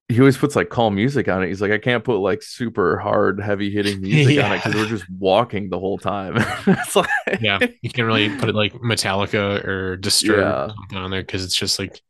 he 0.08 0.18
always 0.20 0.38
puts 0.38 0.56
like 0.56 0.70
calm 0.70 0.94
music 0.94 1.28
on 1.28 1.42
it. 1.42 1.48
He's 1.48 1.60
like, 1.60 1.70
I 1.70 1.76
can't 1.76 2.02
put 2.02 2.18
like 2.18 2.42
super 2.42 2.96
hard, 2.96 3.40
heavy 3.40 3.70
hitting 3.70 4.00
music 4.02 4.36
yeah. 4.36 4.46
on 4.46 4.52
it 4.52 4.64
because 4.64 4.74
we're 4.74 4.88
just 4.88 5.08
walking 5.10 5.68
the 5.68 5.78
whole 5.78 5.98
time. 5.98 6.34
it's 6.66 6.96
like, 6.96 7.10
yeah, 7.40 7.58
you 7.82 7.90
can 7.90 8.06
really 8.06 8.34
put 8.38 8.48
it 8.48 8.54
like 8.54 8.72
Metallica 8.72 9.62
or 9.64 9.96
Disturbed 9.98 10.74
yeah. 10.92 10.98
on 10.98 11.10
there 11.10 11.20
because 11.20 11.44
it's 11.44 11.54
just 11.54 11.78
like 11.78 12.00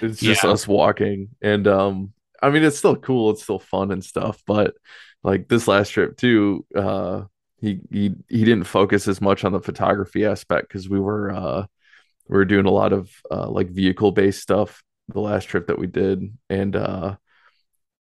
it's 0.00 0.20
just 0.20 0.44
yeah. 0.44 0.50
us 0.50 0.68
walking. 0.68 1.30
And 1.42 1.66
um, 1.66 2.12
I 2.40 2.50
mean, 2.50 2.62
it's 2.62 2.78
still 2.78 2.96
cool, 2.96 3.30
it's 3.30 3.42
still 3.42 3.58
fun 3.58 3.90
and 3.90 4.04
stuff. 4.04 4.40
But 4.46 4.74
like 5.24 5.48
this 5.48 5.66
last 5.66 5.88
trip 5.88 6.16
too, 6.16 6.64
uh, 6.76 7.22
he 7.60 7.80
he 7.90 8.14
he 8.28 8.44
didn't 8.44 8.64
focus 8.64 9.08
as 9.08 9.20
much 9.20 9.44
on 9.44 9.50
the 9.50 9.60
photography 9.60 10.24
aspect 10.24 10.68
because 10.68 10.88
we 10.88 11.00
were 11.00 11.32
uh 11.32 11.66
we 12.28 12.36
were 12.36 12.44
doing 12.44 12.66
a 12.66 12.70
lot 12.70 12.92
of 12.92 13.10
uh, 13.30 13.48
like 13.48 13.68
vehicle 13.70 14.12
based 14.12 14.42
stuff 14.42 14.82
the 15.08 15.20
last 15.20 15.44
trip 15.44 15.66
that 15.66 15.78
we 15.78 15.86
did, 15.86 16.36
and 16.48 16.76
uh, 16.76 17.16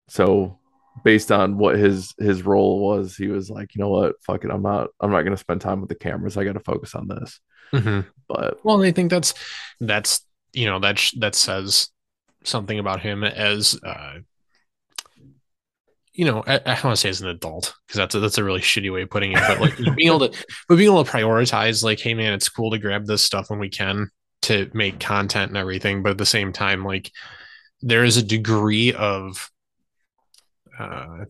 so 0.08 0.60
based 1.04 1.32
on 1.32 1.58
what 1.58 1.76
his 1.76 2.14
his 2.18 2.43
role 2.43 2.80
was, 2.80 3.16
he 3.16 3.28
was 3.28 3.49
like, 3.49 3.76
you 3.76 3.82
know 3.82 3.89
what, 3.89 4.16
fuck 4.26 4.43
it, 4.43 4.51
I'm 4.51 4.62
not 4.62 4.89
I'm 4.99 5.12
not 5.12 5.24
gonna 5.24 5.38
spend 5.38 5.62
time 5.62 5.82
with 5.82 5.89
the 5.89 5.95
cameras. 5.95 6.38
I 6.38 6.43
got 6.43 6.54
to 6.54 6.60
focus 6.60 6.95
on 6.95 7.08
this. 7.08 7.39
Mm-hmm. 7.74 8.08
But 8.28 8.64
well, 8.64 8.84
I 8.84 8.91
think 8.91 9.10
that's 9.10 9.34
that's 9.80 10.26
you 10.54 10.66
know 10.66 10.80
that 10.80 10.99
sh- 10.99 11.16
that 11.20 11.36
says 11.36 11.89
something 12.43 12.80
about 12.80 13.01
him 13.01 13.24
as 13.24 13.80
uh, 13.86 14.20
you 16.14 16.26
know, 16.26 16.43
I, 16.45 16.62
I 16.66 16.74
want 16.84 16.95
to 16.95 16.95
say 16.95 17.10
as 17.10 17.22
an 17.22 17.28
adult 17.28 17.74
because 17.88 17.97
that's 17.97 18.16
a, 18.16 18.20
that's 18.20 18.38
a 18.38 18.43
really 18.43 18.62
shitty 18.62 18.93
way 18.93 19.01
of 19.01 19.10
putting 19.10 19.32
it, 19.32 19.39
but 19.47 19.60
like 19.60 19.78
being 19.95 20.10
able 20.10 20.30
to, 20.30 20.45
but 20.70 20.76
being 20.76 20.91
able 20.91 21.04
to 21.04 21.12
prioritize, 21.12 21.84
like, 21.84 21.99
hey 21.99 22.14
man, 22.14 22.34
it's 22.34 22.49
cool 22.49 22.72
to 22.72 22.78
grab 22.78 23.06
this 23.06 23.24
stuff 23.24 23.49
when 23.49 23.60
we 23.60 23.70
can, 23.70 24.10
to 24.44 24.70
make 24.74 25.00
content 25.00 25.50
and 25.50 25.58
everything 25.58 26.04
but 26.04 26.12
at 26.12 26.18
the 26.18 26.26
same 26.26 26.54
time 26.54 26.84
like 26.86 27.12
there 27.82 28.04
is 28.04 28.18
a 28.18 28.24
degree 28.24 28.94
of 28.94 29.50
uh 30.80 31.26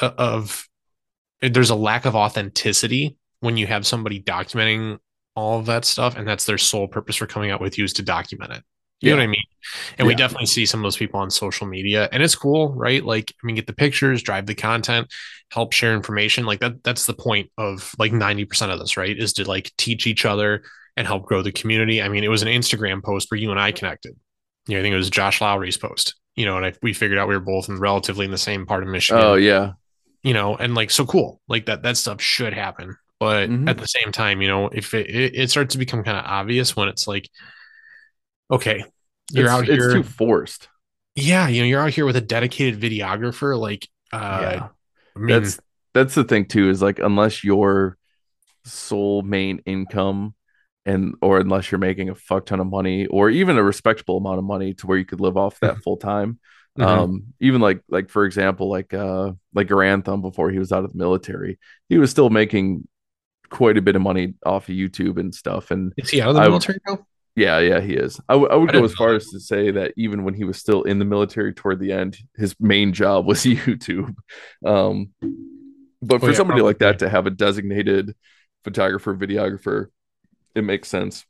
of 0.00 0.66
there's 1.40 1.70
a 1.70 1.74
lack 1.74 2.04
of 2.04 2.14
authenticity 2.14 3.16
when 3.40 3.56
you 3.56 3.66
have 3.66 3.86
somebody 3.86 4.20
documenting 4.22 4.98
all 5.34 5.58
of 5.58 5.66
that 5.66 5.84
stuff 5.84 6.16
and 6.16 6.26
that's 6.26 6.44
their 6.46 6.58
sole 6.58 6.88
purpose 6.88 7.16
for 7.16 7.26
coming 7.26 7.50
out 7.50 7.60
with 7.60 7.78
you 7.78 7.84
is 7.84 7.92
to 7.92 8.02
document 8.02 8.52
it 8.52 8.62
You 9.00 9.10
know 9.10 9.16
what 9.18 9.24
I 9.24 9.26
mean? 9.26 9.42
And 9.98 10.06
we 10.08 10.14
definitely 10.14 10.46
see 10.46 10.64
some 10.66 10.80
of 10.80 10.84
those 10.84 10.96
people 10.96 11.20
on 11.20 11.30
social 11.30 11.66
media, 11.66 12.08
and 12.12 12.22
it's 12.22 12.34
cool, 12.34 12.72
right? 12.72 13.04
Like, 13.04 13.34
I 13.42 13.46
mean, 13.46 13.56
get 13.56 13.66
the 13.66 13.74
pictures, 13.74 14.22
drive 14.22 14.46
the 14.46 14.54
content, 14.54 15.12
help 15.50 15.72
share 15.74 15.94
information. 15.94 16.46
Like 16.46 16.60
that. 16.60 16.82
That's 16.82 17.06
the 17.06 17.14
point 17.14 17.50
of 17.58 17.94
like 17.98 18.12
ninety 18.12 18.46
percent 18.46 18.72
of 18.72 18.78
this, 18.78 18.96
right? 18.96 19.16
Is 19.16 19.34
to 19.34 19.44
like 19.44 19.70
teach 19.76 20.06
each 20.06 20.24
other 20.24 20.62
and 20.96 21.06
help 21.06 21.26
grow 21.26 21.42
the 21.42 21.52
community. 21.52 22.00
I 22.02 22.08
mean, 22.08 22.24
it 22.24 22.28
was 22.28 22.42
an 22.42 22.48
Instagram 22.48 23.02
post 23.02 23.30
where 23.30 23.38
you 23.38 23.50
and 23.50 23.60
I 23.60 23.72
connected. 23.72 24.16
You 24.66 24.74
know, 24.74 24.80
I 24.80 24.82
think 24.82 24.92
it 24.94 24.96
was 24.96 25.10
Josh 25.10 25.40
Lowry's 25.40 25.76
post. 25.76 26.14
You 26.34 26.44
know, 26.44 26.56
and 26.56 26.66
I, 26.66 26.72
we 26.82 26.92
figured 26.92 27.18
out 27.18 27.28
we 27.28 27.34
were 27.34 27.40
both 27.40 27.68
in 27.68 27.78
relatively 27.78 28.24
in 28.24 28.30
the 28.30 28.38
same 28.38 28.66
part 28.66 28.82
of 28.82 28.88
Michigan. 28.88 29.22
Oh 29.22 29.34
yeah. 29.34 29.72
you 30.22 30.34
know, 30.34 30.56
and 30.56 30.74
like 30.74 30.90
so 30.90 31.06
cool. 31.06 31.40
Like 31.48 31.66
that 31.66 31.82
that 31.82 31.96
stuff 31.96 32.20
should 32.20 32.52
happen. 32.52 32.96
But 33.18 33.48
Mhm. 33.48 33.68
at 33.70 33.78
the 33.78 33.86
same 33.88 34.12
time, 34.12 34.42
you 34.42 34.48
know, 34.48 34.68
if 34.68 34.92
it, 34.92 35.08
it, 35.08 35.34
it 35.34 35.50
starts 35.50 35.72
to 35.72 35.78
become 35.78 36.04
kind 36.04 36.18
of 36.18 36.24
obvious 36.26 36.76
when 36.76 36.88
it's 36.88 37.06
like, 37.08 37.30
okay, 38.50 38.84
you're 39.32 39.46
it's, 39.46 39.52
out 39.54 39.64
here, 39.64 39.84
It's 39.86 39.94
too 39.94 40.02
forced. 40.02 40.68
yeah, 41.14 41.48
you 41.48 41.62
know, 41.62 41.66
you're 41.66 41.80
out 41.80 41.94
here 41.94 42.04
with 42.04 42.16
a 42.16 42.20
dedicated 42.20 42.80
videographer. 42.80 43.58
Like, 43.58 43.88
uh, 44.12 44.38
yeah. 44.42 44.68
I 45.14 45.18
mean, 45.18 45.28
that's 45.28 45.58
that's 45.94 46.14
the 46.14 46.24
thing 46.24 46.44
too 46.46 46.68
is 46.68 46.82
like 46.82 46.98
unless 46.98 47.42
your 47.42 47.96
sole 48.64 49.22
main 49.22 49.60
income 49.64 50.34
and 50.86 51.14
or 51.20 51.38
unless 51.38 51.70
you're 51.70 51.78
making 51.78 52.08
a 52.08 52.14
fuck 52.14 52.46
ton 52.46 52.60
of 52.60 52.66
money 52.66 53.06
or 53.06 53.28
even 53.28 53.58
a 53.58 53.62
respectable 53.62 54.16
amount 54.16 54.38
of 54.38 54.44
money 54.44 54.72
to 54.72 54.86
where 54.86 54.96
you 54.96 55.04
could 55.04 55.20
live 55.20 55.36
off 55.36 55.60
that 55.60 55.76
full 55.78 55.96
time 55.98 56.38
Mhm. 56.78 56.84
um 56.86 57.24
even 57.40 57.60
like 57.62 57.80
like 57.88 58.10
for 58.10 58.24
example 58.26 58.68
like 58.68 58.92
uh 58.92 59.32
like 59.54 59.66
Garand 59.68 60.04
Thumb 60.04 60.20
before 60.20 60.50
he 60.50 60.58
was 60.58 60.72
out 60.72 60.84
of 60.84 60.92
the 60.92 60.98
military 60.98 61.58
he 61.88 61.96
was 61.98 62.10
still 62.10 62.28
making 62.30 62.86
quite 63.48 63.78
a 63.78 63.82
bit 63.82 63.96
of 63.96 64.02
money 64.02 64.34
off 64.44 64.68
of 64.68 64.74
YouTube 64.74 65.18
and 65.18 65.34
stuff 65.34 65.70
and 65.70 65.92
is 65.96 66.10
he 66.10 66.20
out 66.20 66.30
of 66.30 66.34
the 66.36 66.42
I- 66.42 66.48
military 66.48 66.78
now? 66.86 66.98
yeah 67.34 67.58
yeah 67.60 67.80
he 67.80 67.94
is. 67.94 68.20
I, 68.28 68.34
w- 68.34 68.50
I 68.50 68.56
would 68.56 68.70
I 68.70 68.78
go 68.80 68.84
as 68.84 68.92
far 68.94 69.14
as 69.14 69.26
to 69.30 69.40
say 69.40 69.70
that 69.70 69.92
even 69.96 70.24
when 70.24 70.34
he 70.34 70.44
was 70.44 70.58
still 70.58 70.82
in 70.82 70.98
the 70.98 71.04
military 71.06 71.54
toward 71.54 71.80
the 71.80 71.92
end 71.92 72.18
his 72.36 72.54
main 72.60 72.92
job 72.92 73.26
was 73.26 73.42
YouTube. 73.44 74.14
Um 74.64 75.14
but 76.02 76.20
for 76.20 76.26
Oh, 76.26 76.28
yeah, 76.30 76.34
somebody 76.36 76.60
like 76.60 76.78
that 76.80 76.98
to 76.98 77.08
have 77.08 77.26
a 77.26 77.30
designated 77.30 78.14
photographer 78.64 79.14
videographer 79.16 79.86
it 80.56 80.62
makes 80.62 80.88
sense. 80.88 81.24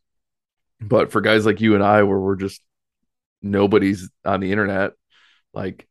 But 0.81 1.11
for 1.12 1.20
guys 1.20 1.47
like 1.47 1.61
you 1.61 1.74
and 1.74 1.83
i 1.83 2.03
where 2.03 2.18
we're 2.18 2.37
just 2.37 2.61
nobody's 3.43 4.11
on 4.24 4.41
the 4.41 4.51
internet 4.51 4.93
like 5.55 5.87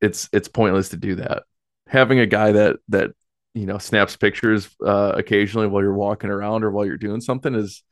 it's 0.00 0.28
it's 0.32 0.48
pointless 0.48 0.90
to 0.90 0.96
do 0.96 1.16
that. 1.16 1.44
Having 1.88 2.20
a 2.20 2.26
guy 2.26 2.52
that 2.52 2.76
that 2.88 3.10
you 3.54 3.66
know 3.66 3.78
snaps 3.78 4.16
pictures 4.16 4.68
uh 4.84 5.12
occasionally 5.14 5.66
while 5.66 5.82
you're 5.82 5.94
walking 5.94 6.30
around 6.30 6.64
or 6.64 6.70
while 6.70 6.84
you're 6.84 6.96
doing 6.96 7.20
something 7.20 7.54
is 7.54 7.82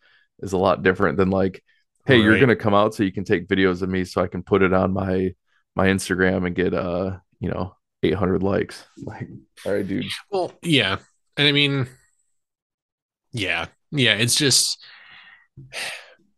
is 0.40 0.52
a 0.52 0.58
lot 0.58 0.82
different 0.82 1.16
than 1.16 1.30
like 1.30 1.62
hey 2.04 2.20
you're 2.20 2.40
gonna 2.40 2.56
come 2.56 2.74
out 2.74 2.94
so 2.94 3.04
you 3.04 3.12
can 3.12 3.22
take 3.22 3.46
videos 3.46 3.80
of 3.80 3.88
me 3.88 4.04
so 4.04 4.20
i 4.20 4.26
can 4.26 4.42
put 4.42 4.62
it 4.62 4.72
on 4.72 4.92
my 4.92 5.32
my 5.76 5.86
instagram 5.86 6.44
and 6.44 6.56
get 6.56 6.74
uh 6.74 7.16
you 7.38 7.48
know 7.48 7.76
800 8.02 8.42
likes. 8.42 8.84
Like 9.04 9.28
all 9.66 9.72
right 9.72 9.86
dude. 9.86 10.06
Well, 10.30 10.52
yeah, 10.62 10.98
and 11.36 11.48
I 11.48 11.52
mean, 11.52 11.88
yeah, 13.32 13.66
yeah. 13.92 14.14
It's 14.14 14.34
just 14.34 14.84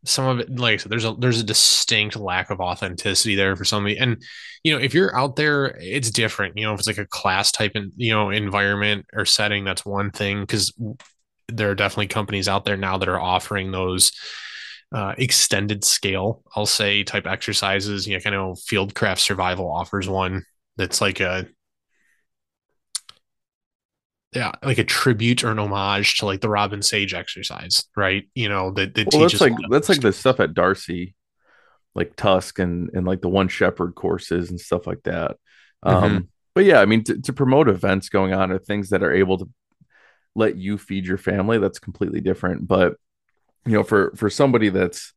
some 0.04 0.26
of 0.26 0.40
it. 0.40 0.58
Like 0.58 0.80
said, 0.80 0.92
there's 0.92 1.04
a 1.04 1.14
there's 1.18 1.40
a 1.40 1.44
distinct 1.44 2.16
lack 2.16 2.50
of 2.50 2.60
authenticity 2.60 3.34
there 3.34 3.56
for 3.56 3.64
somebody, 3.64 3.96
and 3.98 4.22
you 4.62 4.74
know, 4.74 4.80
if 4.80 4.94
you're 4.94 5.16
out 5.16 5.36
there, 5.36 5.76
it's 5.80 6.10
different. 6.10 6.56
You 6.56 6.64
know, 6.64 6.74
if 6.74 6.80
it's 6.80 6.86
like 6.86 6.98
a 6.98 7.06
class 7.06 7.50
type 7.50 7.72
and 7.74 7.92
you 7.96 8.12
know 8.12 8.30
environment 8.30 9.06
or 9.12 9.24
setting, 9.24 9.64
that's 9.64 9.84
one 9.84 10.10
thing 10.10 10.40
because 10.40 10.72
there 11.48 11.70
are 11.70 11.74
definitely 11.74 12.08
companies 12.08 12.48
out 12.48 12.64
there 12.64 12.76
now 12.76 12.98
that 12.98 13.08
are 13.08 13.20
offering 13.20 13.70
those 13.70 14.12
uh, 14.92 15.14
extended 15.18 15.84
scale, 15.84 16.42
I'll 16.54 16.66
say, 16.66 17.02
type 17.02 17.26
exercises. 17.26 18.06
You 18.06 18.14
know, 18.14 18.20
I 18.26 18.30
know 18.30 18.52
Fieldcraft 18.52 19.18
Survival 19.18 19.70
offers 19.70 20.08
one 20.08 20.44
that's 20.76 21.00
like 21.00 21.20
a 21.20 21.46
yeah, 24.34 24.52
like 24.62 24.78
a 24.78 24.84
tribute 24.84 25.44
or 25.44 25.50
an 25.50 25.58
homage 25.58 26.18
to 26.18 26.26
like 26.26 26.40
the 26.40 26.48
Robin 26.48 26.82
Sage 26.82 27.14
exercise, 27.14 27.84
right? 27.96 28.28
You 28.34 28.48
know, 28.48 28.70
that, 28.72 28.94
that 28.94 29.12
well 29.12 29.22
that's 29.22 29.40
like 29.40 29.52
a 29.52 29.54
lot 29.54 29.64
of 29.64 29.70
that's 29.70 29.88
like 29.88 30.00
the 30.00 30.12
stuff 30.12 30.40
at 30.40 30.54
darcy 30.54 31.14
like 31.94 32.16
tusk 32.16 32.58
and 32.58 32.90
and 32.92 33.06
like 33.06 33.20
the 33.20 33.28
one 33.28 33.48
shepherd 33.48 33.94
courses 33.94 34.50
and 34.50 34.60
stuff 34.60 34.86
like 34.86 35.02
that. 35.04 35.36
Um 35.82 36.28
but 36.54 36.64
yeah 36.64 36.80
i 36.80 36.84
mean 36.86 37.02
to, 37.02 37.20
to 37.20 37.32
promote 37.32 37.68
events 37.68 38.08
going 38.08 38.32
on 38.32 38.52
or 38.52 38.58
things 38.58 38.90
that 38.90 39.02
are 39.02 39.12
able 39.12 39.36
to 39.38 39.50
let 40.36 40.56
you 40.56 40.78
feed 40.78 41.04
your 41.04 41.18
family 41.18 41.58
that's 41.58 41.78
completely 41.78 42.20
different. 42.20 42.66
But 42.66 42.94
you 43.66 43.72
know 43.72 43.82
for 43.82 44.12
for 44.16 44.28
somebody 44.28 44.68
that's 44.68 45.12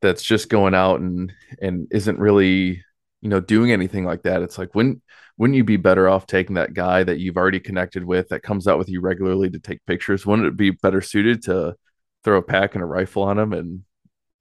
that's 0.00 0.22
just 0.22 0.48
going 0.48 0.74
out 0.74 1.00
and 1.00 1.32
and 1.60 1.88
isn't 1.90 2.18
really 2.18 2.84
you 3.20 3.28
know 3.28 3.40
doing 3.40 3.72
anything 3.72 4.04
like 4.04 4.22
that 4.22 4.42
it's 4.42 4.58
like 4.58 4.74
when 4.74 5.00
wouldn't 5.38 5.56
you 5.56 5.64
be 5.64 5.76
better 5.76 6.08
off 6.08 6.26
taking 6.26 6.56
that 6.56 6.74
guy 6.74 7.04
that 7.04 7.20
you've 7.20 7.36
already 7.36 7.60
connected 7.60 8.04
with 8.04 8.28
that 8.28 8.42
comes 8.42 8.66
out 8.66 8.76
with 8.76 8.88
you 8.88 9.00
regularly 9.00 9.48
to 9.48 9.60
take 9.60 9.86
pictures? 9.86 10.26
Wouldn't 10.26 10.48
it 10.48 10.56
be 10.56 10.70
better 10.70 11.00
suited 11.00 11.44
to 11.44 11.76
throw 12.24 12.38
a 12.38 12.42
pack 12.42 12.74
and 12.74 12.82
a 12.82 12.86
rifle 12.86 13.22
on 13.22 13.38
him 13.38 13.52
and 13.52 13.84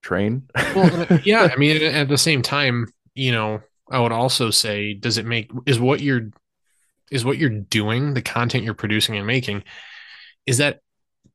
train? 0.02 0.50
Well, 0.56 1.20
yeah, 1.24 1.50
I 1.54 1.56
mean, 1.56 1.84
at 1.84 2.10
the 2.10 2.18
same 2.18 2.42
time, 2.42 2.88
you 3.14 3.32
know, 3.32 3.62
I 3.92 4.00
would 4.00 4.12
also 4.12 4.50
say, 4.50 4.96
does 4.96 5.20
it 5.20 5.26
make 5.28 5.52
is 5.68 5.80
what 5.80 6.02
you're 6.02 6.32
is 7.12 7.24
what 7.24 7.38
you're 7.38 7.50
doing, 7.52 8.16
the 8.16 8.22
content 8.24 8.64
you're 8.64 8.74
producing 8.74 9.16
and 9.18 9.28
making, 9.28 9.66
is 10.48 10.58
that 10.58 10.80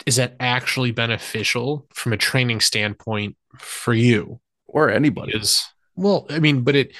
is 0.06 0.16
that 0.16 0.34
actually 0.40 0.90
beneficial 0.90 1.86
from 1.94 2.12
a 2.12 2.16
training 2.16 2.58
standpoint 2.58 3.36
for 3.58 3.94
you? 3.94 4.40
or 4.72 4.90
anybody. 4.90 5.36
Is 5.36 5.62
well 5.94 6.26
i 6.30 6.38
mean 6.38 6.62
but 6.62 6.74
it 6.74 6.94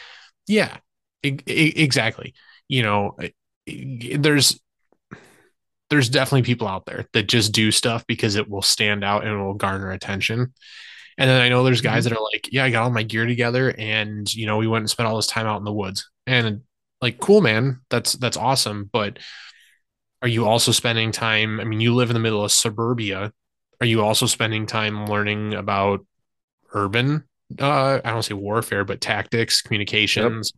yeah 0.46 0.78
e- 1.22 1.38
e- 1.46 1.72
exactly. 1.76 2.34
You 2.68 2.82
know 2.82 3.16
there's 3.66 4.60
there's 5.90 6.08
definitely 6.08 6.42
people 6.42 6.66
out 6.66 6.86
there 6.86 7.06
that 7.12 7.24
just 7.24 7.52
do 7.52 7.70
stuff 7.70 8.06
because 8.06 8.36
it 8.36 8.48
will 8.48 8.62
stand 8.62 9.04
out 9.04 9.24
and 9.24 9.32
it 9.32 9.36
will 9.36 9.54
garner 9.54 9.90
attention. 9.90 10.52
And 11.18 11.28
then 11.28 11.42
i 11.42 11.48
know 11.50 11.62
there's 11.62 11.82
guys 11.82 12.06
mm-hmm. 12.06 12.14
that 12.14 12.18
are 12.18 12.24
like 12.32 12.48
yeah 12.50 12.64
i 12.64 12.70
got 12.70 12.84
all 12.84 12.90
my 12.90 13.02
gear 13.02 13.26
together 13.26 13.74
and 13.76 14.32
you 14.34 14.46
know 14.46 14.56
we 14.56 14.66
went 14.66 14.82
and 14.82 14.90
spent 14.90 15.06
all 15.06 15.16
this 15.16 15.26
time 15.26 15.46
out 15.46 15.58
in 15.58 15.64
the 15.64 15.72
woods. 15.72 16.10
And 16.26 16.62
like 17.00 17.18
cool 17.18 17.40
man. 17.40 17.80
That's 17.90 18.14
that's 18.14 18.36
awesome. 18.36 18.88
But 18.92 19.18
are 20.22 20.28
you 20.28 20.46
also 20.46 20.70
spending 20.70 21.10
time 21.10 21.60
i 21.60 21.64
mean 21.64 21.80
you 21.80 21.94
live 21.94 22.10
in 22.10 22.14
the 22.14 22.20
middle 22.20 22.44
of 22.44 22.52
suburbia. 22.52 23.32
Are 23.80 23.86
you 23.86 24.02
also 24.02 24.26
spending 24.26 24.66
time 24.66 25.06
learning 25.06 25.54
about 25.54 26.06
urban 26.72 27.24
uh 27.60 28.00
i 28.04 28.10
don't 28.10 28.22
say 28.22 28.34
warfare 28.34 28.84
but 28.84 29.00
tactics 29.00 29.62
communications. 29.62 30.52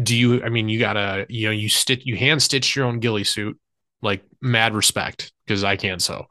Do 0.00 0.16
you 0.16 0.42
i 0.42 0.48
mean 0.48 0.68
you 0.68 0.78
gotta 0.78 1.26
you 1.28 1.46
know 1.46 1.52
you 1.52 1.68
stitch 1.68 2.04
you 2.04 2.16
hand 2.16 2.42
stitch 2.42 2.76
your 2.76 2.86
own 2.86 3.00
ghillie 3.00 3.24
suit 3.24 3.58
like 4.02 4.22
mad 4.40 4.74
respect 4.74 5.32
because 5.46 5.64
i 5.64 5.76
can't 5.76 6.02
sew. 6.02 6.26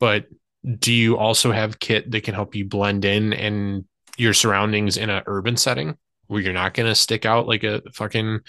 But 0.00 0.26
do 0.78 0.92
you 0.92 1.16
also 1.18 1.52
have 1.52 1.78
kit 1.78 2.10
that 2.10 2.24
can 2.24 2.34
help 2.34 2.54
you 2.54 2.64
blend 2.64 3.04
in 3.04 3.32
and 3.32 3.84
your 4.16 4.32
surroundings 4.32 4.96
in 4.96 5.10
an 5.10 5.22
urban 5.26 5.56
setting 5.56 5.96
where 6.26 6.40
you're 6.40 6.54
not 6.54 6.72
going 6.72 6.88
to 6.88 6.94
stick 6.94 7.26
out 7.26 7.46
like 7.46 7.64
a 7.64 7.82
fucking 7.92 8.40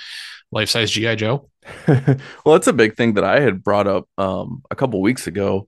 life-size 0.52 0.92
gi 0.92 1.16
joe? 1.16 1.50
Well 1.88 2.54
that's 2.54 2.68
a 2.68 2.74
big 2.74 2.96
thing 2.96 3.16
that 3.16 3.24
i 3.24 3.40
had 3.40 3.64
brought 3.64 3.88
up 3.88 4.08
um 4.18 4.64
a 4.72 4.76
couple 4.76 5.02
weeks 5.02 5.28
ago. 5.28 5.68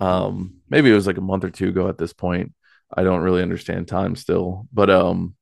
Um 0.00 0.60
maybe 0.68 0.90
it 0.90 0.94
was 0.94 1.06
like 1.06 1.16
a 1.16 1.22
month 1.22 1.44
or 1.44 1.50
two 1.50 1.68
ago 1.68 1.88
at 1.88 1.98
this 1.98 2.12
point 2.12 2.52
i 2.96 3.02
don't 3.02 3.20
really 3.22 3.42
understand 3.42 3.86
time 3.88 4.16
still 4.16 4.66
but 4.72 4.90
um 4.90 5.34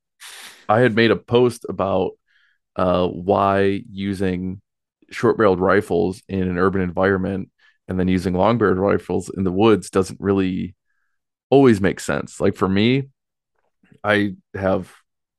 i 0.68 0.80
had 0.80 0.94
made 0.94 1.10
a 1.10 1.16
post 1.16 1.64
about 1.68 2.12
uh 2.76 3.06
why 3.06 3.82
using 3.90 4.60
short 5.10 5.36
barreled 5.36 5.60
rifles 5.60 6.22
in 6.28 6.42
an 6.42 6.58
urban 6.58 6.80
environment 6.82 7.50
and 7.88 7.98
then 7.98 8.08
using 8.08 8.34
long 8.34 8.58
barreled 8.58 8.78
rifles 8.78 9.30
in 9.36 9.44
the 9.44 9.52
woods 9.52 9.90
doesn't 9.90 10.20
really 10.20 10.74
always 11.50 11.80
make 11.80 12.00
sense 12.00 12.40
like 12.40 12.56
for 12.56 12.68
me 12.68 13.08
i 14.02 14.34
have 14.54 14.92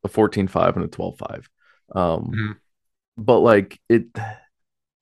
a 0.04 0.08
14.5 0.08 0.76
and 0.76 0.86
a 0.86 0.88
12.5 0.88 1.50
um 1.96 2.32
Mhm. 2.34 2.56
but 3.18 3.40
like 3.40 3.80
it 3.90 4.06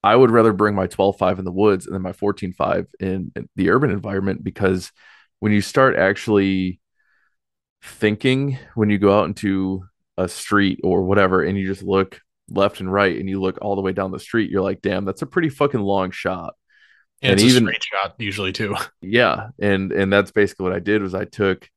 I 0.03 0.15
would 0.15 0.29
rather 0.29 0.53
bring 0.53 0.75
my 0.75 0.85
12.5 0.85 1.39
in 1.39 1.45
the 1.45 1.51
woods 1.51 1.87
and 1.87 1.95
then 1.95 2.01
my 2.03 2.11
14.5 2.11 2.85
in, 2.99 3.31
in 3.35 3.49
the 3.55 3.71
urban 3.71 3.89
environment 3.89 4.43
because 4.43 4.91
when 5.39 5.51
you 5.51 5.61
start 5.61 5.95
actually 5.95 6.79
thinking 7.85 8.57
when 8.75 8.89
you 8.89 8.97
go 8.97 9.17
out 9.19 9.25
into 9.27 9.85
a 10.17 10.27
street 10.27 10.79
or 10.83 11.03
whatever 11.03 11.43
and 11.43 11.57
you 11.57 11.67
just 11.67 11.83
look 11.83 12.21
left 12.49 12.79
and 12.79 12.91
right 12.91 13.17
and 13.19 13.27
you 13.29 13.41
look 13.41 13.57
all 13.61 13.75
the 13.75 13.81
way 13.81 13.91
down 13.91 14.11
the 14.11 14.19
street, 14.19 14.49
you're 14.51 14.61
like, 14.61 14.81
damn, 14.81 15.05
that's 15.05 15.21
a 15.21 15.25
pretty 15.27 15.49
fucking 15.49 15.79
long 15.81 16.11
shot. 16.11 16.55
and, 17.21 17.31
And 17.31 17.39
it's 17.39 17.49
even- 17.49 17.63
a 17.63 17.67
straight 17.71 17.83
shot 17.83 18.15
usually 18.19 18.51
too 18.51 18.75
Yeah. 19.01 19.49
And 19.59 19.91
and 19.91 20.11
that's 20.11 20.31
basically 20.31 20.63
what 20.65 20.73
I 20.73 20.79
did 20.79 21.01
was 21.01 21.13
I 21.15 21.25
took 21.25 21.69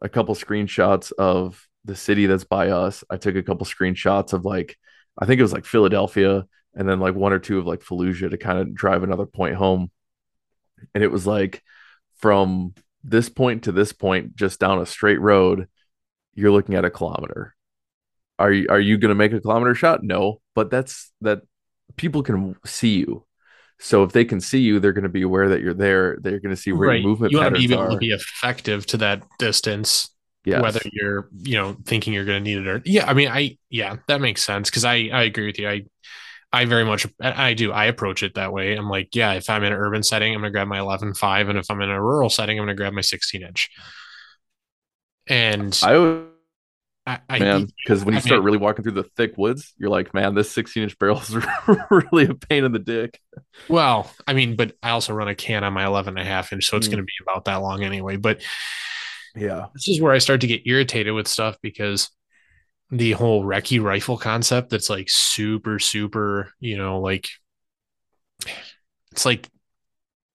a 0.00 0.08
couple 0.08 0.34
screenshots 0.34 1.12
of 1.12 1.66
the 1.84 1.96
city 1.96 2.26
that's 2.26 2.44
by 2.44 2.68
us. 2.70 3.02
I 3.10 3.16
took 3.16 3.36
a 3.36 3.42
couple 3.42 3.66
screenshots 3.66 4.32
of 4.32 4.44
like 4.44 4.76
I 5.18 5.26
think 5.26 5.38
it 5.38 5.42
was 5.44 5.52
like 5.52 5.64
Philadelphia 5.64 6.46
and 6.74 6.88
then 6.88 7.00
like 7.00 7.14
one 7.14 7.32
or 7.32 7.38
two 7.38 7.58
of 7.58 7.66
like 7.66 7.80
Fallujah 7.80 8.30
to 8.30 8.38
kind 8.38 8.58
of 8.58 8.74
drive 8.74 9.02
another 9.02 9.26
point 9.26 9.56
home. 9.56 9.90
And 10.94 11.04
it 11.04 11.10
was 11.10 11.26
like 11.26 11.62
from 12.18 12.74
this 13.04 13.28
point 13.28 13.64
to 13.64 13.72
this 13.72 13.92
point, 13.92 14.36
just 14.36 14.60
down 14.60 14.80
a 14.80 14.86
straight 14.86 15.20
road, 15.20 15.68
you're 16.34 16.50
looking 16.50 16.74
at 16.74 16.84
a 16.84 16.90
kilometer. 16.90 17.54
Are 18.38 18.52
you 18.52 18.66
are 18.68 18.80
you 18.80 18.98
going 18.98 19.10
to 19.10 19.14
make 19.14 19.32
a 19.32 19.40
kilometer 19.40 19.74
shot? 19.74 20.02
No, 20.02 20.40
but 20.54 20.70
that's 20.70 21.12
that 21.20 21.42
people 21.96 22.22
can 22.22 22.56
see 22.64 22.98
you. 22.98 23.24
So 23.78 24.04
if 24.04 24.12
they 24.12 24.24
can 24.24 24.40
see 24.40 24.60
you, 24.60 24.78
they're 24.78 24.92
going 24.92 25.02
to 25.02 25.08
be 25.08 25.22
aware 25.22 25.48
that 25.48 25.60
you're 25.60 25.74
there. 25.74 26.16
They're 26.20 26.40
going 26.40 26.54
to 26.54 26.60
see 26.60 26.72
where 26.72 26.90
right. 26.90 27.00
your 27.00 27.08
movement 27.08 27.32
you 27.32 27.38
want 27.38 27.54
to 27.54 27.60
be 27.66 27.72
able 27.72 27.82
are. 27.82 27.90
to 27.90 27.96
be 27.96 28.10
effective 28.10 28.86
to 28.86 28.96
that 28.98 29.22
distance 29.38 30.12
yes. 30.44 30.62
whether 30.62 30.80
you're 30.92 31.28
you 31.42 31.56
know 31.56 31.76
thinking 31.84 32.12
you're 32.12 32.24
going 32.24 32.42
to 32.42 32.50
need 32.50 32.58
it 32.58 32.66
or 32.66 32.82
yeah 32.84 33.08
i 33.08 33.14
mean 33.14 33.28
i 33.28 33.56
yeah 33.70 33.96
that 34.08 34.20
makes 34.20 34.44
sense 34.44 34.68
because 34.68 34.84
i 34.84 35.08
i 35.12 35.22
agree 35.22 35.46
with 35.46 35.58
you 35.58 35.68
i 35.68 35.82
i 36.52 36.64
very 36.64 36.84
much 36.84 37.06
i 37.20 37.54
do 37.54 37.72
i 37.72 37.86
approach 37.86 38.22
it 38.22 38.34
that 38.34 38.52
way 38.52 38.74
i'm 38.76 38.88
like 38.88 39.14
yeah 39.14 39.32
if 39.32 39.48
i'm 39.50 39.62
in 39.64 39.72
an 39.72 39.78
urban 39.78 40.02
setting 40.02 40.34
i'm 40.34 40.40
going 40.40 40.52
to 40.52 40.54
grab 40.54 40.68
my 40.68 40.78
11.5, 40.78 41.48
and 41.48 41.58
if 41.58 41.70
i'm 41.70 41.80
in 41.80 41.90
a 41.90 42.02
rural 42.02 42.28
setting 42.28 42.58
i'm 42.58 42.64
going 42.66 42.76
to 42.76 42.80
grab 42.80 42.92
my 42.92 43.00
16 43.00 43.42
inch 43.42 43.70
and 45.28 45.78
I 45.82 45.98
would 45.98 46.28
I, 47.06 47.18
I 47.28 47.38
man 47.40 47.68
because 47.84 48.04
when 48.04 48.14
you 48.14 48.18
I 48.18 48.20
start 48.20 48.38
mean- 48.40 48.44
really 48.44 48.58
walking 48.58 48.84
through 48.84 48.92
the 48.92 49.02
thick 49.16 49.36
woods, 49.36 49.74
you're 49.76 49.90
like, 49.90 50.14
man, 50.14 50.34
this 50.36 50.52
16 50.52 50.84
inch 50.84 50.98
barrel 51.00 51.18
is 51.20 51.34
really 51.90 52.26
a 52.26 52.34
pain 52.34 52.64
in 52.64 52.70
the 52.72 52.78
dick. 52.78 53.18
well 53.68 54.08
i 54.28 54.32
mean 54.34 54.54
but 54.54 54.76
i 54.84 54.90
also 54.90 55.12
run 55.12 55.26
a 55.28 55.34
can 55.34 55.64
on 55.64 55.72
my 55.72 55.84
11 55.84 56.16
and 56.16 56.24
a 56.26 56.30
half 56.30 56.52
inch 56.52 56.64
so 56.66 56.76
it's 56.76 56.86
Mm. 56.86 56.92
going 56.92 57.02
to 57.02 57.04
be 57.04 57.12
about 57.28 57.46
that 57.46 57.56
long 57.56 57.82
anyway 57.82 58.16
but 58.16 58.40
Yeah, 59.34 59.66
this 59.74 59.88
is 59.88 60.00
where 60.00 60.12
I 60.12 60.18
start 60.18 60.42
to 60.42 60.46
get 60.46 60.62
irritated 60.66 61.12
with 61.14 61.26
stuff 61.26 61.56
because 61.62 62.10
the 62.92 63.12
whole 63.12 63.42
recce 63.42 63.82
rifle 63.82 64.18
concept 64.18 64.68
that's 64.68 64.90
like 64.90 65.08
super, 65.08 65.78
super, 65.78 66.52
you 66.60 66.76
know, 66.76 67.00
like 67.00 67.28
it's 69.10 69.24
like 69.24 69.48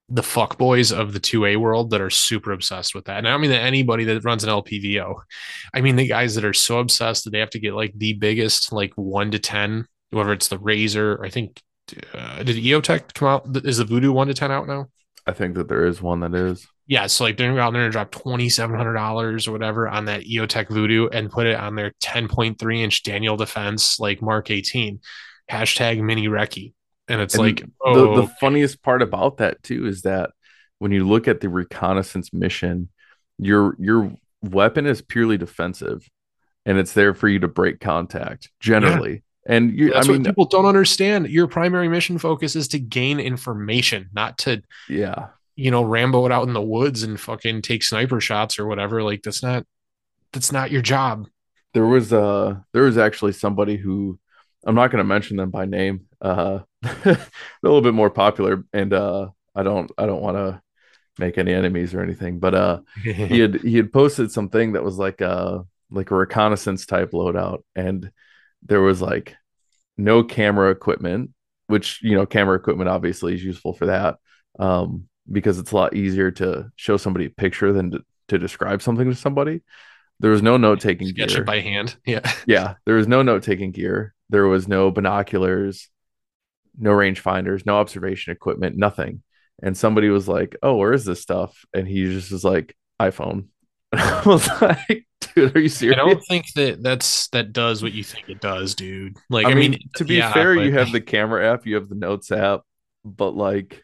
the 0.10 0.24
fuck 0.24 0.58
boys 0.58 0.92
of 0.92 1.14
the 1.14 1.20
2A 1.20 1.58
world 1.58 1.92
that 1.92 2.02
are 2.02 2.10
super 2.10 2.52
obsessed 2.52 2.96
with 2.96 3.06
that. 3.06 3.20
And 3.20 3.28
I 3.28 3.32
don't 3.32 3.42
mean 3.42 3.52
that 3.52 3.62
anybody 3.62 4.06
that 4.06 4.24
runs 4.24 4.44
an 4.44 4.50
LPVO. 4.50 5.14
I 5.72 5.82
mean 5.82 5.98
the 5.98 6.08
guys 6.08 6.34
that 6.34 6.46
are 6.46 6.54
so 6.54 6.80
obsessed 6.80 7.26
that 7.26 7.30
they 7.30 7.40
have 7.40 7.52
to 7.52 7.60
get 7.60 7.76
like 7.76 7.94
the 7.96 8.14
biggest, 8.14 8.74
like 8.74 8.94
one 8.96 9.30
to 9.32 9.40
10, 9.40 9.86
whether 10.10 10.34
it's 10.34 10.48
the 10.48 10.58
Razor, 10.58 11.24
I 11.24 11.30
think, 11.30 11.62
uh, 12.14 12.42
did 12.42 12.56
EOTech 12.56 13.14
come 13.14 13.28
out? 13.28 13.66
Is 13.68 13.78
the 13.78 13.86
Voodoo 13.86 14.12
one 14.12 14.28
to 14.28 14.34
10 14.34 14.52
out 14.52 14.68
now? 14.68 14.90
I 15.28 15.34
think 15.34 15.56
that 15.56 15.68
there 15.68 15.86
is 15.86 16.02
one 16.02 16.22
that 16.22 16.34
is. 16.34 16.68
Yeah, 16.88 17.08
so 17.08 17.26
like 17.26 17.38
they're 17.38 17.50
gonna 17.50 17.62
out 17.62 17.74
there 17.74 17.84
and 17.84 17.92
drop 17.92 18.12
twenty 18.12 18.50
seven 18.50 18.76
hundred 18.76 18.94
dollars 18.94 19.48
or 19.48 19.52
whatever 19.52 19.88
on 19.88 20.06
that 20.06 20.24
EOTech 20.24 20.70
Voodoo 20.70 21.08
and 21.10 21.30
put 21.30 21.46
it 21.46 21.56
on 21.56 21.76
their 21.76 21.92
ten 22.00 22.28
point 22.28 22.58
three 22.58 22.82
inch 22.82 23.04
Daniel 23.04 23.38
Defense 23.38 24.00
like 24.00 24.22
Mark 24.22 24.50
eighteen. 24.50 25.02
Hashtag 25.50 26.02
Mini 26.02 26.28
Recce, 26.28 26.74
and 27.08 27.22
it's 27.22 27.36
And 27.36 27.44
like 27.44 27.62
the, 27.62 27.70
oh. 27.86 28.20
the 28.20 28.28
funniest 28.42 28.84
part 28.84 29.02
about 29.02 29.38
that 29.38 29.64
too 29.64 29.88
is 29.88 30.02
that 30.02 30.32
when 30.80 30.92
you 30.92 31.08
look 31.08 31.30
at 31.30 31.40
the 31.40 31.48
reconnaissance 31.48 32.34
mission, 32.34 32.90
your 33.38 33.78
your 33.80 34.14
weapon 34.42 34.86
is 34.86 35.02
purely 35.02 35.38
defensive, 35.38 36.06
and 36.66 36.78
it's 36.78 36.92
there 36.92 37.14
for 37.14 37.30
you 37.30 37.40
to 37.40 37.48
break 37.48 37.80
contact 37.80 38.50
generally. 38.60 39.24
And 39.46 39.72
you, 39.72 39.92
I 39.92 40.00
that's 40.00 40.10
mean, 40.10 40.24
what 40.24 40.32
people 40.32 40.46
don't 40.48 40.66
understand. 40.66 41.30
Your 41.30 41.48
primary 41.48 41.88
mission 41.88 42.18
focus 42.18 42.58
is 42.58 42.68
to 42.70 42.80
gain 42.80 43.22
information, 43.22 44.10
not 44.12 44.38
to 44.40 44.62
yeah, 44.90 45.28
you 45.58 45.70
know 45.72 45.84
Rambo 45.84 46.26
it 46.26 46.32
out 46.32 46.48
in 46.48 46.54
the 46.54 46.62
woods 46.62 47.04
and 47.04 47.20
fucking 47.20 47.64
take 47.64 47.84
sniper 47.84 48.22
shots 48.22 48.58
or 48.58 48.66
whatever. 48.66 49.04
Like 49.04 49.24
that's 49.24 49.44
not 49.44 49.66
that's 50.32 50.54
not 50.54 50.72
your 50.72 50.82
job. 50.82 51.28
there 51.74 51.86
was 51.86 52.14
uh 52.14 52.56
there 52.72 52.84
was 52.84 52.98
actually 52.98 53.34
somebody 53.34 53.76
who 53.76 54.18
I'm 54.66 54.76
not 54.76 54.92
going 54.92 55.00
to 55.00 55.06
mention 55.06 55.38
them 55.38 55.50
by 55.50 55.66
name. 55.66 56.08
Uh, 56.22 56.60
a 56.84 57.18
little 57.64 57.82
bit 57.82 57.94
more 57.94 58.10
popular, 58.10 58.66
and 58.74 58.94
uh, 58.94 59.30
I 59.56 59.64
don't 59.64 59.92
I 59.98 60.06
don't 60.06 60.22
want 60.22 60.38
to 60.38 60.62
make 61.18 61.38
any 61.38 61.54
enemies 61.54 61.94
or 61.94 62.02
anything, 62.02 62.40
but 62.40 62.54
uh, 62.54 62.80
he 63.02 63.40
had 63.40 63.56
he 63.62 63.78
had 63.78 63.94
posted 63.94 64.32
something 64.32 64.74
that 64.74 64.84
was 64.84 64.98
like 64.98 65.22
a 65.22 65.66
like 65.90 66.12
a 66.12 66.16
reconnaissance 66.16 66.86
type 66.86 67.12
loadout, 67.12 67.64
and 67.76 68.12
there 68.62 68.82
was 68.82 69.02
like 69.02 69.36
no 69.96 70.24
camera 70.24 70.70
equipment, 70.70 71.32
which 71.68 72.02
you 72.04 72.16
know 72.16 72.26
camera 72.26 72.58
equipment 72.58 72.90
obviously 72.90 73.34
is 73.34 73.44
useful 73.44 73.74
for 73.74 73.86
that, 73.86 74.18
um, 74.60 75.08
because 75.32 75.60
it's 75.60 75.72
a 75.72 75.76
lot 75.76 75.96
easier 75.96 76.32
to 76.32 76.72
show 76.76 76.98
somebody 76.98 77.26
a 77.26 77.30
picture 77.30 77.74
than 77.74 77.92
to, 77.92 78.00
to 78.30 78.38
describe 78.38 78.82
something 78.82 79.10
to 79.10 79.16
somebody. 79.16 79.62
There 80.20 80.32
was 80.32 80.42
no 80.42 80.58
note 80.58 80.80
taking 80.80 81.10
gear. 81.14 81.28
it 81.30 81.46
by 81.46 81.60
hand. 81.60 81.96
Yeah. 82.06 82.32
Yeah, 82.46 82.76
there 82.86 82.96
was 82.96 83.08
no 83.08 83.22
note 83.22 83.44
taking 83.44 83.72
gear. 83.72 84.14
There 84.30 84.48
was 84.48 84.68
no 84.68 84.92
binoculars, 84.92 85.90
no 86.78 86.92
rangefinders, 86.92 87.66
no 87.66 87.78
observation 87.78 88.34
equipment, 88.34 88.78
nothing. 88.78 89.24
And 89.62 89.76
somebody 89.76 90.10
was 90.10 90.28
like, 90.28 90.56
"Oh, 90.62 90.76
where 90.76 90.94
is 90.94 91.06
this 91.06 91.22
stuff?" 91.22 91.66
And 91.74 91.88
he 91.88 92.04
just 92.06 92.32
was 92.32 92.44
like, 92.44 92.76
"iPhone." 93.00 93.48
I 93.94 94.22
was 94.26 94.48
like, 94.62 95.08
"Dude, 95.34 95.56
are 95.56 95.60
you 95.60 95.70
serious? 95.70 95.98
I 96.00 96.06
don't 96.06 96.24
think 96.28 96.46
that 96.56 96.84
that's 96.84 97.28
that 97.30 97.54
does 97.54 97.82
what 97.82 97.94
you 97.94 98.04
think 98.04 98.30
it 98.30 98.40
does, 98.40 98.76
dude. 98.76 99.18
Like 99.30 99.48
I, 99.48 99.52
I, 99.52 99.54
mean, 99.56 99.72
mean, 99.72 99.80
to 99.96 100.06
be 100.06 100.16
yeah, 100.16 100.32
fair, 100.32 100.56
but- 100.56 100.62
you 100.66 100.74
have 100.74 100.92
the 100.92 101.02
camera 101.02 101.54
app, 101.54 101.66
you 101.66 101.76
have 101.76 101.90
the 101.90 101.96
notes 101.96 102.32
app, 102.32 102.62
but 103.04 103.32
like, 103.32 103.82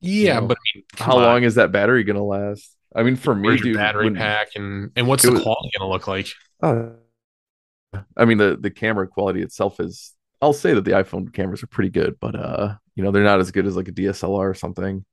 yeah, 0.00 0.40
know, 0.40 0.46
but 0.48 0.58
I 0.58 0.76
mean, 0.76 0.84
how 0.96 1.16
on. 1.16 1.22
long 1.22 1.42
is 1.44 1.56
that 1.56 1.72
battery 1.72 2.04
gonna 2.04 2.22
last? 2.22 2.74
I 2.94 3.02
mean, 3.02 3.16
for 3.16 3.34
me, 3.34 3.48
Where's 3.48 3.60
your 3.60 3.68
dude, 3.72 3.76
battery 3.76 4.04
when- 4.04 4.14
pack 4.16 4.48
and 4.56 4.90
and 4.96 5.06
what's 5.08 5.22
the 5.22 5.32
was- 5.32 5.42
quality 5.42 5.70
gonna 5.78 5.90
look 5.90 6.06
like? 6.08 6.28
Uh, 6.62 6.90
I 8.16 8.24
mean 8.24 8.38
the 8.38 8.56
the 8.60 8.70
camera 8.70 9.06
quality 9.08 9.42
itself 9.42 9.80
is 9.80 10.12
I'll 10.42 10.52
say 10.52 10.74
that 10.74 10.84
the 10.84 10.90
iPhone 10.92 11.32
cameras 11.32 11.62
are 11.62 11.66
pretty 11.68 11.90
good, 11.90 12.16
but 12.20 12.34
uh 12.34 12.74
you 12.94 13.02
know 13.02 13.10
they're 13.10 13.24
not 13.24 13.40
as 13.40 13.50
good 13.50 13.66
as 13.66 13.76
like 13.76 13.88
a 13.88 13.92
DSLR 13.92 14.50
or 14.50 14.54
something. 14.54 15.04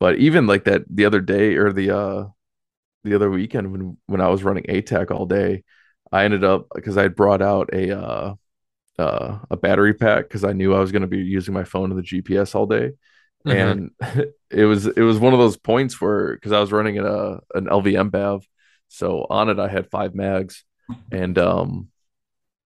But 0.00 0.16
even 0.18 0.46
like 0.46 0.64
that 0.64 0.82
the 0.88 1.04
other 1.04 1.20
day 1.20 1.54
or 1.56 1.72
the 1.72 1.96
uh 1.96 2.24
the 3.04 3.14
other 3.14 3.30
weekend 3.30 3.72
when 3.72 3.96
when 4.06 4.20
I 4.20 4.28
was 4.28 4.44
running 4.44 4.64
ATAK 4.64 5.10
all 5.10 5.26
day, 5.26 5.64
I 6.10 6.24
ended 6.24 6.44
up 6.44 6.66
because 6.74 6.96
I 6.96 7.02
had 7.02 7.16
brought 7.16 7.42
out 7.42 7.70
a 7.72 7.98
uh 7.98 8.34
uh 8.98 9.38
a 9.50 9.56
battery 9.56 9.94
pack 9.94 10.24
because 10.24 10.44
I 10.44 10.52
knew 10.52 10.74
I 10.74 10.80
was 10.80 10.92
going 10.92 11.02
to 11.02 11.08
be 11.08 11.18
using 11.18 11.54
my 11.54 11.64
phone 11.64 11.90
and 11.90 11.98
the 11.98 12.02
GPS 12.02 12.54
all 12.54 12.66
day. 12.66 12.92
Mhm. 13.46 13.90
And 14.00 14.32
it 14.50 14.64
was 14.64 14.86
it 14.86 15.00
was 15.00 15.18
one 15.18 15.32
of 15.32 15.38
those 15.38 15.56
points 15.56 16.00
where 16.00 16.34
because 16.34 16.52
I 16.52 16.60
was 16.60 16.72
running 16.72 16.98
a 16.98 17.40
an 17.54 17.68
LVM 17.68 18.10
BAV, 18.10 18.46
so 18.88 19.26
on 19.28 19.48
it 19.48 19.58
I 19.58 19.68
had 19.68 19.90
five 19.90 20.14
mags, 20.14 20.64
and 21.10 21.36
um, 21.38 21.88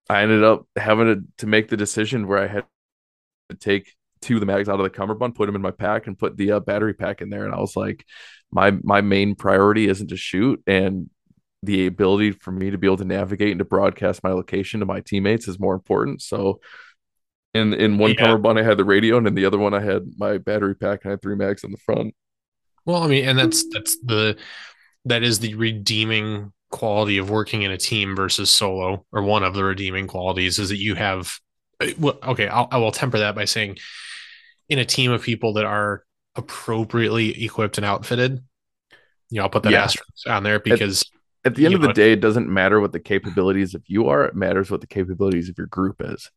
I 0.09 0.23
ended 0.23 0.43
up 0.43 0.67
having 0.75 1.07
to, 1.07 1.23
to 1.39 1.47
make 1.47 1.69
the 1.69 1.77
decision 1.77 2.27
where 2.27 2.39
I 2.39 2.47
had 2.47 2.65
to 3.49 3.55
take 3.57 3.93
two 4.21 4.35
of 4.35 4.39
the 4.39 4.45
mags 4.45 4.69
out 4.69 4.79
of 4.79 4.83
the 4.83 4.89
cummerbund, 4.89 5.35
put 5.35 5.45
them 5.47 5.55
in 5.55 5.61
my 5.61 5.71
pack, 5.71 6.07
and 6.07 6.17
put 6.17 6.37
the 6.37 6.53
uh, 6.53 6.59
battery 6.59 6.93
pack 6.93 7.21
in 7.21 7.29
there. 7.29 7.45
And 7.45 7.53
I 7.53 7.59
was 7.59 7.75
like, 7.75 8.05
my 8.51 8.71
my 8.83 9.01
main 9.01 9.35
priority 9.35 9.87
isn't 9.87 10.07
to 10.09 10.17
shoot, 10.17 10.61
and 10.67 11.09
the 11.63 11.87
ability 11.87 12.31
for 12.31 12.51
me 12.51 12.69
to 12.71 12.77
be 12.77 12.87
able 12.87 12.97
to 12.97 13.05
navigate 13.05 13.51
and 13.51 13.59
to 13.59 13.65
broadcast 13.65 14.23
my 14.23 14.31
location 14.31 14.79
to 14.79 14.85
my 14.85 15.01
teammates 15.01 15.47
is 15.47 15.59
more 15.59 15.73
important. 15.73 16.21
So. 16.21 16.59
In, 17.53 17.73
in 17.73 17.97
one 17.97 18.11
Yeah. 18.11 18.15
cummerbund, 18.15 18.59
I 18.59 18.63
had 18.63 18.77
the 18.77 18.85
radio, 18.85 19.17
and 19.17 19.27
in 19.27 19.33
the 19.35 19.45
other 19.45 19.57
one, 19.57 19.73
I 19.73 19.79
had 19.81 20.03
my 20.17 20.37
battery 20.37 20.75
pack, 20.75 21.01
and 21.03 21.09
I 21.09 21.13
had 21.13 21.21
three 21.21 21.35
mags 21.35 21.63
in 21.63 21.71
the 21.71 21.77
front. 21.77 22.13
Well, 22.85 23.03
I 23.03 23.07
mean, 23.07 23.25
and 23.25 23.37
that's 23.37 23.65
that's 23.73 23.97
the 24.03 24.37
that 25.05 25.23
is 25.23 25.39
the 25.39 25.55
redeeming 25.55 26.53
quality 26.69 27.17
of 27.17 27.29
working 27.29 27.61
in 27.63 27.71
a 27.71 27.77
team 27.77 28.15
versus 28.15 28.49
solo, 28.49 29.05
or 29.11 29.23
one 29.23 29.43
of 29.43 29.53
the 29.53 29.63
redeeming 29.63 30.07
qualities 30.07 30.59
is 30.59 30.69
that 30.69 30.77
you 30.77 30.95
have. 30.95 31.39
uh, 31.81 31.87
Well, 31.99 32.19
okay, 32.23 32.47
I'll, 32.47 32.67
I 32.71 32.77
will 32.77 32.91
temper 32.91 33.19
that 33.19 33.35
by 33.35 33.45
saying, 33.45 33.77
in 34.69 34.79
a 34.79 34.85
team 34.85 35.11
of 35.11 35.23
people 35.23 35.53
that 35.53 35.65
are 35.65 36.03
appropriately 36.35 37.43
equipped 37.43 37.77
and 37.77 37.85
outfitted, 37.85 38.43
you 39.29 39.37
know, 39.37 39.43
I'll 39.43 39.49
put 39.49 39.63
that 39.63 39.73
Yeah. 39.73 39.83
asterisk 39.83 40.27
on 40.27 40.43
there 40.43 40.59
because 40.59 41.05
At 41.45 41.55
the 41.55 41.65
end 41.65 41.75
of 41.75 41.81
the 41.81 41.87
know, 41.87 41.93
day, 41.93 42.11
it 42.13 42.21
doesn't 42.21 42.49
matter 42.49 42.79
what 42.79 42.91
the 42.91 42.99
capabilities 42.99 43.73
of 43.73 43.83
you 43.87 44.07
are; 44.07 44.25
it 44.25 44.35
matters 44.35 44.69
what 44.69 44.81
the 44.81 44.87
capabilities 44.87 45.49
of 45.49 45.57
your 45.57 45.67
group 45.67 45.97
is. 46.01 46.29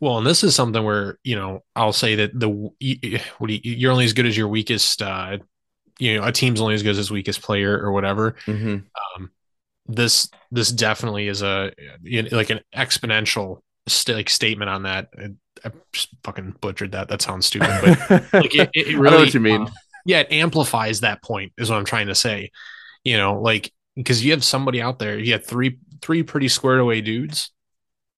Well, 0.00 0.18
and 0.18 0.26
this 0.26 0.42
is 0.42 0.54
something 0.54 0.82
where 0.82 1.18
you 1.22 1.36
know 1.36 1.62
I'll 1.74 1.92
say 1.92 2.14
that 2.16 2.38
the 2.38 2.48
what 2.48 3.48
do 3.48 3.54
you, 3.54 3.60
you're 3.62 3.92
only 3.92 4.04
as 4.04 4.12
good 4.12 4.26
as 4.26 4.36
your 4.36 4.48
weakest. 4.48 5.02
Uh, 5.02 5.38
you 5.98 6.16
know, 6.16 6.26
a 6.26 6.32
team's 6.32 6.60
only 6.60 6.74
as 6.74 6.82
good 6.82 6.90
as 6.90 6.98
its 6.98 7.10
weakest 7.10 7.40
player 7.42 7.78
or 7.78 7.92
whatever. 7.92 8.36
Um, 9.16 9.30
this 9.86 10.28
this 10.50 10.70
definitely 10.70 11.28
is 11.28 11.42
a 11.42 11.72
like 12.32 12.50
an 12.50 12.60
exponential 12.74 13.60
st- 13.86 14.16
like 14.16 14.30
statement 14.30 14.68
on 14.70 14.82
that. 14.82 15.08
I, 15.18 15.28
I 15.64 15.70
just 15.92 16.08
fucking 16.24 16.56
butchered 16.60 16.92
that. 16.92 17.08
That 17.08 17.22
sounds 17.22 17.46
stupid, 17.46 17.70
but 17.80 18.32
like 18.32 18.54
it, 18.54 18.70
it, 18.74 18.88
it 18.88 18.96
I 18.96 18.98
really, 18.98 19.10
know 19.10 19.18
what 19.18 19.34
you 19.34 19.40
mean. 19.40 19.62
uh, 19.62 19.70
yeah, 20.04 20.20
it 20.20 20.32
amplifies 20.32 21.00
that 21.00 21.22
point. 21.22 21.52
Is 21.58 21.70
what 21.70 21.78
I'm 21.78 21.84
trying 21.84 22.08
to 22.08 22.14
say. 22.14 22.50
You 23.04 23.16
know, 23.16 23.40
like 23.40 23.72
because 23.94 24.24
you 24.24 24.32
have 24.32 24.44
somebody 24.44 24.82
out 24.82 24.98
there, 24.98 25.18
you 25.18 25.32
have 25.32 25.46
three 25.46 25.78
three 26.02 26.22
pretty 26.22 26.48
squared 26.48 26.80
away 26.80 27.00
dudes, 27.00 27.52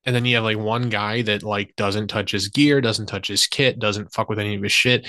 and 0.05 0.15
then 0.15 0.25
you 0.25 0.37
have 0.37 0.45
like 0.45 0.59
one 0.59 0.89
guy 0.89 1.23
that 1.23 1.43
like 1.43 1.75
doesn't 1.77 2.09
touch 2.09 2.31
his 2.31 2.49
gear, 2.49 2.81
doesn't 2.81 3.07
touch 3.07 3.29
his 3.29 3.47
kit, 3.47 3.79
doesn't 3.79 4.13
fuck 4.13 4.29
with 4.29 4.39
any 4.39 4.55
of 4.55 4.63
his 4.63 4.73
shit. 4.73 5.09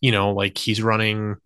You 0.00 0.12
know, 0.12 0.32
like 0.32 0.56
he's 0.56 0.82
running 0.82 1.36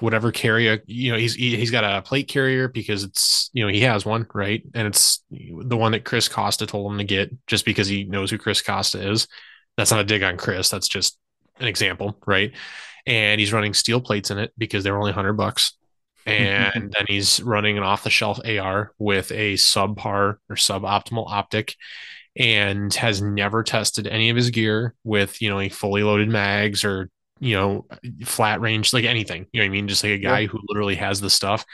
whatever 0.00 0.32
carrier. 0.32 0.80
You 0.86 1.12
know, 1.12 1.18
he's 1.18 1.34
he, 1.34 1.56
he's 1.56 1.70
got 1.70 1.84
a 1.84 2.02
plate 2.02 2.28
carrier 2.28 2.68
because 2.68 3.04
it's 3.04 3.50
you 3.52 3.64
know 3.64 3.72
he 3.72 3.80
has 3.82 4.04
one 4.04 4.26
right, 4.34 4.62
and 4.74 4.86
it's 4.86 5.22
the 5.30 5.76
one 5.76 5.92
that 5.92 6.04
Chris 6.04 6.28
Costa 6.28 6.66
told 6.66 6.92
him 6.92 6.98
to 6.98 7.04
get 7.04 7.30
just 7.46 7.64
because 7.64 7.86
he 7.86 8.04
knows 8.04 8.30
who 8.30 8.38
Chris 8.38 8.62
Costa 8.62 9.10
is. 9.10 9.28
That's 9.76 9.90
not 9.90 10.00
a 10.00 10.04
dig 10.04 10.22
on 10.22 10.36
Chris. 10.36 10.68
That's 10.70 10.88
just 10.88 11.18
an 11.58 11.66
example, 11.66 12.18
right? 12.26 12.52
And 13.06 13.40
he's 13.40 13.52
running 13.52 13.74
steel 13.74 14.00
plates 14.00 14.30
in 14.30 14.38
it 14.38 14.52
because 14.58 14.84
they 14.84 14.90
were 14.90 14.98
only 14.98 15.12
hundred 15.12 15.34
bucks. 15.34 15.74
And 16.26 16.92
then 16.96 17.06
he's 17.08 17.42
running 17.42 17.76
an 17.78 17.84
off 17.84 18.04
the 18.04 18.10
shelf 18.10 18.38
AR 18.44 18.92
with 18.98 19.30
a 19.32 19.54
subpar 19.54 20.36
or 20.48 20.56
suboptimal 20.56 21.28
optic 21.28 21.76
and 22.36 22.92
has 22.94 23.20
never 23.20 23.62
tested 23.62 24.06
any 24.06 24.30
of 24.30 24.36
his 24.36 24.50
gear 24.50 24.94
with, 25.04 25.40
you 25.42 25.50
know, 25.50 25.60
a 25.60 25.68
fully 25.68 26.02
loaded 26.02 26.28
mags 26.28 26.84
or, 26.84 27.10
you 27.40 27.54
know, 27.56 27.86
flat 28.24 28.60
range, 28.60 28.92
like 28.92 29.04
anything. 29.04 29.46
You 29.52 29.60
know 29.60 29.64
what 29.64 29.70
I 29.70 29.72
mean? 29.72 29.88
Just 29.88 30.02
like 30.02 30.12
a 30.12 30.18
guy 30.18 30.40
yeah. 30.40 30.46
who 30.46 30.60
literally 30.68 30.96
has 30.96 31.20
the 31.20 31.30
stuff 31.30 31.66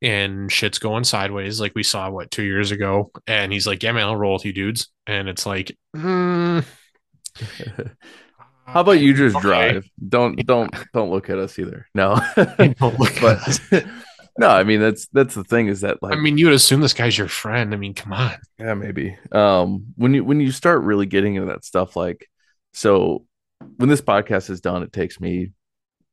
and 0.00 0.50
shit's 0.50 0.78
going 0.78 1.04
sideways, 1.04 1.60
like 1.60 1.72
we 1.74 1.82
saw 1.82 2.08
what 2.10 2.30
two 2.30 2.44
years 2.44 2.70
ago. 2.70 3.10
And 3.26 3.52
he's 3.52 3.66
like, 3.66 3.82
Yeah, 3.82 3.92
man, 3.92 4.04
I'll 4.04 4.16
roll 4.16 4.34
with 4.34 4.44
you 4.44 4.52
dudes. 4.52 4.88
And 5.06 5.28
it's 5.28 5.44
like, 5.44 5.76
mm, 5.94 6.64
How 8.68 8.82
about 8.82 9.00
you 9.00 9.14
just 9.14 9.36
okay. 9.36 9.42
drive? 9.42 9.90
Don't 10.08 10.36
don't 10.46 10.74
don't 10.92 11.10
look 11.10 11.30
at 11.30 11.38
us 11.38 11.58
either. 11.58 11.86
No, 11.94 12.20
don't 12.36 12.98
look 12.98 13.18
but, 13.20 13.60
no, 14.38 14.48
I 14.48 14.62
mean 14.62 14.80
that's 14.80 15.06
that's 15.08 15.34
the 15.34 15.44
thing 15.44 15.68
is 15.68 15.80
that 15.80 16.02
like 16.02 16.12
I 16.12 16.16
mean 16.16 16.36
you 16.36 16.46
would 16.46 16.54
assume 16.54 16.80
this 16.80 16.92
guy's 16.92 17.16
your 17.16 17.28
friend. 17.28 17.72
I 17.72 17.78
mean, 17.78 17.94
come 17.94 18.12
on. 18.12 18.36
Yeah, 18.58 18.74
maybe. 18.74 19.16
Um 19.32 19.94
when 19.96 20.12
you 20.12 20.22
when 20.22 20.40
you 20.40 20.52
start 20.52 20.82
really 20.82 21.06
getting 21.06 21.36
into 21.36 21.48
that 21.48 21.64
stuff 21.64 21.96
like 21.96 22.28
so 22.74 23.24
when 23.76 23.88
this 23.88 24.02
podcast 24.02 24.50
is 24.50 24.60
done, 24.60 24.82
it 24.82 24.92
takes 24.92 25.18
me 25.18 25.52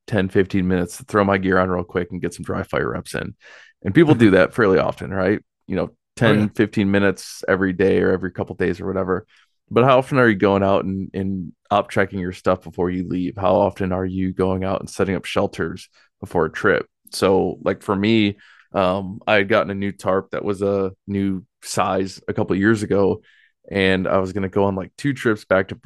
10, 0.07 0.29
15 0.29 0.67
minutes 0.67 0.97
to 0.97 1.03
throw 1.03 1.23
my 1.23 1.37
gear 1.37 1.57
on 1.57 1.69
real 1.69 1.83
quick 1.83 2.09
and 2.11 2.21
get 2.21 2.33
some 2.33 2.43
dry 2.43 2.63
fire 2.63 2.91
reps 2.91 3.15
in. 3.15 3.35
And 3.83 3.93
people 3.93 4.15
do 4.15 4.31
that 4.31 4.53
fairly 4.53 4.79
often, 4.79 5.11
right? 5.11 5.41
You 5.67 5.75
know, 5.75 5.89
10, 6.15 6.35
oh, 6.35 6.41
yeah. 6.41 6.47
15 6.55 6.89
minutes 6.89 7.43
every 7.47 7.73
day 7.73 8.01
or 8.01 8.11
every 8.11 8.31
couple 8.31 8.55
days 8.55 8.79
or 8.79 8.87
whatever. 8.87 9.25
But 9.69 9.83
how 9.83 9.97
often 9.97 10.19
are 10.19 10.29
you 10.29 10.35
going 10.35 10.63
out 10.63 10.85
and, 10.85 11.09
and 11.13 11.51
up 11.71 11.89
checking 11.89 12.19
your 12.19 12.33
stuff 12.33 12.61
before 12.61 12.89
you 12.89 13.07
leave? 13.07 13.35
How 13.37 13.55
often 13.55 13.91
are 13.91 14.05
you 14.05 14.31
going 14.31 14.63
out 14.63 14.79
and 14.79 14.89
setting 14.89 15.15
up 15.15 15.25
shelters 15.25 15.89
before 16.19 16.45
a 16.45 16.51
trip? 16.51 16.87
So, 17.11 17.57
like 17.63 17.81
for 17.81 17.95
me, 17.95 18.37
um, 18.73 19.21
I 19.25 19.35
had 19.35 19.49
gotten 19.49 19.71
a 19.71 19.75
new 19.75 19.91
tarp 19.91 20.31
that 20.31 20.43
was 20.43 20.61
a 20.61 20.91
new 21.07 21.45
size 21.63 22.21
a 22.27 22.33
couple 22.33 22.55
years 22.55 22.83
ago, 22.83 23.21
and 23.69 24.07
I 24.07 24.19
was 24.19 24.33
going 24.33 24.43
to 24.43 24.49
go 24.49 24.65
on 24.65 24.75
like 24.75 24.91
two 24.97 25.13
trips 25.13 25.45
back 25.45 25.69
to 25.69 25.79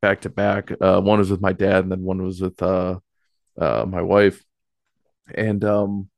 back 0.00 0.22
to 0.22 0.30
back. 0.30 0.70
Uh, 0.80 1.00
one 1.00 1.18
was 1.18 1.30
with 1.30 1.40
my 1.40 1.52
dad, 1.52 1.84
and 1.84 1.92
then 1.92 2.02
one 2.02 2.22
was 2.22 2.40
with 2.40 2.60
uh, 2.62 2.98
uh, 3.58 3.84
my 3.86 4.02
wife, 4.02 4.42
and 5.34 5.62
um, 5.64 6.08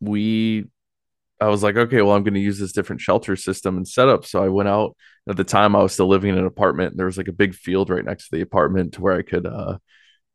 we. 0.00 0.66
I 1.42 1.48
was 1.48 1.62
like, 1.62 1.76
okay, 1.76 2.02
well, 2.02 2.14
I'm 2.14 2.22
going 2.22 2.34
to 2.34 2.40
use 2.40 2.58
this 2.58 2.72
different 2.72 3.00
shelter 3.00 3.34
system 3.34 3.76
and 3.76 3.86
setup. 3.86 4.24
So 4.24 4.42
I 4.42 4.48
went 4.48 4.68
out. 4.68 4.96
At 5.28 5.36
the 5.36 5.44
time, 5.44 5.76
I 5.76 5.82
was 5.82 5.92
still 5.92 6.08
living 6.08 6.30
in 6.30 6.38
an 6.38 6.46
apartment. 6.46 6.96
There 6.96 7.06
was 7.06 7.16
like 7.16 7.28
a 7.28 7.32
big 7.32 7.54
field 7.54 7.90
right 7.90 8.04
next 8.04 8.28
to 8.28 8.36
the 8.36 8.42
apartment 8.42 8.94
to 8.94 9.00
where 9.00 9.16
I 9.16 9.22
could. 9.22 9.46
Uh, 9.46 9.78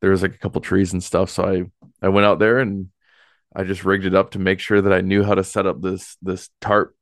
there 0.01 0.11
was 0.11 0.21
like 0.21 0.35
a 0.35 0.37
couple 0.37 0.61
trees 0.61 0.93
and 0.93 1.03
stuff. 1.03 1.29
So 1.29 1.43
I 1.43 2.05
I 2.05 2.09
went 2.09 2.25
out 2.25 2.39
there 2.39 2.59
and 2.59 2.89
I 3.55 3.63
just 3.63 3.85
rigged 3.85 4.05
it 4.05 4.15
up 4.15 4.31
to 4.31 4.39
make 4.39 4.59
sure 4.59 4.81
that 4.81 4.93
I 4.93 5.01
knew 5.01 5.23
how 5.23 5.35
to 5.35 5.43
set 5.43 5.65
up 5.65 5.81
this 5.81 6.17
this 6.21 6.49
tarp 6.61 6.95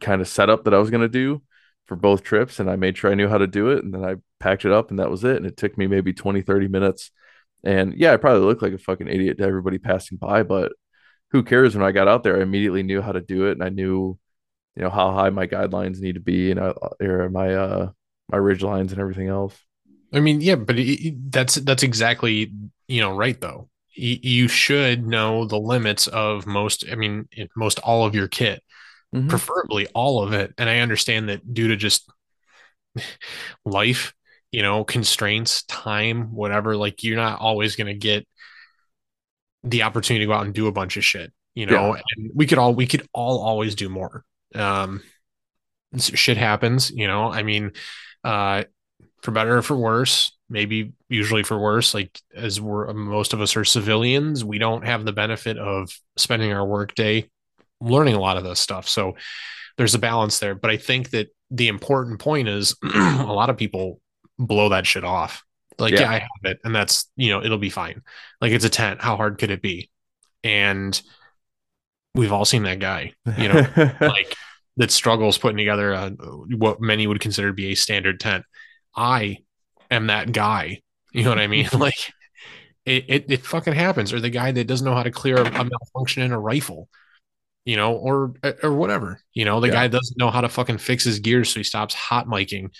kind 0.00 0.20
of 0.20 0.28
setup 0.28 0.64
that 0.64 0.74
I 0.74 0.78
was 0.78 0.90
going 0.90 1.02
to 1.02 1.08
do 1.08 1.42
for 1.86 1.96
both 1.96 2.22
trips 2.22 2.60
and 2.60 2.70
I 2.70 2.76
made 2.76 2.96
sure 2.96 3.10
I 3.10 3.14
knew 3.14 3.28
how 3.28 3.38
to 3.38 3.46
do 3.46 3.70
it 3.70 3.82
and 3.82 3.92
then 3.92 4.04
I 4.04 4.16
packed 4.38 4.64
it 4.64 4.72
up 4.72 4.90
and 4.90 4.98
that 4.98 5.10
was 5.10 5.24
it 5.24 5.36
and 5.36 5.46
it 5.46 5.56
took 5.56 5.76
me 5.76 5.86
maybe 5.86 6.12
20 6.12 6.42
30 6.42 6.68
minutes 6.68 7.10
and 7.64 7.94
yeah 7.94 8.12
I 8.12 8.16
probably 8.16 8.46
looked 8.46 8.62
like 8.62 8.72
a 8.72 8.78
fucking 8.78 9.08
idiot 9.08 9.38
to 9.38 9.44
everybody 9.44 9.78
passing 9.78 10.16
by 10.16 10.44
but 10.44 10.72
who 11.30 11.42
cares 11.42 11.74
when 11.74 11.84
I 11.84 11.92
got 11.92 12.08
out 12.08 12.22
there? 12.22 12.38
I 12.38 12.42
immediately 12.42 12.82
knew 12.82 13.02
how 13.02 13.12
to 13.12 13.20
do 13.20 13.46
it 13.46 13.52
and 13.52 13.62
I 13.62 13.68
knew 13.68 14.18
you 14.76 14.82
know 14.82 14.90
how 14.90 15.12
high 15.12 15.30
my 15.30 15.46
guidelines 15.46 16.00
need 16.00 16.14
to 16.14 16.20
be 16.20 16.50
and 16.50 16.60
I, 16.60 16.72
or 17.00 17.28
my 17.28 17.54
uh 17.54 17.90
my 18.28 18.38
ridge 18.38 18.62
lines 18.62 18.92
and 18.92 19.00
everything 19.00 19.28
else. 19.28 19.56
I 20.12 20.20
mean 20.20 20.40
yeah 20.40 20.56
but 20.56 20.78
it, 20.78 21.30
that's 21.30 21.56
that's 21.56 21.82
exactly 21.82 22.52
you 22.88 23.00
know 23.00 23.16
right 23.16 23.40
though. 23.40 23.68
You 23.92 24.48
should 24.48 25.06
know 25.06 25.44
the 25.44 25.58
limits 25.58 26.06
of 26.06 26.46
most 26.46 26.84
i 26.90 26.94
mean 26.94 27.28
most 27.56 27.80
all 27.80 28.06
of 28.06 28.14
your 28.14 28.28
kit 28.28 28.62
mm-hmm. 29.14 29.28
preferably 29.28 29.86
all 29.88 30.22
of 30.22 30.32
it. 30.32 30.54
And 30.56 30.70
i 30.70 30.78
understand 30.78 31.28
that 31.28 31.52
due 31.52 31.68
to 31.68 31.76
just 31.76 32.10
life 33.64 34.14
you 34.52 34.62
know 34.62 34.84
constraints 34.84 35.62
time 35.64 36.34
whatever 36.34 36.76
like 36.76 37.04
you're 37.04 37.16
not 37.16 37.40
always 37.40 37.76
going 37.76 37.86
to 37.86 37.94
get 37.94 38.26
the 39.64 39.82
opportunity 39.82 40.24
to 40.24 40.28
go 40.28 40.32
out 40.32 40.44
and 40.44 40.54
do 40.54 40.66
a 40.66 40.72
bunch 40.72 40.96
of 40.96 41.04
shit 41.04 41.32
you 41.54 41.66
know? 41.66 41.94
Yeah. 41.94 42.02
and 42.16 42.30
we 42.34 42.46
could 42.46 42.58
all 42.58 42.74
we 42.74 42.86
could 42.86 43.06
all 43.12 43.40
always 43.40 43.74
do 43.74 43.88
more. 43.88 44.24
Um 44.54 45.02
shit 45.98 46.36
happens 46.36 46.90
you 46.90 47.06
know? 47.06 47.30
I 47.32 47.42
mean 47.42 47.72
uh 48.24 48.64
for 49.22 49.32
better 49.32 49.58
or 49.58 49.62
for 49.62 49.76
worse 49.76 50.36
maybe 50.48 50.92
usually 51.08 51.42
for 51.42 51.58
worse 51.58 51.94
like 51.94 52.18
as 52.34 52.60
we're 52.60 52.92
most 52.92 53.32
of 53.32 53.40
us 53.40 53.56
are 53.56 53.64
civilians 53.64 54.44
we 54.44 54.58
don't 54.58 54.84
have 54.84 55.04
the 55.04 55.12
benefit 55.12 55.58
of 55.58 55.90
spending 56.16 56.52
our 56.52 56.66
workday 56.66 57.28
learning 57.80 58.14
a 58.14 58.20
lot 58.20 58.36
of 58.36 58.44
this 58.44 58.60
stuff. 58.60 58.88
So 58.88 59.16
there's 59.76 59.94
a 59.94 59.98
balance 59.98 60.38
there. 60.38 60.54
But 60.54 60.70
i 60.70 60.76
think 60.76 61.10
that 61.10 61.28
the 61.50 61.68
important 61.68 62.20
point 62.20 62.48
is 62.48 62.76
a 62.82 63.24
lot 63.24 63.50
of 63.50 63.56
people 63.56 64.00
blow 64.38 64.70
that 64.70 64.86
shit 64.86 65.04
off 65.04 65.44
like 65.80 65.92
yeah. 65.92 66.00
yeah 66.00 66.10
i 66.10 66.18
have 66.18 66.28
it 66.44 66.58
and 66.64 66.74
that's 66.74 67.10
you 67.16 67.30
know 67.30 67.42
it'll 67.42 67.58
be 67.58 67.70
fine 67.70 68.02
like 68.40 68.52
it's 68.52 68.64
a 68.64 68.70
tent 68.70 69.00
how 69.00 69.16
hard 69.16 69.38
could 69.38 69.50
it 69.50 69.62
be 69.62 69.90
and 70.44 71.02
we've 72.14 72.32
all 72.32 72.44
seen 72.44 72.64
that 72.64 72.78
guy 72.78 73.12
you 73.38 73.48
know 73.48 73.66
like 74.00 74.34
that 74.76 74.90
struggles 74.90 75.38
putting 75.38 75.58
together 75.58 75.92
a, 75.92 76.10
what 76.56 76.80
many 76.80 77.06
would 77.06 77.20
consider 77.20 77.48
to 77.48 77.54
be 77.54 77.72
a 77.72 77.74
standard 77.74 78.20
tent 78.20 78.44
i 78.96 79.38
am 79.90 80.06
that 80.06 80.32
guy. 80.32 80.80
You 81.12 81.24
know 81.24 81.30
what 81.30 81.38
I 81.38 81.46
mean? 81.46 81.68
like 81.78 81.94
it, 82.84 83.04
it, 83.08 83.24
it 83.28 83.46
fucking 83.46 83.74
happens. 83.74 84.12
Or 84.12 84.20
the 84.20 84.30
guy 84.30 84.52
that 84.52 84.66
doesn't 84.66 84.84
know 84.84 84.94
how 84.94 85.02
to 85.02 85.10
clear 85.10 85.36
a, 85.36 85.46
a 85.46 85.64
malfunction 85.64 86.22
in 86.22 86.32
a 86.32 86.40
rifle, 86.40 86.88
you 87.64 87.76
know, 87.76 87.94
or 87.94 88.34
or 88.62 88.72
whatever. 88.72 89.20
You 89.34 89.44
know, 89.44 89.60
the 89.60 89.68
yeah. 89.68 89.74
guy 89.74 89.88
doesn't 89.88 90.18
know 90.18 90.30
how 90.30 90.40
to 90.40 90.48
fucking 90.48 90.78
fix 90.78 91.04
his 91.04 91.18
gears, 91.18 91.52
so 91.52 91.60
he 91.60 91.64
stops 91.64 91.94
hot 91.94 92.26
miking 92.26 92.70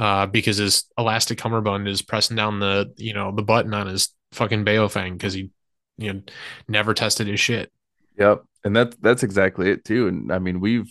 uh, 0.00 0.24
because 0.24 0.56
his 0.56 0.84
elastic 0.96 1.36
cummerbund 1.36 1.86
is 1.86 2.00
pressing 2.00 2.34
down 2.34 2.58
the 2.58 2.90
you 2.96 3.12
know 3.12 3.30
the 3.36 3.42
button 3.42 3.74
on 3.74 3.86
his 3.86 4.08
fucking 4.32 4.64
Baofeng 4.64 5.12
because 5.12 5.34
he 5.34 5.50
you 5.98 6.14
know 6.14 6.22
never 6.66 6.94
tested 6.94 7.26
his 7.26 7.38
shit. 7.38 7.70
Yep, 8.18 8.42
and 8.64 8.74
that's 8.74 8.96
that's 8.96 9.22
exactly 9.22 9.70
it 9.70 9.84
too. 9.84 10.08
And 10.08 10.32
I 10.32 10.38
mean, 10.38 10.58
we've 10.58 10.90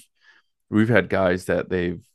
we've 0.69 0.90
had 0.90 1.10
guys 1.10 1.45
that 1.45 1.69
they've 1.72 2.06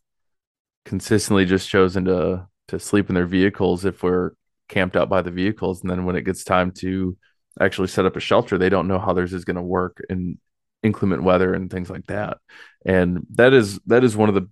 consistently 0.84 1.44
just 1.44 1.68
chosen 1.68 2.04
to 2.04 2.46
to 2.68 2.78
sleep 2.78 3.08
in 3.08 3.16
their 3.16 3.26
vehicles 3.26 3.84
if 3.84 4.04
we're 4.04 4.30
camped 4.68 4.96
out 4.96 5.08
by 5.08 5.20
the 5.20 5.32
vehicles 5.32 5.82
and 5.82 5.90
then 5.90 6.04
when 6.04 6.14
it 6.14 6.24
gets 6.24 6.44
time 6.44 6.70
to 6.70 7.16
actually 7.60 7.88
set 7.88 8.06
up 8.06 8.16
a 8.16 8.20
shelter 8.20 8.56
they 8.56 8.70
don't 8.70 8.88
know 8.88 8.98
how 8.98 9.12
theirs 9.12 9.34
is 9.34 9.44
going 9.44 9.56
to 9.56 9.62
work 9.62 10.02
in 10.08 10.38
inclement 10.82 11.22
weather 11.22 11.52
and 11.52 11.70
things 11.70 11.90
like 11.90 12.06
that 12.06 12.38
and 12.86 13.26
that 13.34 13.52
is 13.52 13.78
that 13.86 14.04
is 14.04 14.16
one 14.16 14.28
of 14.28 14.34
the 14.34 14.48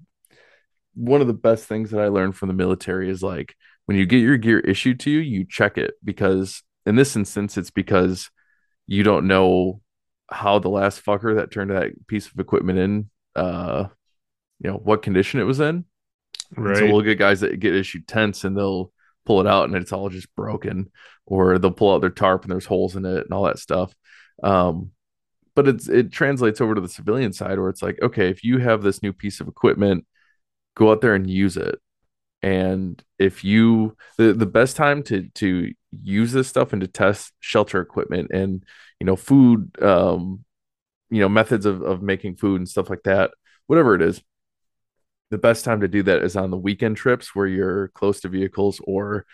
one 0.94 1.20
of 1.20 1.26
the 1.26 1.32
best 1.32 1.66
things 1.66 1.90
that 1.90 2.00
i 2.00 2.08
learned 2.08 2.36
from 2.36 2.48
the 2.48 2.54
military 2.54 3.08
is 3.10 3.22
like 3.22 3.56
when 3.86 3.96
you 3.96 4.06
get 4.06 4.18
your 4.18 4.36
gear 4.36 4.60
issued 4.60 5.00
to 5.00 5.10
you 5.10 5.18
you 5.18 5.44
check 5.44 5.78
it 5.78 5.94
because 6.04 6.62
in 6.86 6.96
this 6.96 7.16
instance 7.16 7.56
it's 7.56 7.70
because 7.70 8.30
you 8.86 9.02
don't 9.02 9.26
know 9.26 9.80
how 10.30 10.58
the 10.58 10.68
last 10.68 11.04
fucker 11.04 11.36
that 11.36 11.50
turned 11.50 11.70
that 11.70 11.90
piece 12.06 12.26
of 12.26 12.38
equipment 12.38 12.78
in 12.78 13.10
uh 13.36 13.84
you 14.60 14.70
know 14.70 14.76
what 14.76 15.02
condition 15.02 15.40
it 15.40 15.44
was 15.44 15.60
in 15.60 15.84
Right. 16.56 16.76
So 16.76 16.86
we'll 16.86 17.02
get 17.02 17.18
guys 17.18 17.40
that 17.40 17.58
get 17.60 17.74
issued 17.74 18.06
tents 18.06 18.44
and 18.44 18.56
they'll 18.56 18.92
pull 19.24 19.40
it 19.40 19.46
out 19.46 19.66
and 19.66 19.76
it's 19.76 19.92
all 19.92 20.08
just 20.08 20.34
broken, 20.34 20.90
or 21.26 21.58
they'll 21.58 21.70
pull 21.70 21.94
out 21.94 22.00
their 22.00 22.10
tarp 22.10 22.42
and 22.42 22.52
there's 22.52 22.66
holes 22.66 22.96
in 22.96 23.04
it 23.04 23.24
and 23.24 23.32
all 23.32 23.44
that 23.44 23.58
stuff. 23.58 23.94
Um, 24.42 24.90
but 25.54 25.68
it's 25.68 25.88
it 25.88 26.12
translates 26.12 26.60
over 26.60 26.74
to 26.74 26.80
the 26.80 26.88
civilian 26.88 27.32
side 27.32 27.58
where 27.58 27.68
it's 27.68 27.82
like, 27.82 27.98
okay, 28.02 28.28
if 28.28 28.42
you 28.44 28.58
have 28.58 28.82
this 28.82 29.02
new 29.02 29.12
piece 29.12 29.40
of 29.40 29.48
equipment, 29.48 30.06
go 30.74 30.90
out 30.90 31.00
there 31.00 31.14
and 31.14 31.28
use 31.28 31.56
it. 31.56 31.80
And 32.42 33.02
if 33.18 33.44
you 33.44 33.96
the, 34.18 34.32
the 34.32 34.46
best 34.46 34.76
time 34.76 35.02
to 35.04 35.28
to 35.34 35.72
use 36.02 36.32
this 36.32 36.48
stuff 36.48 36.72
and 36.72 36.80
to 36.80 36.88
test 36.88 37.32
shelter 37.40 37.80
equipment 37.80 38.30
and 38.32 38.64
you 38.98 39.06
know 39.06 39.14
food 39.14 39.70
um 39.82 40.44
you 41.10 41.20
know 41.20 41.28
methods 41.28 41.66
of, 41.66 41.82
of 41.82 42.02
making 42.02 42.36
food 42.36 42.60
and 42.60 42.68
stuff 42.68 42.90
like 42.90 43.02
that, 43.04 43.30
whatever 43.66 43.94
it 43.94 44.02
is, 44.02 44.22
the 45.30 45.38
best 45.38 45.64
time 45.64 45.80
to 45.80 45.88
do 45.88 46.02
that 46.02 46.22
is 46.22 46.36
on 46.36 46.50
the 46.50 46.56
weekend 46.56 46.96
trips 46.96 47.34
where 47.34 47.46
you're 47.46 47.88
close 47.88 48.20
to 48.20 48.28
vehicles 48.28 48.80
or 48.84 49.24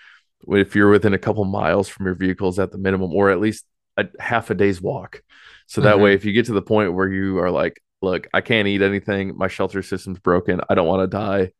if 0.47 0.77
you're 0.77 0.91
within 0.91 1.15
a 1.15 1.19
couple 1.19 1.45
miles 1.45 1.89
from 1.89 2.07
your 2.07 2.15
vehicles 2.15 2.59
at 2.59 2.71
the 2.71 2.79
minimum 2.79 3.13
or 3.13 3.31
at 3.31 3.41
least 3.41 3.65
a 3.97 4.07
half 4.21 4.51
a 4.51 4.55
day's 4.55 4.81
walk 4.81 5.23
so 5.67 5.81
that 5.81 5.95
mm-hmm. 5.95 6.05
way 6.05 6.15
if 6.15 6.25
you 6.25 6.33
get 6.33 6.47
to 6.47 6.53
the 6.53 6.63
point 6.63 6.95
where 6.95 7.11
you 7.11 7.39
are 7.39 7.51
like 7.51 7.83
look 8.01 8.29
i 8.33 8.41
can't 8.41 8.69
eat 8.69 8.83
anything. 8.83 9.37
My 9.37 9.49
shelter 9.49 9.83
system's 9.83 10.19
broken. 10.19 10.61
I 10.69 10.75
don't 10.75 10.87
want 10.87 11.03
to 11.03 11.17
die. 11.17 11.53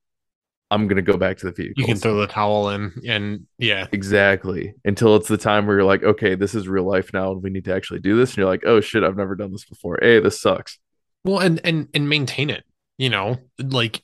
I'm 0.71 0.87
going 0.87 0.97
to 0.97 1.03
go 1.03 1.17
back 1.17 1.39
to 1.39 1.47
the 1.47 1.53
vehicle 1.53 1.81
you 1.81 1.87
can 1.87 1.97
throw 1.97 2.17
the 2.17 2.27
towel 2.27 2.69
in 2.71 2.93
and 3.07 3.47
yeah. 3.59 3.87
Exactly. 3.91 4.75
Until 4.85 5.17
it's 5.17 5.29
the 5.29 5.39
time 5.39 5.67
where 5.67 5.77
you're 5.77 5.85
like 5.85 6.03
okay 6.03 6.35
this 6.35 6.55
is 6.55 6.69
real 6.69 6.85
life 6.85 7.13
now 7.13 7.33
and 7.33 7.43
we 7.43 7.51
need 7.51 7.65
to 7.65 7.75
actually 7.75 8.01
do 8.01 8.17
this. 8.17 8.31
And 8.31 8.39
you're 8.39 8.47
like 8.47 8.65
oh 8.67 8.81
shit 8.81 9.05
i've 9.05 9.17
never 9.17 9.35
done 9.35 9.53
this 9.53 9.65
before. 9.65 9.99
Hey 10.01 10.21
this 10.21 10.41
sucks. 10.41 10.79
Well 11.25 11.39
and 11.39 11.61
and 11.65 11.89
and 11.95 12.09
maintain 12.09 12.51
it 12.51 12.65
you 12.99 13.09
know? 13.09 13.39
Like 13.59 14.03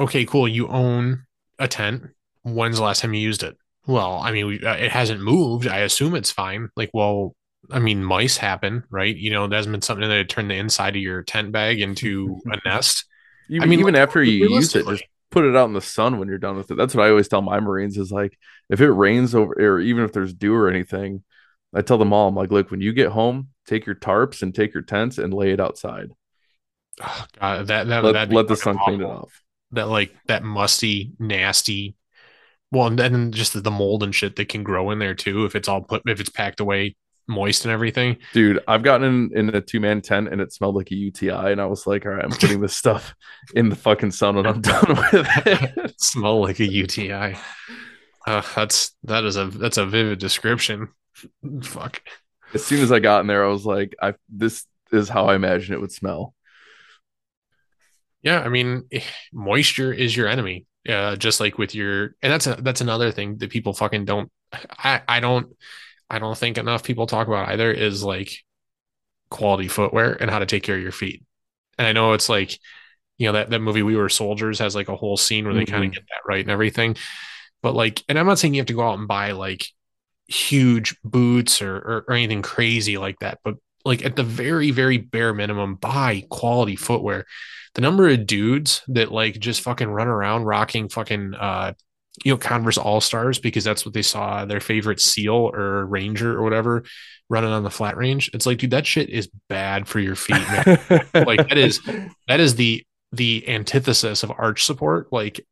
okay, 0.00 0.24
cool, 0.24 0.48
you 0.48 0.68
own 0.68 1.26
a 1.58 1.68
tent. 1.68 2.04
When's 2.44 2.76
the 2.76 2.84
last 2.84 3.02
time 3.02 3.12
you 3.12 3.20
used 3.20 3.42
it? 3.42 3.56
Well, 3.86 4.14
I 4.14 4.32
mean, 4.32 4.46
we, 4.46 4.60
uh, 4.60 4.74
it 4.74 4.92
hasn't 4.92 5.20
moved. 5.20 5.66
I 5.66 5.78
assume 5.78 6.14
it's 6.14 6.30
fine. 6.30 6.68
Like, 6.76 6.90
well, 6.94 7.34
I 7.70 7.78
mean, 7.78 8.02
mice 8.02 8.36
happen, 8.36 8.84
right? 8.90 9.14
You 9.14 9.30
know, 9.30 9.46
that's 9.46 9.66
been 9.66 9.82
something 9.82 10.08
that 10.08 10.28
turned 10.28 10.50
the 10.50 10.54
inside 10.54 10.96
of 10.96 11.02
your 11.02 11.22
tent 11.22 11.52
bag 11.52 11.80
into 11.80 12.40
a 12.46 12.58
nest. 12.68 13.04
Even, 13.50 13.62
I 13.62 13.66
mean, 13.66 13.80
even 13.80 13.94
like, 13.94 14.02
after 14.02 14.22
you 14.22 14.48
use 14.48 14.74
it, 14.74 14.86
just 14.86 15.04
put 15.30 15.44
it 15.44 15.56
out 15.56 15.66
in 15.66 15.74
the 15.74 15.80
sun 15.80 16.18
when 16.18 16.28
you're 16.28 16.38
done 16.38 16.56
with 16.56 16.70
it. 16.70 16.76
That's 16.76 16.94
what 16.94 17.06
I 17.06 17.10
always 17.10 17.28
tell 17.28 17.42
my 17.42 17.60
Marines 17.60 17.98
is 17.98 18.10
like, 18.10 18.38
if 18.70 18.80
it 18.80 18.90
rains 18.90 19.34
over, 19.34 19.52
or 19.52 19.80
even 19.80 20.04
if 20.04 20.12
there's 20.12 20.32
dew 20.32 20.54
or 20.54 20.68
anything, 20.68 21.22
I 21.74 21.82
tell 21.82 21.98
them 21.98 22.12
all, 22.12 22.28
I'm 22.28 22.34
like, 22.34 22.50
look, 22.50 22.70
when 22.70 22.80
you 22.80 22.92
get 22.92 23.10
home, 23.10 23.48
take 23.66 23.86
your 23.86 23.94
tarps 23.94 24.42
and 24.42 24.54
take 24.54 24.72
your 24.72 24.82
tents 24.82 25.18
and 25.18 25.34
lay 25.34 25.52
it 25.52 25.60
outside. 25.60 26.10
Oh, 27.02 27.26
God, 27.40 27.66
that 27.66 27.88
that 27.88 28.04
Let, 28.04 28.12
that'd 28.12 28.30
be 28.30 28.36
let 28.36 28.48
the 28.48 28.56
sun 28.56 28.78
clean 28.78 29.00
it 29.00 29.04
off. 29.04 29.42
That 29.72 29.88
like 29.88 30.14
that 30.26 30.42
musty, 30.42 31.12
nasty. 31.18 31.96
Well, 32.70 32.86
and 32.86 32.98
then 32.98 33.32
just 33.32 33.62
the 33.62 33.70
mold 33.70 34.02
and 34.02 34.14
shit 34.14 34.36
that 34.36 34.48
can 34.48 34.62
grow 34.62 34.90
in 34.90 34.98
there 34.98 35.14
too 35.14 35.44
if 35.44 35.54
it's 35.54 35.68
all 35.68 35.82
put 35.82 36.02
if 36.06 36.20
it's 36.20 36.30
packed 36.30 36.60
away 36.60 36.96
moist 37.28 37.64
and 37.64 37.72
everything. 37.72 38.16
Dude, 38.32 38.60
I've 38.66 38.82
gotten 38.82 39.30
in, 39.34 39.48
in 39.48 39.54
a 39.54 39.60
two 39.60 39.80
man 39.80 40.00
tent 40.00 40.28
and 40.28 40.40
it 40.40 40.52
smelled 40.52 40.74
like 40.74 40.90
a 40.90 40.96
UTI. 40.96 41.52
And 41.52 41.60
I 41.60 41.66
was 41.66 41.86
like, 41.86 42.06
all 42.06 42.12
right, 42.12 42.24
I'm 42.24 42.30
putting 42.30 42.60
this 42.60 42.76
stuff 42.76 43.14
in 43.54 43.68
the 43.68 43.76
fucking 43.76 44.10
sun 44.10 44.36
when 44.36 44.46
I'm 44.46 44.60
done 44.62 44.88
with 44.88 45.28
it. 45.46 45.94
Smell 46.00 46.40
like 46.40 46.58
a 46.60 46.66
UTI. 46.66 47.36
Uh, 48.26 48.42
that's 48.54 48.96
that 49.04 49.24
is 49.24 49.36
a 49.36 49.46
that's 49.46 49.76
a 49.76 49.86
vivid 49.86 50.18
description. 50.18 50.88
Fuck. 51.62 52.02
as 52.54 52.64
soon 52.64 52.80
as 52.80 52.92
I 52.92 52.98
got 52.98 53.20
in 53.20 53.26
there, 53.26 53.44
I 53.44 53.48
was 53.48 53.66
like, 53.66 53.94
I 54.00 54.14
this 54.28 54.66
is 54.92 55.08
how 55.08 55.26
I 55.26 55.34
imagine 55.34 55.74
it 55.74 55.80
would 55.80 55.92
smell. 55.92 56.34
Yeah, 58.22 58.40
I 58.40 58.48
mean, 58.48 58.84
eh, 58.90 59.00
moisture 59.32 59.92
is 59.92 60.16
your 60.16 60.28
enemy. 60.28 60.66
Uh, 60.88 61.16
just 61.16 61.40
like 61.40 61.58
with 61.58 61.74
your, 61.74 62.14
and 62.22 62.32
that's 62.32 62.46
a 62.46 62.56
that's 62.60 62.80
another 62.80 63.12
thing 63.12 63.38
that 63.38 63.50
people 63.50 63.74
fucking 63.74 64.04
don't. 64.04 64.30
I 64.52 65.02
I 65.06 65.20
don't 65.20 65.54
I 66.10 66.18
don't 66.18 66.38
think 66.38 66.58
enough 66.58 66.82
people 66.82 67.06
talk 67.06 67.28
about 67.28 67.48
either 67.48 67.70
is 67.70 68.02
like 68.02 68.32
quality 69.30 69.68
footwear 69.68 70.12
and 70.20 70.30
how 70.30 70.38
to 70.38 70.46
take 70.46 70.62
care 70.62 70.76
of 70.76 70.82
your 70.82 70.92
feet. 70.92 71.22
And 71.76 71.86
I 71.86 71.92
know 71.92 72.12
it's 72.12 72.28
like, 72.28 72.58
you 73.18 73.26
know, 73.26 73.32
that 73.32 73.50
that 73.50 73.60
movie 73.60 73.82
We 73.82 73.96
Were 73.96 74.08
Soldiers 74.08 74.58
has 74.60 74.74
like 74.74 74.88
a 74.88 74.96
whole 74.96 75.16
scene 75.16 75.44
where 75.44 75.54
they 75.54 75.64
kind 75.64 75.84
of 75.84 75.92
get 75.92 76.04
that 76.08 76.28
right 76.28 76.40
and 76.40 76.50
everything. 76.50 76.96
But 77.62 77.74
like, 77.74 78.02
and 78.08 78.18
I'm 78.18 78.26
not 78.26 78.38
saying 78.38 78.54
you 78.54 78.60
have 78.60 78.68
to 78.68 78.74
go 78.74 78.88
out 78.88 78.98
and 78.98 79.08
buy 79.08 79.32
like 79.32 79.66
huge 80.28 80.96
boots 81.02 81.60
or, 81.60 81.76
or, 81.76 82.04
or 82.08 82.14
anything 82.14 82.42
crazy 82.42 82.96
like 82.96 83.18
that, 83.20 83.38
but 83.42 83.56
like 83.84 84.04
at 84.04 84.16
the 84.16 84.22
very, 84.22 84.70
very 84.70 84.98
bare 84.98 85.34
minimum, 85.34 85.74
buy 85.74 86.24
quality 86.28 86.76
footwear. 86.76 87.26
The 87.74 87.80
number 87.80 88.08
of 88.08 88.26
dudes 88.26 88.82
that 88.88 89.12
like 89.12 89.38
just 89.38 89.60
fucking 89.60 89.88
run 89.88 90.08
around 90.08 90.44
rocking 90.44 90.88
fucking 90.88 91.34
uh 91.34 91.74
you 92.24 92.32
know 92.32 92.38
Converse 92.38 92.78
All 92.78 93.00
Stars 93.00 93.38
because 93.38 93.64
that's 93.64 93.84
what 93.84 93.94
they 93.94 94.02
saw 94.02 94.44
their 94.44 94.60
favorite 94.60 95.00
SEAL 95.00 95.50
or 95.54 95.86
Ranger 95.86 96.36
or 96.38 96.42
whatever 96.42 96.84
running 97.30 97.50
on 97.50 97.62
the 97.62 97.70
flat 97.70 97.96
range. 97.96 98.30
It's 98.32 98.46
like, 98.46 98.58
dude, 98.58 98.70
that 98.70 98.86
shit 98.86 99.10
is 99.10 99.28
bad 99.48 99.86
for 99.86 100.00
your 100.00 100.16
feet, 100.16 100.36
man. 100.36 101.04
like 101.26 101.48
that 101.48 101.58
is 101.58 101.80
that 102.26 102.40
is 102.40 102.54
the 102.54 102.84
the 103.12 103.48
antithesis 103.48 104.22
of 104.22 104.32
arch 104.36 104.64
support. 104.64 105.12
Like 105.12 105.44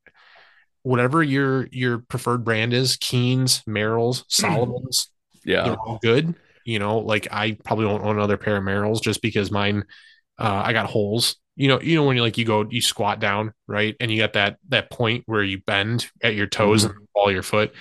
whatever 0.82 1.22
your 1.22 1.66
your 1.72 1.98
preferred 1.98 2.44
brand 2.44 2.72
is, 2.72 2.97
Keens, 2.97 3.62
Merrell's, 3.66 4.24
Salomon's, 4.28 5.10
yeah. 5.44 5.64
they're 5.64 5.76
all 5.76 5.98
good. 6.02 6.34
You 6.64 6.78
know, 6.78 6.98
like 6.98 7.28
I 7.30 7.59
probably 7.64 7.86
won't 7.86 8.05
own 8.05 8.16
another 8.16 8.36
pair 8.36 8.56
of 8.56 8.64
Merrell's 8.64 9.01
just 9.01 9.22
because 9.22 9.51
mine, 9.51 9.84
uh, 10.38 10.62
I 10.64 10.72
got 10.72 10.86
holes. 10.86 11.36
You 11.57 11.69
know, 11.69 11.81
you 11.81 11.95
know 11.97 12.05
when 12.05 12.16
you 12.16 12.23
like 12.23 12.37
you 12.39 12.45
go 12.45 12.66
you 12.69 12.81
squat 12.83 13.19
down 13.19 13.53
right, 13.66 13.97
and 13.99 14.11
you 14.11 14.19
got 14.19 14.35
that 14.35 14.59
that 14.69 14.91
point 14.91 15.24
where 15.27 15.43
you 15.43 15.61
bend 15.66 16.07
at 16.23 16.35
your 16.35 16.47
toes 16.47 16.85
Mhm. 16.85 16.91
and 16.91 17.09
ball 17.15 17.33
your 17.33 17.43
foot. 17.43 17.73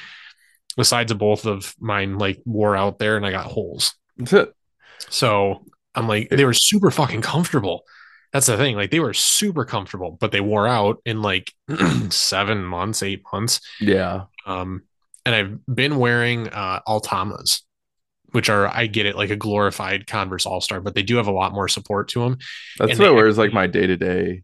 The 0.78 0.84
sides 0.86 1.12
of 1.12 1.18
both 1.18 1.46
of 1.46 1.74
mine 1.80 2.18
like 2.18 2.42
wore 2.46 2.76
out 2.76 3.00
there, 3.00 3.18
and 3.18 3.26
I 3.26 3.32
got 3.32 3.46
holes. 3.46 3.94
That's 4.18 4.34
it. 4.34 4.54
So 5.10 5.66
I'm 5.94 6.08
like, 6.08 6.30
they 6.30 6.46
were 6.46 6.54
super 6.54 6.92
fucking 6.92 7.22
comfortable. 7.22 7.84
That's 8.34 8.48
the 8.48 8.58
thing. 8.58 8.76
Like 8.76 8.92
they 8.92 9.00
were 9.00 9.14
super 9.14 9.64
comfortable, 9.66 10.18
but 10.20 10.32
they 10.32 10.42
wore 10.42 10.68
out 10.68 10.98
in 11.06 11.22
like 11.22 11.54
seven 12.10 12.64
months, 12.66 13.02
eight 13.04 13.24
months. 13.32 13.62
Yeah. 13.80 14.24
Um, 14.46 14.84
and 15.26 15.34
I've 15.36 15.60
been 15.74 15.98
wearing 15.98 16.50
uh 16.50 16.82
Altamas, 16.88 17.64
which 18.36 18.50
are 18.50 18.68
I 18.68 18.86
get 18.88 19.06
it 19.06 19.16
like 19.16 19.30
a 19.32 19.36
glorified 19.36 20.06
Converse 20.08 20.46
All 20.46 20.62
Star, 20.62 20.82
but 20.82 20.94
they 20.94 21.04
do 21.04 21.16
have 21.16 21.28
a 21.28 21.32
lot 21.32 21.54
more 21.54 21.68
support 21.68 22.10
to 22.10 22.20
them. 22.20 22.38
That's 22.78 22.92
And 22.92 23.00
what 23.00 23.08
I 23.08 23.12
they 23.12 23.16
wear 23.16 23.28
is 23.28 23.38
like 23.38 23.54
my 23.54 23.66
day 23.66 23.88
to 23.88 23.98
day. 23.98 24.44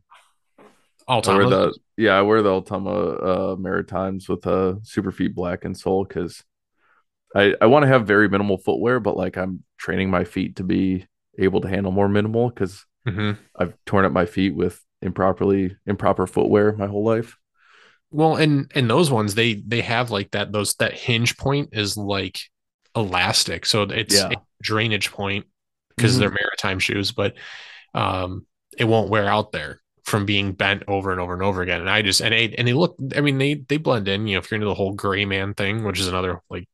I 1.08 1.14
the 1.50 1.78
yeah, 1.98 2.18
I 2.18 2.22
wear 2.22 2.42
the 2.42 2.50
Altama 2.50 3.24
uh 3.24 3.56
Maritimes 3.58 4.30
with 4.30 4.46
a 4.46 4.80
Superfeet 4.84 5.34
black 5.36 5.62
insole 5.62 6.08
because 6.08 6.44
I 7.36 7.56
I 7.62 7.66
want 7.68 7.84
to 7.84 7.88
have 7.88 8.08
very 8.08 8.30
minimal 8.30 8.58
footwear, 8.58 9.00
but 9.00 9.18
like 9.18 9.38
I'm 9.38 9.64
training 9.78 10.10
my 10.10 10.24
feet 10.24 10.58
to 10.58 10.64
be 10.64 11.06
able 11.38 11.62
to 11.62 11.68
handle 11.68 11.92
more 11.92 12.10
minimal 12.10 12.50
because 12.50 12.86
Mhm. 13.08 13.38
I've 13.56 13.74
torn 13.86 14.06
up 14.06 14.12
my 14.12 14.26
feet 14.26 14.56
with 14.56 14.82
improperly 15.02 15.76
improper 15.86 16.28
footwear 16.28 16.74
my 16.74 16.88
whole 16.88 17.04
life. 17.04 17.38
Well, 18.12 18.36
and 18.36 18.72
and 18.76 18.90
those 18.90 19.10
ones 19.10 19.36
they 19.36 19.56
they 19.56 19.82
have 19.82 20.12
like 20.12 20.32
that 20.32 20.52
those 20.52 20.76
that 20.76 20.94
hinge 20.94 21.38
point 21.38 21.70
is 21.72 21.98
like 21.98 22.40
elastic, 22.96 23.66
so 23.66 23.84
it's 23.84 24.16
Yeah. 24.16 24.30
a 24.32 24.36
drainage 24.62 25.12
point 25.12 25.46
because 25.96 26.16
Mhm. 26.16 26.20
they're 26.20 26.30
maritime 26.32 26.80
shoes, 26.80 27.12
but 27.12 27.36
um, 27.94 28.46
it 28.78 28.86
won't 28.86 29.10
wear 29.10 29.28
out 29.28 29.52
there 29.52 29.82
from 30.04 30.26
being 30.26 30.54
bent 30.54 30.84
over 30.88 31.12
and 31.12 31.20
over 31.22 31.34
and 31.34 31.44
over 31.44 31.62
again. 31.62 31.80
And 31.82 31.90
I 31.90 32.02
just 32.02 32.22
and 32.22 32.34
they 32.34 32.50
and 32.58 32.68
they 32.68 32.74
look, 32.74 32.96
I 33.16 33.22
mean 33.22 33.38
they 33.38 33.54
they 33.56 33.78
blend 33.78 34.08
in. 34.08 34.28
You 34.28 34.36
know, 34.36 34.40
if 34.40 34.50
you're 34.50 34.56
into 34.56 34.68
the 34.68 34.74
whole 34.74 34.94
gray 34.94 35.26
man 35.26 35.54
thing, 35.54 35.84
which 35.84 36.00
is 36.00 36.08
another 36.08 36.42
like 36.50 36.68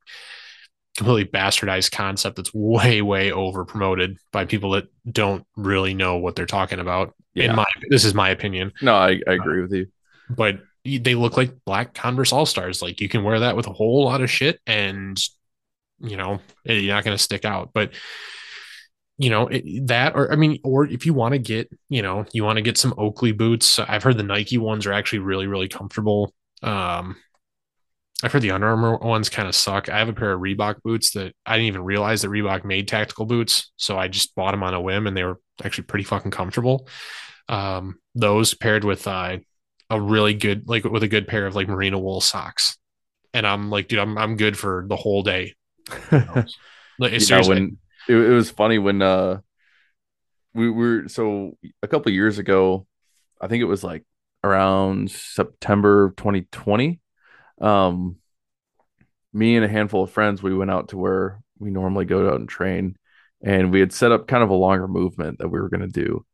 completely 0.96 1.24
bastardized 1.30 1.92
concept 1.92 2.36
that's 2.36 2.52
way 2.52 3.02
way 3.02 3.30
over 3.30 3.64
promoted 3.64 4.16
by 4.32 4.44
people 4.44 4.70
that 4.72 4.86
don't 5.10 5.44
really 5.56 5.94
know 5.94 6.16
what 6.16 6.34
they're 6.34 6.46
talking 6.46 6.80
about. 6.80 7.14
Yeah. 7.34 7.50
In 7.50 7.56
my 7.56 7.66
this 7.90 8.04
is 8.04 8.14
my 8.14 8.30
opinion 8.30 8.72
No, 8.82 8.94
I, 8.94 9.20
I 9.28 9.32
agree 9.34 9.60
with 9.62 9.72
you. 9.72 9.86
but 10.30 10.60
they 10.84 11.14
look 11.14 11.36
like 11.36 11.52
black 11.66 11.92
Converse 11.94 12.32
All 12.32 12.46
Stars. 12.46 12.80
Like 12.82 13.00
you 13.00 13.08
can 13.08 13.22
wear 13.22 13.40
that 13.40 13.56
with 13.56 13.66
a 13.66 13.72
whole 13.72 14.04
lot 14.06 14.22
of 14.22 14.30
shit, 14.30 14.58
and 14.66 15.16
you 16.00 16.16
know 16.16 16.40
you're 16.64 16.94
not 16.94 17.04
going 17.04 17.16
to 17.16 17.22
stick 17.22 17.44
out. 17.44 17.70
But 17.72 17.92
you 19.16 19.30
know 19.30 19.48
that, 19.86 20.14
or 20.14 20.32
I 20.32 20.36
mean, 20.36 20.60
or 20.62 20.86
if 20.86 21.04
you 21.06 21.14
want 21.14 21.32
to 21.32 21.38
get, 21.38 21.68
you 21.88 22.02
know, 22.02 22.24
you 22.32 22.44
want 22.44 22.56
to 22.56 22.62
get 22.62 22.78
some 22.78 22.94
Oakley 22.96 23.32
boots. 23.32 23.78
I've 23.78 24.02
heard 24.02 24.16
the 24.16 24.22
Nike 24.22 24.58
ones 24.58 24.86
are 24.86 24.92
actually 24.92 25.20
really, 25.20 25.46
really 25.46 25.68
comfortable. 25.68 26.32
Um, 26.62 27.16
I've 28.22 28.32
heard 28.32 28.42
the 28.42 28.50
Under 28.50 28.68
Armour 28.68 28.98
ones 28.98 29.28
kind 29.28 29.48
of 29.48 29.54
suck. 29.54 29.88
I 29.88 29.98
have 29.98 30.08
a 30.08 30.12
pair 30.12 30.32
of 30.32 30.40
Reebok 30.40 30.82
boots 30.82 31.12
that 31.12 31.34
I 31.46 31.56
didn't 31.56 31.68
even 31.68 31.84
realize 31.84 32.22
that 32.22 32.30
Reebok 32.30 32.64
made 32.64 32.88
tactical 32.88 33.26
boots, 33.26 33.72
so 33.76 33.96
I 33.96 34.08
just 34.08 34.34
bought 34.34 34.52
them 34.52 34.62
on 34.62 34.74
a 34.74 34.80
whim, 34.80 35.06
and 35.06 35.16
they 35.16 35.24
were 35.24 35.40
actually 35.62 35.84
pretty 35.84 36.04
fucking 36.04 36.32
comfortable. 36.32 36.88
Um, 37.48 37.98
those 38.14 38.54
paired 38.54 38.84
with 38.84 39.06
uh, 39.06 39.38
a 39.90 40.00
really 40.00 40.34
good 40.34 40.68
like 40.68 40.84
with 40.84 41.02
a 41.02 41.08
good 41.08 41.26
pair 41.26 41.46
of 41.46 41.54
like 41.54 41.68
merino 41.68 41.98
wool 41.98 42.20
socks 42.20 42.76
and 43.32 43.46
i'm 43.46 43.70
like 43.70 43.88
dude 43.88 43.98
i'm, 43.98 44.18
I'm 44.18 44.36
good 44.36 44.58
for 44.58 44.84
the 44.88 44.96
whole 44.96 45.22
day 45.22 45.54
like 46.10 46.46
seriously 46.98 47.42
when 47.44 47.78
it, 48.08 48.16
it 48.16 48.32
was 48.34 48.50
funny 48.50 48.78
when 48.78 49.02
uh 49.02 49.40
we 50.54 50.70
were 50.70 51.08
so 51.08 51.56
a 51.82 51.88
couple 51.88 52.10
years 52.12 52.38
ago, 52.38 52.86
I 53.40 53.48
think 53.48 53.62
it 53.62 53.66
was 53.66 53.84
like 53.84 54.04
around 54.42 55.10
September 55.10 56.14
2020. 56.16 57.00
Um 57.60 58.16
me 59.32 59.56
and 59.56 59.64
a 59.64 59.68
handful 59.68 60.02
of 60.02 60.10
friends, 60.10 60.42
we 60.42 60.54
went 60.54 60.70
out 60.70 60.88
to 60.88 60.96
where 60.96 61.40
we 61.58 61.70
normally 61.70 62.04
go 62.04 62.28
out 62.28 62.40
and 62.40 62.48
train, 62.48 62.96
and 63.42 63.70
we 63.72 63.80
had 63.80 63.92
set 63.92 64.12
up 64.12 64.26
kind 64.26 64.42
of 64.42 64.50
a 64.50 64.54
longer 64.54 64.88
movement 64.88 65.38
that 65.38 65.48
we 65.48 65.60
were 65.60 65.68
going 65.68 65.80
to 65.80 65.86
do. 65.88 66.24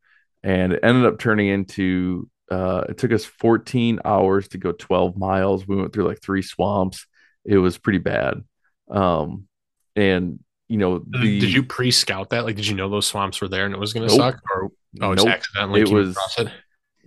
And 0.43 0.73
it 0.73 0.79
ended 0.83 1.05
up 1.05 1.19
turning 1.19 1.47
into 1.47 2.29
uh 2.51 2.85
it 2.89 2.97
took 2.97 3.11
us 3.11 3.25
14 3.25 3.99
hours 4.05 4.47
to 4.49 4.57
go 4.57 4.71
12 4.71 5.17
miles. 5.17 5.67
We 5.67 5.75
went 5.75 5.93
through 5.93 6.07
like 6.07 6.21
three 6.21 6.41
swamps. 6.41 7.05
It 7.43 7.57
was 7.57 7.77
pretty 7.77 7.99
bad. 7.99 8.43
Um 8.89 9.47
and 9.95 10.39
you 10.67 10.77
know 10.77 10.99
the 10.99 11.39
did 11.39 11.53
you 11.53 11.63
pre-scout 11.63 12.31
that 12.31 12.43
like 12.43 12.55
did 12.55 12.67
you 12.67 12.75
know 12.75 12.89
those 12.89 13.05
swamps 13.07 13.39
were 13.39 13.47
there 13.47 13.65
and 13.65 13.73
it 13.73 13.79
was 13.79 13.93
going 13.93 14.07
to 14.07 14.15
Nope. 14.15 14.33
suck 14.33 14.41
or 14.53 14.71
oh 15.01 15.13
Nope. 15.13 15.27
accidentally 15.27 15.81
It 15.81 15.89
was- 15.89 16.17
it 16.37 16.49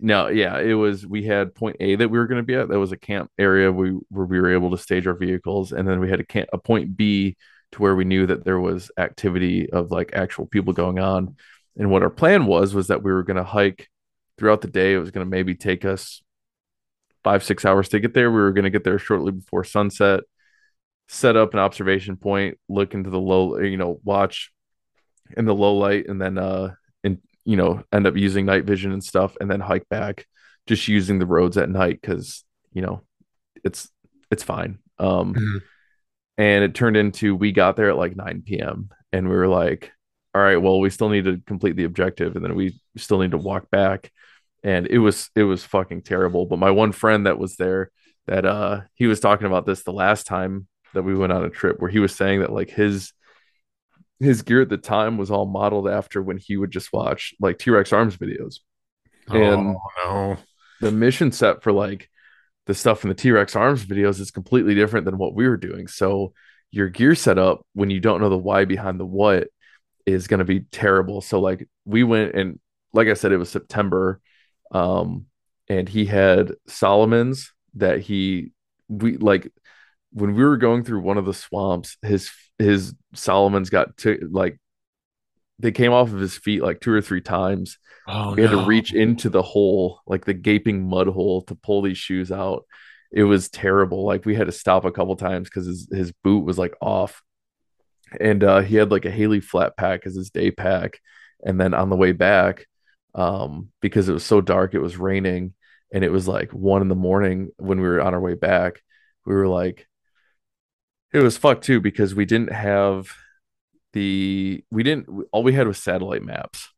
No, 0.01 0.29
yeah, 0.29 0.59
it 0.61 0.75
was. 0.75 1.05
We 1.05 1.25
had 1.25 1.57
point 1.57 1.77
A 1.81 1.97
that 1.97 2.09
we 2.09 2.19
were 2.19 2.29
going 2.29 2.41
to 2.41 2.47
be 2.47 2.55
at. 2.55 2.69
That 2.69 2.79
was 2.79 2.93
a 2.93 2.97
camp 2.97 3.33
area 3.37 3.73
we 3.73 3.91
where 4.11 4.27
we 4.27 4.41
were 4.41 4.53
able 4.55 4.71
to 4.71 4.79
stage 4.79 5.09
our 5.09 5.15
vehicles, 5.15 5.73
and 5.73 5.89
then 5.89 5.99
we 5.99 6.09
had 6.09 6.21
a 6.21 6.25
camp, 6.25 6.49
a 6.53 6.59
point 6.59 6.97
B 6.97 7.37
to 7.73 7.83
where 7.83 7.97
we 7.97 8.05
knew 8.05 8.25
that 8.27 8.45
there 8.45 8.61
was 8.61 8.93
activity 8.97 9.69
of 9.71 9.91
like 9.91 10.11
actual 10.15 10.47
people 10.47 10.73
going 10.73 11.01
on. 11.01 11.35
And 11.77 11.91
what 11.91 12.05
our 12.05 12.11
plan 12.11 12.47
was 12.47 12.75
was 12.75 12.87
that 12.89 13.03
we 13.03 13.11
were 13.13 13.25
going 13.25 13.39
to 13.39 13.43
hike 13.45 13.89
throughout 14.39 14.61
the 14.61 14.69
day. 14.69 14.95
It 14.95 14.99
was 14.99 15.11
going 15.11 15.27
to 15.27 15.31
maybe 15.31 15.57
take 15.57 15.85
us 15.85 16.23
five 17.25 17.43
six 17.43 17.65
hours 17.65 17.89
to 17.89 17.99
get 17.99 18.15
there. 18.15 18.31
We 18.31 18.39
were 18.39 18.53
going 18.53 18.65
to 18.65 18.71
get 18.71 18.85
there 18.85 19.01
shortly 19.01 19.33
before 19.33 19.65
sunset, 19.65 20.21
set 21.09 21.37
up 21.37 21.55
an 21.55 21.61
observation 21.61 22.17
point, 22.17 22.59
look 22.69 22.95
into 22.95 23.11
the 23.11 23.21
low, 23.21 23.59
you 23.59 23.77
know, 23.77 24.01
watch 24.05 24.53
in 25.37 25.45
the 25.45 25.55
low 25.55 25.77
light, 25.77 26.09
and 26.09 26.21
then 26.21 26.39
uh 26.39 26.75
and 27.05 27.19
you 27.45 27.57
know 27.57 27.83
end 27.93 28.07
up 28.07 28.17
using 28.17 28.47
night 28.47 28.65
vision 28.65 28.93
and 28.93 29.03
stuff, 29.05 29.37
and 29.41 29.51
then 29.51 29.61
hike 29.61 29.89
back, 29.89 30.27
just 30.67 30.89
using 30.89 31.19
the 31.19 31.27
roads 31.27 31.57
at 31.57 31.71
night 31.71 31.99
because 32.01 32.45
you 32.73 32.83
know 32.83 33.03
it's 33.65 33.89
it's 34.31 34.43
fine. 34.43 34.79
Um, 34.99 35.35
Mhm. 35.35 35.63
and 36.39 36.65
it 36.65 36.75
turned 36.75 36.97
into 36.97 37.35
we 37.35 37.53
got 37.53 37.77
there 37.77 37.91
at 37.91 37.97
like 37.97 38.17
9 38.17 38.43
p.m. 38.47 38.91
and 39.13 39.29
we 39.29 39.35
were 39.35 39.49
like, 39.49 39.93
all 40.35 40.43
right, 40.43 40.57
well, 40.59 40.81
we 40.81 40.91
still 40.91 41.09
need 41.09 41.25
to 41.25 41.41
complete 41.47 41.77
the 41.77 41.85
objective, 41.85 42.37
and 42.37 42.45
then 42.45 42.55
we 42.55 42.79
still 42.97 43.19
need 43.19 43.33
to 43.33 43.39
walk 43.39 43.71
back. 43.71 44.13
And 44.63 44.87
it 44.89 44.99
was 44.99 45.31
it 45.35 45.45
was 45.45 45.65
fucking 45.65 46.03
terrible. 46.03 46.47
But 46.47 46.59
my 46.59 46.71
one 46.71 46.93
friend 46.93 47.27
that 47.27 47.39
was 47.39 47.57
there, 47.57 47.91
that 48.27 48.45
uh 48.45 48.83
he 48.95 49.07
was 49.07 49.21
talking 49.21 49.47
about 49.47 49.67
this 49.67 49.83
the 49.85 49.93
last 49.93 50.27
time 50.27 50.67
that 50.99 51.05
we 51.05 51.15
went 51.15 51.33
on 51.33 51.45
a 51.45 51.51
trip 51.51 51.79
where 51.79 51.91
he 51.91 52.01
was 52.01 52.13
saying 52.13 52.41
that 52.41 52.53
like 52.53 52.71
his 52.71 53.13
his 54.19 54.43
gear 54.43 54.63
at 54.63 54.69
the 54.69 54.77
time 54.77 55.17
was 55.17 55.31
all 55.31 55.47
modeled 55.47 55.89
after 55.89 56.21
when 56.21 56.39
he 56.39 56.57
would 56.57 56.73
just 56.73 56.93
watch 56.93 57.35
like 57.41 57.57
T-Rex 57.57 57.93
arms 57.93 58.17
videos. 58.17 58.57
And 59.29 59.77
oh 59.77 59.81
no. 60.05 60.37
the 60.81 60.91
mission 60.91 61.31
set 61.31 61.63
for 61.63 61.71
like 61.71 62.11
the 62.67 62.75
stuff 62.75 63.05
in 63.05 63.11
the 63.11 63.15
T-Rex 63.15 63.55
arms 63.55 63.85
videos 63.85 64.19
is 64.19 64.33
completely 64.33 64.75
different 64.75 65.05
than 65.05 65.19
what 65.19 65.35
we 65.35 65.49
were 65.49 65.57
doing. 65.57 65.87
So 65.87 66.33
your 66.73 66.89
gear 66.89 67.15
setup 67.15 67.65
when 67.75 67.91
you 67.91 68.01
don't 68.01 68.21
know 68.21 68.29
the 68.29 68.37
why 68.37 68.65
behind 68.65 68.99
the 68.99 69.07
what 69.07 69.49
is 70.05 70.27
going 70.27 70.39
to 70.39 70.45
be 70.45 70.61
terrible. 70.73 71.21
So 71.21 71.39
like 71.39 71.69
we 71.85 72.03
went 72.03 72.35
and 72.35 72.59
like 72.93 73.07
I 73.07 73.15
said, 73.15 73.31
it 73.31 73.37
was 73.37 73.51
September, 73.51 74.21
um, 74.73 75.27
and 75.69 75.89
he 75.89 76.07
had 76.07 76.55
Salomon's 76.67 77.53
that 77.75 78.01
he 78.01 78.51
we 78.89 79.17
like 79.17 79.53
when 80.13 80.35
we 80.35 80.45
were 80.45 80.57
going 80.57 80.85
through 80.85 81.01
one 81.01 81.19
of 81.19 81.25
the 81.27 81.35
swamps, 81.35 81.97
his 82.03 82.31
his 82.59 82.95
Salomon's 83.15 83.71
got 83.71 83.97
to 83.99 84.29
like 84.31 84.59
they 85.59 85.73
came 85.73 85.93
off 85.93 86.13
of 86.13 86.21
his 86.21 86.37
feet 86.37 86.63
like 86.63 86.81
two 86.81 86.93
or 86.93 87.01
three 87.01 87.21
times. 87.21 87.79
Oh 88.07 88.35
we 88.35 88.43
had 88.43 88.53
no. 88.53 88.61
to 88.61 88.67
reach 88.67 88.95
into 88.95 89.29
the 89.29 89.43
hole, 89.43 90.01
like 90.07 90.25
the 90.25 90.35
gaping 90.35 90.89
mud 90.89 91.09
hole, 91.09 91.43
to 91.43 91.55
pull 91.55 91.83
these 91.83 91.99
shoes 91.99 92.31
out. 92.33 92.65
It 93.13 93.25
was 93.25 93.49
terrible. 93.49 94.05
Like 94.05 94.25
we 94.25 94.35
had 94.35 94.47
to 94.47 94.53
stop 94.53 94.85
a 94.85 94.93
couple 94.93 95.17
times 95.17 95.49
because 95.49 95.67
his 95.67 95.89
his 95.91 96.13
boot 96.25 96.45
was 96.45 96.59
like 96.59 96.75
off, 96.81 97.23
and 98.21 98.43
uh, 98.45 98.61
he 98.61 98.77
had 98.77 98.91
like 98.91 99.05
a 99.05 99.11
Haley 99.11 99.41
flat 99.41 99.77
pack 99.77 100.07
as 100.07 100.15
his 100.15 100.31
day 100.31 100.51
pack. 100.51 101.01
And 101.45 101.61
then 101.61 101.73
on 101.73 101.89
the 101.89 101.97
way 101.97 102.11
back, 102.13 102.67
um, 103.15 103.69
because 103.81 104.09
it 104.09 104.13
was 104.13 104.25
so 104.25 104.41
dark, 104.41 104.75
it 104.75 104.81
was 104.81 104.97
raining, 104.97 105.55
and 105.93 106.03
it 106.05 106.11
was 106.11 106.27
like 106.27 106.53
one 106.53 106.83
in 106.83 106.89
the 106.89 106.95
morning 106.95 107.51
when 107.59 107.81
we 107.81 107.87
were 107.89 108.01
on 108.01 108.15
our 108.15 108.21
way 108.21 108.35
back. 108.35 108.83
We 109.25 109.35
were 109.35 109.49
like, 109.49 109.87
it 111.13 111.21
was 111.21 111.37
fucked 111.37 111.65
too 111.65 111.81
because 111.81 112.15
we 112.15 112.25
didn't 112.25 112.53
have 112.53 113.13
the 113.93 114.63
we 114.71 114.83
didn't 114.83 115.09
all 115.33 115.43
we 115.43 115.53
had 115.53 115.67
was 115.67 115.83
satellite 115.83 116.23
maps. 116.23 116.69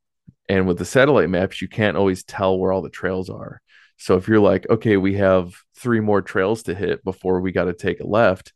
And 0.49 0.67
with 0.67 0.79
the 0.79 0.85
satellite 0.85 1.31
maps 1.31 1.61
you 1.61 1.69
can't 1.69 1.97
always 1.97 2.25
tell 2.25 2.59
where 2.59 2.73
all 2.73 2.83
the 2.83 2.91
trails 2.91 3.31
are. 3.31 3.61
So 3.97 4.17
if 4.17 4.29
you're 4.29 4.41
like 4.41 4.69
okay 4.71 4.97
we 4.97 5.15
have 5.15 5.55
three 5.77 6.01
more 6.01 6.23
trails 6.23 6.65
to 6.65 6.75
hit 6.75 7.05
before 7.05 7.41
we 7.41 7.53
got 7.53 7.65
to 7.65 7.73
take 7.73 8.01
a 8.01 8.07
left 8.07 8.53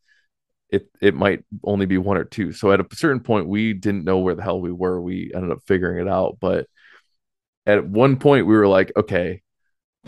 it 0.70 0.88
it 1.00 1.14
might 1.14 1.44
only 1.62 1.86
be 1.86 1.98
one 1.98 2.16
or 2.16 2.24
two. 2.24 2.52
So 2.52 2.72
at 2.72 2.80
a 2.80 2.96
certain 2.96 3.20
point 3.20 3.48
we 3.48 3.72
didn't 3.72 4.04
know 4.04 4.18
where 4.18 4.34
the 4.34 4.42
hell 4.42 4.60
we 4.60 4.72
were. 4.72 5.00
We 5.00 5.32
ended 5.34 5.52
up 5.52 5.62
figuring 5.66 6.06
it 6.06 6.10
out. 6.10 6.38
But 6.40 6.66
at 7.66 7.86
one 7.86 8.16
point 8.18 8.46
we 8.46 8.54
were 8.56 8.68
like 8.68 8.92
okay 8.96 9.42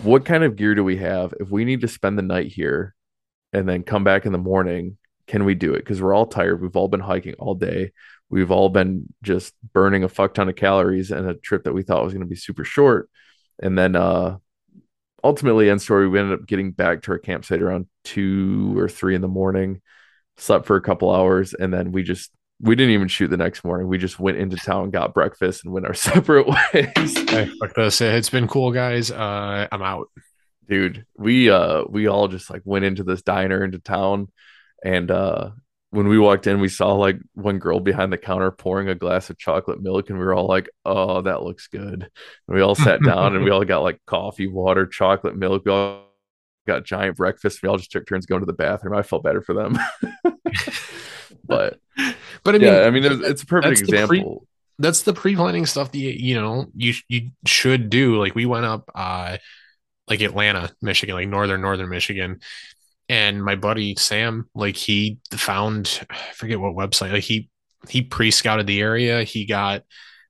what 0.03 0.27
kind 0.27 0.45
of 0.45 0.57
gear 0.57 0.75
do 0.75 0.85
we 0.85 0.99
have? 0.99 1.33
If 1.41 1.51
we 1.51 1.65
need 1.65 1.81
to 1.81 1.89
spend 1.89 2.19
the 2.19 2.23
night 2.23 2.49
here 2.53 2.95
and 3.53 3.67
then 3.67 3.83
come 3.83 4.05
back 4.05 4.27
in 4.27 4.33
the 4.33 4.39
morning 4.39 4.99
can 5.27 5.45
we 5.45 5.55
do 5.55 5.75
it? 5.75 5.79
Because 5.79 6.01
we're 6.01 6.15
all 6.15 6.27
tired. 6.27 6.61
We've 6.61 6.77
all 6.77 6.89
been 6.89 7.01
hiking 7.01 7.35
all 7.39 7.55
day. 7.55 7.93
We've 8.29 8.51
all 8.51 8.69
been 8.69 9.13
just 9.23 9.55
burning 9.73 10.05
a 10.05 10.09
fuck 10.09 10.35
ton 10.35 10.49
of 10.49 10.57
calories 10.57 11.11
and 11.11 11.29
a 11.29 11.35
trip 11.35 11.65
that 11.65 11.73
we 11.73 11.83
thought 11.83 12.05
was 12.05 12.13
going 12.13 12.25
to 12.25 12.29
be 12.29 12.37
super 12.37 12.65
short. 12.65 13.09
And 13.61 13.79
then 13.79 13.97
uh 13.97 14.39
ultimately 15.25 15.69
end 15.69 15.83
story 15.83 16.07
we 16.07 16.21
ended 16.21 16.39
up 16.39 16.47
getting 16.47 16.71
back 16.71 17.03
to 17.03 17.11
our 17.11 17.19
campsite 17.19 17.61
around 17.61 17.87
two 18.05 18.79
or 18.79 18.89
three 18.89 19.15
in 19.15 19.23
the 19.23 19.29
morning 19.29 19.81
slept 20.37 20.67
for 20.67 20.77
a 20.77 20.81
couple 20.81 21.11
hours 21.11 21.53
and 21.53 21.73
then 21.73 21.91
we 21.91 22.03
just 22.03 22.31
we 22.61 22.77
didn't 22.77 22.95
even 22.95 23.09
shoot 23.09 23.29
the 23.29 23.37
next 23.37 23.65
morning. 23.65 23.87
We 23.87 23.99
just 23.99 24.19
went 24.19 24.39
into 24.39 24.57
town 24.57 24.91
got 24.91 25.13
breakfast 25.13 25.65
and 25.65 25.75
went 25.75 25.85
our 25.85 25.95
separate 26.09 26.47
ways. 26.47 27.19
Hey, 27.29 27.51
fuck 27.61 27.75
this. 27.75 28.01
It's 28.01 28.31
been 28.31 28.49
cool, 28.49 28.73
guys. 28.73 29.11
Uh, 29.11 29.67
I'm 29.71 29.83
out. 29.83 30.09
dude 30.69 31.07
we 31.17 31.51
uh 31.51 31.83
we 31.89 32.07
all 32.07 32.29
just 32.29 32.51
like 32.51 32.63
went 32.65 32.85
into 32.85 33.05
this 33.05 33.23
diner 33.23 33.63
into 33.63 33.79
town 33.79 34.29
and 34.85 35.11
uh 35.11 35.51
when 35.91 36.09
we 36.09 36.19
walked 36.19 36.47
in 36.47 36.61
we 36.61 36.69
saw 36.69 36.93
like 36.95 37.17
one 37.35 37.59
girl 37.59 37.81
behind 37.81 38.13
the 38.13 38.19
counter 38.19 38.51
pouring 38.51 38.89
a 38.89 38.95
glass 38.95 39.31
of 39.31 39.39
chocolate 39.39 39.81
milk 39.81 40.11
and 40.11 40.19
we 40.19 40.25
were 40.25 40.35
all 40.35 40.47
like 40.47 40.69
oh 40.85 41.23
that 41.23 41.43
looks 41.43 41.69
good. 41.69 42.03
And 42.49 42.55
we 42.57 42.61
all 42.61 42.75
sat 42.75 43.03
down 43.03 43.35
and 43.35 43.45
we 43.45 43.51
all 43.51 43.65
got 43.65 43.83
like 43.83 44.01
coffee 44.07 44.47
water 44.49 44.87
chocolate 44.87 45.37
milk. 45.37 45.63
We 45.65 45.73
all 45.73 46.03
got 46.67 46.85
giant 46.85 47.17
breakfast. 47.17 47.63
We 47.63 47.69
all 47.69 47.79
just 47.79 47.93
took 47.93 48.07
turns 48.07 48.27
going 48.27 48.41
to 48.41 48.47
the 48.47 48.53
bathroom. 48.53 48.95
I 48.95 49.03
felt 49.03 49.23
better 49.23 49.41
for 49.43 49.55
them. 49.55 49.79
But 51.45 51.79
But 52.45 52.55
I 52.55 52.59
mean, 52.59 52.73
yeah 52.73 52.81
i 52.83 52.91
mean 52.91 53.05
it's, 53.05 53.23
it's 53.23 53.43
a 53.43 53.47
perfect 53.47 53.79
that's 53.79 53.83
the 53.83 53.99
pre- 54.07 54.19
example. 54.21 54.47
that's 54.79 55.03
the 55.03 55.13
pre-planning 55.13 55.67
stuff 55.67 55.93
that 55.93 55.99
you, 55.99 56.11
you 56.11 56.35
know 56.35 56.67
you 56.75 56.95
you 57.09 57.31
should 57.47 57.91
do. 57.91 58.19
Like 58.19 58.35
we 58.35 58.47
went 58.47 58.67
up, 58.67 58.91
uh, 58.95 59.39
like 60.09 60.21
Atlanta, 60.21 60.71
Michigan, 60.83 61.15
like 61.15 61.29
northern 61.29 61.61
northern 61.61 61.89
Michigan, 61.89 62.41
and 63.09 63.45
my 63.45 63.55
buddy 63.57 63.95
Sam, 63.97 64.49
like 64.55 64.77
he 64.77 65.19
found 65.33 66.01
I 66.11 66.33
forget 66.35 66.61
what 66.61 66.75
website, 66.75 67.13
like 67.13 67.25
he 67.25 67.49
he 67.89 68.03
pre-scouted 68.03 68.67
the 68.67 68.81
area. 68.81 69.23
He 69.25 69.47
got 69.47 69.83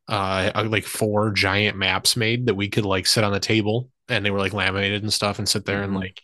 uh 0.08 0.66
like 0.70 0.84
four 0.84 1.32
giant 1.32 1.76
maps 1.76 2.16
made 2.16 2.46
that 2.46 2.54
we 2.54 2.68
could 2.68 2.84
like 2.86 3.06
sit 3.06 3.24
on 3.24 3.32
the 3.32 3.40
table, 3.40 3.90
and 4.08 4.24
they 4.24 4.30
were 4.30 4.38
like 4.38 4.52
laminated 4.52 5.02
and 5.02 5.12
stuff, 5.12 5.38
and 5.38 5.48
sit 5.48 5.64
there 5.64 5.82
and 5.82 5.92
Mhm. 5.92 6.00
like 6.00 6.20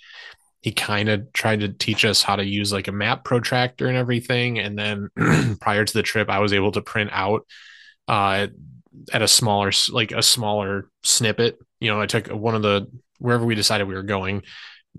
he 0.60 0.70
kind 0.70 1.08
of 1.08 1.32
tried 1.32 1.58
to 1.60 1.68
teach 1.68 2.04
us 2.04 2.22
how 2.22 2.36
to 2.36 2.44
use 2.44 2.72
like 2.72 2.86
a 2.86 2.92
map 2.92 3.24
protractor 3.24 3.88
and 3.88 3.96
everything. 3.96 4.60
And 4.60 4.78
then 4.78 5.08
prior 5.60 5.84
to 5.84 5.92
the 5.92 6.04
trip, 6.04 6.30
I 6.30 6.38
was 6.38 6.52
able 6.52 6.70
to 6.72 6.80
print 6.82 7.10
out 7.12 7.44
uh, 8.06 8.46
at 9.12 9.22
a 9.22 9.26
smaller, 9.26 9.72
like 9.90 10.12
a 10.12 10.22
smaller 10.22 10.88
snippet. 11.02 11.58
You 11.80 11.90
know, 11.90 12.00
I 12.00 12.06
took 12.06 12.28
one 12.28 12.54
of 12.54 12.62
the 12.62 12.86
wherever 13.18 13.44
we 13.44 13.56
decided 13.56 13.88
we 13.88 13.94
were 13.94 14.04
going 14.04 14.42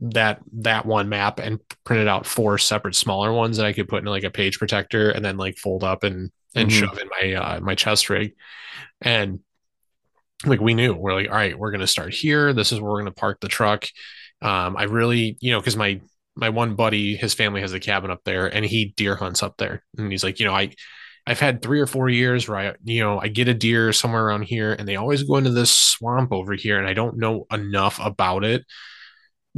that 0.02 0.42
that 0.54 0.86
one 0.86 1.08
map 1.10 1.40
and 1.40 1.60
printed 1.86 2.08
out 2.08 2.26
four 2.26 2.58
separate 2.58 2.96
smaller 2.96 3.32
ones 3.32 3.58
that 3.58 3.66
I 3.66 3.74
could 3.74 3.88
put 3.88 4.00
in 4.00 4.06
like 4.06 4.24
a 4.24 4.32
page 4.32 4.60
protector 4.60 5.12
and 5.12 5.24
then 5.24 5.38
like 5.38 5.58
fold 5.58 5.84
up 5.84 6.04
and 6.04 6.32
and 6.56 6.70
Mhm. 6.70 6.74
shove 6.74 7.00
in 7.00 7.10
my 7.22 7.34
uh, 7.34 7.60
my 7.60 7.76
chest 7.76 8.10
rig. 8.10 8.34
And 9.02 9.40
like 10.46 10.60
we 10.60 10.74
knew 10.74 10.94
we're 10.94 11.14
like 11.14 11.30
all 11.30 11.36
right 11.36 11.58
we're 11.58 11.72
going 11.72 11.82
to 11.82 11.88
start 11.88 12.14
here 12.14 12.54
this 12.54 12.72
is 12.72 12.80
where 12.82 12.92
we're 12.92 13.00
going 13.02 13.06
to 13.14 13.20
park 13.20 13.40
the 13.40 13.48
truck 13.48 13.86
um 14.42 14.76
i 14.76 14.84
really 14.84 15.38
you 15.40 15.52
know 15.52 15.60
because 15.60 15.78
my 15.78 16.02
my 16.36 16.50
one 16.50 16.76
buddy 16.76 17.16
his 17.16 17.34
family 17.34 17.62
has 17.62 17.74
a 17.74 17.80
cabin 17.80 18.12
up 18.12 18.22
there 18.26 18.48
and 18.48 18.66
he 18.66 18.94
deer 18.98 19.16
hunts 19.16 19.42
up 19.42 19.56
there 19.58 19.84
and 19.98 20.12
he's 20.12 20.24
like 20.24 20.40
you 20.40 20.46
know 20.46 20.54
i 20.54 20.70
i've 21.26 21.40
had 21.40 21.62
three 21.62 21.80
or 21.80 21.88
four 21.88 22.10
years 22.10 22.50
where 22.50 22.58
i 22.58 22.74
you 22.84 23.00
know 23.02 23.20
i 23.20 23.28
get 23.30 23.48
a 23.48 23.54
deer 23.54 23.94
somewhere 23.94 24.26
around 24.26 24.42
here 24.42 24.74
and 24.74 24.86
they 24.88 24.98
always 24.98 25.24
go 25.24 25.38
into 25.38 25.52
this 25.52 25.72
swamp 25.72 26.34
over 26.34 26.54
here 26.54 26.78
and 26.78 26.88
i 26.88 26.94
don't 26.94 27.18
know 27.18 27.46
enough 27.52 27.98
about 28.04 28.44
it 28.44 28.66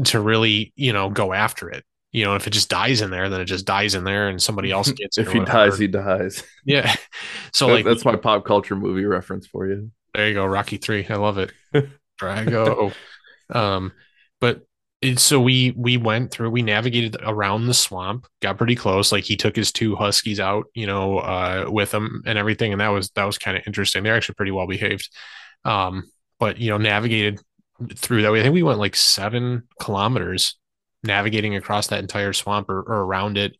to 0.03 0.19
really 0.19 0.73
you 0.75 0.91
know 0.91 1.09
go 1.09 1.31
after 1.31 1.69
it 1.69 1.83
you 2.11 2.25
know 2.25 2.35
if 2.35 2.47
it 2.47 2.51
just 2.51 2.69
dies 2.69 3.01
in 3.01 3.11
there 3.11 3.29
then 3.29 3.39
it 3.39 3.45
just 3.45 3.65
dies 3.65 3.95
in 3.95 4.03
there 4.03 4.27
and 4.27 4.41
somebody 4.41 4.71
else 4.71 4.91
gets 4.91 5.17
it 5.17 5.27
if 5.27 5.33
he 5.33 5.39
dies 5.39 5.77
he 5.77 5.87
dies 5.87 6.43
yeah 6.65 6.93
so 7.53 7.67
That- 7.67 7.73
like 7.73 7.85
that's 7.85 8.03
my 8.05 8.15
pop 8.17 8.43
culture 8.45 8.75
movie 8.75 9.05
reference 9.05 9.47
for 9.47 9.67
you 9.67 9.91
There 10.13 10.27
you 10.27 10.33
go, 10.33 10.45
Rocky 10.45 10.77
Three. 10.77 11.05
I 11.09 11.15
love 11.15 11.37
it. 11.37 11.51
Drago. 12.21 12.93
um, 13.53 13.91
but 14.39 14.61
it, 15.01 15.19
so 15.19 15.39
we 15.41 15.71
we 15.75 15.97
went 15.97 16.31
through, 16.31 16.49
we 16.51 16.61
navigated 16.61 17.17
around 17.21 17.67
the 17.67 17.73
swamp, 17.73 18.25
got 18.41 18.57
pretty 18.57 18.75
close. 18.75 19.11
Like 19.11 19.25
he 19.25 19.35
took 19.35 19.55
his 19.55 19.71
two 19.73 19.95
huskies 19.95 20.39
out, 20.39 20.65
you 20.73 20.87
know, 20.87 21.17
uh, 21.19 21.65
with 21.69 21.93
him 21.93 22.23
and 22.25 22.37
everything, 22.37 22.71
and 22.71 22.79
that 22.81 22.87
was 22.89 23.09
that 23.11 23.25
was 23.25 23.37
kind 23.37 23.57
of 23.57 23.63
interesting. 23.67 24.03
They're 24.03 24.15
actually 24.15 24.35
pretty 24.35 24.51
well 24.53 24.67
behaved. 24.67 25.09
Um, 25.65 26.09
but 26.39 26.57
you 26.59 26.69
know, 26.69 26.77
navigated 26.77 27.41
through 27.95 28.21
that. 28.21 28.31
Way. 28.31 28.39
I 28.39 28.43
think 28.43 28.53
we 28.53 28.63
went 28.63 28.79
like 28.79 28.95
seven 28.95 29.63
kilometers 29.79 30.57
navigating 31.03 31.55
across 31.55 31.87
that 31.87 31.99
entire 31.99 32.33
swamp 32.33 32.69
or, 32.69 32.79
or 32.79 33.01
around 33.01 33.37
it 33.37 33.55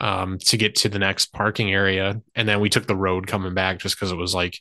um, 0.00 0.38
to 0.38 0.56
get 0.56 0.76
to 0.76 0.88
the 0.88 0.98
next 0.98 1.32
parking 1.32 1.72
area, 1.72 2.20
and 2.34 2.48
then 2.48 2.60
we 2.60 2.68
took 2.68 2.86
the 2.86 2.96
road 2.96 3.26
coming 3.26 3.54
back 3.54 3.78
just 3.78 3.96
because 3.96 4.12
it 4.12 4.16
was 4.16 4.34
like 4.34 4.60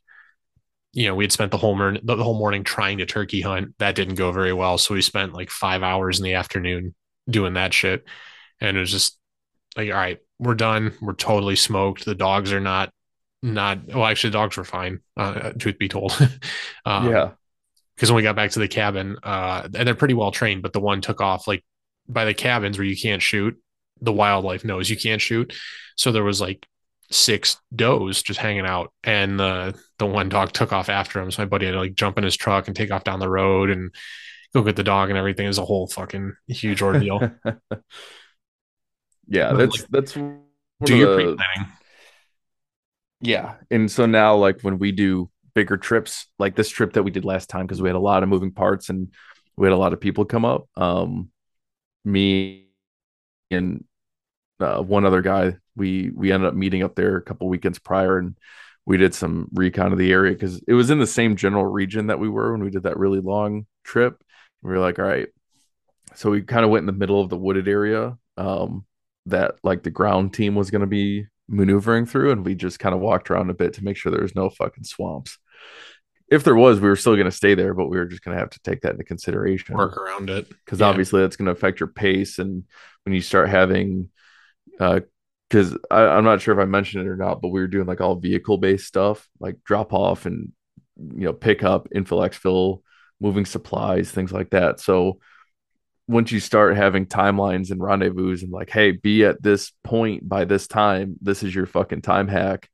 you 0.94 1.07
know, 1.07 1.14
we 1.14 1.24
had 1.24 1.32
spent 1.32 1.52
the 1.52 1.57
whole 1.57 1.76
morning, 1.76 2.02
the 2.03 2.15
whole 2.15 2.38
morning 2.38 2.64
trying 2.64 2.98
to 2.98 3.06
turkey 3.06 3.41
hunt. 3.41 3.76
That 3.78 3.94
didn't 3.94 4.15
go 4.15 4.32
very 4.32 4.53
well. 4.53 4.80
So 4.80 4.95
we 4.95 5.02
spent 5.03 5.34
like 5.34 5.52
five 5.52 5.84
hours 5.84 6.18
in 6.18 6.24
the 6.24 6.34
afternoon 6.34 6.95
doing 7.30 7.53
that 7.53 7.72
shit. 7.72 8.03
And 8.60 8.76
it 8.76 8.80
was 8.80 8.91
just 8.91 9.19
like, 9.76 9.91
all 9.91 9.98
right, 9.98 10.18
we're 10.40 10.56
done. 10.56 10.94
We're 10.99 11.14
totally 11.14 11.56
smoked. 11.56 12.03
The 12.03 12.15
dogs 12.15 12.52
are 12.52 12.60
not, 12.60 12.91
not, 13.44 13.86
well, 13.88 14.06
actually, 14.06 14.32
the 14.32 14.40
dogs 14.40 14.57
were 14.57 14.64
fine, 14.64 15.02
uh, 15.15 15.52
truth 15.60 15.78
be 15.78 15.88
told. 15.88 16.18
um, 16.86 17.11
yeah 17.11 17.32
Because 17.98 18.11
when 18.11 18.18
we 18.18 18.24
got 18.24 18.36
back 18.36 18.52
to 18.52 18.60
the 18.60 18.68
cabin, 18.69 19.18
uh, 19.24 19.64
and 19.74 19.88
they're 19.88 19.95
pretty 19.95 20.14
well 20.14 20.32
trained, 20.32 20.61
but 20.61 20.72
the 20.72 20.80
one 20.80 21.02
took 21.02 21.19
off 21.19 21.48
like 21.48 21.65
by 22.07 22.24
the 22.26 22.34
cabins 22.34 22.78
where 22.78 22.86
you 22.86 22.95
can't 22.95 23.22
shoot, 23.24 23.60
the 24.02 24.14
wildlife 24.14 24.64
knows 24.64 24.90
you 24.90 24.95
can't 24.98 25.22
shoot. 25.22 25.52
So 25.95 26.11
there 26.11 26.24
was 26.24 26.40
like 26.40 26.65
six 27.10 27.57
does 27.76 28.22
just 28.22 28.40
hanging 28.40 28.65
out, 28.68 28.94
and 29.03 29.40
the 29.40 29.76
the 29.98 30.06
one 30.06 30.30
dog 30.30 30.52
took 30.53 30.72
off 30.72 30.90
after 30.90 31.19
him. 31.19 31.32
So 31.32 31.41
my 31.41 31.48
buddy 31.48 31.65
had 31.65 31.72
to 31.74 31.80
like 31.80 31.95
jump 31.95 32.18
in 32.19 32.24
his 32.24 32.38
truck 32.38 32.68
and 32.68 32.76
take 32.76 32.91
off 32.91 33.03
down 33.03 33.19
the 33.19 33.30
road 33.30 33.72
and 33.72 33.94
go 34.53 34.61
get 34.61 34.76
the 34.76 34.84
dog 34.84 35.10
and 35.10 35.18
everything. 35.18 35.45
It 35.45 35.49
was 35.49 35.57
a 35.57 35.65
whole 35.65 35.88
fucking 35.88 36.34
huge 36.48 36.82
ordeal. 36.84 37.19
yeah 39.28 39.52
But, 39.52 39.57
that's 39.57 39.80
like, 39.80 39.90
that's 39.90 40.14
Do 40.14 40.95
your 40.95 41.10
the- 41.10 41.15
pre 41.15 41.36
planning. 41.36 41.72
Yeah. 43.22 43.56
And 43.72 43.90
so 43.90 44.06
now, 44.06 44.36
like 44.36 44.61
when 44.61 44.78
we 44.78 44.91
do 44.91 45.30
bigger 45.58 45.76
trips, 45.76 46.28
like 46.38 46.56
this 46.56 46.70
trip 46.70 46.94
that 46.94 47.02
we 47.02 47.10
did 47.10 47.26
last 47.26 47.50
time, 47.50 47.66
because 47.66 47.82
we 47.82 47.90
had 47.90 47.96
a 47.96 48.00
lot 48.12 48.22
of 48.22 48.30
moving 48.30 48.52
parts 48.52 48.90
and 48.90 49.12
we 49.56 49.66
had 49.66 49.74
a 49.74 49.78
lot 49.78 49.92
of 49.92 50.00
people 50.00 50.24
come 50.24 50.46
up. 50.46 50.70
Um, 50.78 51.32
me 52.06 52.68
and 53.50 53.84
uh, 54.60 54.84
one 54.84 55.04
other 55.04 55.24
guy, 55.24 55.56
we 55.76 56.12
we 56.16 56.32
ended 56.32 56.48
up 56.48 56.54
meeting 56.54 56.84
up 56.84 56.94
there 56.94 57.18
a 57.18 57.24
couple 57.24 57.50
weekends 57.50 57.80
prior, 57.80 58.20
and 58.20 58.38
we 58.86 58.98
did 58.98 59.16
some 59.16 59.48
recon 59.52 59.92
of 59.92 59.98
the 59.98 60.12
area 60.12 60.34
because 60.34 60.62
it 60.68 60.76
was 60.76 60.92
in 60.92 61.00
the 61.00 61.08
same 61.08 61.36
general 61.36 61.66
region 61.66 62.08
that 62.08 62.20
we 62.20 62.30
were 62.30 62.52
when 62.52 62.64
we 62.64 62.70
did 62.70 62.84
that 62.84 62.98
really 63.00 63.20
long 63.20 63.66
trip. 63.84 64.24
We 64.62 64.70
were 64.70 64.80
like, 64.80 65.00
all 65.00 65.06
right, 65.06 65.30
so 66.14 66.30
we 66.30 66.44
kind 66.44 66.66
of 66.66 66.70
went 66.70 66.84
in 66.84 66.94
the 66.94 67.02
middle 67.02 67.20
of 67.20 67.30
the 67.30 67.38
wooded 67.38 67.68
area 67.68 68.16
um, 68.38 68.86
that 69.26 69.56
like 69.64 69.82
the 69.82 69.90
ground 69.90 70.36
team 70.36 70.54
was 70.54 70.70
going 70.70 70.82
to 70.82 70.88
be 70.88 71.26
maneuvering 71.50 72.06
through, 72.06 72.32
and 72.32 72.46
we 72.46 72.54
just 72.54 72.78
kind 72.78 72.94
of 72.94 73.02
walked 73.02 73.32
around 73.32 73.50
a 73.50 73.56
bit 73.56 73.74
to 73.74 73.84
make 73.84 73.98
sure 73.98 74.12
there 74.12 74.22
was 74.22 74.36
no 74.36 74.52
fucking 74.52 74.84
swamps. 74.84 75.40
If 76.30 76.44
there 76.44 76.56
was, 76.56 76.80
we 76.80 76.89
were 76.89 76.98
still 76.98 77.15
going 77.15 77.26
to 77.26 77.31
stay 77.31 77.56
there, 77.56 77.73
but 77.73 77.88
we 77.88 77.98
were 77.98 78.06
just 78.06 78.22
going 78.22 78.35
to 78.35 78.39
have 78.39 78.49
to 78.49 78.60
take 78.60 78.81
that 78.81 78.91
into 78.91 79.06
consideration. 79.06 79.77
Work 79.77 79.98
around 79.98 80.30
it 80.30 80.49
because 80.49 80.81
yeah. 80.81 80.88
obviously 80.88 81.22
that's 81.22 81.38
going 81.38 81.45
to 81.45 81.53
affect 81.53 81.80
your 81.80 81.88
pace, 81.88 82.39
and 82.39 82.64
when 83.03 83.14
you 83.14 83.22
start 83.22 83.49
having, 83.49 84.10
because 84.72 85.73
uh, 85.89 85.95
I'm 85.95 86.26
not 86.26 86.41
sure 86.41 86.53
if 86.53 86.61
I 86.61 86.65
mentioned 86.65 87.06
it 87.06 87.10
or 87.10 87.15
not, 87.15 87.41
but 87.41 87.49
we 87.49 87.61
were 87.61 87.68
doing 87.68 87.88
like 87.88 88.02
all 88.02 88.15
vehicle 88.15 88.57
based 88.57 88.88
stuff, 88.88 89.27
like 89.39 89.64
drop 89.64 89.94
off 89.94 90.26
and 90.26 90.52
you 90.98 91.26
know 91.26 91.34
pick 91.34 91.64
up, 91.64 91.88
infill, 91.95 92.27
exfil, 92.27 92.81
moving 93.19 93.45
supplies, 93.45 94.11
things 94.11 94.31
like 94.31 94.49
that. 94.49 94.80
So 94.80 95.19
once 96.07 96.31
you 96.31 96.39
start 96.39 96.77
having 96.77 97.06
timelines 97.06 97.69
and 97.69 97.81
rendezvous 97.81 98.38
and 98.41 98.52
like, 98.52 98.69
hey, 98.69 98.91
be 98.91 99.26
at 99.26 99.41
this 99.41 99.72
point 99.84 100.27
by 100.27 100.45
this 100.45 100.68
time, 100.68 101.18
this 101.22 101.44
is 101.44 101.53
your 101.53 101.65
fucking 101.65 102.02
time 102.02 102.27
hack. 102.27 102.69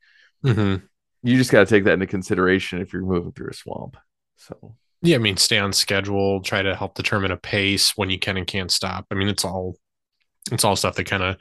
Mm-hmm. 0.46 0.86
You 1.24 1.38
just 1.38 1.52
got 1.52 1.62
to 1.62 1.66
take 1.66 1.86
that 1.86 1.94
into 1.94 2.06
consideration 2.06 2.82
if 2.82 2.94
you're 2.94 3.02
moving 3.02 3.32
through 3.32 3.50
a 3.50 3.54
swamp. 3.54 3.98
So, 4.36 4.76
yeah, 5.02 5.16
I 5.16 5.20
mean, 5.20 5.38
stay 5.38 5.58
on 5.58 5.74
schedule, 5.74 6.42
try 6.42 6.62
to 6.62 6.76
help 6.76 6.96
determine 6.96 7.32
a 7.32 7.38
pace 7.38 7.98
when 7.98 8.10
you 8.10 8.20
can 8.20 8.38
and 8.38 8.46
can't 8.46 8.72
stop. 8.72 9.08
I 9.10 9.16
mean, 9.16 9.30
it's 9.30 9.46
all, 9.46 9.76
it's 10.52 10.64
all 10.64 10.76
stuff 10.76 10.96
that 10.96 11.06
kind 11.06 11.24
of 11.24 11.38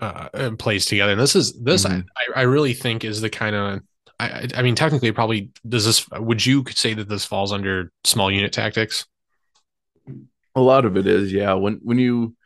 uh, 0.00 0.50
plays 0.58 0.86
together. 0.86 1.12
And 1.12 1.20
this 1.20 1.34
is, 1.34 1.58
this 1.60 1.84
mm-hmm. 1.84 2.02
I, 2.36 2.40
I 2.40 2.42
really 2.42 2.74
think 2.74 3.04
is 3.04 3.20
the 3.20 3.30
kind 3.30 3.56
of, 3.56 3.80
I, 4.20 4.48
I 4.54 4.62
mean, 4.62 4.74
technically, 4.74 5.10
probably 5.10 5.50
does 5.66 5.84
this, 5.84 6.08
would 6.10 6.44
you 6.44 6.64
say 6.70 6.94
that 6.94 7.08
this 7.08 7.24
falls 7.24 7.52
under 7.52 7.90
small 8.04 8.30
unit 8.30 8.52
tactics? 8.52 9.06
A 10.54 10.60
lot 10.60 10.84
of 10.84 10.98
it 10.98 11.06
is, 11.06 11.32
yeah. 11.32 11.54
When 11.54 11.80
when 11.82 11.98
you 11.98 12.36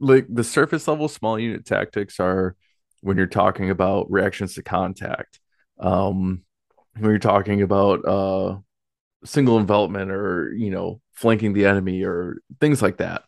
like 0.00 0.26
the 0.28 0.42
surface 0.42 0.88
level 0.88 1.06
small 1.06 1.38
unit 1.38 1.64
tactics 1.64 2.18
are 2.18 2.56
when 3.00 3.16
you're 3.16 3.26
talking 3.26 3.70
about 3.70 4.10
reactions 4.10 4.54
to 4.54 4.62
contact. 4.62 5.40
Um, 5.78 6.42
when 6.94 7.10
you're 7.10 7.18
talking 7.18 7.62
about 7.62 8.04
uh, 8.04 8.58
single 9.24 9.58
envelopment 9.58 10.10
or 10.10 10.52
you 10.52 10.70
know 10.70 11.00
flanking 11.12 11.52
the 11.52 11.66
enemy 11.66 12.02
or 12.02 12.38
things 12.60 12.82
like 12.82 12.98
that. 12.98 13.22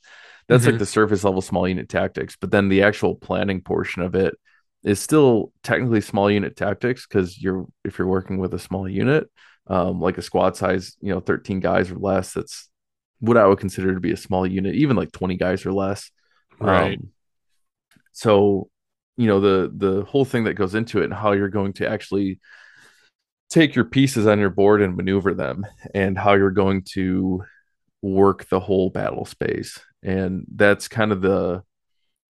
That's 0.48 0.62
mm-hmm. 0.62 0.72
like 0.72 0.78
the 0.78 0.86
surface 0.86 1.24
level 1.24 1.40
small 1.40 1.68
unit 1.68 1.88
tactics. 1.88 2.36
But 2.40 2.50
then 2.50 2.68
the 2.68 2.82
actual 2.82 3.14
planning 3.14 3.60
portion 3.60 4.02
of 4.02 4.14
it 4.14 4.34
is 4.82 4.98
still 4.98 5.52
technically 5.62 6.00
small 6.00 6.30
unit 6.30 6.56
tactics 6.56 7.06
because 7.06 7.40
you're 7.40 7.66
if 7.84 7.98
you're 7.98 8.08
working 8.08 8.38
with 8.38 8.52
a 8.54 8.58
small 8.58 8.88
unit, 8.88 9.30
um, 9.68 10.00
like 10.00 10.18
a 10.18 10.22
squad 10.22 10.56
size, 10.56 10.96
you 11.00 11.12
know, 11.12 11.20
13 11.20 11.60
guys 11.60 11.90
or 11.90 11.96
less, 11.96 12.32
that's 12.32 12.68
what 13.20 13.36
I 13.36 13.46
would 13.46 13.60
consider 13.60 13.94
to 13.94 14.00
be 14.00 14.12
a 14.12 14.16
small 14.16 14.46
unit, 14.46 14.74
even 14.74 14.96
like 14.96 15.12
20 15.12 15.36
guys 15.36 15.64
or 15.64 15.72
less. 15.72 16.10
Right. 16.58 16.98
Um, 16.98 17.10
so, 18.10 18.68
you 19.16 19.26
know, 19.26 19.40
the 19.40 19.72
the 19.74 20.04
whole 20.04 20.24
thing 20.24 20.44
that 20.44 20.54
goes 20.54 20.74
into 20.74 21.00
it 21.00 21.04
and 21.04 21.14
how 21.14 21.32
you're 21.32 21.48
going 21.48 21.74
to 21.74 21.88
actually 21.88 22.40
take 23.50 23.74
your 23.74 23.84
pieces 23.84 24.26
on 24.26 24.38
your 24.38 24.50
board 24.50 24.80
and 24.80 24.96
maneuver 24.96 25.34
them 25.34 25.66
and 25.94 26.18
how 26.18 26.32
you're 26.34 26.50
going 26.50 26.82
to 26.82 27.44
work 28.00 28.48
the 28.48 28.60
whole 28.60 28.90
battle 28.90 29.26
space. 29.26 29.78
And 30.02 30.46
that's 30.54 30.88
kind 30.88 31.12
of 31.12 31.20
the 31.20 31.62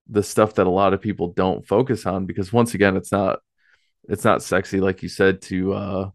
the 0.09 0.23
stuff 0.23 0.55
that 0.55 0.67
a 0.67 0.71
lot 0.71 0.93
of 0.93 1.01
people 1.01 1.29
don't 1.33 1.67
focus 1.67 2.07
on 2.07 2.27
because 2.27 2.53
once 2.53 2.75
again 2.75 2.97
it's 2.97 3.13
not 3.13 3.39
it's 4.09 4.25
not 4.25 4.43
sexy 4.43 4.81
like 4.81 5.03
you 5.03 5.09
said 5.09 5.41
to 5.41 5.73
uh 5.73 6.11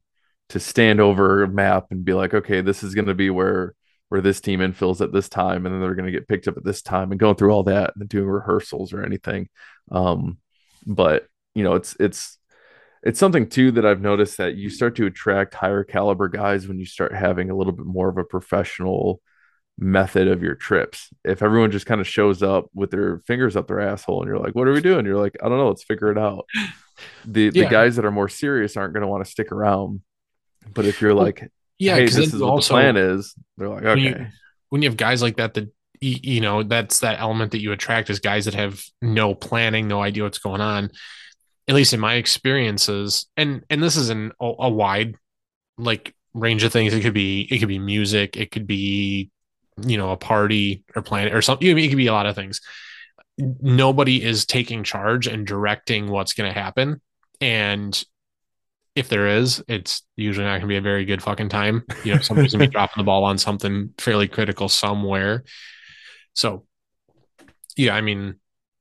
to 0.49 0.59
stand 0.59 0.99
over 0.99 1.43
a 1.43 1.47
map 1.47 1.87
and 1.91 2.03
be 2.03 2.13
like 2.13 2.33
okay 2.33 2.61
this 2.61 2.83
is 2.83 2.93
going 2.93 3.07
to 3.07 3.15
be 3.15 3.29
where 3.29 3.73
where 4.09 4.21
this 4.21 4.41
team 4.41 4.59
infills 4.59 5.01
at 5.01 5.11
this 5.11 5.29
time 5.29 5.65
and 5.65 5.73
then 5.73 5.81
they're 5.81 5.95
going 5.95 6.05
to 6.05 6.11
get 6.11 6.27
picked 6.27 6.47
up 6.47 6.57
at 6.57 6.63
this 6.63 6.81
time 6.81 7.11
and 7.11 7.19
going 7.19 7.35
through 7.35 7.51
all 7.51 7.63
that 7.63 7.93
and 7.95 8.07
doing 8.09 8.27
rehearsals 8.27 8.93
or 8.93 9.03
anything 9.03 9.47
um, 9.91 10.37
but 10.87 11.27
you 11.53 11.63
know 11.63 11.75
it's 11.75 11.95
it's 11.99 12.37
it's 13.03 13.19
something 13.19 13.47
too 13.47 13.71
that 13.71 13.85
i've 13.85 14.01
noticed 14.01 14.37
that 14.37 14.55
you 14.55 14.69
start 14.69 14.95
to 14.95 15.05
attract 15.05 15.53
higher 15.53 15.83
caliber 15.83 16.27
guys 16.27 16.67
when 16.67 16.79
you 16.79 16.85
start 16.85 17.13
having 17.13 17.49
a 17.49 17.55
little 17.55 17.73
bit 17.73 17.85
more 17.85 18.09
of 18.09 18.17
a 18.17 18.23
professional 18.23 19.21
method 19.79 20.27
of 20.27 20.41
your 20.41 20.55
trips 20.55 21.09
if 21.23 21.43
everyone 21.43 21.69
just 21.69 21.85
kind 21.85 22.01
of 22.01 22.07
shows 22.07 22.41
up 22.41 22.65
with 22.73 22.89
their 22.89 23.19
fingers 23.27 23.55
up 23.55 23.67
their 23.67 23.79
asshole 23.79 24.21
and 24.21 24.27
you're 24.27 24.39
like 24.39 24.55
what 24.55 24.67
are 24.67 24.73
we 24.73 24.81
doing 24.81 25.05
you're 25.05 25.21
like 25.21 25.37
i 25.43 25.47
don't 25.47 25.59
know 25.59 25.67
let's 25.67 25.83
figure 25.83 26.11
it 26.11 26.17
out 26.17 26.47
the 27.25 27.51
yeah. 27.53 27.63
the 27.63 27.69
guys 27.69 27.95
that 27.95 28.05
are 28.05 28.11
more 28.11 28.29
serious 28.29 28.75
aren't 28.75 28.93
going 28.93 29.01
to 29.01 29.07
want 29.07 29.23
to 29.23 29.29
stick 29.29 29.51
around 29.51 30.01
but 30.73 30.85
if 30.85 30.99
you're 30.99 31.13
like 31.13 31.51
yeah, 31.79 31.95
hey, 31.95 32.05
this 32.05 32.17
is 32.17 32.41
also, 32.41 32.53
what 32.53 32.63
the 32.63 32.69
plan 32.69 32.97
is. 32.97 33.35
They're 33.57 33.69
like, 33.69 33.83
okay. 33.83 33.89
When 33.89 33.99
you, 33.99 34.27
when 34.69 34.81
you 34.81 34.89
have 34.89 34.97
guys 34.97 35.21
like 35.21 35.37
that, 35.37 35.53
that 35.53 35.69
you 36.01 36.41
know, 36.41 36.63
that's 36.63 36.99
that 36.99 37.19
element 37.19 37.51
that 37.51 37.61
you 37.61 37.71
attract 37.71 38.09
is 38.09 38.19
guys 38.19 38.45
that 38.45 38.53
have 38.53 38.81
no 39.01 39.33
planning, 39.35 39.87
no 39.87 40.01
idea 40.01 40.23
what's 40.23 40.37
going 40.37 40.61
on. 40.61 40.91
At 41.67 41.75
least 41.75 41.93
in 41.93 41.99
my 41.99 42.13
experiences, 42.13 43.27
and 43.35 43.63
and 43.69 43.83
this 43.83 43.97
is 43.97 44.09
an 44.09 44.31
a, 44.39 44.53
a 44.59 44.69
wide 44.69 45.15
like 45.77 46.15
range 46.33 46.63
of 46.63 46.71
things. 46.71 46.93
It 46.93 47.01
could 47.01 47.13
be 47.13 47.41
it 47.51 47.59
could 47.59 47.67
be 47.67 47.79
music, 47.79 48.37
it 48.37 48.51
could 48.51 48.67
be 48.67 49.31
you 49.85 49.97
know 49.97 50.11
a 50.11 50.17
party 50.17 50.83
or 50.95 51.01
planet 51.01 51.33
or 51.33 51.41
something. 51.41 51.69
I 51.69 51.73
mean, 51.73 51.85
It 51.85 51.89
could 51.89 51.97
be 51.97 52.07
a 52.07 52.13
lot 52.13 52.25
of 52.25 52.35
things. 52.35 52.61
Nobody 53.37 54.23
is 54.23 54.45
taking 54.45 54.83
charge 54.83 55.27
and 55.27 55.45
directing 55.45 56.07
what's 56.07 56.33
going 56.33 56.51
to 56.51 56.59
happen, 56.59 57.01
and 57.41 58.01
if 58.97 59.09
there 59.09 59.27
is, 59.27 59.63
it's 59.67 60.01
usually 60.15 60.45
not 60.45 60.53
going 60.53 60.61
to 60.61 60.67
be 60.67 60.75
a 60.77 60.81
very 60.81 61.05
good 61.05 61.21
fucking 61.21 61.49
time. 61.49 61.83
You 62.03 62.15
know, 62.15 62.19
somebody's 62.21 62.53
going 62.53 62.61
to 62.63 62.67
be 62.67 62.71
dropping 62.73 62.99
the 62.99 63.05
ball 63.05 63.25
on 63.25 63.37
something 63.37 63.93
fairly 63.99 64.27
critical 64.27 64.67
somewhere. 64.67 65.43
So, 66.37 66.65
yeah, 67.75 67.95
I 67.95 68.01
mean, 68.01 68.35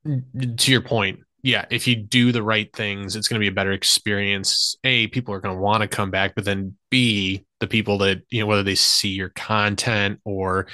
to 0.04 0.70
your 0.70 0.82
point, 0.82 1.20
yeah, 1.42 1.64
if 1.70 1.86
you 1.88 1.96
do 1.96 2.30
the 2.30 2.42
right 2.42 2.70
things, 2.74 3.16
it's 3.16 3.28
going 3.28 3.40
to 3.40 3.44
be 3.44 3.48
a 3.48 3.54
better 3.54 3.72
experience. 3.72 4.76
A, 4.84 5.06
people 5.06 5.32
are 5.32 5.40
going 5.40 5.56
to 5.56 5.60
want 5.60 5.80
to 5.80 5.88
come 5.88 6.10
back, 6.10 6.34
but 6.34 6.44
then 6.44 6.76
B, 6.90 7.46
the 7.60 7.66
people 7.66 7.96
that, 7.98 8.20
you 8.28 8.40
know, 8.40 8.46
whether 8.46 8.62
they 8.62 8.74
see 8.74 9.08
your 9.08 9.30
content 9.30 10.20
or 10.24 10.66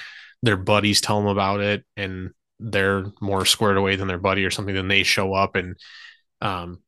their 0.43 0.57
buddies 0.57 1.01
tell 1.01 1.21
them 1.21 1.29
about 1.29 1.61
it 1.61 1.85
and 1.97 2.31
they're 2.59 3.05
more 3.21 3.47
squared 3.47 3.77
away 3.77 3.95
than 3.95 4.09
their 4.09 4.19
buddy 4.19 4.45
or 4.45 4.51
something, 4.51 4.75
then 4.75 4.89
they 4.89 5.05
show 5.05 5.35
up 5.35 5.55
and, 5.55 5.77
um, 6.41 6.81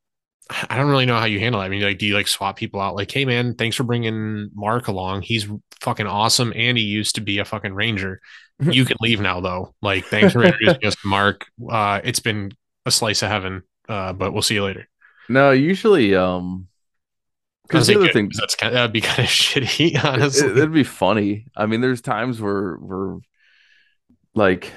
I 0.49 0.77
don't 0.77 0.89
really 0.89 1.05
know 1.05 1.17
how 1.17 1.25
you 1.25 1.39
handle 1.39 1.61
that. 1.61 1.65
I 1.65 1.69
mean, 1.69 1.81
like, 1.81 1.97
do 1.97 2.05
you 2.05 2.13
like 2.13 2.27
swap 2.27 2.55
people 2.55 2.79
out? 2.79 2.95
Like, 2.95 3.11
hey, 3.11 3.25
man, 3.25 3.55
thanks 3.55 3.75
for 3.75 3.83
bringing 3.83 4.51
Mark 4.53 4.87
along. 4.87 5.23
He's 5.23 5.47
fucking 5.81 6.05
awesome, 6.05 6.53
and 6.55 6.77
he 6.77 6.83
used 6.83 7.15
to 7.15 7.21
be 7.21 7.39
a 7.39 7.45
fucking 7.45 7.73
ranger. 7.73 8.21
You 8.57 8.85
can 8.85 8.95
leave 9.01 9.19
now, 9.19 9.41
though. 9.41 9.75
Like, 9.81 10.05
thanks 10.05 10.31
for 10.31 10.41
introducing 10.41 10.85
us 10.85 10.95
to 10.95 11.07
Mark. 11.09 11.45
Uh, 11.69 11.99
it's 12.05 12.21
been 12.21 12.53
a 12.85 12.91
slice 12.91 13.21
of 13.21 13.27
heaven. 13.27 13.63
Uh, 13.87 14.13
but 14.13 14.31
we'll 14.31 14.41
see 14.41 14.55
you 14.55 14.63
later. 14.63 14.87
No, 15.27 15.51
usually, 15.51 16.15
um, 16.15 16.67
because 17.63 17.87
the 17.87 17.95
other 17.95 18.11
thing 18.11 18.31
that's 18.33 18.55
kind 18.55 18.73
of, 18.73 18.75
that'd 18.75 18.93
be 18.93 19.01
kind 19.01 19.19
of 19.19 19.25
shitty. 19.25 20.03
Honestly, 20.03 20.47
it, 20.47 20.57
it'd 20.57 20.73
be 20.73 20.83
funny. 20.83 21.47
I 21.55 21.65
mean, 21.65 21.81
there's 21.81 22.01
times 22.01 22.39
where 22.39 22.75
where 22.75 23.17
like 24.33 24.71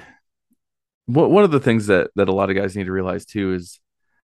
one 1.07 1.45
of 1.45 1.51
the 1.51 1.61
things 1.61 1.87
that 1.87 2.11
that 2.17 2.29
a 2.29 2.35
lot 2.35 2.51
of 2.51 2.57
guys 2.57 2.77
need 2.77 2.87
to 2.87 2.93
realize 2.93 3.25
too 3.25 3.55
is 3.55 3.81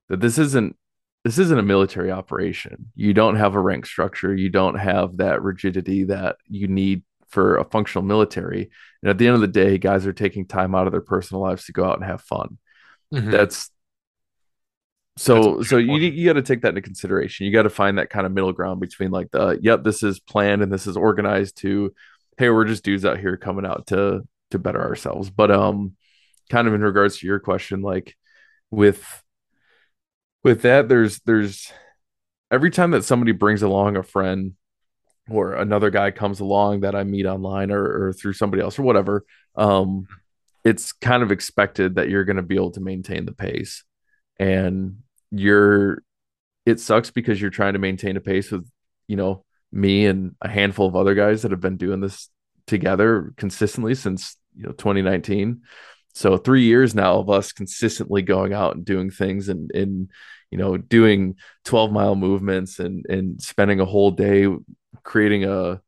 that 0.09 0.20
this 0.20 0.39
isn't 0.39 0.77
this 1.24 1.39
isn't 1.39 1.59
a 1.59 1.62
military 1.62 2.11
operation. 2.11 2.90
You 2.95 3.12
don't 3.12 3.36
have 3.36 3.55
a 3.55 3.61
rank 3.61 3.86
structure. 3.86 4.35
You 4.35 4.51
don't 4.51 4.77
have 4.77 5.19
that 5.19 5.43
rigidity 5.43 6.05
that 6.05 6.36
you 6.47 6.69
need 6.69 7.03
for 7.28 7.59
a 7.59 7.65
functional 7.65 8.05
military. 8.05 8.70
And 9.03 9.11
at 9.11 9.19
the 9.19 9.27
end 9.27 9.35
of 9.35 9.40
the 9.40 9.49
day, 9.49 9.78
guys 9.78 10.07
are 10.07 10.12
taking 10.12 10.47
time 10.47 10.74
out 10.74 10.86
of 10.86 10.93
their 10.93 11.01
personal 11.01 11.43
lives 11.43 11.66
to 11.66 11.73
go 11.73 11.85
out 11.85 11.97
and 11.97 12.05
have 12.05 12.23
fun. 12.23 12.59
Mm-hmm. 13.12 13.31
That's 13.31 13.70
so 15.16 15.57
That's 15.57 15.69
so 15.69 15.77
you 15.77 15.99
you 15.99 16.27
got 16.27 16.35
to 16.35 16.43
take 16.43 16.62
that 16.62 16.70
into 16.70 16.82
consideration. 16.82 17.47
You 17.47 17.53
got 17.53 17.65
to 17.65 17.70
find 17.70 17.99
that 17.99 18.11
kind 18.11 18.24
of 18.24 18.32
middle 18.32 18.53
ground 18.53 18.81
between 18.81 19.11
like 19.11 19.31
the 19.32 19.59
yep, 19.61 19.82
this 19.82 20.03
is 20.03 20.20
planned 20.20 20.62
and 20.62 20.73
this 20.73 20.86
is 20.86 20.97
organized 20.97 21.59
to 21.59 21.93
hey, 22.39 22.51
we're 22.51 22.65
just 22.65 22.85
dudes 22.85 23.05
out 23.05 23.19
here 23.19 23.36
coming 23.36 23.66
out 23.66 23.89
to 23.89 24.23
to 24.53 24.59
better 24.59 24.81
ourselves. 24.81 25.28
But 25.28 25.51
um 25.51 25.97
kind 26.51 26.69
of 26.69 26.74
in 26.74 26.82
regards 26.82 27.19
to 27.19 27.27
your 27.27 27.40
question 27.40 27.82
like 27.82 28.16
with 28.70 29.05
with 30.49 30.62
that 30.62 30.89
there's 30.89 31.20
there's 31.20 31.70
every 32.51 32.70
time 32.70 32.93
that 32.93 33.05
somebody 33.05 33.33
brings 33.33 33.62
along 33.62 33.97
a 33.97 34.03
friend 34.03 34.55
or 35.29 35.53
another 35.53 35.91
guy 35.91 36.11
comes 36.11 36.41
along 36.41 36.81
that 36.81 36.95
I 36.95 37.05
meet 37.05 37.27
online 37.27 37.70
or, 37.70 38.07
or 38.09 38.12
through 38.15 38.33
somebody 38.33 38.62
else 38.62 38.79
or 38.79 38.83
whatever, 38.83 39.27
um, 39.57 40.07
it's 40.65 40.93
kind 40.93 41.23
of 41.23 41.31
expected 41.31 41.97
that 41.97 42.09
you're 42.09 42.25
going 42.25 42.37
to 42.37 42.43
be 42.43 42.55
able 42.55 42.70
to 42.73 42.81
maintain 42.81 43.27
the 43.27 43.35
pace 43.35 43.85
and 44.41 45.01
you're 45.31 46.03
it 46.65 46.81
sucks 46.81 47.11
because 47.11 47.41
you're 47.41 47.51
trying 47.51 47.75
to 47.75 47.79
maintain 47.79 48.16
a 48.16 48.20
pace 48.20 48.51
with, 48.51 48.66
you 49.07 49.16
know, 49.16 49.45
me 49.70 50.07
and 50.07 50.35
a 50.41 50.49
handful 50.49 50.87
of 50.87 50.97
other 50.97 51.15
guys 51.15 51.43
that 51.43 51.51
have 51.51 51.61
been 51.61 51.77
doing 51.77 52.01
this 52.01 52.31
together 52.66 53.35
consistently 53.37 53.95
since, 53.95 54.37
you 54.57 54.65
know, 54.65 54.73
2019. 54.73 55.61
So 56.15 56.37
three 56.37 56.65
years 56.65 56.95
now 56.95 57.19
of 57.19 57.31
us 57.31 57.53
consistently 57.53 58.23
going 58.23 58.53
out 58.53 58.75
and 58.75 58.85
doing 58.85 59.11
things 59.11 59.49
and, 59.49 59.71
and 59.73 60.11
you 60.51 60.59
know, 60.59 60.77
doing 60.77 61.37
12 61.65 61.93
mile 61.93 62.17
movements 62.17 62.79
and, 62.79 63.05
and 63.09 63.41
spending 63.41 63.81
a 63.81 63.85
whole 63.85 64.11
day 64.11 64.49
creating 65.03 65.45
a, 65.45 65.81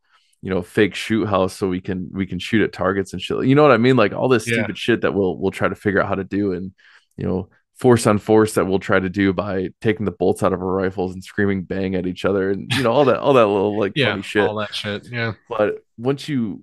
you 0.43 0.51
know, 0.51 0.63
fake 0.63 0.95
shoot 0.95 1.27
house 1.27 1.55
so 1.57 1.69
we 1.69 1.81
can, 1.81 2.11
we 2.13 2.27
can 2.27 2.39
shoot 2.39 2.63
at 2.63 2.73
targets 2.73 3.13
and 3.13 3.21
shit. 3.21 3.45
You 3.47 3.55
know 3.55 3.63
what 3.63 3.73
I 3.73 3.77
mean? 3.79 3.97
Like 3.97 4.13
all 4.13 4.29
this 4.29 4.47
Yeah. 4.47 4.55
stupid 4.59 4.79
shit 4.79 5.01
that 5.03 5.15
we'll, 5.15 5.37
we'll 5.37 5.51
try 5.51 5.69
to 5.69 5.75
figure 5.75 6.01
out 6.01 6.09
how 6.09 6.15
to 6.15 6.25
do. 6.25 6.53
And, 6.53 6.73
you 7.17 7.27
know, 7.27 7.49
force 7.77 8.07
on 8.07 8.19
force 8.19 8.55
that 8.55 8.67
we'll 8.67 8.79
try 8.79 9.01
to 9.01 9.09
do 9.09 9.33
by 9.33 9.71
taking 9.81 10.05
the 10.05 10.13
bolts 10.13 10.43
out 10.43 10.53
of 10.53 10.61
our 10.61 10.73
rifles 10.73 11.15
and 11.15 11.25
screaming 11.25 11.63
bang 11.63 11.95
at 11.95 12.07
each 12.07 12.27
other 12.27 12.51
and, 12.51 12.71
you 12.77 12.83
know, 12.83 12.93
all 12.93 13.07
that, 13.07 13.19
all 13.19 13.33
that 13.33 13.47
little 13.47 13.79
like 13.79 13.93
Yeah, 13.95 14.11
funny 14.11 14.23
shit 14.23 14.47
all 14.47 14.57
that 14.57 14.75
shit. 14.75 15.09
Yeah, 15.11 15.33
but 15.49 15.79
once 15.97 16.29
you 16.29 16.63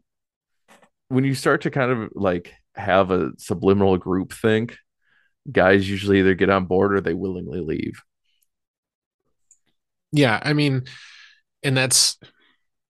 when 1.10 1.24
you 1.24 1.34
start 1.34 1.62
to 1.62 1.72
kind 1.72 1.92
of 1.92 2.10
like 2.14 2.54
have 2.78 3.12
a 3.12 3.32
subliminal 3.38 3.98
group 3.98 4.34
think 4.34 4.78
guys 5.52 5.90
usually 5.90 6.20
either 6.20 6.36
get 6.36 6.50
on 6.50 6.66
board 6.66 6.94
or 6.94 7.02
they 7.02 7.14
willingly 7.14 7.62
leave 7.62 8.02
yeah. 10.12 10.40
I 10.42 10.54
mean, 10.54 10.84
and 11.64 11.76
that's 11.76 12.18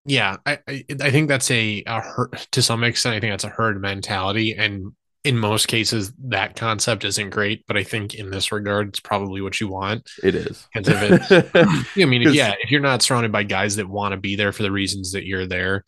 yeah. 0.05 0.38
I 0.45 0.59
I, 0.68 0.85
I 1.01 1.11
think 1.11 1.27
that's 1.27 1.49
a, 1.51 1.84
a 1.85 2.01
herd, 2.01 2.47
to 2.51 2.61
some 2.61 2.84
extent. 2.84 3.15
I 3.15 3.19
think 3.19 3.34
that's 3.34 3.43
a 3.43 3.49
herd 3.49 3.81
mentality, 3.81 4.53
and 4.53 4.93
in 5.23 5.38
most 5.38 5.68
cases, 5.68 6.14
that 6.26 6.55
concept 6.55 7.03
isn't 7.03 7.31
great. 7.31 7.65
But 7.68 7.77
I 7.77 7.84
think 7.84 8.15
in 8.15 8.30
this 8.30 8.51
regard, 8.51 8.89
it's 8.89 8.99
probably 8.99 9.41
what 9.41 9.59
you 9.59 9.68
want. 9.68 10.09
it 10.23 10.35
is 10.35 10.68
Because 10.73 10.88
if 10.89 11.31
it, 11.31 11.51
I 12.01 12.05
mean, 12.05 12.22
if, 12.22 12.34
yeah, 12.34 12.53
if 12.61 12.72
you're 12.72 12.81
not 12.81 13.01
surrounded 13.01 13.31
by 13.31 13.43
guys 13.43 13.77
that 13.77 13.89
want 13.89 14.14
to 14.14 14.18
be 14.18 14.35
there 14.35 14.51
for 14.51 14.64
the 14.64 14.72
reasons 14.72 15.11
that 15.14 15.26
you're 15.26 15.47
there, 15.47 15.84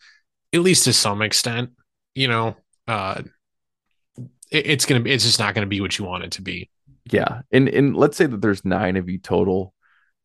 at 0.52 0.60
least 0.60 0.84
to 0.84 0.92
some 0.92 1.22
extent, 1.22 1.70
you 2.14 2.28
know, 2.28 2.56
uh, 2.88 3.22
it, 4.50 4.66
it's 4.66 4.86
gonna 4.86 5.00
be, 5.00 5.10
it's 5.12 5.24
just 5.24 5.38
not 5.38 5.54
gonna 5.54 5.66
be 5.66 5.80
what 5.80 5.98
you 5.98 6.04
want 6.04 6.24
it 6.24 6.32
to 6.32 6.42
be. 6.42 6.70
yeah. 7.10 7.42
And 7.52 7.68
and 7.68 7.96
let's 7.96 8.16
say 8.16 8.26
that 8.26 8.40
there's 8.40 8.64
nine 8.64 8.96
of 8.96 9.08
you 9.08 9.18
total 9.18 9.74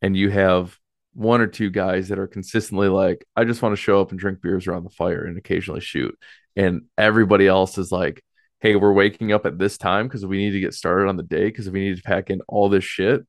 and 0.01 0.15
you 0.15 0.29
have 0.29 0.77
one 1.13 1.39
or 1.41 1.47
two 1.47 1.69
guys 1.69 2.09
that 2.09 2.19
are 2.19 2.27
consistently 2.27 2.89
like 2.89 3.25
i 3.37 3.45
just 3.45 3.61
want 3.61 3.71
to 3.71 3.81
show 3.81 4.01
up 4.01 4.11
and 4.11 4.19
drink 4.19 4.41
beers 4.41 4.67
around 4.67 4.83
the 4.83 4.89
fire 4.89 5.23
and 5.23 5.37
occasionally 5.37 5.79
shoot. 5.81 6.17
And 6.57 6.83
everybody 6.97 7.47
else 7.47 7.77
is 7.77 7.91
like 7.91 8.21
hey 8.59 8.75
we're 8.75 8.91
waking 8.93 9.31
up 9.31 9.45
at 9.45 9.57
this 9.59 9.77
time 9.77 10.07
because 10.07 10.25
we 10.25 10.37
need 10.37 10.51
to 10.51 10.59
get 10.59 10.73
started 10.73 11.07
on 11.07 11.15
the 11.17 11.23
day 11.23 11.45
because 11.45 11.69
we 11.69 11.81
need 11.87 11.97
to 11.97 12.03
pack 12.03 12.29
in 12.29 12.41
all 12.47 12.67
this 12.69 12.83
shit. 12.83 13.21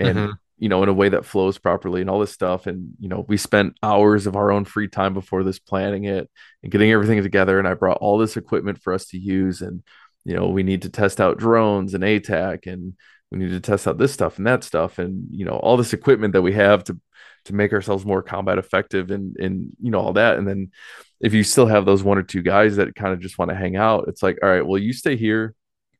And 0.00 0.18
Mhm. 0.18 0.32
you 0.58 0.68
know 0.68 0.82
in 0.82 0.88
a 0.88 0.92
way 0.94 1.08
that 1.10 1.24
flows 1.24 1.58
properly 1.58 2.00
and 2.00 2.10
all 2.10 2.18
this 2.20 2.32
stuff. 2.32 2.66
And 2.66 2.94
you 2.98 3.08
know 3.08 3.24
we 3.28 3.36
spent 3.36 3.76
hours 3.82 4.26
of 4.26 4.34
our 4.34 4.50
own 4.50 4.64
free 4.64 4.88
time 4.88 5.14
before 5.14 5.44
this 5.44 5.58
planning 5.60 6.04
it 6.04 6.28
and 6.62 6.72
getting 6.72 6.90
everything 6.90 7.22
together. 7.22 7.58
And 7.60 7.68
i 7.68 7.74
brought 7.74 7.98
all 7.98 8.18
this 8.18 8.36
equipment 8.36 8.82
for 8.82 8.92
us 8.92 9.06
to 9.08 9.18
use. 9.18 9.60
And 9.62 9.82
you 10.28 10.36
know 10.36 10.48
we 10.48 10.62
need 10.62 10.82
to 10.82 10.90
test 10.90 11.22
out 11.22 11.38
drones 11.38 11.94
and 11.94 12.04
ATAK 12.04 12.70
and 12.70 12.92
we 13.30 13.38
need 13.38 13.48
to 13.48 13.60
test 13.60 13.88
out 13.88 13.96
this 13.96 14.12
stuff 14.12 14.36
and 14.36 14.46
that 14.46 14.62
stuff. 14.62 14.98
And 14.98 15.26
you 15.30 15.46
know 15.46 15.56
all 15.56 15.78
this 15.78 15.94
equipment 15.94 16.34
that 16.34 16.42
we 16.42 16.52
have 16.52 16.84
to 16.84 17.00
to 17.46 17.54
make 17.54 17.72
ourselves 17.72 18.04
more 18.04 18.22
combat 18.22 18.58
effective 18.58 19.10
and 19.10 19.34
and 19.38 19.70
you 19.80 19.90
know 19.90 20.00
all 20.00 20.12
that. 20.12 20.36
And 20.36 20.46
then 20.46 20.70
if 21.18 21.32
you 21.32 21.42
still 21.42 21.66
have 21.66 21.86
those 21.86 22.02
one 22.02 22.18
or 22.18 22.22
two 22.22 22.42
guys 22.42 22.76
that 22.76 22.94
kind 22.94 23.14
of 23.14 23.20
just 23.20 23.38
want 23.38 23.50
to 23.50 23.56
hang 23.56 23.76
out 23.76 24.04
it's 24.06 24.22
like 24.22 24.38
all 24.42 24.50
right 24.50 24.66
well 24.66 24.78
you 24.78 24.92
stay 24.92 25.16
here. 25.16 25.54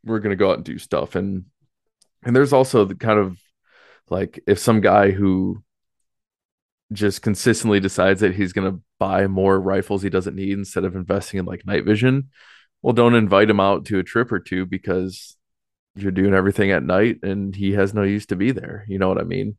We're 0.05 0.21
going 0.21 0.31
to 0.31 0.37
go 0.37 0.51
out 0.51 0.57
and 0.57 0.65
do 0.65 0.77
stuff. 0.77 1.15
And 1.15 1.47
and 2.23 2.37
there's 2.37 2.53
also 2.53 2.85
the 2.85 2.97
kind 2.97 3.19
of 3.19 3.39
like 4.11 4.41
if 4.47 4.59
some 4.59 4.83
guy 4.83 5.11
who 5.11 5.63
just 6.93 7.23
consistently 7.23 7.81
decides 7.81 8.21
that 8.21 8.35
he's 8.35 8.53
going 8.53 8.71
to 8.71 8.83
buy 8.99 9.27
more 9.27 9.59
rifles 9.59 10.03
he 10.03 10.11
doesn't 10.11 10.37
need 10.37 10.53
instead 10.53 10.85
of 10.85 10.97
investing 10.97 11.41
in 11.41 11.47
like 11.47 11.65
night 11.65 11.85
vision 11.85 12.29
well 12.83 12.93
don't 12.95 13.15
invite 13.15 13.51
him 13.51 13.61
out 13.61 13.85
to 13.87 13.99
a 13.99 14.03
trip 14.05 14.31
or 14.33 14.39
two 14.41 14.65
because 14.67 15.37
you're 15.97 16.13
doing 16.13 16.35
everything 16.35 16.71
at 16.71 16.83
night 16.83 17.19
and 17.23 17.55
he 17.57 17.73
has 17.73 17.93
no 17.95 18.03
use 18.03 18.27
to 18.27 18.37
be 18.37 18.51
there 18.53 18.85
you 18.89 18.99
know 18.99 19.09
what 19.09 19.19
i 19.21 19.25
mean 19.25 19.57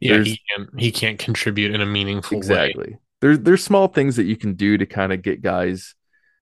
Yeah, 0.00 0.12
There's- 0.14 0.28
he 0.28 0.40
can 0.54 0.68
he 0.78 0.92
can't 0.92 1.18
contribute 1.18 1.74
in 1.74 1.80
a 1.80 1.86
meaningful 1.86 2.36
way. 2.36 2.38
exactly 2.38 2.98
there's 3.20 3.40
there's 3.40 3.64
small 3.64 3.88
things 3.88 4.16
that 4.16 4.24
you 4.24 4.36
can 4.36 4.54
do 4.54 4.78
to 4.78 4.86
kind 4.86 5.12
of 5.12 5.20
get 5.22 5.42
guys 5.42 5.94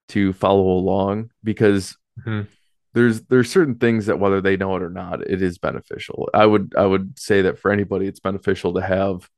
to 0.09 0.33
follow 0.33 0.67
along 0.67 1.31
because 1.43 1.95
Mhm. 2.25 2.47
there's 2.93 3.21
there's 3.23 3.49
certain 3.51 3.75
things 3.75 4.05
that 4.07 4.19
whether 4.19 4.41
they 4.41 4.55
know 4.57 4.75
it 4.75 4.81
or 4.83 4.89
not 4.89 5.21
it 5.21 5.41
is 5.41 5.57
beneficial 5.57 6.29
i 6.33 6.45
would 6.45 6.73
i 6.77 6.85
would 6.85 7.17
say 7.19 7.41
that 7.43 7.57
for 7.59 7.71
anybody 7.71 8.07
it's 8.07 8.19
beneficial 8.19 8.73
to 8.75 8.81
have 8.81 9.29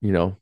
you 0.00 0.12
know 0.12 0.36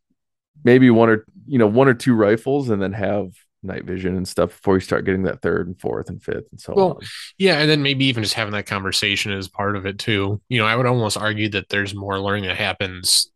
maybe 0.65 0.91
one 0.91 1.09
or 1.11 1.25
you 1.47 1.59
know 1.59 1.67
one 1.67 1.89
or 1.89 1.95
two 1.95 2.15
rifles 2.15 2.69
and 2.71 2.81
then 2.83 2.93
have 2.93 3.29
night 3.65 3.85
vision 3.85 4.17
and 4.17 4.27
stuff 4.27 4.51
before 4.51 4.75
you 4.75 4.81
start 4.81 5.05
getting 5.05 5.23
that 5.25 5.43
third 5.43 5.67
and 5.67 5.81
fourth 5.81 6.09
and 6.09 6.23
fifth 6.23 6.47
and 6.51 6.61
so 6.61 6.75
Well, 6.75 6.91
on 6.91 7.03
Yeah, 7.39 7.59
and 7.59 7.71
then 7.71 7.83
maybe 7.83 8.05
even 8.07 8.23
just 8.23 8.35
having 8.35 8.53
that 8.53 8.67
conversation 8.67 9.33
is 9.33 9.49
part 9.49 9.77
of 9.77 9.87
it 9.87 9.99
too. 9.99 10.41
You 10.49 10.59
know, 10.59 10.67
I 10.67 10.77
would 10.77 10.87
almost 10.87 11.17
argue 11.17 11.49
that 11.51 11.69
there's 11.69 11.95
more 11.95 12.21
learning 12.21 12.45
that 12.45 12.57
happens 12.57 13.31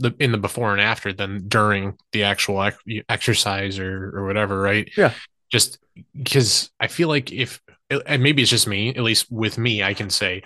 the 0.00 0.14
in 0.18 0.32
the 0.32 0.38
before 0.38 0.72
and 0.72 0.80
after 0.80 1.12
than 1.12 1.46
during 1.46 1.96
the 2.12 2.24
actual 2.24 2.62
ex- 2.62 2.82
exercise 3.08 3.78
or 3.78 4.10
or 4.16 4.26
whatever, 4.26 4.60
right? 4.60 4.90
Yeah. 4.96 5.12
Just 5.52 5.78
because 6.14 6.70
I 6.80 6.86
feel 6.86 7.08
like 7.08 7.30
if 7.30 7.60
and 8.06 8.22
maybe 8.22 8.42
it's 8.42 8.50
just 8.50 8.66
me, 8.66 8.90
at 8.90 9.02
least 9.02 9.30
with 9.30 9.58
me, 9.58 9.82
I 9.82 9.94
can 9.94 10.10
say, 10.10 10.42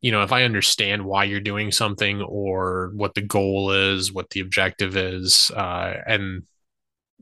you 0.00 0.10
know, 0.10 0.22
if 0.22 0.32
I 0.32 0.44
understand 0.44 1.04
why 1.04 1.24
you're 1.24 1.40
doing 1.40 1.70
something 1.70 2.22
or 2.22 2.92
what 2.94 3.14
the 3.14 3.20
goal 3.20 3.72
is, 3.72 4.12
what 4.12 4.30
the 4.30 4.40
objective 4.40 4.96
is, 4.96 5.50
uh, 5.54 5.94
and 6.06 6.44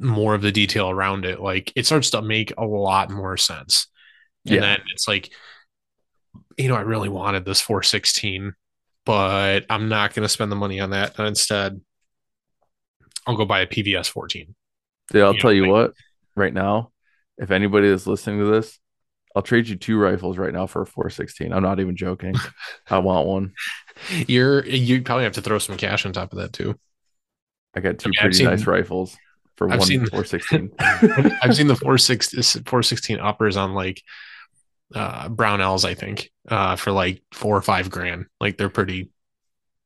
more 0.00 0.34
of 0.34 0.42
the 0.42 0.50
detail 0.50 0.90
around 0.90 1.24
it, 1.24 1.40
like 1.40 1.72
it 1.76 1.86
starts 1.86 2.10
to 2.10 2.22
make 2.22 2.52
a 2.58 2.64
lot 2.64 3.10
more 3.10 3.36
sense. 3.36 3.86
And 4.46 4.54
Yeah. 4.56 4.60
then 4.62 4.78
it's 4.94 5.06
like, 5.06 5.30
you 6.56 6.68
know, 6.68 6.74
I 6.74 6.80
really 6.80 7.08
wanted 7.10 7.44
this 7.44 7.60
416, 7.60 8.54
but 9.04 9.66
I'm 9.70 9.88
not 9.88 10.14
going 10.14 10.22
to 10.24 10.28
spend 10.28 10.50
the 10.50 10.56
money 10.56 10.80
on 10.80 10.90
that. 10.90 11.18
And 11.18 11.28
instead, 11.28 11.80
I'll 13.26 13.36
go 13.36 13.44
buy 13.44 13.60
a 13.60 13.66
PVS 13.66 14.08
14. 14.08 14.54
yeah 15.12 15.24
i'll 15.24 15.34
you 15.34 15.40
tell 15.40 15.50
know, 15.50 15.54
you 15.56 15.62
like- 15.62 15.70
what 15.70 15.94
right 16.36 16.54
now 16.54 16.90
if 17.38 17.50
anybody 17.50 17.88
is 17.88 18.06
listening 18.06 18.38
to 18.38 18.46
this 18.46 18.78
i'll 19.34 19.42
trade 19.42 19.66
you 19.68 19.74
two 19.76 19.98
rifles 19.98 20.38
right 20.38 20.52
now 20.52 20.66
for 20.66 20.82
a 20.82 20.86
416 20.86 21.52
i'm 21.52 21.62
not 21.62 21.80
even 21.80 21.96
joking 21.96 22.34
i 22.88 22.98
want 22.98 23.26
one 23.26 23.52
You're 24.26 24.64
you 24.64 25.02
probably 25.02 25.24
have 25.24 25.32
to 25.34 25.42
throw 25.42 25.58
some 25.58 25.76
cash 25.76 26.06
on 26.06 26.12
top 26.12 26.32
of 26.32 26.38
that 26.38 26.52
too. 26.52 26.78
I 27.74 27.80
got 27.80 27.98
two 27.98 28.10
I've 28.16 28.20
pretty 28.22 28.36
seen- 28.36 28.46
nice 28.46 28.66
rifles 28.66 29.16
for 29.60 29.70
I've 29.70 29.80
one 29.80 29.88
seen- 29.88 30.06
416. 30.06 30.72
I've 31.42 31.54
seen 31.54 31.66
the 31.66 31.76
416 31.76 32.62
416 32.64 33.20
uppers 33.20 33.58
on 33.58 33.74
like 33.74 34.02
uh 34.94 35.28
Brownells, 35.28 35.84
I 35.84 35.92
think, 35.92 36.30
uh 36.48 36.76
for 36.76 36.92
like 36.92 37.22
four 37.30 37.58
or 37.58 37.60
five 37.62 37.90
grand. 37.90 38.24
Like 38.40 38.56
they're 38.56 38.70
pretty 38.70 39.10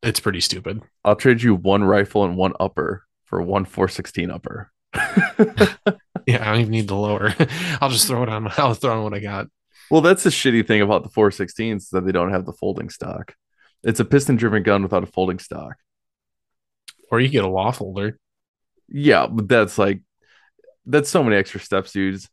it's 0.01 0.21
pretty 0.21 0.41
stupid. 0.41 0.81
I'll 1.05 1.17
trade 1.17 1.43
you 1.43 1.57
one 1.57 1.83
rifle 1.83 2.25
and 2.25 2.37
one 2.37 2.53
upper 2.61 3.03
for 3.25 3.43
one 3.43 3.65
416 3.65 4.31
upper. 4.31 4.71
Yeah, 6.27 6.41
I 6.41 6.53
don't 6.53 6.61
even 6.61 6.71
need 6.71 6.89
the 6.89 6.95
lower. 6.95 7.35
I'll 7.83 7.91
just 7.91 8.07
throw 8.07 8.23
it 8.23 8.29
on 8.31 8.49
I'll 8.57 8.73
throw 8.75 8.97
on 8.97 9.03
what 9.03 9.13
I 9.13 9.19
got. 9.19 9.49
well, 9.91 10.01
that's 10.01 10.23
the 10.23 10.31
shitty 10.31 10.67
thing 10.67 10.81
about 10.81 11.03
the 11.03 11.11
416s 11.11 11.77
is 11.77 11.89
that 11.91 12.07
they 12.07 12.13
don't 12.13 12.31
have 12.31 12.47
the 12.47 12.53
folding 12.55 12.89
stock. 12.89 13.35
It's 13.83 14.01
a 14.01 14.05
piston 14.07 14.37
driven 14.37 14.63
gun 14.63 14.83
without 14.85 15.03
a 15.03 15.07
folding 15.07 15.39
stock. 15.41 15.75
Or 17.11 17.21
you 17.21 17.29
get 17.29 17.45
a 17.45 17.49
law 17.49 17.73
folder. 17.73 18.19
Yeah, 18.97 19.27
but 19.27 19.49
that's 19.49 19.77
like 19.77 20.01
that's 20.87 21.09
so 21.11 21.25
many 21.25 21.37
extra 21.37 21.61
steps, 21.61 21.93
dudes. 21.93 22.31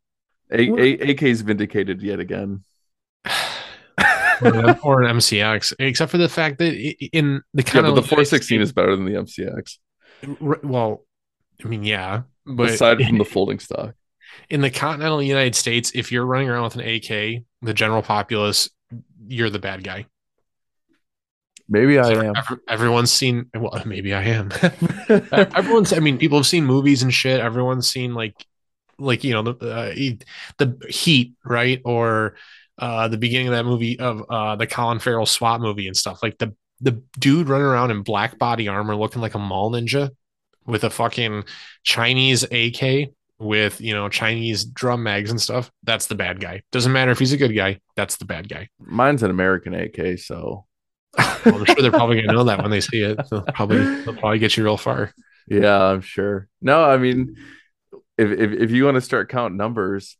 A-? 0.51 0.73
A- 0.77 1.11
AK's 1.11 1.41
vindicated 1.41 2.01
yet 2.03 2.19
again. 2.19 2.63
or 4.83 5.03
an 5.03 5.17
MCX, 5.17 5.73
except 5.79 6.11
for 6.11 6.17
the 6.17 6.29
fact 6.29 6.57
that 6.59 6.73
in 6.73 7.41
the 7.53 7.63
Yeah, 7.63 7.71
kind 7.71 7.85
but 7.85 7.89
of 7.89 7.95
the 7.95 8.01
416 8.03 8.61
is 8.61 8.73
better 8.73 8.95
than 8.95 9.05
the 9.05 9.13
MCX 9.13 9.77
well, 10.63 11.05
I 11.63 11.67
mean, 11.67 11.83
yeah, 11.83 12.23
but 12.45 12.69
aside 12.69 13.01
from 13.03 13.17
the 13.17 13.25
folding 13.25 13.59
stock. 13.59 13.95
in 14.49 14.61
the 14.61 14.69
continental 14.69 15.21
United 15.21 15.55
States, 15.55 15.91
if 15.95 16.11
you're 16.11 16.25
running 16.25 16.49
around 16.49 16.63
with 16.63 16.75
an 16.75 16.81
AK, 16.81 17.43
the 17.61 17.73
general 17.73 18.01
populace, 18.01 18.69
you're 19.27 19.49
the 19.49 19.59
bad 19.59 19.83
guy. 19.83 20.05
Maybe 21.71 21.97
I 21.97 22.11
am. 22.11 22.33
Everyone's 22.67 23.13
seen. 23.13 23.49
Well, 23.55 23.81
maybe 23.85 24.13
I 24.13 24.23
am. 24.23 24.51
Everyone's. 25.55 25.93
I 25.93 25.99
mean, 25.99 26.17
people 26.17 26.37
have 26.37 26.45
seen 26.45 26.65
movies 26.65 27.01
and 27.01 27.13
shit. 27.13 27.39
Everyone's 27.39 27.87
seen 27.87 28.13
like, 28.13 28.35
like 28.99 29.23
you 29.23 29.33
know 29.33 29.41
the 29.41 29.51
uh, 29.51 29.93
the 30.57 30.85
Heat, 30.89 31.33
right? 31.45 31.81
Or 31.85 32.35
uh, 32.77 33.07
the 33.07 33.17
beginning 33.17 33.47
of 33.47 33.53
that 33.53 33.63
movie 33.63 33.97
of 33.97 34.21
uh, 34.29 34.57
the 34.57 34.67
Colin 34.67 34.99
Farrell 34.99 35.25
SWAT 35.25 35.61
movie 35.61 35.87
and 35.87 35.95
stuff. 35.95 36.21
Like 36.21 36.37
the 36.39 36.53
the 36.81 37.01
dude 37.17 37.47
running 37.47 37.67
around 37.67 37.91
in 37.91 38.01
black 38.01 38.37
body 38.37 38.67
armor, 38.67 38.97
looking 38.97 39.21
like 39.21 39.35
a 39.35 39.39
mall 39.39 39.71
ninja, 39.71 40.11
with 40.65 40.83
a 40.83 40.89
fucking 40.89 41.45
Chinese 41.83 42.43
AK 42.43 43.11
with 43.39 43.79
you 43.79 43.93
know 43.93 44.09
Chinese 44.09 44.65
drum 44.65 45.03
mags 45.03 45.31
and 45.31 45.41
stuff. 45.41 45.71
That's 45.83 46.07
the 46.07 46.15
bad 46.15 46.41
guy. 46.41 46.63
Doesn't 46.73 46.91
matter 46.91 47.11
if 47.11 47.19
he's 47.19 47.31
a 47.31 47.37
good 47.37 47.55
guy. 47.55 47.79
That's 47.95 48.17
the 48.17 48.25
bad 48.25 48.49
guy. 48.49 48.67
Mine's 48.77 49.23
an 49.23 49.31
American 49.31 49.73
AK, 49.73 50.19
so 50.19 50.65
Well, 51.17 51.55
I'm 51.55 51.65
sure 51.65 51.75
they're 51.81 51.91
probably 51.91 52.21
gonna 52.21 52.33
know 52.33 52.43
that 52.45 52.61
when 52.61 52.71
they 52.71 52.81
see 52.81 53.01
it. 53.01 53.19
They'll 53.29 53.41
probably 53.43 53.77
they'll 54.03 54.15
probably 54.15 54.39
get 54.39 54.55
you 54.57 54.63
real 54.63 54.77
far. 54.77 55.13
Yeah, 55.47 55.77
I'm 55.81 56.01
sure. 56.01 56.47
No, 56.61 56.83
I 56.83 56.97
mean, 56.97 57.35
if 58.17 58.31
if, 58.31 58.51
if 58.51 58.71
you 58.71 58.85
want 58.85 58.95
to 58.95 59.01
start 59.01 59.29
counting 59.29 59.57
numbers, 59.57 60.17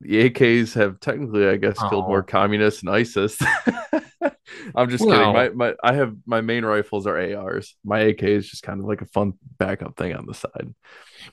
the 0.00 0.30
AKs 0.30 0.74
have 0.74 0.98
technically, 1.00 1.46
I 1.46 1.56
guess, 1.56 1.78
killed 1.78 2.04
Oh. 2.06 2.08
more 2.08 2.22
communists 2.22 2.82
and 2.82 2.90
ISIS. 2.90 3.38
I'm 4.74 4.88
just 4.90 5.04
kidding. 5.04 5.32
My 5.32 5.48
my 5.50 5.74
I 5.82 5.94
have 5.94 6.16
my 6.26 6.40
main 6.40 6.64
rifles 6.64 7.06
are 7.06 7.18
ARs. 7.36 7.76
My 7.84 8.00
AK 8.00 8.22
is 8.24 8.48
just 8.48 8.62
kind 8.62 8.80
of 8.80 8.86
like 8.86 9.02
a 9.02 9.06
fun 9.06 9.34
backup 9.58 9.96
thing 9.96 10.14
on 10.14 10.26
the 10.26 10.34
side. 10.34 10.74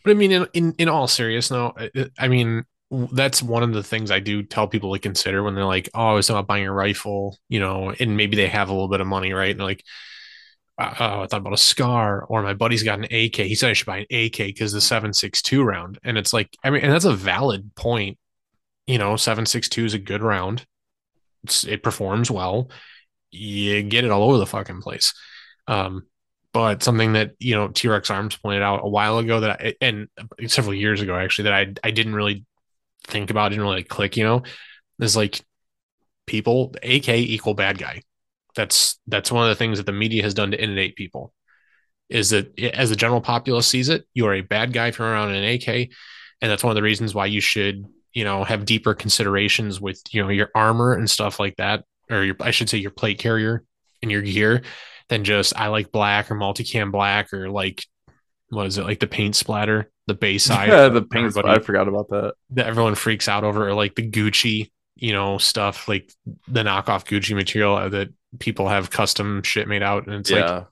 But 0.04 0.12
I 0.12 0.14
mean, 0.16 0.32
in 0.32 0.48
in, 0.54 0.76
in 0.78 0.90
all 0.90 1.08
seriousness, 1.08 1.52
no, 1.52 1.74
I, 1.78 2.10
I 2.18 2.28
mean 2.28 2.66
that's 2.92 3.42
one 3.42 3.64
of 3.64 3.74
the 3.74 3.84
things 3.84 4.12
I 4.12 4.20
do 4.20 4.44
tell 4.44 4.68
people 4.68 4.94
to 4.94 5.00
consider 5.00 5.44
when 5.44 5.56
they're 5.56 5.66
like, 5.66 5.90
"Oh, 5.94 6.10
I 6.10 6.14
was 6.14 6.30
about 6.30 6.48
buying 6.48 6.68
a 6.68 6.74
rifle," 6.74 7.38
you 7.50 7.60
know, 7.60 7.92
and 8.00 8.18
maybe 8.18 8.36
they 8.36 8.48
have 8.48 8.70
a 8.70 8.74
little 8.74 8.88
bit 8.90 9.02
of 9.02 9.08
money, 9.08 9.34
right? 9.34 9.52
And 9.52 9.60
they're 9.60 9.68
like, 9.68 9.84
"Oh, 10.80 11.22
I 11.24 11.28
thought 11.28 11.34
about 11.34 11.54
a 11.54 11.58
Scar," 11.58 12.24
or 12.26 12.44
my 12.44 12.54
buddy's 12.54 12.84
got 12.84 13.00
an 13.00 13.06
AK. 13.06 13.48
He 13.48 13.56
said 13.56 13.70
I 13.72 13.74
should 13.74 13.88
buy 13.88 14.00
an 14.00 14.06
AK 14.12 14.38
because 14.38 14.74
the 14.74 14.82
seven 14.82 15.14
six 15.14 15.42
two 15.42 15.64
round, 15.64 16.00
and 16.04 16.18
it's 16.18 16.34
like, 16.34 16.50
I 16.64 16.70
mean, 16.70 16.84
and 16.84 16.92
that's 16.92 17.06
a 17.06 17.14
valid 17.14 17.74
point. 17.76 18.18
You 18.88 18.98
know, 18.98 19.16
seven 19.18 19.46
six 19.46 19.70
two 19.70 19.86
is 19.86 19.94
a 19.94 20.00
good 20.00 20.22
round. 20.22 20.66
It's, 21.44 21.64
it 21.66 21.84
performs 21.84 22.32
well. 22.32 22.70
You 23.32 23.84
get 23.84 24.06
it 24.06 24.12
all 24.12 24.24
over 24.24 24.38
the 24.38 24.46
fucking 24.46 24.82
place. 24.82 25.14
Um, 25.68 26.08
but 26.54 26.84
something 26.84 27.14
that 27.14 27.32
you 27.40 27.56
know 27.56 27.70
T-Rex 27.70 28.10
Arms 28.12 28.38
pointed 28.38 28.62
out 28.62 28.82
a 28.84 28.90
while 28.90 29.18
ago 29.18 29.40
that 29.42 29.62
I, 29.62 29.74
and 29.82 30.08
several 30.48 30.76
years 30.76 31.02
ago 31.02 31.16
actually 31.16 31.46
that 31.46 31.54
I 31.54 31.74
I 31.84 31.92
didn't 31.92 32.16
really 32.16 32.46
think 33.04 33.30
about, 33.30 33.50
didn't 33.50 33.66
really 33.66 33.84
click, 33.84 34.18
you 34.18 34.24
know, 34.24 34.44
is 35.00 35.16
like 35.16 35.42
people 36.26 36.74
AK 36.84 37.10
equal 37.10 37.54
bad 37.54 37.78
guy. 37.78 38.02
That's 38.56 39.00
that's 39.08 39.32
one 39.32 39.44
of 39.44 39.50
the 39.50 39.56
things 39.56 39.78
that 39.78 39.86
the 39.86 39.92
media 39.92 40.24
has 40.24 40.34
done 40.34 40.52
to 40.52 40.62
inundate 40.62 40.96
people. 40.96 41.34
Is 42.10 42.30
that 42.30 42.58
as 42.60 42.90
the 42.90 42.96
general 42.96 43.22
populace 43.22 43.68
sees 43.68 43.90
it, 43.90 44.06
you 44.14 44.28
are 44.28 44.34
a 44.34 44.42
bad 44.42 44.74
guy 44.74 44.88
if 44.88 45.00
you're 45.00 45.08
around 45.08 45.34
an 45.34 45.44
AK, 45.44 45.68
and 45.68 46.52
that's 46.52 46.64
one 46.64 46.72
of 46.72 46.76
the 46.76 46.84
reasons 46.84 47.16
why 47.16 47.26
you 47.26 47.42
should 47.42 47.86
you 48.14 48.24
know 48.24 48.44
have 48.44 48.66
deeper 48.66 48.94
considerations 48.94 49.82
with 49.82 50.02
you 50.12 50.22
know 50.22 50.30
your 50.30 50.50
armor 50.54 50.94
and 50.94 51.10
stuff 51.10 51.40
like 51.40 51.56
that, 51.58 51.84
or 52.12 52.24
your 52.24 52.36
I 52.40 52.52
should 52.52 52.70
say 52.70 52.78
your 52.78 52.92
plate 52.92 53.18
carrier 53.18 53.64
and 54.02 54.12
your 54.12 54.22
gear 54.22 54.62
than 55.10 55.24
just 55.24 55.58
I 55.58 55.68
like 55.68 55.92
black 55.92 56.30
or 56.30 56.36
multicam 56.36 56.92
black 56.92 57.34
or 57.34 57.50
like 57.50 57.86
what 58.50 58.68
is 58.68 58.78
it 58.78 58.84
like 58.84 59.00
the 59.00 59.08
paint 59.08 59.36
splatter, 59.36 59.90
the 60.08 60.14
base 60.14 60.44
side. 60.46 60.70
Yeah, 60.70 60.90
the. 60.90 61.06
Everybody- 61.16 61.50
I 61.50 61.60
forgot 61.60 61.88
about 61.88 62.10
that. 62.10 62.34
that 62.52 62.68
everyone 62.68 62.96
freaks 62.96 63.28
out 63.28 63.44
over, 63.44 63.68
or 63.70 63.74
like 63.74 63.96
the 63.96 64.10
Gucci, 64.10 64.72
you 64.96 65.14
know, 65.14 65.38
stuff 65.38 65.88
like 65.88 66.12
the 66.48 66.64
knockoff 66.64 67.06
Gucci 67.06 67.36
material 67.36 67.76
uh, 67.76 67.90
that 67.90 68.10
people 68.40 68.68
have 68.68 68.90
custom 68.90 69.44
shit 69.44 69.68
made 69.68 69.84
out, 69.84 70.06
and 70.08 70.16
it's 70.16 70.32
like 70.32 70.66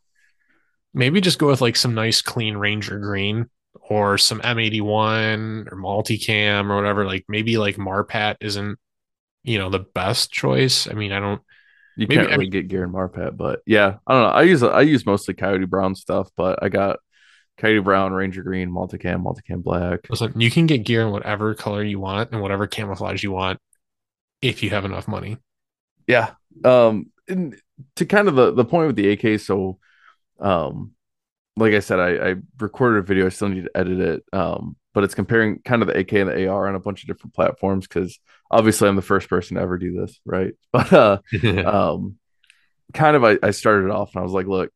maybe 0.94 1.22
just 1.22 1.40
go 1.40 1.48
with 1.48 1.62
like 1.62 1.76
some 1.76 1.94
nice 1.95 2.22
clean 2.22 2.58
Ranger 2.58 2.99
green 2.99 3.49
or 3.90 4.18
some 4.18 4.41
M81 4.41 5.72
or 5.72 5.76
multicam 5.78 6.70
or 6.70 6.76
whatever. 6.76 7.06
Like 7.06 7.26
maybe 7.30 7.58
like 7.58 7.78
Marpat 7.78 8.36
isn't, 8.41 8.78
you 9.44 9.58
know, 9.60 9.70
the 9.70 9.80
best 9.80 10.32
choice. 10.32 10.88
I 10.90 10.94
mean, 10.94 11.12
I 11.12 11.20
don't. 11.20 11.41
you 11.95 12.08
maybe- 12.08 12.16
can't 12.22 12.30
I 12.30 12.36
really 12.36 12.49
get 12.49 12.68
gear 12.68 12.84
in 12.84 12.91
Marpat, 12.91 13.38
but 13.38 13.62
yeah, 13.66 13.98
I 14.06 14.14
don't 14.14 14.24
know. 14.24 14.30
I 14.30 14.41
use 14.44 14.64
I 14.64 14.82
use 14.82 15.06
mostly 15.06 15.34
Coyote 15.34 15.66
Brown 15.66 15.95
stuff, 15.95 16.30
but 16.36 16.60
I 16.62 16.70
got 16.70 16.99
Coyote 17.61 17.83
Brown, 17.83 18.11
Ranger 18.11 18.41
Green, 18.41 18.71
multicam, 18.71 19.23
multicam 19.23 19.63
black. 19.63 20.09
Listen, 20.09 20.33
you 20.39 20.49
can 20.49 20.65
get 20.65 20.79
gear 20.79 21.03
in 21.03 21.11
whatever 21.11 21.53
color 21.53 21.83
you 21.83 21.99
want 21.99 22.31
and 22.31 22.41
whatever 22.41 22.65
camouflage 22.65 23.21
you 23.21 23.31
want 23.31 23.59
if 24.41 24.63
you 24.63 24.71
have 24.71 24.83
enough 24.83 25.07
money. 25.07 25.38
Yeah. 26.07 26.31
Um 26.65 27.11
and 27.27 27.55
to 27.97 28.05
kind 28.05 28.27
of 28.27 28.35
the 28.35 28.51
the 28.53 28.65
point 28.65 28.88
with 28.88 28.95
the 28.95 29.11
AK, 29.11 29.39
so 29.39 29.77
um 30.39 30.91
like 31.57 31.73
I 31.73 31.79
said, 31.79 31.99
I, 31.99 32.29
I 32.29 32.35
recorded 32.59 32.99
a 32.99 33.03
video, 33.03 33.25
I 33.25 33.29
still 33.29 33.49
need 33.49 33.65
to 33.65 33.77
edit 33.77 33.99
it. 33.99 34.23
Um, 34.31 34.77
but 34.93 35.03
it's 35.03 35.13
comparing 35.13 35.59
kind 35.59 35.81
of 35.81 35.89
the 35.89 35.97
AK 35.99 36.13
and 36.13 36.29
the 36.29 36.47
AR 36.47 36.67
on 36.67 36.75
a 36.75 36.79
bunch 36.79 37.03
of 37.03 37.07
different 37.07 37.33
platforms 37.33 37.88
because 37.88 38.19
obviously 38.49 38.88
I'm 38.88 38.95
the 38.95 39.01
first 39.01 39.29
person 39.29 39.55
to 39.55 39.61
ever 39.61 39.77
do 39.77 39.99
this, 39.99 40.19
right? 40.25 40.53
But 40.71 40.91
uh 40.93 41.19
um 41.65 42.17
kind 42.93 43.15
of 43.15 43.23
I, 43.23 43.38
I 43.43 43.51
started 43.51 43.91
off 43.91 44.15
and 44.15 44.21
I 44.21 44.23
was 44.23 44.33
like, 44.33 44.47
look, 44.47 44.71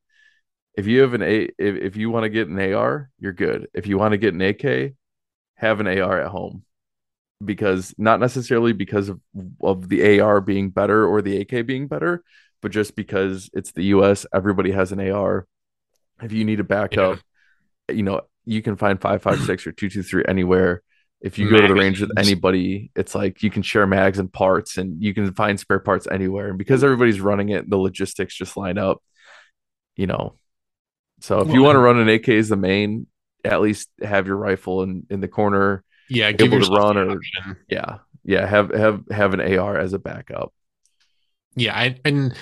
if 0.77 0.87
you 0.87 1.01
have 1.01 1.13
an 1.13 1.21
A 1.21 1.43
if, 1.57 1.75
if 1.75 1.95
you 1.95 2.09
want 2.09 2.23
to 2.23 2.29
get 2.29 2.47
an 2.47 2.73
AR, 2.73 3.09
you're 3.19 3.33
good. 3.33 3.67
If 3.73 3.87
you 3.87 3.97
want 3.97 4.11
to 4.11 4.17
get 4.17 4.33
an 4.33 4.41
AK, 4.41 4.93
have 5.55 5.79
an 5.79 5.87
AR 5.87 6.21
at 6.21 6.27
home. 6.27 6.63
Because 7.43 7.93
not 7.97 8.19
necessarily 8.19 8.73
because 8.73 9.09
of, 9.09 9.19
of 9.61 9.89
the 9.89 10.19
AR 10.19 10.39
being 10.41 10.69
better 10.69 11.05
or 11.05 11.21
the 11.21 11.41
AK 11.41 11.65
being 11.65 11.87
better, 11.87 12.23
but 12.61 12.71
just 12.71 12.95
because 12.95 13.49
it's 13.53 13.71
the 13.73 13.83
US, 13.85 14.25
everybody 14.33 14.71
has 14.71 14.91
an 14.91 14.99
AR. 14.99 15.45
If 16.21 16.31
you 16.31 16.45
need 16.45 16.61
a 16.61 16.63
backup, 16.63 17.19
you 17.91 18.03
know, 18.03 18.21
you 18.45 18.61
can 18.61 18.77
find 18.77 18.99
556 18.99 19.67
or 19.67 19.71
223 19.73 20.23
anywhere. 20.27 20.81
If 21.21 21.39
you 21.39 21.49
go 21.49 21.59
to 21.59 21.67
the 21.67 21.73
range 21.73 22.01
with 22.01 22.11
anybody, 22.17 22.91
it's 22.95 23.15
like 23.15 23.41
you 23.41 23.49
can 23.49 23.63
share 23.63 23.87
mags 23.87 24.19
and 24.19 24.31
parts 24.31 24.77
and 24.77 25.01
you 25.01 25.13
can 25.13 25.33
find 25.33 25.59
spare 25.59 25.79
parts 25.79 26.07
anywhere. 26.09 26.49
And 26.49 26.57
because 26.57 26.83
everybody's 26.83 27.19
running 27.19 27.49
it, 27.49 27.69
the 27.69 27.77
logistics 27.77 28.35
just 28.35 28.55
line 28.55 28.77
up, 28.77 29.01
you 29.95 30.07
know. 30.07 30.35
So 31.25 31.39
if 31.41 31.51
you 31.53 31.63
want 31.63 31.75
to 31.75 31.79
run 31.79 31.97
an 31.97 32.07
AK 32.09 32.29
as 32.29 32.49
the 32.49 32.55
main, 32.55 33.07
at 33.43 33.61
least 33.61 33.89
have 34.01 34.27
your 34.27 34.37
rifle 34.37 34.83
in, 34.83 35.05
in 35.09 35.21
the 35.21 35.27
corner. 35.27 35.83
yeah, 36.09 36.31
give 36.31 36.53
able 36.53 36.65
to 36.65 36.71
run 36.71 36.97
or- 36.97 37.11
option. 37.17 37.57
Yeah. 37.67 37.97
Yeah. 38.23 38.45
Have 38.45 38.69
have 38.71 39.03
have 39.11 39.33
an 39.33 39.41
AR 39.57 39.77
as 39.77 39.93
a 39.93 39.99
backup. 39.99 40.53
Yeah, 41.55 41.75
I, 41.75 41.99
and 42.05 42.35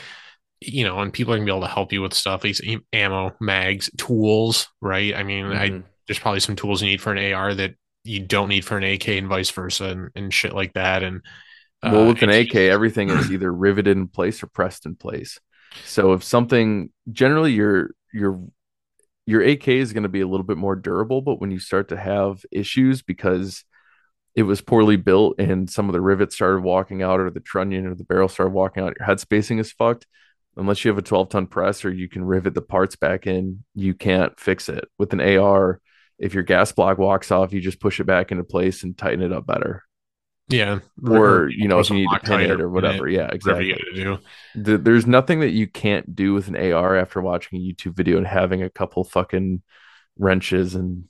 you 0.60 0.84
know, 0.86 1.00
and 1.00 1.14
people 1.14 1.34
are 1.34 1.38
gonna 1.38 1.46
be 1.46 1.52
able 1.52 1.62
to 1.62 1.68
help 1.74 1.94
you 1.94 2.02
with 2.02 2.14
stuff, 2.14 2.44
like 2.44 2.56
ammo, 2.94 3.34
mags, 3.40 3.90
tools, 3.98 4.68
right? 4.82 5.14
I 5.16 5.24
mean, 5.24 5.46
I 5.48 5.70
Mhm. 5.70 5.84
there's 6.08 6.20
probably 6.20 6.40
some 6.40 6.56
tools 6.56 6.82
you 6.82 6.88
need 6.90 7.02
for 7.02 7.12
an 7.14 7.34
AR 7.34 7.54
that 7.54 7.76
you 8.04 8.20
don't 8.22 8.50
need 8.50 8.66
for 8.66 8.78
an 8.78 8.84
AK 8.84 9.08
and 9.18 9.28
vice 9.28 9.50
versa, 9.52 9.86
and, 9.86 10.10
and 10.16 10.34
shit 10.34 10.54
like 10.54 10.74
that. 10.74 11.04
And 11.04 11.22
well, 11.84 12.04
uh, 12.04 12.08
with 12.08 12.22
an 12.24 12.30
AK, 12.30 12.56
everything 12.56 13.10
is 13.10 13.32
either 13.32 13.52
riveted 13.54 13.96
in 13.98 14.08
place 14.08 14.42
or 14.42 14.48
pressed 14.48 14.86
in 14.86 14.96
place. 14.96 15.40
So 15.86 16.14
if 16.14 16.24
something 16.24 16.90
generally 17.12 17.54
your 17.54 17.92
your 18.14 18.40
your 19.26 19.42
AK 19.42 19.68
is 19.70 19.94
going 19.94 20.04
to 20.04 20.10
be 20.10 20.22
a 20.22 20.28
little 20.28 20.46
bit 20.46 20.58
more 20.58 20.76
durable, 20.76 21.22
but 21.22 21.40
when 21.40 21.52
you 21.52 21.60
start 21.60 21.90
to 21.90 21.98
have 21.98 22.46
issues 22.52 23.02
because 23.02 23.64
it 24.36 24.44
was 24.44 24.62
poorly 24.62 24.96
built 24.96 25.36
and 25.40 25.70
some 25.70 25.88
of 25.88 25.94
the 25.94 26.02
rivets 26.02 26.36
started 26.36 26.62
walking 26.62 27.02
out 27.02 27.20
or 27.20 27.30
the 27.30 27.40
trunnion 27.40 27.86
or 27.86 27.96
the 27.96 28.04
barrel 28.04 28.28
started 28.28 28.52
walking 28.52 28.84
out, 28.84 28.96
your 28.98 29.06
head 29.06 29.20
spacing 29.20 29.60
is 29.60 29.72
fucked. 29.72 30.08
Unless 30.56 30.84
you 30.84 30.90
have 30.90 30.98
a 30.98 31.04
12 31.04 31.30
ton 31.30 31.48
press 31.48 31.84
or 31.84 31.92
you 31.92 32.08
can 32.08 32.24
rivet 32.24 32.54
the 32.54 32.62
parts 32.62 32.96
back 32.96 33.26
in, 33.26 33.64
you 33.74 33.94
can't 33.94 34.40
fix 34.40 34.70
it. 34.70 34.86
With 35.00 35.14
an 35.14 35.22
AR, 35.22 35.80
if 36.20 36.34
your 36.34 36.44
gas 36.44 36.72
block 36.72 36.98
walks 36.98 37.32
off, 37.32 37.54
you 37.54 37.62
just 37.62 37.80
push 37.80 38.00
it 38.00 38.06
back 38.06 38.32
into 38.32 38.44
place 38.44 38.84
and 38.84 38.98
tighten 38.98 39.22
it 39.22 39.34
up 39.34 39.48
better. 39.48 39.84
Yeah, 40.50 40.80
Or, 41.08 41.50
you 41.50 41.68
know, 41.68 41.80
if 41.80 41.90
you 41.90 41.96
need 41.96 42.10
to 42.12 42.20
pin 42.20 42.42
it 42.42 42.62
or 42.62 42.70
whatever. 42.70 43.08
Yeah, 43.08 43.24
whatever 43.32 43.62
exactly 43.62 43.76
do. 43.96 44.18
the, 44.56 44.78
there's 44.78 45.08
nothing 45.08 45.40
that 45.40 45.52
you 45.52 45.68
can't 45.68 46.16
do 46.16 46.34
with 46.34 46.48
an 46.48 46.56
AR 46.56 46.96
after 46.96 47.22
watching 47.22 47.60
a 47.60 47.62
YouTube 47.62 47.96
video 47.96 48.18
and 48.18 48.28
having 48.28 48.62
a 48.62 48.70
couple 48.70 49.04
fucking 49.04 49.62
wrenches 50.18 50.76
and 50.76 51.06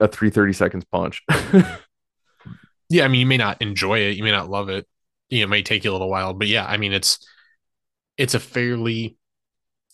a 0.00 0.08
330 0.08 0.52
seconds 0.52 0.84
punch. 0.84 1.22
Yeah, 2.90 3.04
I 3.04 3.08
mean, 3.08 3.20
you 3.20 3.26
may 3.26 3.36
not 3.36 3.60
enjoy 3.60 3.98
it, 4.00 4.16
you 4.16 4.22
may 4.22 4.30
not 4.30 4.48
love 4.48 4.68
it, 4.70 4.86
you 5.28 5.40
know, 5.40 5.44
it 5.44 5.50
may 5.50 5.62
take 5.62 5.84
you 5.84 5.90
a 5.90 5.92
little 5.92 6.08
while, 6.08 6.32
but 6.32 6.48
yeah, 6.48 6.64
I 6.64 6.78
mean, 6.78 6.92
it's 6.92 7.18
it's 8.16 8.34
a 8.34 8.40
fairly 8.40 9.16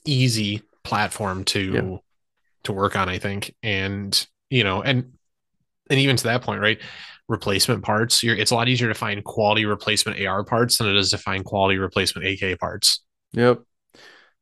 easy 0.05 0.63
platform 0.85 1.45
to 1.47 1.73
Yeah. 1.75 1.97
to 2.65 2.73
work 2.73 2.97
on, 2.97 3.09
I 3.09 3.19
think, 3.19 3.55
and 3.63 4.27
you 4.51 4.65
know, 4.65 4.83
and 4.83 5.15
and 5.91 6.01
even 6.01 6.17
to 6.17 6.25
that 6.25 6.43
point, 6.43 6.61
right? 6.61 6.81
Replacement 7.29 7.83
parts, 7.83 8.23
you're 8.23 8.37
it's 8.37 8.51
a 8.51 8.55
lot 8.55 8.69
easier 8.69 8.89
to 8.89 8.95
find 8.95 9.23
quality 9.25 9.65
replacement 9.65 10.21
AR 10.25 10.45
parts 10.45 10.79
than 10.79 10.89
it 10.89 10.97
is 10.97 11.11
to 11.11 11.19
find 11.19 11.45
quality 11.45 11.79
replacement 11.79 12.27
AK 12.43 12.59
parts. 12.59 13.03
yep. 13.33 13.63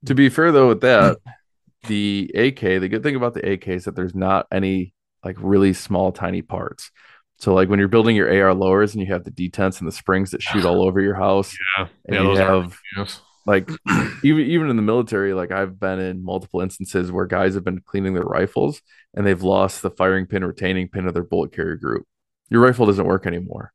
To 0.07 0.15
be 0.17 0.29
fair 0.29 0.51
though, 0.51 0.69
with 0.69 0.81
that, 0.81 1.19
the 1.87 2.31
AK, 2.35 2.61
the 2.81 2.89
good 2.89 3.03
thing 3.05 3.15
about 3.15 3.35
the 3.35 3.53
AK 3.53 3.69
is 3.69 3.85
that 3.85 3.95
there's 3.95 4.15
not 4.17 4.47
any 4.51 4.95
like 5.25 5.37
really 5.39 5.73
small, 5.73 6.11
tiny 6.11 6.43
parts. 6.43 6.91
So 7.37 7.55
like 7.55 7.69
when 7.69 7.79
you're 7.79 7.89
building 7.89 8.17
your 8.17 8.29
AR 8.43 8.55
lowers 8.55 8.95
and 8.95 9.01
you 9.01 9.13
have 9.13 9.25
the 9.25 9.31
detents 9.31 9.79
and 9.79 9.87
the 9.87 9.93
springs 9.93 10.33
that 10.33 10.43
shoot 10.43 10.65
all 10.65 10.83
over 10.87 11.01
your 11.01 11.15
house, 11.15 11.55
Yeah, 11.79 11.87
and 12.07 12.17
yeah, 12.17 12.23
you 12.23 12.31
are 12.33 12.37
have 12.37 12.79
like 13.47 13.69
even 14.23 14.47
even 14.47 14.71
in 14.71 14.77
the 14.77 14.83
military 14.83 15.35
like 15.35 15.51
i've 15.51 15.79
been 15.81 15.99
in 15.99 16.25
multiple 16.25 16.61
instances 16.61 17.11
where 17.11 17.27
guys 17.27 17.55
have 17.55 17.65
been 17.65 17.81
cleaning 17.81 18.15
their 18.15 18.23
rifles 18.23 18.81
and 19.15 19.27
they've 19.27 19.43
lost 19.43 19.83
the 19.83 19.91
firing 19.91 20.27
pin 20.27 20.45
retaining 20.45 20.89
pin 20.89 21.07
of 21.09 21.15
their 21.15 21.25
bolt 21.25 21.53
carrier 21.53 21.77
group 21.77 22.07
your 22.53 22.61
rifle 22.63 22.87
doesn't 22.87 23.05
work 23.07 23.27
anymore 23.27 23.73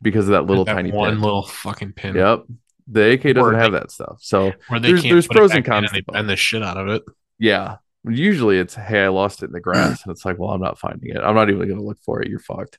because 0.00 0.26
of 0.26 0.32
that 0.32 0.46
little 0.46 0.64
That 0.64 0.74
tiny 0.74 0.90
one 0.92 1.10
pin. 1.14 1.20
little 1.20 1.42
fucking 1.42 1.92
pin. 1.92 2.14
yep. 2.16 2.44
The 2.88 3.12
ak 3.12 3.22
doesn't 3.22 3.38
Or 3.38 3.52
have 3.52 3.72
they- 3.72 3.78
that 3.80 3.90
stuff. 3.90 4.18
So 4.20 4.52
Where 4.68 4.80
they 4.80 4.88
There's- 4.88 5.02
there's 5.02 5.26
pros 5.28 5.52
and 5.52 5.64
cons 5.64 5.90
they 5.92 6.00
to 6.00 6.22
the 6.22 6.36
shit 6.36 6.62
out 6.62 6.76
of 6.78 6.88
it. 6.88 7.02
yeah. 7.38 7.76
Usually 8.04 8.58
it's 8.58 8.74
hey 8.74 9.04
i 9.04 9.08
lost 9.08 9.42
it 9.44 9.46
in 9.46 9.52
the 9.52 9.60
grass 9.60 10.02
and 10.04 10.10
it's 10.10 10.24
like 10.24 10.36
well 10.36 10.50
i'm 10.50 10.60
not 10.60 10.76
finding 10.78 11.10
it. 11.10 11.18
I'm 11.18 11.36
not 11.36 11.50
even 11.50 11.68
going 11.68 11.78
to 11.78 11.84
look 11.84 11.98
for 12.04 12.20
it. 12.20 12.28
You're 12.28 12.40
fucked. 12.40 12.78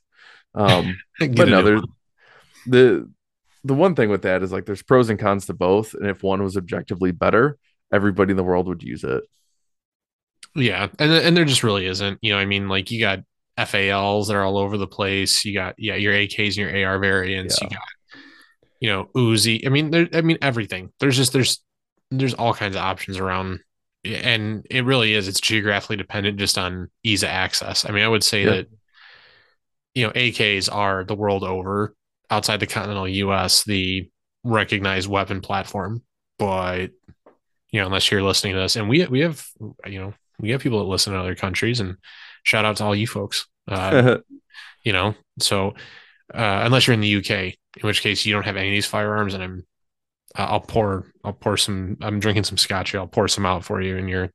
Um 0.54 0.98
but 1.18 1.48
no 1.48 1.62
there's 1.62 1.82
the 2.66 3.10
the 3.64 3.72
one 3.74 3.94
thing 3.94 4.10
with 4.10 4.22
that 4.22 4.42
is 4.42 4.52
like 4.52 4.66
there's 4.66 4.82
pros 4.82 5.08
and 5.08 5.18
cons 5.18 5.46
to 5.46 5.54
both, 5.54 5.94
and 5.94 6.06
if 6.06 6.22
one 6.22 6.42
was 6.42 6.58
objectively 6.58 7.10
better, 7.12 7.56
everybody 7.90 8.32
in 8.32 8.36
the 8.36 8.44
world 8.44 8.68
would 8.68 8.82
use 8.82 9.02
it. 9.04 9.24
Yeah, 10.54 10.88
and 10.98 11.10
and 11.12 11.34
there 11.36 11.46
just 11.46 11.64
really 11.64 11.86
isn't. 11.86 12.18
You 12.20 12.34
know, 12.34 12.38
I 12.38 12.44
mean, 12.44 12.68
like 12.68 12.90
you 12.90 13.00
got 13.00 13.20
FALs 13.56 14.28
that 14.28 14.36
are 14.36 14.42
all 14.42 14.58
over 14.58 14.76
the 14.76 14.86
place. 14.86 15.44
You 15.44 15.54
got 15.54 15.74
yeah, 15.78 15.94
your 15.94 16.12
AKs 16.12 16.56
and 16.56 16.56
your 16.56 16.86
AR 16.86 16.98
variants. 16.98 17.58
Yeah. 17.60 17.68
You 17.68 17.76
got 17.76 18.20
you 18.80 18.88
know 18.90 19.08
Uzi. 19.16 19.66
I 19.66 19.70
mean, 19.70 19.90
there. 19.90 20.08
I 20.12 20.20
mean 20.20 20.38
everything. 20.42 20.92
There's 21.00 21.16
just 21.16 21.32
there's 21.32 21.62
there's 22.10 22.34
all 22.34 22.54
kinds 22.54 22.76
of 22.76 22.82
options 22.82 23.18
around, 23.18 23.60
and 24.04 24.66
it 24.70 24.84
really 24.84 25.14
is. 25.14 25.28
It's 25.28 25.40
geographically 25.40 25.96
dependent 25.96 26.38
just 26.38 26.58
on 26.58 26.90
ease 27.02 27.22
of 27.22 27.30
access. 27.30 27.88
I 27.88 27.92
mean, 27.92 28.04
I 28.04 28.08
would 28.08 28.24
say 28.24 28.44
yeah. 28.44 28.50
that 28.50 28.66
you 29.94 30.06
know 30.06 30.12
AKs 30.12 30.72
are 30.72 31.04
the 31.04 31.14
world 31.14 31.44
over 31.44 31.94
outside 32.30 32.60
the 32.60 32.66
continental 32.66 33.08
U.S. 33.08 33.64
the 33.64 34.08
recognized 34.42 35.08
weapon 35.08 35.40
platform, 35.40 36.02
but 36.38 36.90
you 37.70 37.80
know 37.80 37.86
unless 37.86 38.10
you're 38.10 38.22
listening 38.22 38.54
to 38.54 38.60
this, 38.60 38.76
and 38.76 38.88
we 38.88 39.06
we 39.06 39.20
have 39.20 39.46
you 39.86 40.00
know 40.00 40.14
we 40.40 40.50
have 40.50 40.60
people 40.60 40.80
that 40.80 40.90
listen 40.90 41.12
to 41.12 41.18
other 41.18 41.34
countries, 41.34 41.80
and 41.80 41.96
shout 42.44 42.64
out 42.64 42.76
to 42.76 42.84
all 42.84 42.94
you 42.94 43.06
folks. 43.06 43.46
Uh, 43.66 44.18
you 44.84 44.92
know, 44.92 45.14
so 45.40 45.70
uh, 46.32 46.62
unless 46.64 46.86
you're 46.86 46.94
in 46.94 47.00
the 47.00 47.16
UK, 47.16 47.30
in 47.30 47.82
which 47.82 48.02
case 48.02 48.24
you 48.24 48.32
don't 48.32 48.44
have 48.44 48.56
any 48.56 48.68
of 48.68 48.72
these 48.72 48.86
firearms, 48.86 49.34
and 49.34 49.42
I'm 49.42 49.66
I'll 50.36 50.60
pour 50.60 51.12
I'll 51.24 51.32
pour 51.32 51.56
some 51.56 51.96
I'm 52.00 52.20
drinking 52.20 52.44
some 52.44 52.58
scotch. 52.58 52.94
I'll 52.94 53.08
pour 53.08 53.26
some 53.26 53.46
out 53.46 53.64
for 53.64 53.80
you, 53.80 53.96
and 53.96 54.08
you're. 54.08 54.30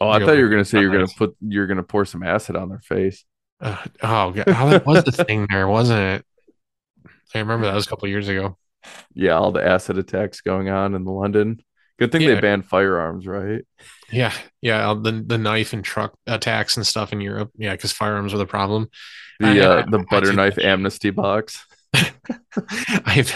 Oh, 0.00 0.08
I 0.08 0.18
thought 0.18 0.36
you 0.36 0.42
were 0.42 0.50
gonna 0.50 0.64
say 0.64 0.80
you're 0.80 0.90
gonna 0.90 1.06
put 1.16 1.36
you're 1.40 1.66
gonna 1.66 1.82
pour 1.82 2.04
some 2.04 2.22
acid 2.22 2.56
on 2.56 2.68
their 2.68 2.80
face. 2.80 3.24
Uh, 3.60 3.76
oh, 4.02 4.30
God. 4.32 4.44
oh, 4.48 4.70
that 4.70 4.86
was 4.86 5.04
the 5.04 5.12
thing 5.12 5.46
there, 5.48 5.68
wasn't 5.68 6.00
it? 6.00 6.26
I 7.34 7.38
remember 7.38 7.66
that 7.66 7.74
was 7.74 7.86
a 7.86 7.88
couple 7.88 8.08
years 8.08 8.28
ago. 8.28 8.58
Yeah, 9.14 9.32
all 9.32 9.52
the 9.52 9.64
acid 9.64 9.96
attacks 9.96 10.40
going 10.40 10.68
on 10.68 10.94
in 10.94 11.04
the 11.04 11.10
London. 11.10 11.62
Good 11.98 12.10
thing 12.10 12.22
yeah. 12.22 12.34
they 12.34 12.40
banned 12.40 12.66
firearms, 12.66 13.26
right? 13.26 13.64
Yeah, 14.10 14.32
yeah. 14.60 14.90
Uh, 14.90 14.94
the 14.94 15.12
the 15.24 15.38
knife 15.38 15.72
and 15.72 15.84
truck 15.84 16.14
attacks 16.26 16.76
and 16.76 16.86
stuff 16.86 17.12
in 17.12 17.20
Europe. 17.20 17.52
Yeah, 17.56 17.72
because 17.72 17.92
firearms 17.92 18.32
were 18.32 18.38
the 18.38 18.46
problem. 18.46 18.88
The 19.38 19.70
uh, 19.70 19.82
I, 19.82 19.90
the 19.90 20.04
butter 20.10 20.32
knife 20.32 20.58
amnesty 20.58 21.10
box. 21.10 21.64
I've 23.06 23.32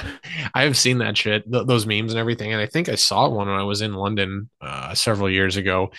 I've 0.54 0.76
seen 0.76 0.98
that 0.98 1.16
shit, 1.16 1.50
th- 1.50 1.66
those 1.66 1.86
memes 1.86 2.12
and 2.12 2.18
everything, 2.18 2.52
and 2.52 2.60
I 2.60 2.66
think 2.66 2.88
I 2.88 2.96
saw 2.96 3.28
one 3.28 3.48
when 3.48 3.58
I 3.58 3.62
was 3.62 3.80
in 3.80 3.94
London 3.94 4.50
uh, 4.60 4.94
several 4.94 5.30
years 5.30 5.56
ago. 5.56 5.92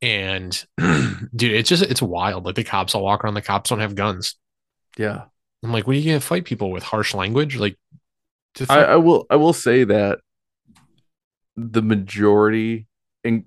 And 0.00 0.52
dude, 0.78 1.52
it's 1.52 1.68
just 1.68 1.82
it's 1.82 2.02
wild. 2.02 2.44
Like 2.44 2.54
the 2.54 2.64
cops 2.64 2.94
all 2.94 3.02
walk 3.02 3.24
around. 3.24 3.34
The 3.34 3.42
cops 3.42 3.70
don't 3.70 3.80
have 3.80 3.94
guns. 3.96 4.36
Yeah, 4.96 5.24
I'm 5.64 5.72
like, 5.72 5.86
what 5.86 5.96
are 5.96 5.98
you 5.98 6.12
gonna 6.12 6.20
fight 6.20 6.44
people 6.44 6.70
with? 6.70 6.84
Harsh 6.84 7.14
language? 7.14 7.56
Like, 7.56 7.76
I, 8.68 8.84
I 8.84 8.96
will 8.96 9.26
I 9.28 9.36
will 9.36 9.52
say 9.52 9.84
that 9.84 10.20
the 11.56 11.82
majority, 11.82 12.86
and 13.24 13.44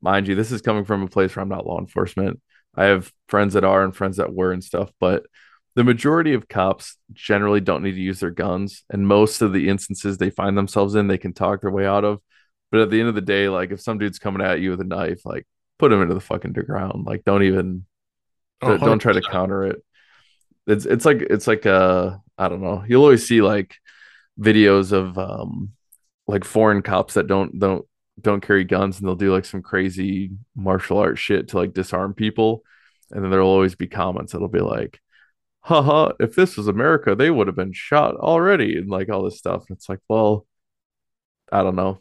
mind 0.00 0.28
you, 0.28 0.34
this 0.34 0.52
is 0.52 0.62
coming 0.62 0.84
from 0.84 1.02
a 1.02 1.08
place 1.08 1.34
where 1.34 1.42
I'm 1.42 1.48
not 1.48 1.66
law 1.66 1.78
enforcement. 1.78 2.40
I 2.74 2.84
have 2.84 3.12
friends 3.28 3.54
that 3.54 3.64
are 3.64 3.84
and 3.84 3.94
friends 3.94 4.16
that 4.16 4.32
were 4.32 4.52
and 4.52 4.64
stuff, 4.64 4.90
but 4.98 5.26
the 5.74 5.84
majority 5.84 6.34
of 6.34 6.48
cops 6.48 6.96
generally 7.12 7.60
don't 7.60 7.82
need 7.82 7.92
to 7.92 8.00
use 8.00 8.20
their 8.20 8.30
guns. 8.30 8.84
And 8.90 9.06
most 9.06 9.42
of 9.42 9.52
the 9.52 9.68
instances 9.68 10.18
they 10.18 10.30
find 10.30 10.56
themselves 10.56 10.94
in, 10.94 11.06
they 11.06 11.18
can 11.18 11.32
talk 11.32 11.60
their 11.60 11.70
way 11.70 11.86
out 11.86 12.04
of. 12.04 12.20
But 12.70 12.80
at 12.80 12.90
the 12.90 13.00
end 13.00 13.08
of 13.08 13.14
the 13.14 13.20
day, 13.20 13.48
like 13.48 13.70
if 13.70 13.80
some 13.80 13.98
dude's 13.98 14.18
coming 14.18 14.42
at 14.42 14.60
you 14.60 14.70
with 14.70 14.80
a 14.80 14.84
knife, 14.84 15.24
like 15.24 15.46
put 15.78 15.92
him 15.92 16.02
into 16.02 16.14
the 16.14 16.20
fucking 16.20 16.52
ground. 16.52 17.06
Like 17.06 17.24
don't 17.24 17.42
even 17.42 17.84
oh, 18.62 18.78
don't 18.78 18.98
try 18.98 19.12
to 19.12 19.22
counter 19.22 19.64
it. 19.64 19.82
It's 20.66 20.86
it's 20.86 21.04
like 21.04 21.22
it's 21.22 21.46
like 21.46 21.66
uh 21.66 22.16
I 22.38 22.48
don't 22.48 22.62
know. 22.62 22.84
You'll 22.86 23.02
always 23.02 23.26
see 23.26 23.42
like 23.42 23.76
videos 24.38 24.92
of 24.92 25.18
um 25.18 25.72
like 26.32 26.44
foreign 26.44 26.80
cops 26.80 27.14
that 27.14 27.26
don't 27.26 27.58
don't 27.58 27.84
don't 28.18 28.40
carry 28.40 28.64
guns 28.64 28.98
and 28.98 29.06
they'll 29.06 29.14
do 29.14 29.30
like 29.30 29.44
some 29.44 29.60
crazy 29.60 30.30
martial 30.56 30.96
art 30.96 31.18
shit 31.18 31.48
to 31.48 31.58
like 31.58 31.74
disarm 31.74 32.14
people. 32.14 32.62
And 33.10 33.22
then 33.22 33.30
there'll 33.30 33.50
always 33.50 33.74
be 33.74 33.86
comments 33.86 34.32
that'll 34.32 34.48
be 34.48 34.60
like 34.60 34.98
haha 35.60 36.10
if 36.18 36.34
this 36.34 36.56
was 36.56 36.66
america 36.66 37.14
they 37.14 37.30
would 37.30 37.46
have 37.46 37.54
been 37.54 37.72
shot 37.72 38.16
already 38.16 38.78
and 38.78 38.88
like 38.88 39.10
all 39.10 39.24
this 39.24 39.36
stuff. 39.36 39.64
And 39.68 39.76
it's 39.76 39.90
like 39.90 39.98
well 40.08 40.46
i 41.52 41.62
don't 41.62 41.76
know. 41.76 42.00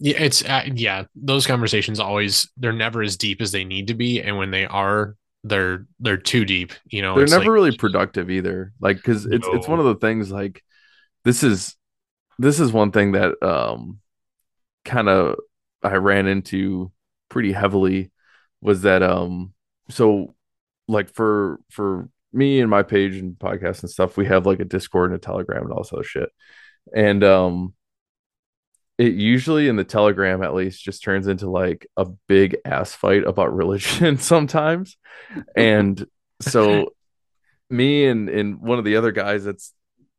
Yeah 0.00 0.18
it's 0.18 0.44
uh, 0.44 0.64
yeah 0.74 1.04
those 1.14 1.46
conversations 1.46 2.00
always 2.00 2.50
they're 2.56 2.72
never 2.72 3.02
as 3.02 3.16
deep 3.16 3.40
as 3.40 3.52
they 3.52 3.62
need 3.62 3.86
to 3.86 3.94
be. 3.94 4.20
And 4.20 4.36
when 4.36 4.50
they 4.50 4.66
are 4.66 5.14
they're 5.44 5.86
they're 6.00 6.18
too 6.18 6.44
deep 6.44 6.72
you 6.86 7.02
know 7.02 7.14
they're 7.14 7.26
never 7.26 7.44
like, 7.44 7.50
really 7.50 7.76
productive 7.76 8.30
either. 8.30 8.72
Like 8.80 8.96
because 8.96 9.26
it's 9.26 9.46
no. 9.46 9.54
it's 9.54 9.68
one 9.68 9.78
of 9.78 9.84
the 9.84 9.94
things 9.94 10.32
like 10.32 10.64
this 11.22 11.44
is 11.44 11.76
this 12.40 12.58
is 12.58 12.72
one 12.72 12.90
thing 12.90 13.12
that 13.12 13.40
um 13.42 14.00
kind 14.86 15.10
of 15.10 15.36
I 15.82 15.96
ran 15.96 16.26
into 16.26 16.90
pretty 17.28 17.52
heavily 17.52 18.10
was 18.62 18.82
that 18.82 19.02
um 19.02 19.52
so 19.90 20.34
like 20.88 21.12
for 21.12 21.60
for 21.70 22.08
me 22.32 22.60
and 22.60 22.70
my 22.70 22.82
page 22.82 23.16
and 23.16 23.38
podcast 23.38 23.82
and 23.82 23.90
stuff 23.90 24.16
we 24.16 24.24
have 24.26 24.46
like 24.46 24.58
a 24.58 24.64
discord 24.64 25.10
and 25.10 25.18
a 25.18 25.20
telegram 25.20 25.64
and 25.64 25.72
all 25.72 25.82
this 25.82 25.92
other 25.92 26.02
shit. 26.02 26.30
And 26.94 27.22
um 27.22 27.74
it 28.96 29.12
usually 29.12 29.68
in 29.68 29.76
the 29.76 29.84
telegram 29.84 30.42
at 30.42 30.54
least 30.54 30.82
just 30.82 31.02
turns 31.02 31.26
into 31.26 31.48
like 31.50 31.86
a 31.98 32.06
big 32.26 32.56
ass 32.64 32.94
fight 32.94 33.24
about 33.24 33.54
religion 33.54 34.16
sometimes. 34.16 34.96
And 35.54 36.06
so 36.40 36.94
me 37.68 38.06
and 38.06 38.30
and 38.30 38.60
one 38.60 38.78
of 38.78 38.86
the 38.86 38.96
other 38.96 39.12
guys 39.12 39.44
that's 39.44 39.74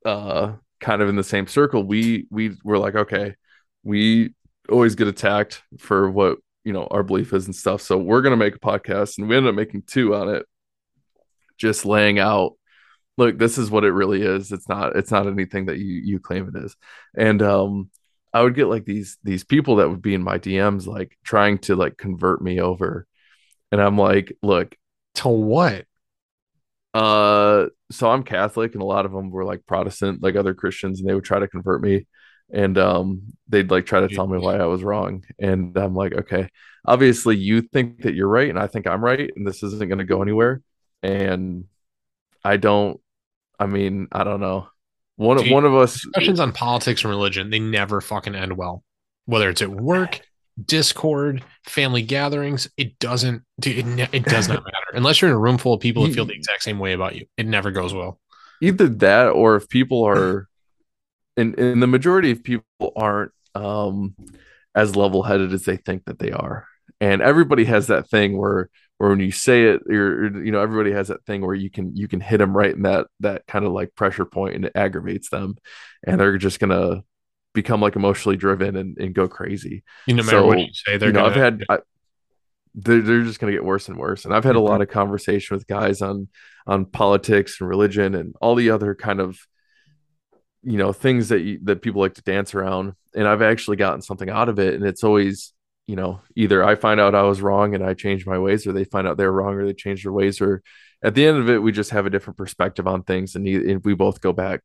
uh 0.06 0.54
kind 0.82 1.02
of 1.02 1.08
in 1.08 1.16
the 1.16 1.24
same 1.24 1.48
circle, 1.48 1.84
we 1.84 2.28
we 2.30 2.58
were 2.64 2.78
like, 2.78 2.96
okay, 2.96 3.36
we 3.84 4.34
always 4.70 4.96
get 4.96 5.08
attacked 5.08 5.64
for 5.80 6.10
what 6.10 6.40
you 6.64 6.74
know 6.74 6.88
our 6.92 7.04
belief 7.04 7.34
is 7.34 7.46
and 7.46 7.56
stuff. 7.56 7.82
So 7.82 7.98
we're 7.98 8.22
gonna 8.22 8.36
make 8.36 8.56
a 8.56 8.60
podcast, 8.60 9.18
and 9.18 9.30
we 9.30 9.38
ended 9.38 9.50
up 9.50 9.56
making 9.56 9.84
two 9.84 10.16
on 10.16 10.30
it, 10.30 10.46
just 11.58 11.86
laying 11.86 12.20
out. 12.20 12.54
Look, 13.18 13.38
this 13.38 13.58
is 13.58 13.70
what 13.70 13.84
it 13.84 13.92
really 13.92 14.24
is. 14.24 14.52
It's 14.52 14.68
not. 14.68 14.96
It's 14.96 15.12
not 15.12 15.28
anything 15.28 15.68
that 15.68 15.78
you 15.78 16.02
you 16.04 16.20
claim 16.20 16.52
it 16.54 16.64
is. 16.64 16.76
And 17.16 17.42
um, 17.42 17.90
I 18.34 18.42
would 18.42 18.56
get 18.56 18.68
like 18.68 18.86
these 18.86 19.18
these 19.24 19.44
people 19.44 19.78
that 19.78 19.90
would 19.90 20.02
be 20.02 20.14
in 20.16 20.24
my 20.24 20.40
DMs, 20.40 20.88
like 20.88 21.18
trying 21.24 21.60
to 21.60 21.76
like 21.76 21.98
convert 21.98 22.42
me 22.42 22.60
over, 22.60 23.08
and 23.72 23.82
I'm 23.82 23.98
like, 23.98 24.36
look, 24.42 24.76
to 25.16 25.30
what? 25.30 25.86
Uh, 26.94 27.68
so 27.92 28.10
I'm 28.10 28.24
Catholic, 28.24 28.74
and 28.74 28.82
a 28.82 28.86
lot 28.86 29.06
of 29.06 29.12
them 29.12 29.30
were 29.30 29.46
like 29.46 29.66
Protestant, 29.66 30.22
like 30.22 30.36
other 30.36 30.54
Christians, 30.54 31.00
and 31.00 31.10
they 31.10 31.14
would 31.14 31.24
try 31.24 31.40
to 31.40 31.48
convert 31.48 31.82
me, 31.82 32.08
and 32.52 32.78
um, 32.78 33.22
they'd 33.48 33.72
like 33.72 33.86
try 33.86 34.02
to 34.02 34.10
tell 34.10 34.28
me 34.28 34.38
why 34.38 34.58
I 34.58 34.66
was 34.66 34.84
wrong, 34.84 35.24
and 35.40 35.78
I'm 35.78 35.96
like, 35.96 36.14
okay, 36.14 36.50
obviously 36.86 37.38
you 37.38 37.62
think 37.62 38.04
that 38.04 38.14
you're 38.14 38.28
right, 38.28 38.50
and 38.50 38.60
I 38.60 38.68
think 38.68 38.88
I'm 38.88 39.04
right, 39.04 39.32
and 39.36 39.48
this 39.48 39.64
isn't 39.64 39.88
going 39.88 40.00
to 40.00 40.06
go 40.06 40.22
anywhere, 40.22 40.62
and 41.02 41.66
I 42.44 42.58
don't. 42.58 43.00
I 43.60 43.68
mean, 43.68 44.08
I 44.12 44.24
don't 44.24 44.42
know. 44.42 44.68
One 45.16 45.38
of 45.38 45.48
one 45.50 45.66
of 45.66 45.76
us 45.76 45.94
discussions 45.94 46.40
on 46.40 46.52
politics 46.52 47.04
and 47.04 47.12
religion 47.12 47.52
they 47.52 47.60
never 47.60 48.02
fucking 48.02 48.34
end 48.34 48.58
well, 48.58 48.84
whether 49.26 49.50
it's 49.50 49.62
at 49.62 49.70
work, 49.70 50.22
Discord, 50.66 51.44
family 51.66 52.02
gatherings, 52.02 52.70
it 52.78 53.00
doesn't 53.00 53.44
it, 53.66 54.10
it 54.14 54.26
does 54.26 54.48
not 54.48 54.64
matter 54.66 54.86
unless 54.94 55.22
you're 55.22 55.30
in 55.30 55.36
a 55.36 55.40
room 55.40 55.58
full 55.58 55.74
of 55.74 55.80
people 55.80 56.06
that 56.06 56.14
feel 56.14 56.26
the 56.26 56.34
exact 56.34 56.64
same 56.64 56.80
way 56.80 56.94
about 56.94 57.16
you. 57.16 57.26
It 57.38 57.46
never 57.46 57.72
goes 57.72 57.94
well. 57.94 58.20
Either 58.62 58.88
that, 58.90 59.30
or 59.30 59.56
if 59.56 59.70
people 59.70 60.04
are, 60.08 60.48
and 61.38 61.58
and 61.58 61.82
the 61.82 61.88
majority 61.88 62.32
of 62.32 62.44
people 62.44 62.94
aren't 62.96 63.32
um 63.56 64.16
as 64.74 64.96
level 64.96 65.24
headed 65.24 65.54
as 65.54 65.66
they 65.66 65.78
think 65.78 66.06
that 66.06 66.20
they 66.20 66.32
are, 66.32 66.68
and 67.00 67.22
everybody 67.22 67.66
has 67.66 67.88
that 67.88 68.10
thing 68.10 68.38
where 68.38 68.70
where 68.98 69.10
when 69.10 69.20
you 69.20 69.32
say 69.32 69.64
it, 69.64 69.82
you're 69.90 70.44
you 70.44 70.52
know 70.52 70.62
everybody 70.62 70.92
has 70.92 71.08
that 71.08 71.26
thing 71.26 71.42
where 71.42 71.56
you 71.56 71.72
can 71.72 71.96
you 71.96 72.08
can 72.08 72.20
hit 72.20 72.38
them 72.38 72.56
right 72.56 72.76
in 72.76 72.84
that 72.84 73.08
that 73.20 73.48
kind 73.48 73.66
of 73.66 73.72
like 73.72 73.96
pressure 73.96 74.26
point 74.26 74.56
and 74.56 74.66
it 74.66 74.74
aggravates 74.76 75.30
them, 75.30 75.56
and 76.06 76.20
they're 76.20 76.38
just 76.38 76.60
gonna 76.60 77.04
become 77.54 77.82
like 77.82 77.96
emotionally 77.96 78.38
driven 78.38 78.76
and, 78.76 78.98
and 78.98 79.14
go 79.14 79.28
crazy. 79.28 79.84
You 80.08 80.16
no 80.16 80.24
matter 80.24 80.40
so, 80.40 80.48
what 80.48 80.60
you 80.60 80.68
say, 80.74 80.98
they're 80.98 81.10
you 81.10 81.14
know, 81.14 81.22
gonna, 81.22 81.32
I've 81.32 81.36
had 81.36 81.64
I, 81.70 81.80
they're, 82.74 83.02
they're 83.02 83.24
just 83.24 83.40
going 83.40 83.52
to 83.52 83.58
get 83.58 83.66
worse 83.66 83.90
and 83.90 83.98
worse. 83.98 84.26
And 84.26 84.34
I've 84.34 84.44
had 84.44 84.56
mm-hmm. 84.56 84.66
a 84.66 84.70
lot 84.70 84.82
of 84.82 84.90
conversation 84.90 85.56
with 85.56 85.68
guys 85.68 86.02
on 86.02 86.30
on 86.68 86.86
politics 86.86 87.60
and 87.60 87.68
religion 87.68 88.16
and 88.16 88.36
all 88.40 88.56
the 88.56 88.70
other 88.70 88.94
kind 88.96 89.20
of 89.20 89.40
you 90.64 90.78
know 90.78 90.94
things 90.94 91.30
that 91.30 91.42
you, 91.42 91.60
that 91.64 91.82
people 91.82 92.02
like 92.02 92.16
to 92.16 92.22
dance 92.22 92.54
around. 92.54 92.94
And 93.16 93.28
I've 93.28 93.42
actually 93.42 93.78
gotten 93.78 94.02
something 94.02 94.30
out 94.30 94.48
of 94.48 94.60
it. 94.60 94.76
And 94.76 94.86
it's 94.86 95.04
always 95.04 95.54
you 95.88 95.96
know 95.96 96.22
either 96.36 96.64
I 96.64 96.76
find 96.76 97.00
out 97.00 97.16
I 97.16 97.24
was 97.24 97.42
wrong 97.42 97.76
and 97.76 97.84
I 97.84 97.94
change 97.94 98.26
my 98.26 98.40
ways, 98.40 98.66
or 98.66 98.72
they 98.72 98.86
find 98.86 99.08
out 99.08 99.18
they're 99.18 99.32
wrong 99.32 99.56
or 99.56 99.66
they 99.66 99.74
change 99.74 100.04
their 100.04 100.14
ways, 100.14 100.40
or 100.40 100.62
at 101.04 101.16
the 101.16 101.26
end 101.26 101.38
of 101.38 101.50
it, 101.50 101.62
we 101.62 101.72
just 101.72 101.92
have 101.92 102.06
a 102.06 102.10
different 102.10 102.38
perspective 102.38 102.88
on 102.88 103.04
things, 103.04 103.36
and, 103.36 103.44
we 103.84 103.96
both 103.96 104.22
go 104.22 104.34
back 104.34 104.62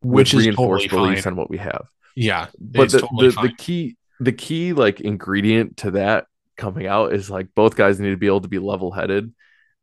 which 0.00 0.32
with 0.32 0.44
reinforced 0.44 0.86
totally 0.86 1.08
beliefs 1.08 1.24
fine. 1.24 1.34
on 1.34 1.36
what 1.36 1.50
we 1.50 1.58
have. 1.58 1.86
Yeah, 2.14 2.48
but 2.58 2.90
the, 2.90 3.00
totally 3.00 3.28
the, 3.28 3.42
the 3.42 3.52
key 3.56 3.96
the 4.20 4.32
key 4.32 4.72
like 4.72 5.00
ingredient 5.00 5.78
to 5.78 5.92
that 5.92 6.26
coming 6.56 6.86
out 6.86 7.12
is 7.12 7.28
like 7.28 7.48
both 7.54 7.76
guys 7.76 7.98
need 7.98 8.10
to 8.10 8.16
be 8.16 8.26
able 8.26 8.40
to 8.42 8.48
be 8.48 8.58
level 8.58 8.92
headed, 8.92 9.32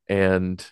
and 0.07 0.65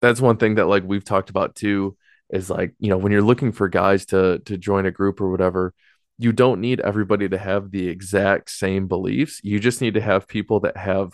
that's 0.00 0.20
one 0.20 0.36
thing 0.36 0.56
that 0.56 0.66
like 0.66 0.84
we've 0.84 1.04
talked 1.04 1.30
about 1.30 1.54
too. 1.54 1.96
is 2.30 2.50
like, 2.50 2.74
you 2.78 2.88
know, 2.90 2.98
when 2.98 3.12
you're 3.12 3.22
looking 3.22 3.52
for 3.52 3.68
guys 3.68 4.06
to 4.06 4.38
to 4.40 4.56
join 4.56 4.86
a 4.86 4.90
group 4.90 5.20
or 5.20 5.30
whatever, 5.30 5.74
you 6.18 6.32
don't 6.32 6.60
need 6.60 6.80
everybody 6.80 7.28
to 7.28 7.38
have 7.38 7.70
the 7.70 7.88
exact 7.88 8.50
same 8.50 8.86
beliefs. 8.88 9.40
You 9.42 9.58
just 9.60 9.80
need 9.80 9.94
to 9.94 10.00
have 10.00 10.28
people 10.28 10.60
that 10.60 10.76
have 10.76 11.12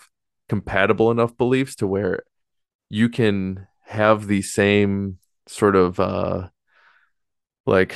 compatible 0.49 1.11
enough 1.11 1.37
beliefs 1.37 1.75
to 1.77 1.87
where 1.87 2.23
you 2.89 3.09
can 3.09 3.67
have 3.85 4.27
the 4.27 4.41
same 4.41 5.17
sort 5.47 5.75
of 5.75 5.99
uh 5.99 6.49
like 7.65 7.95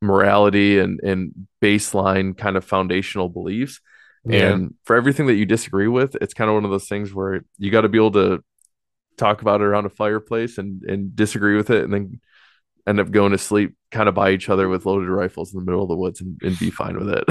morality 0.00 0.78
and 0.78 1.00
and 1.00 1.46
baseline 1.62 2.36
kind 2.36 2.56
of 2.56 2.64
foundational 2.64 3.28
beliefs. 3.28 3.80
Yeah. 4.24 4.50
And 4.50 4.74
for 4.84 4.96
everything 4.96 5.26
that 5.26 5.34
you 5.34 5.46
disagree 5.46 5.88
with, 5.88 6.16
it's 6.20 6.34
kind 6.34 6.48
of 6.50 6.54
one 6.54 6.64
of 6.64 6.70
those 6.70 6.88
things 6.88 7.14
where 7.14 7.44
you 7.58 7.70
got 7.70 7.82
to 7.82 7.88
be 7.88 7.98
able 7.98 8.12
to 8.12 8.42
talk 9.16 9.40
about 9.40 9.60
it 9.60 9.64
around 9.64 9.86
a 9.86 9.90
fireplace 9.90 10.58
and 10.58 10.82
and 10.82 11.14
disagree 11.14 11.56
with 11.56 11.70
it 11.70 11.84
and 11.84 11.92
then 11.92 12.20
end 12.86 13.00
up 13.00 13.10
going 13.10 13.32
to 13.32 13.38
sleep 13.38 13.74
kind 13.90 14.08
of 14.08 14.14
by 14.14 14.30
each 14.30 14.48
other 14.48 14.68
with 14.68 14.86
loaded 14.86 15.08
rifles 15.08 15.52
in 15.52 15.58
the 15.58 15.64
middle 15.64 15.82
of 15.82 15.88
the 15.88 15.96
woods 15.96 16.20
and, 16.20 16.40
and 16.42 16.58
be 16.58 16.70
fine 16.70 16.96
with 16.96 17.08
it. 17.08 17.24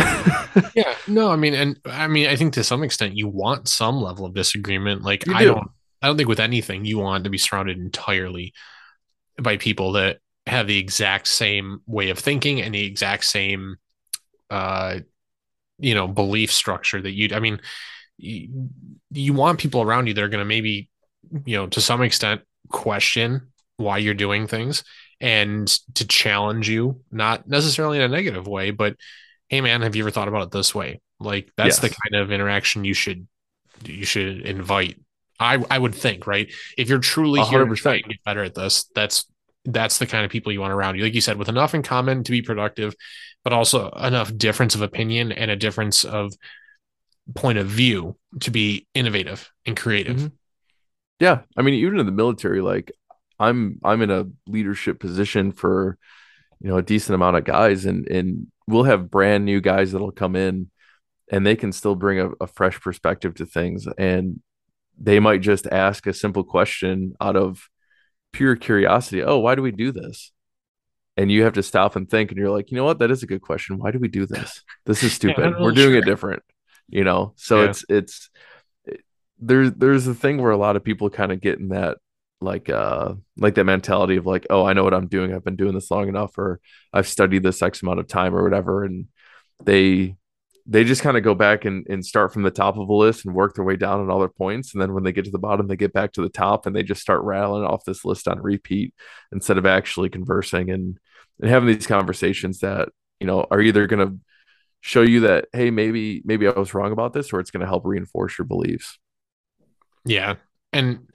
yeah. 0.75 0.95
No, 1.07 1.31
I 1.31 1.37
mean, 1.37 1.53
and 1.53 1.79
I 1.85 2.07
mean, 2.07 2.27
I 2.27 2.35
think 2.35 2.53
to 2.53 2.63
some 2.63 2.83
extent 2.83 3.15
you 3.15 3.27
want 3.27 3.67
some 3.67 4.01
level 4.01 4.25
of 4.25 4.33
disagreement. 4.33 5.03
Like 5.03 5.27
I 5.29 5.39
do. 5.39 5.53
don't, 5.53 5.67
I 6.01 6.07
don't 6.07 6.17
think 6.17 6.29
with 6.29 6.39
anything 6.39 6.85
you 6.85 6.99
want 6.99 7.23
to 7.23 7.29
be 7.29 7.37
surrounded 7.37 7.77
entirely 7.77 8.53
by 9.41 9.57
people 9.57 9.93
that 9.93 10.19
have 10.47 10.67
the 10.67 10.77
exact 10.77 11.27
same 11.27 11.81
way 11.87 12.09
of 12.09 12.19
thinking 12.19 12.61
and 12.61 12.73
the 12.73 12.85
exact 12.85 13.25
same, 13.25 13.77
uh, 14.49 14.99
you 15.79 15.95
know, 15.95 16.07
belief 16.07 16.51
structure 16.51 17.01
that 17.01 17.11
you. 17.11 17.29
I 17.33 17.39
mean, 17.39 17.59
you, 18.17 18.69
you 19.11 19.33
want 19.33 19.59
people 19.59 19.81
around 19.81 20.07
you 20.07 20.13
that 20.13 20.23
are 20.23 20.29
going 20.29 20.39
to 20.39 20.45
maybe, 20.45 20.89
you 21.45 21.57
know, 21.57 21.67
to 21.67 21.81
some 21.81 22.01
extent 22.01 22.41
question 22.69 23.51
why 23.77 23.97
you're 23.97 24.13
doing 24.13 24.47
things 24.47 24.83
and 25.19 25.67
to 25.95 26.07
challenge 26.07 26.69
you, 26.69 27.01
not 27.11 27.47
necessarily 27.47 27.97
in 27.97 28.03
a 28.03 28.07
negative 28.07 28.47
way, 28.47 28.71
but 28.71 28.95
hey 29.49 29.61
man, 29.61 29.81
have 29.81 29.95
you 29.95 30.03
ever 30.03 30.11
thought 30.11 30.27
about 30.27 30.43
it 30.43 30.51
this 30.51 30.73
way? 30.73 31.01
Like 31.19 31.51
that's 31.57 31.79
the 31.79 31.89
kind 31.89 32.21
of 32.21 32.31
interaction 32.31 32.85
you 32.85 32.93
should 32.93 33.27
you 33.83 34.05
should 34.05 34.41
invite. 34.41 34.99
I 35.39 35.63
I 35.69 35.77
would 35.77 35.95
think, 35.95 36.27
right? 36.27 36.51
If 36.77 36.89
you're 36.89 36.99
truly 36.99 37.41
A 37.41 37.45
here 37.45 37.59
hundred 37.59 37.75
to 37.75 37.81
try 37.81 37.91
percent. 37.93 38.05
and 38.05 38.13
get 38.13 38.23
better 38.23 38.43
at 38.43 38.55
this, 38.55 38.85
that's 38.95 39.25
that's 39.65 39.97
the 39.97 40.05
kind 40.05 40.25
of 40.25 40.31
people 40.31 40.51
you 40.51 40.61
want 40.61 40.73
around 40.73 40.95
you. 40.95 41.03
Like 41.03 41.13
you 41.15 41.21
said, 41.21 41.37
with 41.37 41.49
enough 41.49 41.73
in 41.73 41.83
common 41.83 42.23
to 42.23 42.31
be 42.31 42.41
productive, 42.41 42.95
but 43.43 43.53
also 43.53 43.89
enough 43.91 44.35
difference 44.35 44.75
of 44.75 44.81
opinion 44.81 45.31
and 45.31 45.51
a 45.51 45.55
difference 45.55 46.03
of 46.03 46.33
point 47.33 47.57
of 47.57 47.67
view 47.67 48.15
to 48.41 48.51
be 48.51 48.87
innovative 48.93 49.51
and 49.65 49.75
creative. 49.75 50.17
Mhm. 50.17 50.31
Yeah, 51.19 51.41
I 51.57 51.61
mean, 51.61 51.75
even 51.75 51.99
in 51.99 52.05
the 52.05 52.11
military, 52.11 52.61
like 52.61 52.91
I'm 53.39 53.79
I'm 53.83 54.01
in 54.01 54.11
a 54.11 54.27
leadership 54.47 54.99
position 54.99 55.51
for 55.51 55.97
you 56.59 56.69
know 56.69 56.77
a 56.77 56.83
decent 56.83 57.15
amount 57.15 57.37
of 57.37 57.43
guys, 57.43 57.85
and 57.85 58.07
and 58.07 58.47
we'll 58.67 58.83
have 58.83 59.11
brand 59.11 59.45
new 59.45 59.61
guys 59.61 59.91
that'll 59.91 60.11
come 60.11 60.35
in, 60.35 60.69
and 61.31 61.45
they 61.45 61.55
can 61.55 61.71
still 61.71 61.95
bring 61.95 62.19
a, 62.19 62.29
a 62.41 62.47
fresh 62.47 62.79
perspective 62.79 63.35
to 63.35 63.45
things, 63.45 63.87
and 63.97 64.41
they 64.97 65.19
might 65.19 65.41
just 65.41 65.67
ask 65.67 66.07
a 66.07 66.13
simple 66.13 66.43
question 66.43 67.15
out 67.19 67.35
of 67.35 67.69
pure 68.35 68.55
curiosity. 68.55 69.23
Oh, 69.23 69.39
why 69.39 69.55
do 69.55 69.61
we 69.61 69.71
do 69.71 69.91
this? 69.91 70.31
And 71.17 71.31
you 71.31 71.43
have 71.43 71.53
to 71.53 71.63
stop 71.63 71.95
and 71.95 72.09
think, 72.09 72.31
and 72.31 72.37
you're 72.37 72.49
like, 72.51 72.71
you 72.71 72.77
know 72.77 72.83
what? 72.83 72.99
That 72.99 73.09
is 73.11 73.23
a 73.23 73.27
good 73.27 73.41
question. 73.41 73.77
Why 73.77 73.91
do 73.91 73.99
we 73.99 74.09
do 74.09 74.25
this? 74.25 74.63
This 74.85 75.03
is 75.03 75.13
stupid. 75.19 75.51
not 75.51 75.61
We're 75.61 75.71
doing 75.71 75.91
sure. 75.93 75.99
it 75.99 76.05
different, 76.05 76.43
you 76.89 77.03
know. 77.03 77.33
So 77.37 77.61
Yeah. 77.61 77.69
it's 77.69 77.85
it's 77.89 78.29
there's 79.39 79.71
there's 79.73 80.07
a 80.07 80.13
thing 80.13 80.41
where 80.41 80.51
a 80.51 80.57
lot 80.57 80.75
of 80.75 80.83
people 80.83 81.09
kind 81.09 81.31
of 81.31 81.41
get 81.41 81.59
in 81.59 81.69
that 81.69 81.97
like 82.41 82.69
uh 82.69 83.13
like 83.37 83.55
that 83.55 83.63
mentality 83.65 84.17
of 84.17 84.25
like 84.25 84.45
oh 84.49 84.65
I 84.65 84.73
know 84.73 84.83
what 84.83 84.93
I'm 84.93 85.07
doing 85.07 85.33
I've 85.33 85.43
been 85.43 85.55
doing 85.55 85.73
this 85.73 85.89
long 85.91 86.07
enough 86.09 86.37
or 86.37 86.59
I've 86.93 87.07
studied 87.07 87.43
this 87.43 87.61
X 87.61 87.81
amount 87.81 87.99
of 87.99 88.07
time 88.07 88.35
or 88.35 88.43
whatever 88.43 88.83
and 88.83 89.07
they 89.63 90.15
they 90.67 90.83
just 90.83 91.03
kind 91.03 91.15
of 91.15 91.23
go 91.23 91.35
back 91.35 91.65
and, 91.65 91.85
and 91.87 92.03
start 92.03 92.33
from 92.33 92.41
the 92.41 92.51
top 92.51 92.77
of 92.77 92.89
a 92.89 92.93
list 92.93 93.25
and 93.25 93.35
work 93.35 93.53
their 93.53 93.63
way 93.63 93.75
down 93.75 93.99
on 93.99 94.09
all 94.09 94.19
their 94.19 94.29
points 94.29 94.73
and 94.73 94.81
then 94.81 94.93
when 94.93 95.03
they 95.03 95.11
get 95.11 95.25
to 95.25 95.31
the 95.31 95.37
bottom 95.37 95.67
they 95.67 95.75
get 95.75 95.93
back 95.93 96.11
to 96.11 96.21
the 96.21 96.29
top 96.29 96.65
and 96.65 96.75
they 96.75 96.83
just 96.83 97.01
start 97.01 97.21
rattling 97.23 97.63
off 97.63 97.85
this 97.85 98.03
list 98.03 98.27
on 98.27 98.41
repeat 98.41 98.93
instead 99.31 99.57
of 99.57 99.65
actually 99.65 100.09
conversing 100.09 100.69
and 100.71 100.97
and 101.39 101.49
having 101.49 101.67
these 101.67 101.87
conversations 101.87 102.59
that 102.59 102.89
you 103.19 103.27
know 103.27 103.45
are 103.51 103.61
either 103.61 103.87
going 103.87 104.07
to 104.07 104.17
show 104.81 105.01
you 105.01 105.21
that 105.21 105.45
hey 105.53 105.69
maybe 105.71 106.21
maybe 106.25 106.47
I 106.47 106.51
was 106.51 106.73
wrong 106.73 106.91
about 106.91 107.13
this 107.13 107.31
or 107.33 107.39
it's 107.39 107.51
going 107.51 107.61
to 107.61 107.67
help 107.67 107.85
reinforce 107.85 108.37
your 108.37 108.45
beliefs 108.45 108.97
Yeah. 110.05 110.35
And 110.71 111.07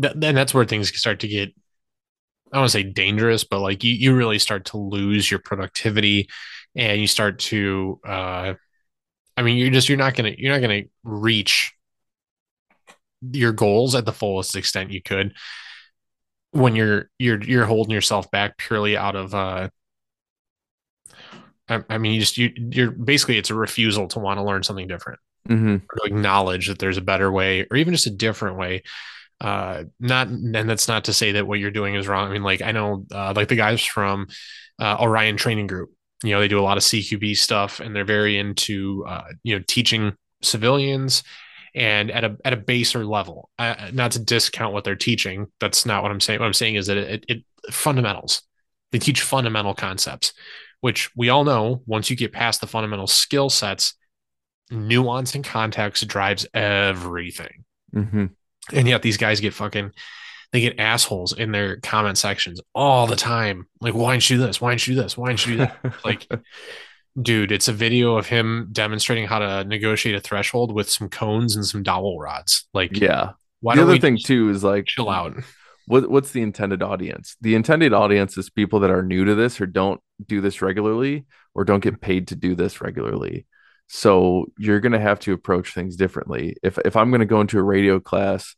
th- 0.00 0.14
then 0.16 0.34
that's 0.34 0.52
where 0.54 0.64
things 0.64 0.96
start 0.98 1.20
to 1.20 1.28
get, 1.28 1.50
I 2.52 2.56
don't 2.56 2.62
want 2.62 2.72
to 2.72 2.78
say 2.78 2.82
dangerous, 2.82 3.44
but 3.44 3.60
like 3.60 3.84
you, 3.84 3.92
you 3.92 4.14
really 4.14 4.38
start 4.38 4.66
to 4.66 4.78
lose 4.78 5.30
your 5.30 5.40
productivity 5.40 6.28
and 6.74 7.00
you 7.00 7.06
start 7.06 7.38
to, 7.40 8.00
uh, 8.06 8.54
I 9.38 9.42
mean, 9.42 9.56
you're 9.56 9.70
just, 9.70 9.88
you're 9.88 9.98
not 9.98 10.14
going 10.14 10.32
to, 10.32 10.40
you're 10.40 10.58
not 10.58 10.66
to 10.68 10.88
reach 11.04 11.72
your 13.32 13.52
goals 13.52 13.94
at 13.94 14.04
the 14.04 14.12
fullest 14.12 14.56
extent 14.56 14.90
you 14.90 15.02
could 15.02 15.34
when 16.52 16.74
you're, 16.74 17.10
you're, 17.18 17.42
you're 17.42 17.66
holding 17.66 17.92
yourself 17.92 18.30
back 18.30 18.56
purely 18.58 18.96
out 18.96 19.16
of, 19.16 19.34
uh, 19.34 19.68
I, 21.68 21.84
I 21.88 21.98
mean, 21.98 22.14
you 22.14 22.20
just, 22.20 22.38
you, 22.38 22.50
you're 22.56 22.90
basically, 22.90 23.38
it's 23.38 23.50
a 23.50 23.54
refusal 23.54 24.08
to 24.08 24.18
want 24.18 24.38
to 24.38 24.44
learn 24.44 24.62
something 24.62 24.88
different. 24.88 25.20
Mm-hmm. 25.48 25.76
or 25.76 25.96
to 25.96 26.04
acknowledge 26.04 26.68
that 26.68 26.78
there's 26.78 26.98
a 26.98 27.02
better 27.02 27.32
way 27.32 27.66
or 27.70 27.78
even 27.78 27.94
just 27.94 28.06
a 28.06 28.10
different 28.10 28.58
way. 28.58 28.82
Uh 29.40 29.84
not 29.98 30.28
and 30.28 30.68
that's 30.68 30.88
not 30.88 31.04
to 31.04 31.14
say 31.14 31.32
that 31.32 31.46
what 31.46 31.58
you're 31.58 31.70
doing 31.70 31.94
is 31.94 32.06
wrong. 32.06 32.28
I 32.28 32.32
mean 32.32 32.42
like 32.42 32.60
i 32.60 32.72
know 32.72 33.06
uh, 33.14 33.32
like 33.34 33.48
the 33.48 33.56
guys 33.56 33.82
from 33.82 34.26
uh, 34.78 34.98
orion 35.00 35.38
training 35.38 35.66
group 35.66 35.90
you 36.22 36.32
know 36.32 36.40
they 36.40 36.48
do 36.48 36.58
a 36.58 36.62
lot 36.62 36.76
of 36.76 36.82
cqb 36.82 37.36
stuff 37.36 37.80
and 37.80 37.94
they're 37.94 38.04
very 38.04 38.38
into 38.38 39.04
uh 39.06 39.24
you 39.42 39.56
know 39.56 39.64
teaching 39.68 40.12
civilians 40.42 41.22
and 41.74 42.10
at 42.10 42.24
a 42.24 42.36
at 42.44 42.52
a 42.52 42.56
baser 42.56 43.04
level 43.04 43.50
uh, 43.58 43.90
not 43.92 44.12
to 44.12 44.18
discount 44.18 44.72
what 44.72 44.84
they're 44.84 44.96
teaching 44.96 45.46
that's 45.60 45.84
not 45.86 46.02
what 46.02 46.10
i'm 46.10 46.20
saying 46.20 46.40
what 46.40 46.46
i'm 46.46 46.52
saying 46.52 46.74
is 46.74 46.86
that 46.86 46.96
it, 46.96 47.24
it 47.28 47.44
fundamentals 47.70 48.42
they 48.92 48.98
teach 48.98 49.20
fundamental 49.20 49.74
concepts 49.74 50.32
which 50.80 51.10
we 51.16 51.28
all 51.28 51.44
know 51.44 51.82
once 51.86 52.08
you 52.08 52.16
get 52.16 52.32
past 52.32 52.60
the 52.60 52.66
fundamental 52.66 53.06
skill 53.06 53.50
sets 53.50 53.94
nuance 54.70 55.34
and 55.34 55.44
context 55.44 56.06
drives 56.06 56.46
everything. 56.54 57.64
Mm-hmm. 57.94 58.26
And 58.72 58.88
yet 58.88 59.02
these 59.02 59.16
guys 59.16 59.40
get 59.40 59.54
fucking 59.54 59.92
they 60.52 60.60
get 60.60 60.78
assholes 60.80 61.32
in 61.32 61.52
their 61.52 61.76
comment 61.78 62.18
sections 62.18 62.60
all 62.74 63.06
the 63.06 63.16
time. 63.16 63.66
Like, 63.80 63.94
why 63.94 64.12
didn't 64.12 64.30
you 64.30 64.38
do 64.38 64.46
this? 64.46 64.60
Why 64.60 64.70
didn't 64.70 64.86
you 64.86 64.94
do 64.94 65.02
this? 65.02 65.16
Why 65.16 65.28
didn't 65.28 65.46
you 65.46 65.52
do 65.52 65.58
that? 65.58 65.94
Like, 66.04 66.26
dude, 67.20 67.52
it's 67.52 67.68
a 67.68 67.72
video 67.72 68.16
of 68.16 68.26
him 68.26 68.68
demonstrating 68.72 69.26
how 69.26 69.40
to 69.40 69.64
negotiate 69.64 70.14
a 70.14 70.20
threshold 70.20 70.72
with 70.72 70.88
some 70.88 71.08
cones 71.08 71.56
and 71.56 71.66
some 71.66 71.82
dowel 71.82 72.18
rods. 72.18 72.66
Like, 72.72 72.98
yeah 72.98 73.32
why 73.60 73.76
the 73.76 73.82
other 73.82 73.98
thing 73.98 74.18
too 74.22 74.50
is 74.50 74.62
like 74.62 74.86
chill 74.86 75.08
out? 75.08 75.34
what 75.86 76.10
what's 76.10 76.32
the 76.32 76.42
intended 76.42 76.82
audience 76.82 77.36
the 77.40 77.54
intended 77.54 77.92
audience 77.92 78.36
is 78.36 78.50
people 78.50 78.80
that 78.80 78.90
are 78.90 79.02
new 79.02 79.24
to 79.24 79.34
this 79.34 79.60
or 79.60 79.66
don't 79.66 80.00
do 80.26 80.40
this 80.40 80.62
regularly 80.62 81.24
or 81.54 81.64
don't 81.64 81.82
get 81.82 82.00
paid 82.00 82.28
to 82.28 82.36
do 82.36 82.54
this 82.54 82.80
regularly 82.80 83.46
so 83.88 84.46
you're 84.58 84.80
going 84.80 84.92
to 84.92 85.00
have 85.00 85.18
to 85.18 85.32
approach 85.32 85.74
things 85.74 85.96
differently 85.96 86.56
if 86.62 86.78
if 86.84 86.96
i'm 86.96 87.10
going 87.10 87.20
to 87.20 87.26
go 87.26 87.40
into 87.40 87.58
a 87.58 87.62
radio 87.62 87.98
class 87.98 88.54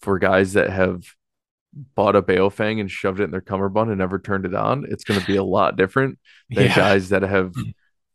for 0.00 0.18
guys 0.18 0.52
that 0.52 0.70
have 0.70 1.02
bought 1.94 2.16
a 2.16 2.22
Baofeng 2.22 2.80
and 2.80 2.90
shoved 2.90 3.20
it 3.20 3.24
in 3.24 3.30
their 3.30 3.40
cummerbund 3.40 3.90
and 3.90 3.98
never 3.98 4.18
turned 4.18 4.46
it 4.46 4.54
on 4.54 4.84
it's 4.88 5.04
going 5.04 5.20
to 5.20 5.26
be 5.26 5.36
a 5.36 5.44
lot 5.44 5.76
different 5.76 6.18
than 6.50 6.64
Yeah. 6.66 6.74
guys 6.74 7.10
that 7.10 7.22
have 7.22 7.52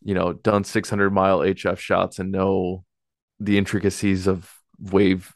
you 0.04 0.14
know 0.14 0.34
done 0.34 0.64
600 0.64 1.12
mile 1.12 1.40
hf 1.40 1.78
shots 1.78 2.20
and 2.20 2.32
know 2.32 2.84
the 3.40 3.58
intricacies 3.58 4.28
of 4.28 4.52
wave 4.80 5.34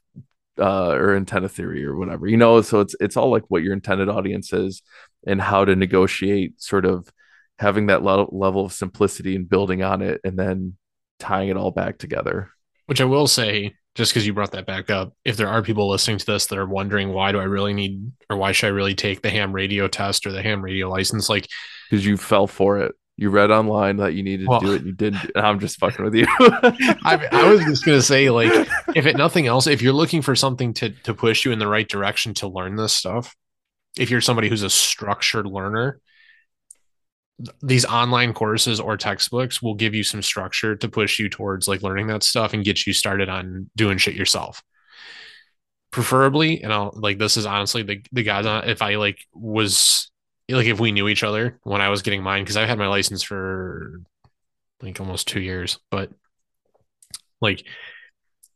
uh, 0.60 0.90
or 0.90 1.16
antenna 1.16 1.48
theory 1.48 1.86
or 1.86 1.96
whatever 1.96 2.28
you 2.28 2.36
know? 2.38 2.62
So 2.62 2.80
it's 2.80 2.96
it's 3.00 3.16
all 3.16 3.30
like 3.30 3.44
what 3.50 3.62
your 3.62 3.74
intended 3.74 4.10
audience 4.10 4.52
is 4.52 4.82
and 5.28 5.40
how 5.40 5.64
to 5.66 5.76
negotiate 5.76 6.60
sort 6.60 6.86
of 6.86 7.08
having 7.60 7.88
that 7.88 8.04
level 8.04 8.28
level 8.32 8.66
of 8.66 8.74
simplicity 8.74 9.36
and 9.36 9.48
building 9.48 9.84
on 9.84 10.02
it 10.02 10.20
and 10.24 10.38
then 10.38 10.76
tying 11.20 11.50
it 11.50 11.58
all 11.58 11.72
back 11.72 12.00
together. 12.00 12.50
Which 12.88 13.02
I 13.02 13.06
will 13.06 13.28
say, 13.28 13.76
just 13.98 14.14
because 14.14 14.28
you 14.28 14.34
brought 14.34 14.52
that 14.52 14.68
back 14.68 14.90
up, 14.92 15.14
if 15.26 15.38
there 15.38 15.50
are 15.50 15.64
people 15.64 15.90
listening 15.90 16.20
to 16.20 16.26
this 16.26 16.46
that 16.46 16.58
are 16.60 16.68
wondering 16.68 17.10
why 17.10 17.32
do 17.32 17.40
I 17.40 17.46
really 17.46 17.74
need 17.74 18.12
or 18.30 18.38
why 18.38 18.52
should 18.52 18.68
I 18.68 18.70
really 18.70 18.94
take 18.94 19.24
the 19.24 19.30
ham 19.32 19.52
radio 19.52 19.88
test 19.88 20.28
or 20.28 20.32
the 20.32 20.44
ham 20.44 20.62
radio 20.64 20.88
license, 20.88 21.30
like 21.30 21.48
because 21.90 22.06
you 22.06 22.16
fell 22.16 22.46
for 22.48 22.80
it? 22.80 22.94
You 23.20 23.32
read 23.32 23.50
online 23.50 23.98
that 23.98 24.14
you 24.14 24.22
needed 24.22 24.48
Well- 24.48 24.60
to 24.62 24.68
do 24.68 24.74
it 24.74 24.78
and 24.78 24.86
you 24.86 24.94
didn't 24.94 25.32
i'm 25.36 25.60
just 25.60 25.80
fucking 25.80 26.06
with 26.06 26.14
you. 26.14 26.28
I, 26.40 27.28
I 27.32 27.50
was 27.50 27.62
just 27.66 27.84
gonna 27.84 28.02
say, 28.04 28.30
like, 28.30 28.52
if 28.96 29.08
it 29.08 29.18
nothing 29.18 29.48
else, 29.48 29.66
if 29.66 29.82
you're 29.82 29.94
looking 29.94 30.22
for 30.22 30.36
something 30.36 30.74
to 30.76 30.92
to 31.04 31.16
push 31.16 31.44
you 31.44 31.52
in 31.52 31.58
the 31.58 31.68
right 31.68 31.90
direction 31.90 32.36
to 32.36 32.48
learn 32.48 32.76
this 32.76 32.94
stuff, 32.94 33.36
if 33.98 34.12
you're 34.12 34.22
somebody 34.22 34.48
who's 34.48 34.62
a 34.62 34.70
structured 34.70 35.48
learner, 35.48 36.00
these 37.62 37.86
online 37.86 38.34
courses 38.34 38.80
or 38.80 38.98
textbooks 38.98 39.62
will 39.62 39.76
give 39.76 39.94
you 39.94 40.04
some 40.04 40.22
structure 40.22 40.76
to 40.76 40.90
push 40.90 41.20
you 41.20 41.30
towards 41.30 41.68
like 41.68 41.84
learning 41.84 42.08
that 42.08 42.24
stuff 42.24 42.54
and 42.54 42.66
get 42.66 42.88
you 42.88 42.94
started 42.94 43.30
on 43.30 43.70
doing 43.76 43.98
shit 43.98 44.16
yourself. 44.16 44.64
Preferably, 45.92 46.64
and 46.64 46.74
I'll 46.74 46.92
like 46.96 47.18
this 47.18 47.38
is 47.38 47.46
honestly 47.46 47.84
the 47.84 48.04
the 48.12 48.24
guys 48.24 48.46
on 48.46 48.68
if 48.68 48.82
I 48.82 48.96
like 48.96 49.26
was 49.34 50.12
like 50.50 50.66
if 50.66 50.80
we 50.80 50.92
knew 50.92 51.08
each 51.08 51.24
other 51.24 51.60
when 51.64 51.82
I 51.82 51.90
was 51.90 52.02
getting 52.02 52.24
mine, 52.24 52.44
because 52.44 52.58
I've 52.58 52.68
had 52.68 52.80
my 52.80 52.88
license 52.88 53.24
for 53.24 54.02
like 54.82 55.00
almost 55.00 55.28
two 55.28 55.40
years, 55.40 55.80
but 55.92 56.12
like 57.40 57.64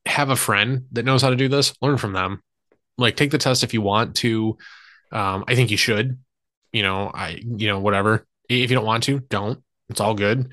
have 0.05 0.29
a 0.29 0.35
friend 0.35 0.85
that 0.91 1.05
knows 1.05 1.21
how 1.21 1.29
to 1.29 1.35
do 1.35 1.47
this, 1.47 1.73
learn 1.81 1.97
from 1.97 2.13
them. 2.13 2.41
Like 2.97 3.15
take 3.15 3.31
the 3.31 3.37
test 3.37 3.63
if 3.63 3.73
you 3.73 3.81
want 3.81 4.15
to. 4.17 4.57
Um, 5.11 5.45
I 5.47 5.55
think 5.55 5.71
you 5.71 5.77
should. 5.77 6.19
You 6.71 6.83
know, 6.83 7.11
I 7.13 7.41
you 7.43 7.67
know 7.67 7.79
whatever. 7.79 8.25
If 8.59 8.69
you 8.69 8.75
don't 8.75 8.85
want 8.85 9.03
to, 9.03 9.19
don't. 9.19 9.63
It's 9.89 9.99
all 10.01 10.13
good. 10.13 10.51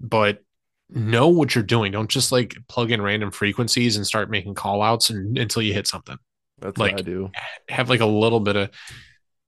But 0.00 0.42
know 0.88 1.28
what 1.28 1.54
you're 1.54 1.64
doing. 1.64 1.92
Don't 1.92 2.10
just 2.10 2.32
like 2.32 2.56
plug 2.68 2.90
in 2.90 3.00
random 3.02 3.30
frequencies 3.30 3.96
and 3.96 4.06
start 4.06 4.30
making 4.30 4.54
call 4.54 4.82
outs 4.82 5.10
and, 5.10 5.36
until 5.38 5.62
you 5.62 5.72
hit 5.72 5.86
something. 5.86 6.16
That's 6.60 6.78
Like- 6.78 6.92
what 6.92 7.00
I 7.00 7.04
do. 7.04 7.30
Have 7.68 7.88
like 7.90 8.00
a 8.00 8.06
little 8.06 8.40
bit 8.40 8.56
of 8.56 8.70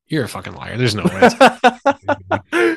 you're 0.07 0.25
a 0.25 0.29
fucking 0.29 0.55
liar. 0.55 0.77
There's 0.77 0.95
no 0.95 1.05
way. 1.05 1.31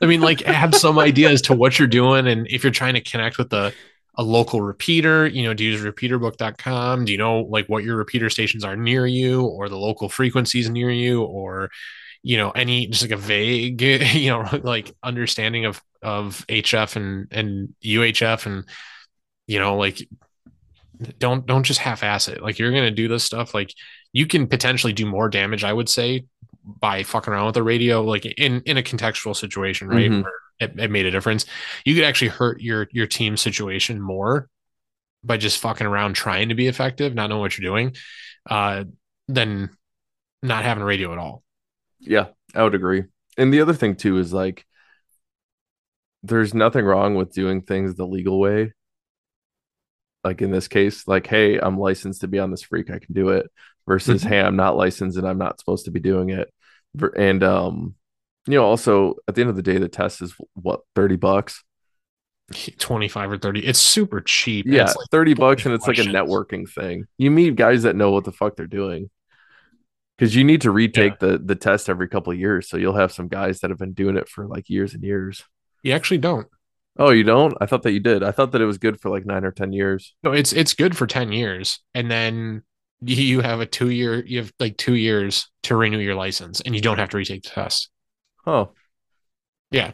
I 0.00 0.06
mean, 0.06 0.20
like 0.20 0.40
have 0.42 0.74
some 0.74 0.98
idea 0.98 1.30
as 1.30 1.42
to 1.42 1.54
what 1.54 1.78
you're 1.78 1.88
doing 1.88 2.26
and 2.26 2.46
if 2.48 2.62
you're 2.62 2.72
trying 2.72 2.94
to 2.94 3.00
connect 3.00 3.38
with 3.38 3.50
the 3.50 3.72
a 4.16 4.22
local 4.22 4.60
repeater, 4.62 5.26
you 5.26 5.42
know, 5.42 5.54
do 5.54 5.64
you 5.64 5.72
use 5.72 5.82
repeaterbook.com? 5.82 7.04
Do 7.04 7.10
you 7.12 7.18
know 7.18 7.40
like 7.40 7.66
what 7.68 7.82
your 7.82 7.96
repeater 7.96 8.30
stations 8.30 8.62
are 8.64 8.76
near 8.76 9.06
you 9.06 9.42
or 9.42 9.68
the 9.68 9.76
local 9.78 10.08
frequencies 10.08 10.70
near 10.70 10.90
you 10.90 11.22
or 11.22 11.70
you 12.24 12.38
know, 12.38 12.50
any 12.50 12.86
just 12.88 13.02
like 13.02 13.12
a 13.12 13.16
vague, 13.16 13.82
you 14.14 14.30
know, 14.30 14.48
like 14.62 14.92
understanding 15.02 15.66
of 15.66 15.80
of 16.02 16.44
HF 16.48 16.96
and 16.96 17.28
and 17.30 17.74
UHF 17.84 18.46
and 18.46 18.64
you 19.46 19.58
know, 19.60 19.76
like 19.76 20.08
don't 21.18 21.44
don't 21.46 21.64
just 21.64 21.80
half 21.80 22.02
ass 22.02 22.28
it. 22.28 22.42
Like 22.42 22.58
you're 22.58 22.72
gonna 22.72 22.90
do 22.90 23.08
this 23.08 23.24
stuff, 23.24 23.54
like 23.54 23.72
you 24.12 24.26
can 24.26 24.46
potentially 24.46 24.92
do 24.94 25.06
more 25.06 25.28
damage, 25.28 25.64
I 25.64 25.72
would 25.72 25.88
say, 25.88 26.24
by 26.64 27.02
fucking 27.02 27.32
around 27.32 27.46
with 27.46 27.54
the 27.54 27.62
radio, 27.62 28.02
like 28.02 28.24
in 28.24 28.62
in 28.62 28.78
a 28.78 28.82
contextual 28.82 29.36
situation, 29.36 29.88
right? 29.88 30.10
Mhm. 30.10 30.22
Where 30.22 30.32
it, 30.60 30.78
it 30.78 30.90
made 30.90 31.04
a 31.04 31.10
difference. 31.10 31.44
You 31.84 31.94
could 31.94 32.04
actually 32.04 32.28
hurt 32.28 32.62
your 32.62 32.88
your 32.90 33.06
team 33.06 33.36
situation 33.36 34.00
more 34.00 34.48
by 35.22 35.36
just 35.36 35.58
fucking 35.58 35.86
around 35.86 36.14
trying 36.14 36.48
to 36.48 36.54
be 36.54 36.68
effective, 36.68 37.14
not 37.14 37.28
knowing 37.28 37.40
what 37.42 37.58
you're 37.58 37.70
doing, 37.70 37.94
uh, 38.48 38.84
than 39.28 39.70
not 40.42 40.64
having 40.64 40.82
a 40.82 40.86
radio 40.86 41.12
at 41.12 41.18
all. 41.18 41.43
Yeah, 42.00 42.28
I 42.54 42.62
would 42.62 42.74
agree. 42.74 43.04
And 43.36 43.52
the 43.52 43.60
other 43.60 43.74
thing 43.74 43.96
too 43.96 44.18
is 44.18 44.32
like 44.32 44.66
there's 46.22 46.54
nothing 46.54 46.84
wrong 46.84 47.14
with 47.14 47.32
doing 47.32 47.60
things 47.62 47.94
the 47.94 48.06
legal 48.06 48.38
way. 48.40 48.72
Like 50.22 50.40
in 50.40 50.50
this 50.50 50.68
case, 50.68 51.06
like, 51.06 51.26
hey, 51.26 51.58
I'm 51.58 51.78
licensed 51.78 52.22
to 52.22 52.28
be 52.28 52.38
on 52.38 52.50
this 52.50 52.62
freak, 52.62 52.90
I 52.90 52.98
can 52.98 53.12
do 53.12 53.28
it, 53.30 53.46
versus 53.86 54.24
Mhm. 54.24 54.28
hey, 54.28 54.40
I'm 54.40 54.56
not 54.56 54.76
licensed 54.76 55.18
and 55.18 55.28
I'm 55.28 55.36
not 55.38 55.60
supposed 55.60 55.84
to 55.84 55.90
be 55.90 56.00
doing 56.00 56.30
it. 56.30 56.50
And 57.16 57.42
um, 57.42 57.94
you 58.46 58.54
know, 58.54 58.64
also 58.64 59.16
at 59.28 59.34
the 59.34 59.42
end 59.42 59.50
of 59.50 59.56
the 59.56 59.62
day, 59.62 59.78
the 59.78 59.88
test 59.88 60.22
is 60.22 60.34
what, 60.54 60.80
30 60.94 61.16
bucks? 61.16 61.62
25 62.78 63.32
or 63.32 63.38
30. 63.38 63.66
It's 63.66 63.78
super 63.78 64.20
cheap. 64.20 64.66
Yeah, 64.66 64.82
It's 64.84 64.96
like 64.96 65.08
30 65.10 65.34
bucks 65.34 65.66
and 65.66 65.74
it's 65.74 65.86
like 65.86 65.98
a 65.98 66.02
networking 66.02 66.70
thing. 66.70 67.06
You 67.18 67.30
meet 67.30 67.56
guys 67.56 67.82
that 67.82 67.96
know 67.96 68.10
what 68.10 68.24
the 68.24 68.32
fuck 68.32 68.56
they're 68.56 68.66
doing. 68.66 69.10
Because 70.16 70.36
you 70.36 70.44
need 70.44 70.60
to 70.62 70.70
retake 70.70 71.18
the 71.18 71.38
the 71.38 71.56
test 71.56 71.88
every 71.88 72.08
couple 72.08 72.32
of 72.32 72.38
years. 72.38 72.68
So 72.68 72.76
you'll 72.76 72.94
have 72.96 73.12
some 73.12 73.26
guys 73.28 73.60
that 73.60 73.70
have 73.70 73.78
been 73.78 73.92
doing 73.94 74.16
it 74.16 74.28
for 74.28 74.46
like 74.46 74.68
years 74.70 74.94
and 74.94 75.02
years. 75.02 75.42
you 75.82 75.92
actually 75.92 76.18
don't. 76.18 76.46
Oh, 76.96 77.10
you 77.10 77.24
don't? 77.24 77.54
I 77.60 77.66
thought 77.66 77.82
that 77.82 77.90
you 77.92 77.98
did. 78.00 78.22
I 78.22 78.30
thought 78.30 78.52
that 78.52 78.60
it 78.60 78.66
was 78.66 78.78
good 78.78 79.00
for 79.00 79.10
like 79.10 79.26
nine 79.26 79.44
or 79.44 79.50
ten 79.50 79.72
years. 79.72 80.14
No, 80.22 80.30
it's 80.32 80.52
it's 80.52 80.74
good 80.74 80.96
for 80.96 81.08
10 81.08 81.32
years. 81.32 81.80
And 81.94 82.08
then 82.08 82.62
you 83.00 83.16
you 83.16 83.40
have 83.40 83.58
a 83.60 83.66
two 83.66 83.90
year, 83.90 84.24
you 84.24 84.38
have 84.38 84.52
like 84.60 84.76
two 84.76 84.94
years 84.94 85.50
to 85.64 85.74
renew 85.74 85.98
your 85.98 86.14
license 86.14 86.60
and 86.60 86.74
you 86.76 86.80
don't 86.80 86.98
have 86.98 87.08
to 87.08 87.16
retake 87.16 87.42
the 87.42 87.50
test. 87.50 87.90
Oh, 88.46 88.70
Yeah. 89.72 89.92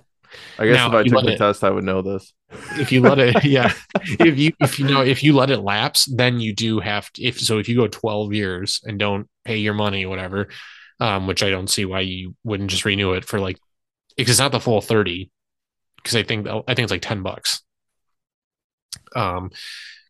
I 0.60 0.66
guess 0.66 0.76
Now, 0.76 0.86
if 0.88 0.94
I 0.94 1.02
took 1.08 1.24
the 1.24 1.32
it- 1.32 1.38
test, 1.38 1.64
I 1.64 1.70
would 1.70 1.82
know 1.84 2.02
this. 2.02 2.32
If 2.78 2.92
you 2.92 3.00
let 3.00 3.18
it, 3.18 3.44
yeah. 3.44 3.72
If 4.20 4.38
you, 4.38 4.52
if 4.60 4.78
you 4.78 4.86
know, 4.86 5.02
if 5.02 5.22
you 5.22 5.34
let 5.34 5.50
it 5.50 5.58
lapse, 5.60 6.04
then 6.06 6.38
you 6.40 6.52
do 6.54 6.78
have 6.80 7.10
to, 7.14 7.22
if 7.24 7.40
so, 7.40 7.58
if 7.58 7.68
you 7.68 7.76
go 7.76 7.86
12 7.88 8.32
years 8.34 8.80
and 8.84 8.98
don't 8.98 9.28
pay 9.50 9.58
your 9.58 9.74
money, 9.74 10.06
whatever, 10.06 10.48
um, 11.00 11.26
which 11.26 11.42
I 11.42 11.50
don't 11.50 11.68
see 11.68 11.84
why 11.84 12.00
you 12.00 12.36
wouldn't 12.44 12.70
just 12.70 12.84
renew 12.84 13.14
it 13.14 13.24
for 13.24 13.40
like, 13.40 13.58
because 14.16 14.34
it's 14.34 14.40
not 14.40 14.52
the 14.52 14.60
full 14.60 14.80
30, 14.80 15.30
because 15.96 16.14
I 16.14 16.22
think, 16.22 16.46
I 16.46 16.74
think 16.74 16.80
it's 16.80 16.92
like 16.92 17.02
10 17.02 17.22
bucks. 17.22 17.62
Um, 19.16 19.50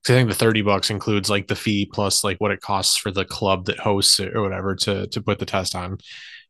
because 0.03 0.15
I 0.15 0.19
think 0.19 0.29
the 0.31 0.35
30 0.35 0.63
bucks 0.63 0.91
includes 0.91 1.29
like 1.29 1.47
the 1.47 1.57
fee 1.57 1.87
plus 1.91 2.25
like 2.25 2.39
what 2.39 2.51
it 2.51 2.61
costs 2.61 2.97
for 2.97 3.11
the 3.11 3.25
club 3.25 3.67
that 3.67 3.79
hosts 3.79 4.19
it 4.19 4.35
or 4.35 4.43
whatever 4.43 4.75
to 4.75 5.07
to 5.09 5.21
put 5.23 5.39
the 5.39 5.45
test 5.45 5.75
on. 5.75 5.99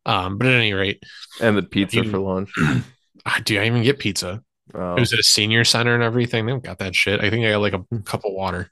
Um, 0.05 0.37
but 0.37 0.47
at 0.47 0.53
any 0.53 0.73
rate, 0.73 1.03
And 1.41 1.57
the 1.57 1.63
pizza 1.63 2.03
for 2.05 2.19
lunch. 2.19 2.49
ah, 3.25 3.41
do 3.43 3.59
I 3.59 3.65
even 3.65 3.83
get 3.83 3.99
pizza? 3.99 4.41
Oh, 4.73 4.95
It 4.95 5.01
was 5.01 5.11
at 5.11 5.19
a 5.19 5.23
senior 5.23 5.65
center 5.65 5.93
and 5.93 6.03
everything. 6.03 6.45
They 6.45 6.53
don't 6.53 6.63
got 6.63 6.79
that 6.79 6.95
shit. 6.95 7.19
I 7.19 7.29
think 7.29 7.45
I 7.45 7.51
got 7.51 7.61
like 7.61 7.73
a 7.73 7.83
cup 8.03 8.23
of 8.23 8.31
water. 8.31 8.69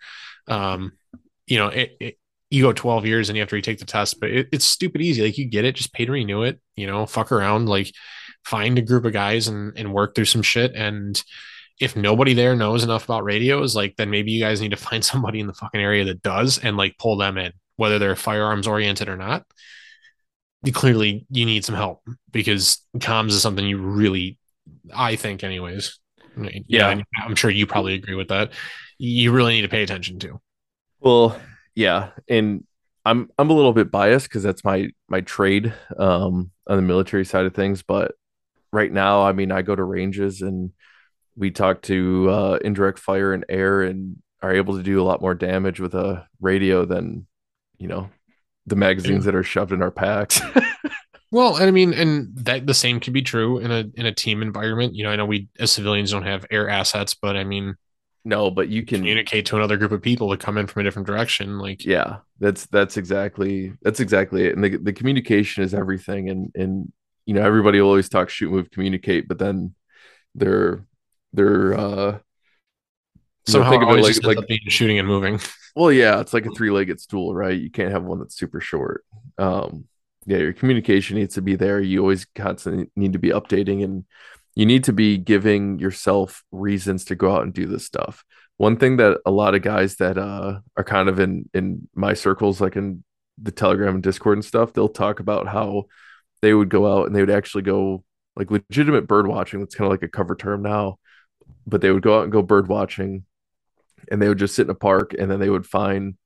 Um, 0.47 0.93
you 1.45 1.57
know, 1.57 1.67
it, 1.67 1.97
it 1.99 2.18
you 2.49 2.63
go 2.63 2.73
12 2.73 3.05
years 3.05 3.29
and 3.29 3.35
you 3.35 3.41
have 3.41 3.49
to 3.49 3.55
retake 3.55 3.79
the 3.79 3.85
test, 3.85 4.19
but 4.19 4.29
it, 4.29 4.49
it's 4.51 4.65
stupid 4.65 5.01
easy. 5.01 5.21
Like 5.23 5.37
you 5.37 5.45
get 5.45 5.65
it, 5.65 5.75
just 5.75 5.93
pay 5.93 6.05
to 6.05 6.11
renew 6.11 6.43
it, 6.43 6.59
you 6.75 6.87
know, 6.87 7.05
fuck 7.05 7.31
around, 7.31 7.67
like 7.69 7.93
find 8.43 8.77
a 8.77 8.81
group 8.81 9.05
of 9.05 9.13
guys 9.13 9.47
and, 9.47 9.77
and 9.77 9.93
work 9.93 10.15
through 10.15 10.25
some 10.25 10.41
shit. 10.41 10.73
And 10.73 11.21
if 11.79 11.95
nobody 11.95 12.33
there 12.33 12.55
knows 12.55 12.83
enough 12.83 13.03
about 13.03 13.23
radios, 13.23 13.75
like 13.75 13.95
then 13.97 14.09
maybe 14.09 14.31
you 14.31 14.41
guys 14.41 14.61
need 14.61 14.71
to 14.71 14.77
find 14.89 15.05
somebody 15.05 15.39
in 15.39 15.47
the 15.47 15.53
fucking 15.53 15.81
area 15.81 16.05
that 16.05 16.23
does 16.23 16.57
and 16.57 16.75
like 16.77 16.97
pull 16.97 17.17
them 17.17 17.37
in, 17.37 17.53
whether 17.75 17.99
they're 17.99 18.15
firearms 18.15 18.67
oriented 18.67 19.09
or 19.09 19.17
not. 19.17 19.45
You 20.63 20.73
clearly 20.73 21.25
you 21.29 21.45
need 21.45 21.63
some 21.63 21.75
help 21.75 22.01
because 22.31 22.85
comms 22.97 23.29
is 23.29 23.41
something 23.41 23.65
you 23.65 23.77
really 23.77 24.37
I 24.93 25.15
think 25.15 25.43
anyways. 25.43 25.99
Yeah, 26.37 26.49
Yeah. 26.67 27.01
I'm 27.23 27.35
sure 27.35 27.49
you 27.49 27.65
probably 27.65 27.93
agree 27.93 28.15
with 28.15 28.27
that. 28.29 28.51
You 28.97 29.31
really 29.31 29.53
need 29.53 29.61
to 29.61 29.69
pay 29.69 29.83
attention 29.83 30.19
to. 30.19 30.41
well, 30.99 31.39
yeah, 31.79 32.09
and 32.27 32.65
I'm 33.05 33.29
I'm 33.39 33.49
a 33.49 33.53
little 33.53 33.71
bit 33.71 33.89
biased 33.89 34.27
because 34.27 34.43
that's 34.43 34.65
my 34.65 34.89
my 35.07 35.21
trade 35.21 35.73
um 35.97 36.51
on 36.67 36.75
the 36.75 36.81
military 36.81 37.23
side 37.23 37.45
of 37.45 37.55
things. 37.55 37.83
But 37.83 38.15
right 38.73 38.91
now, 38.91 39.21
I 39.21 39.31
mean, 39.31 39.49
I 39.49 39.61
go 39.61 39.77
to 39.77 39.83
ranges 39.83 40.41
and 40.41 40.73
we 41.37 41.51
talk 41.51 41.81
to 41.83 42.29
uh, 42.29 42.59
indirect 42.65 42.99
fire 42.99 43.31
and 43.31 43.45
air 43.47 43.81
and 43.81 44.17
are 44.41 44.53
able 44.53 44.75
to 44.75 44.83
do 44.83 45.01
a 45.01 45.05
lot 45.05 45.21
more 45.21 45.33
damage 45.33 45.79
with 45.79 45.95
a 45.95 46.27
radio 46.41 46.83
than 46.83 47.25
you 47.77 47.87
know 47.87 48.09
the 48.67 48.75
magazines 48.75 49.23
that 49.23 49.35
are 49.35 49.43
shoved 49.43 49.71
in 49.71 49.81
our 49.81 49.91
packs. 49.91 50.41
Well, 51.31 51.57
and 51.57 51.65
I 51.65 51.71
mean, 51.71 51.93
and 51.93 52.35
that 52.37 52.65
the 52.65 52.73
same 52.73 52.99
could 52.99 53.13
be 53.13 53.21
true 53.21 53.59
in 53.59 53.69
a 53.69 53.85
in 53.93 54.07
a 54.07 54.11
team 54.11 54.41
environment. 54.41 54.95
You 54.95 55.03
know, 55.03 55.11
I 55.11 55.15
know 55.15 55.27
we 55.27 55.47
as 55.59 55.71
civilians 55.71 56.09
don't 56.09 56.23
have 56.23 56.43
air 56.49 56.67
assets, 56.67 57.13
but 57.13 57.37
I 57.37 57.43
mean, 57.43 57.75
no, 58.29 58.49
but 58.49 58.69
you 58.69 58.85
can 58.85 58.99
communicate 58.99 59.45
to 59.47 59.57
another 59.57 59.75
group 59.75 59.91
of 59.91 60.01
people 60.01 60.29
to 60.29 60.37
come 60.37 60.57
in 60.57 60.67
from 60.67 60.81
a 60.81 60.83
different 60.83 61.07
direction. 61.07 61.59
Like, 61.59 61.83
yeah 61.85 62.19
that's 62.39 62.65
that's 62.67 62.97
exactly 62.97 63.73
that's 63.81 63.99
exactly 63.99 64.45
it 64.45 64.55
and 64.55 64.63
the, 64.63 64.77
the 64.77 64.93
communication 64.93 65.63
is 65.63 65.73
everything 65.73 66.29
and 66.29 66.51
and 66.55 66.91
you 67.25 67.33
know 67.33 67.41
everybody 67.41 67.79
will 67.79 67.89
always 67.89 68.09
talk 68.09 68.29
shoot 68.29 68.51
move 68.51 68.71
communicate 68.71 69.27
but 69.27 69.37
then 69.37 69.73
they're 70.35 70.85
they're 71.33 71.73
uh 71.77 72.11
you 73.47 73.53
know, 73.53 73.63
somehow 73.63 73.69
think 73.71 73.83
of 73.83 73.89
it 73.89 74.01
like 74.01 74.23
like 74.37 74.47
being 74.47 74.59
shooting 74.67 74.99
and 74.99 75.07
moving. 75.07 75.39
well 75.75 75.91
yeah 75.91 76.19
it's 76.19 76.33
like 76.33 76.45
a 76.45 76.51
three-legged 76.51 76.99
stool 76.99 77.35
right 77.35 77.59
you 77.59 77.69
can't 77.69 77.91
have 77.91 78.03
one 78.03 78.19
that's 78.19 78.37
super 78.37 78.61
short 78.61 79.03
um 79.37 79.85
yeah 80.25 80.37
your 80.37 80.53
communication 80.53 81.17
needs 81.17 81.35
to 81.35 81.41
be 81.41 81.55
there 81.55 81.81
you 81.81 81.99
always 81.99 82.25
constantly 82.35 82.89
need 82.95 83.13
to 83.13 83.19
be 83.19 83.29
updating 83.29 83.83
and 83.83 84.05
you 84.59 84.65
need 84.65 84.83
to 84.83 84.91
be 84.91 85.17
giving 85.17 85.79
yourself 85.79 86.43
reasons 86.51 87.05
to 87.05 87.15
go 87.15 87.33
out 87.33 87.43
and 87.43 87.53
do 87.53 87.65
this 87.65 87.85
stuff. 87.85 88.25
One 88.57 88.75
thing 88.75 88.97
that 88.97 89.21
a 89.25 89.31
lot 89.31 89.55
of 89.55 89.61
guys 89.61 89.95
that 89.95 90.17
uh 90.17 90.59
are 90.75 90.83
kind 90.83 91.07
of 91.07 91.17
in 91.17 91.49
in 91.53 91.87
my 91.95 92.13
circles 92.13 92.59
like 92.59 92.75
in 92.75 93.01
the 93.41 93.53
telegram 93.53 93.93
and 93.95 94.03
discord 94.03 94.37
and 94.37 94.43
stuff 94.43 94.73
they'll 94.73 94.89
talk 94.89 95.21
about 95.21 95.47
how 95.47 95.85
they 96.41 96.53
would 96.53 96.67
go 96.67 96.93
out 96.93 97.07
and 97.07 97.15
they 97.15 97.21
would 97.21 97.29
actually 97.29 97.61
go 97.61 98.03
like 98.35 98.51
legitimate 98.51 99.07
bird 99.07 99.27
watching. 99.27 99.61
That's 99.61 99.75
kind 99.75 99.85
of 99.85 99.91
like 99.91 100.03
a 100.03 100.09
cover 100.09 100.35
term 100.35 100.61
now. 100.61 100.97
But 101.65 101.79
they 101.79 101.91
would 101.91 102.03
go 102.03 102.17
out 102.17 102.23
and 102.23 102.31
go 102.31 102.41
bird 102.41 102.67
watching 102.67 103.23
and 104.11 104.21
they 104.21 104.27
would 104.27 104.39
just 104.39 104.55
sit 104.55 104.67
in 104.67 104.71
a 104.71 104.75
park 104.75 105.15
and 105.17 105.31
then 105.31 105.39
they 105.39 105.49
would 105.49 105.65
find 105.65 106.17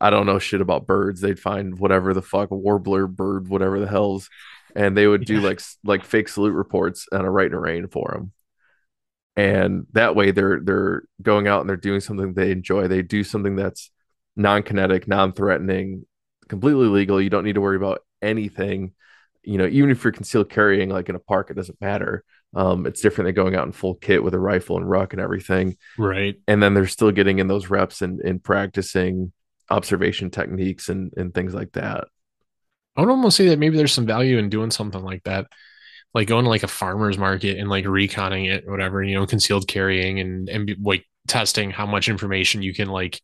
I 0.00 0.08
don't 0.08 0.24
know 0.24 0.38
shit 0.38 0.62
about 0.62 0.86
birds. 0.86 1.20
They'd 1.20 1.38
find 1.38 1.78
whatever 1.78 2.14
the 2.14 2.22
fuck 2.22 2.50
a 2.50 2.56
warbler 2.56 3.06
bird, 3.06 3.46
whatever 3.46 3.78
the 3.78 3.88
hell's, 3.88 4.30
and 4.76 4.96
they 4.96 5.06
would 5.06 5.24
do 5.24 5.40
like 5.40 5.60
like 5.84 6.04
fake 6.04 6.28
salute 6.28 6.52
reports 6.52 7.06
on 7.12 7.24
a 7.24 7.30
Rite 7.30 7.46
in 7.46 7.52
the 7.52 7.58
Rain 7.58 7.88
for 7.88 8.10
them. 8.12 8.32
And 9.36 9.86
that 9.92 10.16
way 10.16 10.30
they're 10.32 10.60
they're 10.60 11.02
going 11.22 11.46
out 11.46 11.60
and 11.60 11.68
they're 11.68 11.76
doing 11.76 12.00
something 12.00 12.34
they 12.34 12.50
enjoy. 12.50 12.88
They 12.88 13.02
do 13.02 13.22
something 13.22 13.56
that's 13.56 13.90
non-kinetic, 14.36 15.06
non-threatening, 15.08 16.06
completely 16.48 16.86
legal. 16.86 17.20
You 17.20 17.30
don't 17.30 17.44
need 17.44 17.54
to 17.54 17.60
worry 17.60 17.76
about 17.76 18.00
anything. 18.20 18.92
You 19.44 19.58
know, 19.58 19.66
even 19.66 19.90
if 19.90 20.02
you're 20.02 20.12
concealed 20.12 20.50
carrying 20.50 20.88
like 20.90 21.08
in 21.08 21.14
a 21.14 21.20
park, 21.20 21.50
it 21.50 21.54
doesn't 21.54 21.80
matter. 21.80 22.24
Um, 22.54 22.86
it's 22.86 23.00
different 23.00 23.26
than 23.26 23.34
going 23.34 23.54
out 23.54 23.66
in 23.66 23.72
full 23.72 23.94
kit 23.94 24.22
with 24.24 24.34
a 24.34 24.38
rifle 24.38 24.76
and 24.78 24.88
ruck 24.88 25.12
and 25.12 25.20
everything 25.20 25.76
Right. 25.98 26.36
and 26.48 26.62
then 26.62 26.72
they're 26.72 26.86
still 26.86 27.10
getting 27.10 27.40
in 27.40 27.46
those 27.46 27.68
reps 27.68 28.00
and, 28.00 28.20
and 28.20 28.42
practicing 28.42 29.32
observation 29.68 30.30
techniques 30.30 30.88
and, 30.88 31.12
and 31.14 31.34
things 31.34 31.52
like 31.52 31.72
that. 31.72 32.04
I 32.96 33.00
would 33.00 33.10
almost 33.10 33.36
say 33.36 33.48
that 33.48 33.58
maybe 33.58 33.76
there's 33.76 33.92
some 33.92 34.06
value 34.06 34.38
in 34.38 34.48
doing 34.50 34.70
something 34.70 35.02
like 35.02 35.22
that, 35.24 35.46
like 36.14 36.28
going 36.28 36.44
to 36.44 36.50
like 36.50 36.64
a 36.64 36.68
farmer's 36.68 37.18
market 37.18 37.58
and 37.58 37.68
like 37.70 37.84
reconning 37.84 38.50
it, 38.52 38.64
or 38.66 38.72
whatever, 38.72 39.02
you 39.02 39.14
know, 39.14 39.26
concealed 39.26 39.68
carrying 39.68 40.20
and 40.20 40.48
and 40.48 40.76
like 40.82 41.06
testing 41.28 41.70
how 41.70 41.86
much 41.86 42.08
information 42.08 42.62
you 42.62 42.74
can 42.74 42.88
like 42.88 43.20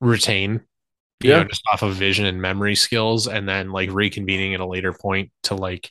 retain, 0.00 0.60
you 1.22 1.30
know, 1.32 1.42
Yeah. 1.42 1.44
just 1.44 1.62
off 1.72 1.82
of 1.82 1.94
vision 1.96 2.26
and 2.26 2.42
memory 2.42 2.76
skills, 2.76 3.28
and 3.28 3.48
then 3.48 3.72
like 3.72 3.90
reconvening 3.90 4.54
at 4.54 4.60
a 4.60 4.66
later 4.66 4.92
point 4.92 5.32
to 5.44 5.54
like, 5.56 5.90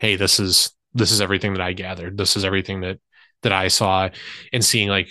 hey, 0.00 0.16
this 0.16 0.40
is 0.40 0.70
this 0.94 1.10
is 1.12 1.20
everything 1.20 1.52
that 1.54 1.62
I 1.62 1.72
gathered. 1.72 2.16
This 2.18 2.36
is 2.36 2.44
everything 2.44 2.80
that 2.82 2.98
that 3.42 3.52
I 3.52 3.68
saw, 3.68 4.08
and 4.52 4.64
seeing 4.64 4.88
like 4.88 5.08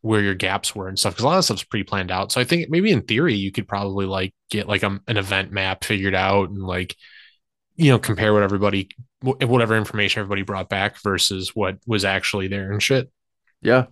where 0.00 0.20
your 0.22 0.34
gaps 0.34 0.74
were 0.74 0.88
and 0.88 0.98
stuff 0.98 1.14
because 1.14 1.24
a 1.24 1.28
lot 1.28 1.38
of 1.38 1.44
stuff's 1.44 1.64
pre-planned 1.64 2.10
out. 2.10 2.30
So 2.32 2.40
I 2.40 2.44
think 2.44 2.70
maybe 2.70 2.92
in 2.92 3.02
theory 3.02 3.34
you 3.34 3.50
could 3.52 3.66
probably 3.66 4.06
like 4.06 4.32
get 4.50 4.68
like 4.68 4.82
a, 4.82 5.00
an 5.08 5.16
event 5.16 5.50
map 5.52 5.84
figured 5.84 6.14
out 6.14 6.50
and 6.50 6.62
like 6.62 6.94
you 7.76 7.90
know 7.90 7.98
compare 7.98 8.32
what 8.32 8.42
everybody 8.42 8.88
whatever 9.22 9.76
information 9.76 10.20
everybody 10.20 10.42
brought 10.42 10.68
back 10.68 11.00
versus 11.02 11.54
what 11.54 11.78
was 11.86 12.04
actually 12.04 12.48
there 12.48 12.70
and 12.72 12.82
shit. 12.82 13.10
Yeah. 13.60 13.86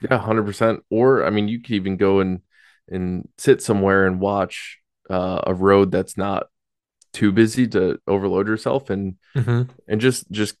Yeah, 0.00 0.18
100%. 0.18 0.80
Or 0.90 1.24
I 1.24 1.30
mean, 1.30 1.46
you 1.48 1.60
could 1.60 1.72
even 1.72 1.96
go 1.96 2.20
and 2.20 2.40
and 2.88 3.28
sit 3.38 3.62
somewhere 3.62 4.06
and 4.06 4.20
watch 4.20 4.78
uh, 5.10 5.42
a 5.46 5.54
road 5.54 5.90
that's 5.92 6.16
not 6.16 6.46
too 7.12 7.30
busy 7.32 7.66
to 7.68 7.98
overload 8.06 8.46
yourself 8.48 8.90
and 8.90 9.16
Mm-hmm. 9.36 9.70
and 9.86 10.00
just 10.00 10.28
just 10.32 10.56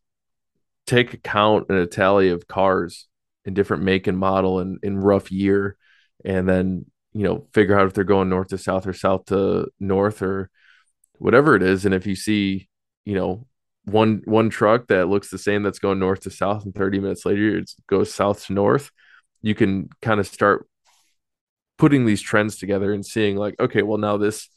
take 0.86 1.14
a 1.14 1.16
count 1.18 1.66
and 1.68 1.78
a 1.78 1.86
tally 1.86 2.28
of 2.28 2.46
cars 2.46 3.07
different 3.50 3.82
make 3.82 4.06
and 4.06 4.18
model 4.18 4.60
and 4.60 4.78
in 4.82 4.98
rough 4.98 5.30
year 5.30 5.76
and 6.24 6.48
then 6.48 6.86
you 7.12 7.24
know 7.24 7.46
figure 7.52 7.78
out 7.78 7.86
if 7.86 7.94
they're 7.94 8.04
going 8.04 8.28
north 8.28 8.48
to 8.48 8.58
south 8.58 8.86
or 8.86 8.92
south 8.92 9.26
to 9.26 9.68
north 9.80 10.22
or 10.22 10.50
whatever 11.18 11.56
it 11.56 11.62
is. 11.62 11.84
And 11.84 11.94
if 11.94 12.06
you 12.06 12.14
see 12.14 12.68
you 13.04 13.14
know 13.14 13.46
one 13.84 14.22
one 14.24 14.50
truck 14.50 14.88
that 14.88 15.08
looks 15.08 15.30
the 15.30 15.38
same 15.38 15.62
that's 15.62 15.78
going 15.78 15.98
north 15.98 16.20
to 16.20 16.30
south 16.30 16.64
and 16.64 16.74
30 16.74 17.00
minutes 17.00 17.24
later 17.24 17.58
it 17.58 17.72
goes 17.86 18.12
south 18.12 18.44
to 18.46 18.52
north 18.52 18.90
you 19.40 19.54
can 19.54 19.88
kind 20.02 20.20
of 20.20 20.26
start 20.26 20.68
putting 21.78 22.04
these 22.04 22.20
trends 22.20 22.58
together 22.58 22.92
and 22.92 23.06
seeing 23.06 23.36
like 23.36 23.54
okay 23.58 23.80
well 23.80 23.96
now 23.96 24.18
this 24.18 24.50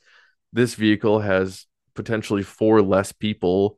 this 0.52 0.76
vehicle 0.76 1.20
has 1.20 1.66
potentially 1.96 2.44
four 2.44 2.82
less 2.82 3.12
people 3.12 3.78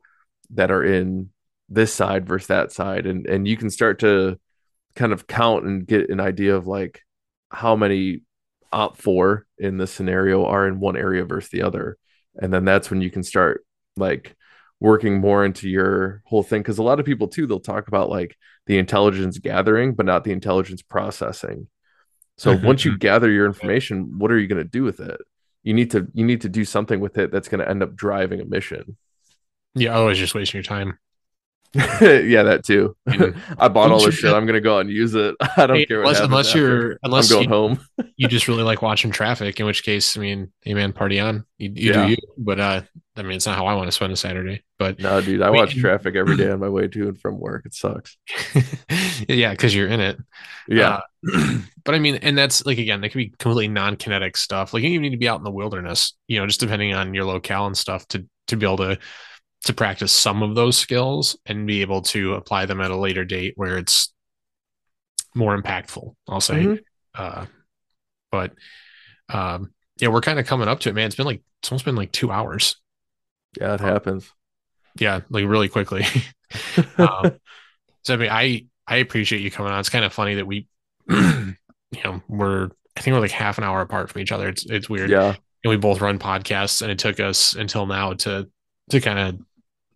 that 0.50 0.70
are 0.70 0.84
in 0.84 1.30
this 1.68 1.92
side 1.92 2.26
versus 2.26 2.48
that 2.48 2.72
side. 2.72 3.06
And 3.06 3.26
and 3.26 3.46
you 3.46 3.56
can 3.56 3.70
start 3.70 3.98
to 4.00 4.38
kind 4.94 5.12
of 5.12 5.26
count 5.26 5.64
and 5.64 5.86
get 5.86 6.10
an 6.10 6.20
idea 6.20 6.56
of 6.56 6.66
like 6.66 7.02
how 7.50 7.76
many 7.76 8.22
OPFOR 8.72 9.42
in 9.58 9.78
this 9.78 9.92
scenario 9.92 10.44
are 10.46 10.66
in 10.66 10.80
one 10.80 10.96
area 10.96 11.24
versus 11.24 11.50
the 11.50 11.62
other. 11.62 11.96
And 12.36 12.52
then 12.52 12.64
that's 12.64 12.90
when 12.90 13.00
you 13.00 13.10
can 13.10 13.22
start 13.22 13.64
like 13.96 14.34
working 14.80 15.20
more 15.20 15.44
into 15.44 15.68
your 15.68 16.22
whole 16.26 16.42
thing. 16.42 16.60
Because 16.60 16.78
a 16.78 16.82
lot 16.82 16.98
of 16.98 17.06
people 17.06 17.28
too 17.28 17.46
they'll 17.46 17.60
talk 17.60 17.88
about 17.88 18.10
like 18.10 18.36
the 18.66 18.78
intelligence 18.78 19.38
gathering 19.38 19.94
but 19.94 20.06
not 20.06 20.24
the 20.24 20.32
intelligence 20.32 20.82
processing. 20.82 21.68
So 22.36 22.54
mm-hmm, 22.54 22.66
once 22.66 22.84
you 22.84 22.92
mm-hmm. 22.92 22.98
gather 22.98 23.30
your 23.30 23.46
information 23.46 24.18
what 24.18 24.32
are 24.32 24.38
you 24.38 24.48
going 24.48 24.62
to 24.62 24.68
do 24.68 24.82
with 24.82 25.00
it? 25.00 25.20
You 25.62 25.74
need 25.74 25.92
to 25.92 26.08
you 26.12 26.24
need 26.24 26.42
to 26.42 26.48
do 26.48 26.64
something 26.64 27.00
with 27.00 27.16
it 27.18 27.30
that's 27.30 27.48
going 27.48 27.60
to 27.60 27.68
end 27.68 27.82
up 27.82 27.94
driving 27.94 28.40
a 28.40 28.44
mission. 28.44 28.96
Yeah, 29.74 29.94
otherwise 29.96 30.18
you're 30.18 30.24
just 30.24 30.34
wasting 30.34 30.58
your 30.58 30.64
time. 30.64 30.98
yeah, 32.00 32.44
that 32.44 32.64
too. 32.64 32.96
I 33.08 33.32
I 33.58 33.68
bought 33.68 33.90
all 33.90 34.02
this 34.04 34.14
shit. 34.14 34.32
I'm 34.32 34.46
gonna 34.46 34.60
go 34.60 34.76
out 34.76 34.80
and 34.82 34.90
use 34.90 35.14
it. 35.14 35.34
I 35.56 35.66
don't 35.66 35.76
Hey, 35.78 35.86
care 35.86 36.00
what 36.02 36.08
unless, 36.08 36.20
unless 36.20 36.54
you're 36.54 36.98
unless 37.02 37.28
I'm 37.30 37.44
going 37.44 37.48
you, 37.48 37.48
home. 37.48 37.80
you 38.16 38.28
just 38.28 38.48
really 38.48 38.62
like 38.62 38.82
watching 38.82 39.10
traffic, 39.10 39.58
in 39.60 39.66
which 39.66 39.82
case, 39.82 40.16
I 40.16 40.20
mean, 40.20 40.52
hey 40.62 40.74
man, 40.74 40.92
party 40.92 41.20
on. 41.20 41.44
You, 41.58 41.72
you 41.74 41.90
Yeah. 41.90 41.92
do 41.92 42.00
you. 42.00 42.16
But 42.38 42.60
uh 42.60 42.82
I 43.16 43.22
mean 43.22 43.32
it's 43.32 43.46
not 43.46 43.56
how 43.56 43.66
I 43.66 43.74
want 43.74 43.88
to 43.88 43.92
spend 43.92 44.12
a 44.12 44.16
Saturday. 44.16 44.62
But 44.78 44.98
No, 44.98 45.20
dude, 45.20 45.42
I 45.42 45.50
watch 45.50 45.74
traffic 45.76 46.14
every 46.14 46.36
day 46.36 46.50
on 46.50 46.60
my 46.60 46.68
way 46.68 46.88
to 46.88 47.08
and 47.08 47.20
from 47.20 47.38
work. 47.40 47.66
It 47.66 47.74
sucks. 47.74 48.16
yeah, 49.28 49.50
because 49.50 49.74
you're 49.74 49.88
in 49.88 50.00
it. 50.00 50.18
Yeah, 50.66 50.94
Uh, 50.94 51.00
but 51.84 51.94
I 51.94 51.98
mean, 51.98 52.16
and 52.16 52.36
that's 52.36 52.64
like 52.66 52.78
again, 52.78 53.00
that 53.00 53.10
could 53.10 53.18
be 53.18 53.28
completely 53.38 53.68
non-kinetic 53.68 54.36
stuff. 54.36 54.72
Like 54.74 54.82
you 54.82 54.90
even 54.90 55.02
need 55.02 55.10
to 55.10 55.16
be 55.16 55.28
out 55.28 55.38
in 55.38 55.44
the 55.44 55.50
wilderness, 55.50 56.14
you 56.28 56.38
know, 56.38 56.46
just 56.46 56.60
depending 56.60 56.94
on 56.94 57.14
your 57.14 57.24
locale 57.24 57.66
and 57.66 57.76
stuff 57.76 58.06
to 58.08 58.26
to 58.48 58.56
be 58.56 58.66
able 58.66 58.76
to 58.78 58.98
to 59.64 59.72
practice 59.72 60.12
some 60.12 60.42
of 60.42 60.54
those 60.54 60.76
skills 60.76 61.36
and 61.46 61.66
be 61.66 61.80
able 61.80 62.02
to 62.02 62.34
apply 62.34 62.66
them 62.66 62.80
at 62.80 62.90
a 62.90 62.96
later 62.96 63.24
date 63.24 63.54
where 63.56 63.78
it's 63.78 64.12
more 65.34 65.60
impactful. 65.60 66.14
I'll 66.28 66.40
say. 66.40 66.64
Mhm. 66.64 66.80
Uh, 67.14 67.46
but 68.30 68.52
um, 69.28 69.72
yeah, 69.98 70.08
we're 70.08 70.20
kind 70.20 70.38
of 70.38 70.46
coming 70.46 70.68
up 70.68 70.80
to 70.80 70.88
it, 70.90 70.94
man. 70.94 71.06
It's 71.06 71.16
been 71.16 71.26
like 71.26 71.42
it's 71.60 71.70
almost 71.72 71.84
been 71.84 71.96
like 71.96 72.12
two 72.12 72.30
hours. 72.30 72.76
yeah, 73.60 73.74
it 73.74 73.80
happens. 73.80 74.30
Yeah, 74.98 75.20
like 75.30 75.44
really 75.46 75.68
quickly. 75.68 76.04
um, 76.98 77.32
so 78.02 78.14
I 78.14 78.16
mean, 78.16 78.30
I 78.30 78.66
I 78.86 78.96
appreciate 78.96 79.40
you 79.42 79.50
coming 79.50 79.72
on. 79.72 79.80
It's 79.80 79.88
kind 79.88 80.04
of 80.04 80.12
funny 80.12 80.34
that 80.34 80.46
we, 80.46 80.66
you 81.08 81.54
know, 82.04 82.22
we're 82.28 82.68
I 82.96 83.00
think 83.00 83.14
we're 83.14 83.20
like 83.20 83.30
half 83.30 83.58
an 83.58 83.64
hour 83.64 83.80
apart 83.80 84.10
from 84.10 84.20
each 84.20 84.30
other. 84.32 84.48
It's 84.48 84.64
it's 84.66 84.88
weird. 84.90 85.10
yeah, 85.10 85.34
And 85.64 85.70
we 85.70 85.76
both 85.76 86.00
run 86.00 86.18
podcasts, 86.18 86.82
and 86.82 86.90
it 86.90 86.98
took 86.98 87.18
us 87.18 87.54
until 87.54 87.86
now 87.86 88.12
to 88.14 88.48
to 88.90 89.00
kind 89.00 89.18
of 89.18 89.40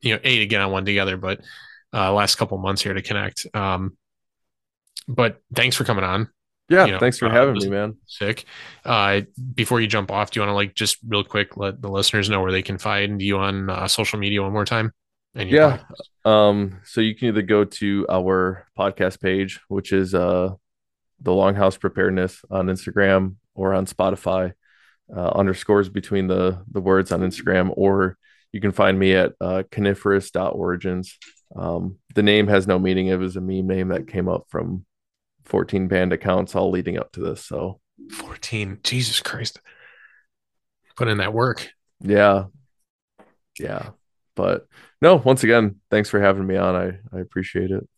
you 0.01 0.15
know 0.15 0.21
eight 0.25 0.43
again 0.43 0.61
on 0.61 0.71
one 0.71 0.85
together, 0.85 1.17
but 1.17 1.41
uh, 1.93 2.13
last 2.13 2.37
couple 2.37 2.59
months 2.59 2.83
here 2.83 2.95
to 2.95 3.03
connect. 3.03 3.47
Um, 3.55 3.97
but 5.07 5.41
thanks 5.55 5.77
for 5.77 5.85
coming 5.85 6.05
on. 6.05 6.29
yeah. 6.69 6.85
You 6.85 6.93
know, 6.93 6.99
Thanks 6.99 7.19
for 7.19 7.27
uh, 7.27 7.33
having 7.33 7.55
me, 7.55 7.69
man. 7.69 7.97
Sick. 8.07 8.45
Uh, 8.85 9.23
before 9.55 9.81
you 9.81 9.87
jump 9.87 10.11
off, 10.11 10.31
do 10.31 10.39
you 10.39 10.43
want 10.43 10.51
to 10.51 10.55
like 10.55 10.75
just 10.75 10.99
real 11.07 11.25
quick 11.25 11.57
let 11.57 11.81
the 11.81 11.89
listeners 11.89 12.29
know 12.29 12.43
where 12.43 12.53
they 12.53 12.63
can 12.63 12.79
find 12.79 13.23
you 13.23 13.39
on 13.39 13.71
uh, 13.71 13.89
social 13.89 14.19
media 14.19 14.43
one 14.43 14.53
more 14.53 14.67
time? 14.67 14.93
And 15.35 15.51
Yeah. 15.51 15.81
Um, 16.25 16.81
so 16.85 17.01
you 17.01 17.15
can 17.15 17.29
either 17.29 17.43
go 17.43 17.65
to 17.65 18.07
our 18.11 18.67
podcast 18.79 19.21
page, 19.21 19.61
which 19.69 19.93
is 19.93 20.15
uh 20.15 20.51
the 21.21 21.31
Longhouse 21.33 21.81
Preparedness 21.81 22.45
on 22.51 22.67
Instagram 22.67 23.37
or 23.55 23.75
on 23.75 23.87
Spotify, 23.87 24.53
uh, 25.15 25.31
underscores 25.31 25.89
between 25.89 26.27
the 26.27 26.63
the 26.71 26.81
words 26.81 27.13
on 27.13 27.21
Instagram, 27.21 27.73
or 27.77 28.19
you 28.53 28.61
can 28.61 28.73
find 28.73 28.99
me 28.99 29.15
at 29.15 29.33
uh, 29.41 29.63
coniferous.origins. 29.71 31.19
Um, 31.55 31.99
the 32.15 32.23
name 32.23 32.49
has 32.49 32.67
no 32.67 32.79
meaning. 32.79 33.09
It 33.09 33.19
was 33.19 33.37
a 33.37 33.41
meme 33.41 33.67
name 33.67 33.89
that 33.89 34.09
came 34.09 34.29
up 34.29 34.47
from 34.49 34.85
14 35.45 35.89
banned 35.89 36.13
accounts 36.13 36.55
all 36.55 36.71
leading 36.71 36.99
up 36.99 37.13
to 37.13 37.21
this. 37.21 37.45
So 37.45 37.81
14. 38.13 38.81
Jesus 38.83 39.21
Christ. 39.21 39.61
Put 40.97 41.09
in 41.09 41.19
that 41.19 41.33
work. 41.33 41.71
yeah, 42.01 42.45
yeah. 43.59 43.91
But 44.35 44.67
no, 45.01 45.17
once 45.17 45.45
again, 45.45 45.77
thanks 45.91 46.09
for 46.09 46.21
having 46.21 46.47
me 46.47 46.57
on. 46.57 46.75
I 46.75 47.17
I 47.17 47.21
appreciate 47.21 47.71
it. 47.71 47.89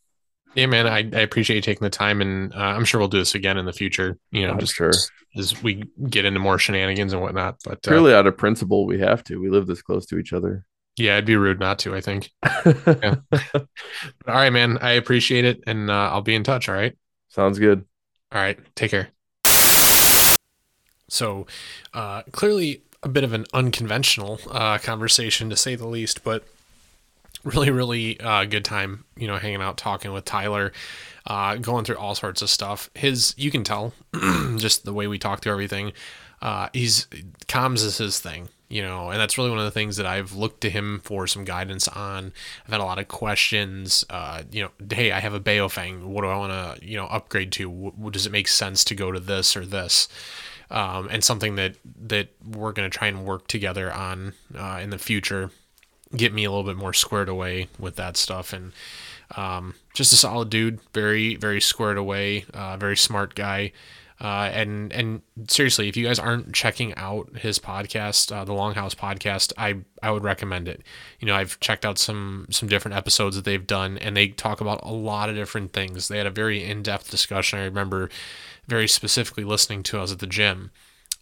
Yeah, 0.55 0.67
man. 0.67 0.87
I, 0.87 0.99
I 0.99 1.21
appreciate 1.21 1.57
you 1.57 1.63
taking 1.63 1.85
the 1.85 1.91
time, 1.91 2.21
and 2.21 2.53
uh, 2.55 2.59
I'm 2.59 2.85
sure 2.85 2.99
we'll 2.99 3.09
do 3.09 3.19
this 3.19 3.35
again 3.35 3.57
in 3.57 3.67
the 3.67 3.73
future. 3.73 4.19
You 4.33 4.47
know, 4.47 4.53
I'm 4.53 4.59
just 4.59 4.75
sure. 4.75 4.93
as 5.37 5.63
we 5.63 5.85
get 6.09 6.25
into 6.25 6.41
more 6.41 6.59
shenanigans 6.59 7.13
and 7.13 7.23
whatnot. 7.23 7.57
But 7.65 7.87
uh, 7.87 8.15
out 8.15 8.27
of 8.27 8.37
principle, 8.37 8.87
we 8.87 8.99
have 9.01 9.23
to. 9.25 9.37
We 9.37 9.49
live 9.49 9.67
this 9.67 9.83
close 9.83 10.07
to 10.07 10.19
each 10.19 10.33
other. 10.33 10.65
yeah, 10.97 11.15
it'd 11.15 11.25
be 11.25 11.37
rude 11.37 11.61
not 11.61 11.79
to. 11.81 11.95
I 11.95 12.01
think. 12.01 12.31
All 12.45 13.25
right, 14.27 14.51
man. 14.51 14.79
I 14.79 14.93
appreciate 14.93 15.45
it, 15.45 15.63
and 15.67 15.91
uh, 15.91 16.11
I'll 16.11 16.23
be 16.23 16.35
in 16.35 16.43
touch. 16.43 16.69
All 16.69 16.75
right. 16.75 16.97
Sounds 17.29 17.59
good. 17.59 17.85
All 18.33 18.41
right. 18.41 18.59
Take 18.75 18.91
care. 18.91 19.11
So, 21.09 21.47
uh, 21.93 22.23
clearly 22.31 22.83
a 23.03 23.09
bit 23.09 23.25
of 23.25 23.33
an 23.33 23.47
unconventional 23.53 24.41
uh, 24.51 24.79
conversation 24.79 25.51
to 25.51 25.57
say 25.57 25.75
the 25.75 25.87
least, 25.89 26.23
but 26.23 26.45
really, 27.45 27.71
really 27.71 28.21
uh, 28.21 28.45
good 28.45 28.65
time, 28.65 29.05
you 29.17 29.27
know, 29.27 29.37
hanging 29.37 29.63
out, 29.63 29.77
talking 29.77 30.13
with 30.13 30.25
Tyler, 30.25 30.73
uh, 31.27 31.57
going 31.57 31.85
through 31.85 31.97
all 31.97 32.15
sorts 32.15 32.43
of 32.43 32.51
stuff. 32.51 32.91
His, 32.95 33.35
you 33.37 33.51
can 33.51 33.65
tell 33.65 33.93
just 34.57 34.85
the 34.85 34.93
way 34.93 35.07
we 35.07 35.19
talk 35.19 35.43
through 35.43 35.53
everything. 35.53 35.93
Uh, 36.43 36.69
he's 36.73 37.07
comms 37.49 37.85
is 37.85 37.99
his 37.99 38.19
thing, 38.19 38.49
you 38.69 38.81
know, 38.83 39.11
and 39.11 39.21
that's 39.21 39.37
really 39.37 39.51
one 39.51 39.59
of 39.59 39.65
the 39.67 39.71
things 39.71 39.99
that 39.99 40.07
I've 40.07 40.33
looked 40.33 40.63
to 40.63 40.71
him 40.71 41.01
for 41.05 41.27
some 41.27 41.45
guidance 41.45 41.87
on. 41.87 42.33
I've 42.65 42.73
had 42.73 42.81
a 42.81 42.85
lot 42.85 42.99
of 42.99 43.09
questions, 43.09 44.07
uh, 44.09 44.43
you 44.51 44.63
know, 44.63 44.71
hey, 44.91 45.13
I 45.13 45.21
have 45.21 45.35
a 45.35 45.41
Baofeng. 45.41 46.05
What 46.05 46.23
do 46.23 46.29
I 46.29 46.37
want 46.39 46.53
to, 46.53 46.87
you 46.87 46.97
know, 46.97 47.07
upgrade 47.07 47.53
to? 47.53 47.71
W- 47.71 48.11
does 48.11 48.25
it 48.25 48.33
make 48.33 48.49
sense 48.49 48.85
to 48.85 48.95
go 48.95 49.13
to 49.13 49.21
this 49.21 49.55
or 49.55 49.67
this? 49.67 50.09
Um, 50.71 51.09
and 51.11 51.23
something 51.23 51.57
that 51.57 51.75
that 52.07 52.29
we're 52.43 52.73
going 52.73 52.89
to 52.89 52.97
try 52.97 53.09
and 53.09 53.27
work 53.27 53.47
together 53.49 53.93
on 53.93 54.33
uh, 54.57 54.79
in 54.81 54.91
the 54.91 54.99
future 54.99 55.51
get 56.17 56.33
me 56.33 56.45
a 56.45 56.51
little 56.51 56.65
bit 56.65 56.77
more 56.77 56.93
squared 56.93 57.29
away 57.29 57.69
with 57.79 57.97
that 57.97 58.17
stuff. 58.17 58.53
And 58.53 58.73
um, 59.37 59.75
just 59.95 60.13
a 60.13 60.17
solid 60.17 60.51
dude 60.51 60.81
very 60.93 61.37
very 61.37 61.61
squared 61.61 61.99
away 61.99 62.45
uh, 62.53 62.77
very 62.77 62.97
smart 62.97 63.35
guy. 63.35 63.73
Uh, 64.21 64.51
and 64.53 64.93
and 64.93 65.23
seriously 65.49 65.89
if 65.89 65.97
you 65.97 66.05
guys 66.05 66.19
aren't 66.19 66.53
checking 66.53 66.95
out 66.97 67.39
his 67.39 67.59
podcast 67.59 68.31
uh, 68.31 68.45
the 68.45 68.53
longhouse 68.53 68.95
podcast 68.95 69.51
i 69.57 69.77
i 70.03 70.11
would 70.11 70.23
recommend 70.23 70.69
it. 70.69 70.83
You 71.21 71.27
know 71.27 71.35
i've 71.35 71.59
checked 71.61 71.87
out 71.87 71.99
some 71.99 72.47
some 72.51 72.69
different 72.69 72.97
episodes 72.97 73.37
that 73.37 73.47
they've 73.47 73.67
done 73.67 73.97
and 73.97 74.17
they 74.17 74.29
talk 74.29 74.61
about 74.61 74.85
a 74.85 74.93
lot 74.93 75.31
of 75.31 75.37
different 75.37 75.73
things. 75.73 76.09
They 76.09 76.19
had 76.19 76.27
a 76.27 76.31
very 76.31 76.63
in-depth 76.63 77.11
discussion. 77.11 77.61
I 77.61 77.65
remember 77.65 78.11
very 78.67 78.89
specifically 78.89 79.45
listening 79.45 79.83
to 79.85 80.01
us 80.01 80.13
at 80.13 80.19
the 80.19 80.27
gym 80.27 80.71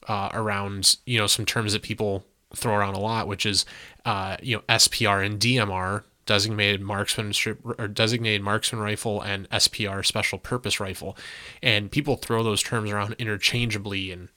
uh, 0.08 0.30
around 0.32 0.96
you 1.06 1.18
know 1.18 1.26
some 1.26 1.44
terms 1.44 1.74
that 1.74 1.82
people 1.82 2.24
throw 2.54 2.74
around 2.74 2.94
a 2.94 3.00
lot, 3.00 3.28
which 3.28 3.46
is 3.46 3.64
uh, 4.04 4.36
you 4.42 4.56
know 4.56 4.62
SPR 4.68 5.24
and 5.24 5.38
DMR 5.40 6.04
designated 6.26 6.82
marksman 6.82 7.32
or 7.78 7.88
designated 7.88 8.42
marksman 8.42 8.82
rifle 8.82 9.20
and 9.22 9.48
SPR 9.50 10.04
special 10.04 10.38
purpose 10.38 10.78
rifle, 10.78 11.16
and 11.62 11.90
people 11.90 12.16
throw 12.16 12.42
those 12.42 12.62
terms 12.62 12.90
around 12.90 13.14
interchangeably 13.18 14.12
and 14.12 14.28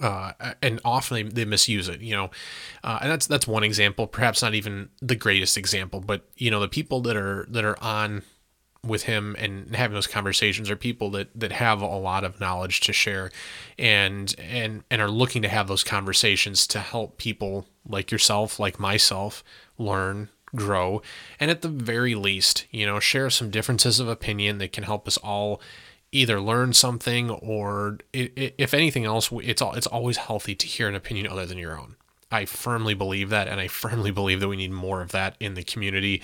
uh, 0.00 0.32
and 0.62 0.80
often 0.84 1.14
they, 1.16 1.22
they 1.22 1.44
misuse 1.44 1.88
it, 1.88 2.00
you 2.00 2.16
know, 2.16 2.30
uh, 2.82 2.98
and 3.02 3.10
that's 3.10 3.26
that's 3.26 3.46
one 3.46 3.64
example. 3.64 4.06
Perhaps 4.06 4.40
not 4.42 4.54
even 4.54 4.88
the 5.02 5.16
greatest 5.16 5.58
example, 5.58 6.00
but 6.00 6.26
you 6.36 6.50
know 6.50 6.60
the 6.60 6.68
people 6.68 7.00
that 7.02 7.16
are 7.16 7.46
that 7.50 7.64
are 7.64 7.78
on 7.82 8.22
with 8.84 9.04
him 9.04 9.34
and 9.38 9.74
having 9.74 9.94
those 9.94 10.06
conversations 10.06 10.70
are 10.70 10.76
people 10.76 11.10
that 11.10 11.28
that 11.34 11.52
have 11.52 11.80
a 11.80 11.86
lot 11.86 12.24
of 12.24 12.40
knowledge 12.40 12.80
to 12.80 12.92
share, 12.92 13.30
and 13.78 14.34
and 14.38 14.84
and 14.90 15.00
are 15.00 15.10
looking 15.10 15.42
to 15.42 15.48
have 15.48 15.68
those 15.68 15.84
conversations 15.84 16.66
to 16.68 16.80
help 16.80 17.18
people 17.18 17.66
like 17.88 18.10
yourself, 18.10 18.58
like 18.58 18.78
myself, 18.78 19.44
learn, 19.78 20.28
grow, 20.54 21.02
and 21.40 21.50
at 21.50 21.62
the 21.62 21.68
very 21.68 22.14
least, 22.14 22.66
you 22.70 22.86
know, 22.86 23.00
share 23.00 23.30
some 23.30 23.50
differences 23.50 24.00
of 24.00 24.08
opinion 24.08 24.58
that 24.58 24.72
can 24.72 24.84
help 24.84 25.06
us 25.06 25.16
all 25.18 25.60
either 26.14 26.40
learn 26.40 26.72
something 26.72 27.28
or 27.28 27.98
if 28.12 28.72
anything 28.72 29.04
else 29.04 29.30
it's 29.32 29.60
all 29.60 29.74
it's 29.74 29.88
always 29.88 30.16
healthy 30.16 30.54
to 30.54 30.66
hear 30.66 30.88
an 30.88 30.94
opinion 30.94 31.26
other 31.26 31.44
than 31.44 31.58
your 31.58 31.78
own. 31.78 31.96
I 32.30 32.46
firmly 32.46 32.94
believe 32.94 33.30
that 33.30 33.48
and 33.48 33.60
i 33.60 33.68
firmly 33.68 34.10
believe 34.10 34.40
that 34.40 34.48
we 34.48 34.56
need 34.56 34.70
more 34.70 35.02
of 35.02 35.12
that 35.12 35.36
in 35.40 35.54
the 35.54 35.64
community. 35.64 36.22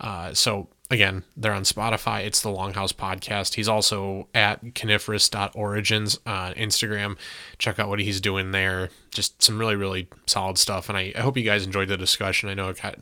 Uh, 0.00 0.34
so 0.34 0.68
again 0.90 1.24
they're 1.36 1.52
on 1.52 1.64
spotify. 1.64 2.24
It's 2.24 2.40
the 2.40 2.48
longhouse 2.48 2.92
podcast. 2.92 3.54
He's 3.54 3.68
also 3.68 4.28
at 4.34 4.74
coniferous.origins 4.74 6.18
on 6.26 6.54
instagram. 6.54 7.18
Check 7.58 7.78
out 7.78 7.88
what 7.88 8.00
he's 8.00 8.20
doing 8.20 8.52
there. 8.52 8.90
Just 9.10 9.42
some 9.42 9.58
really 9.58 9.76
really 9.76 10.08
solid 10.26 10.58
stuff. 10.58 10.88
And 10.88 10.96
I, 10.96 11.12
I 11.16 11.20
hope 11.20 11.36
you 11.36 11.44
guys 11.44 11.64
enjoyed 11.64 11.88
the 11.88 11.96
discussion. 11.96 12.48
I 12.48 12.54
know 12.54 12.68
it 12.68 12.80
got 12.82 12.98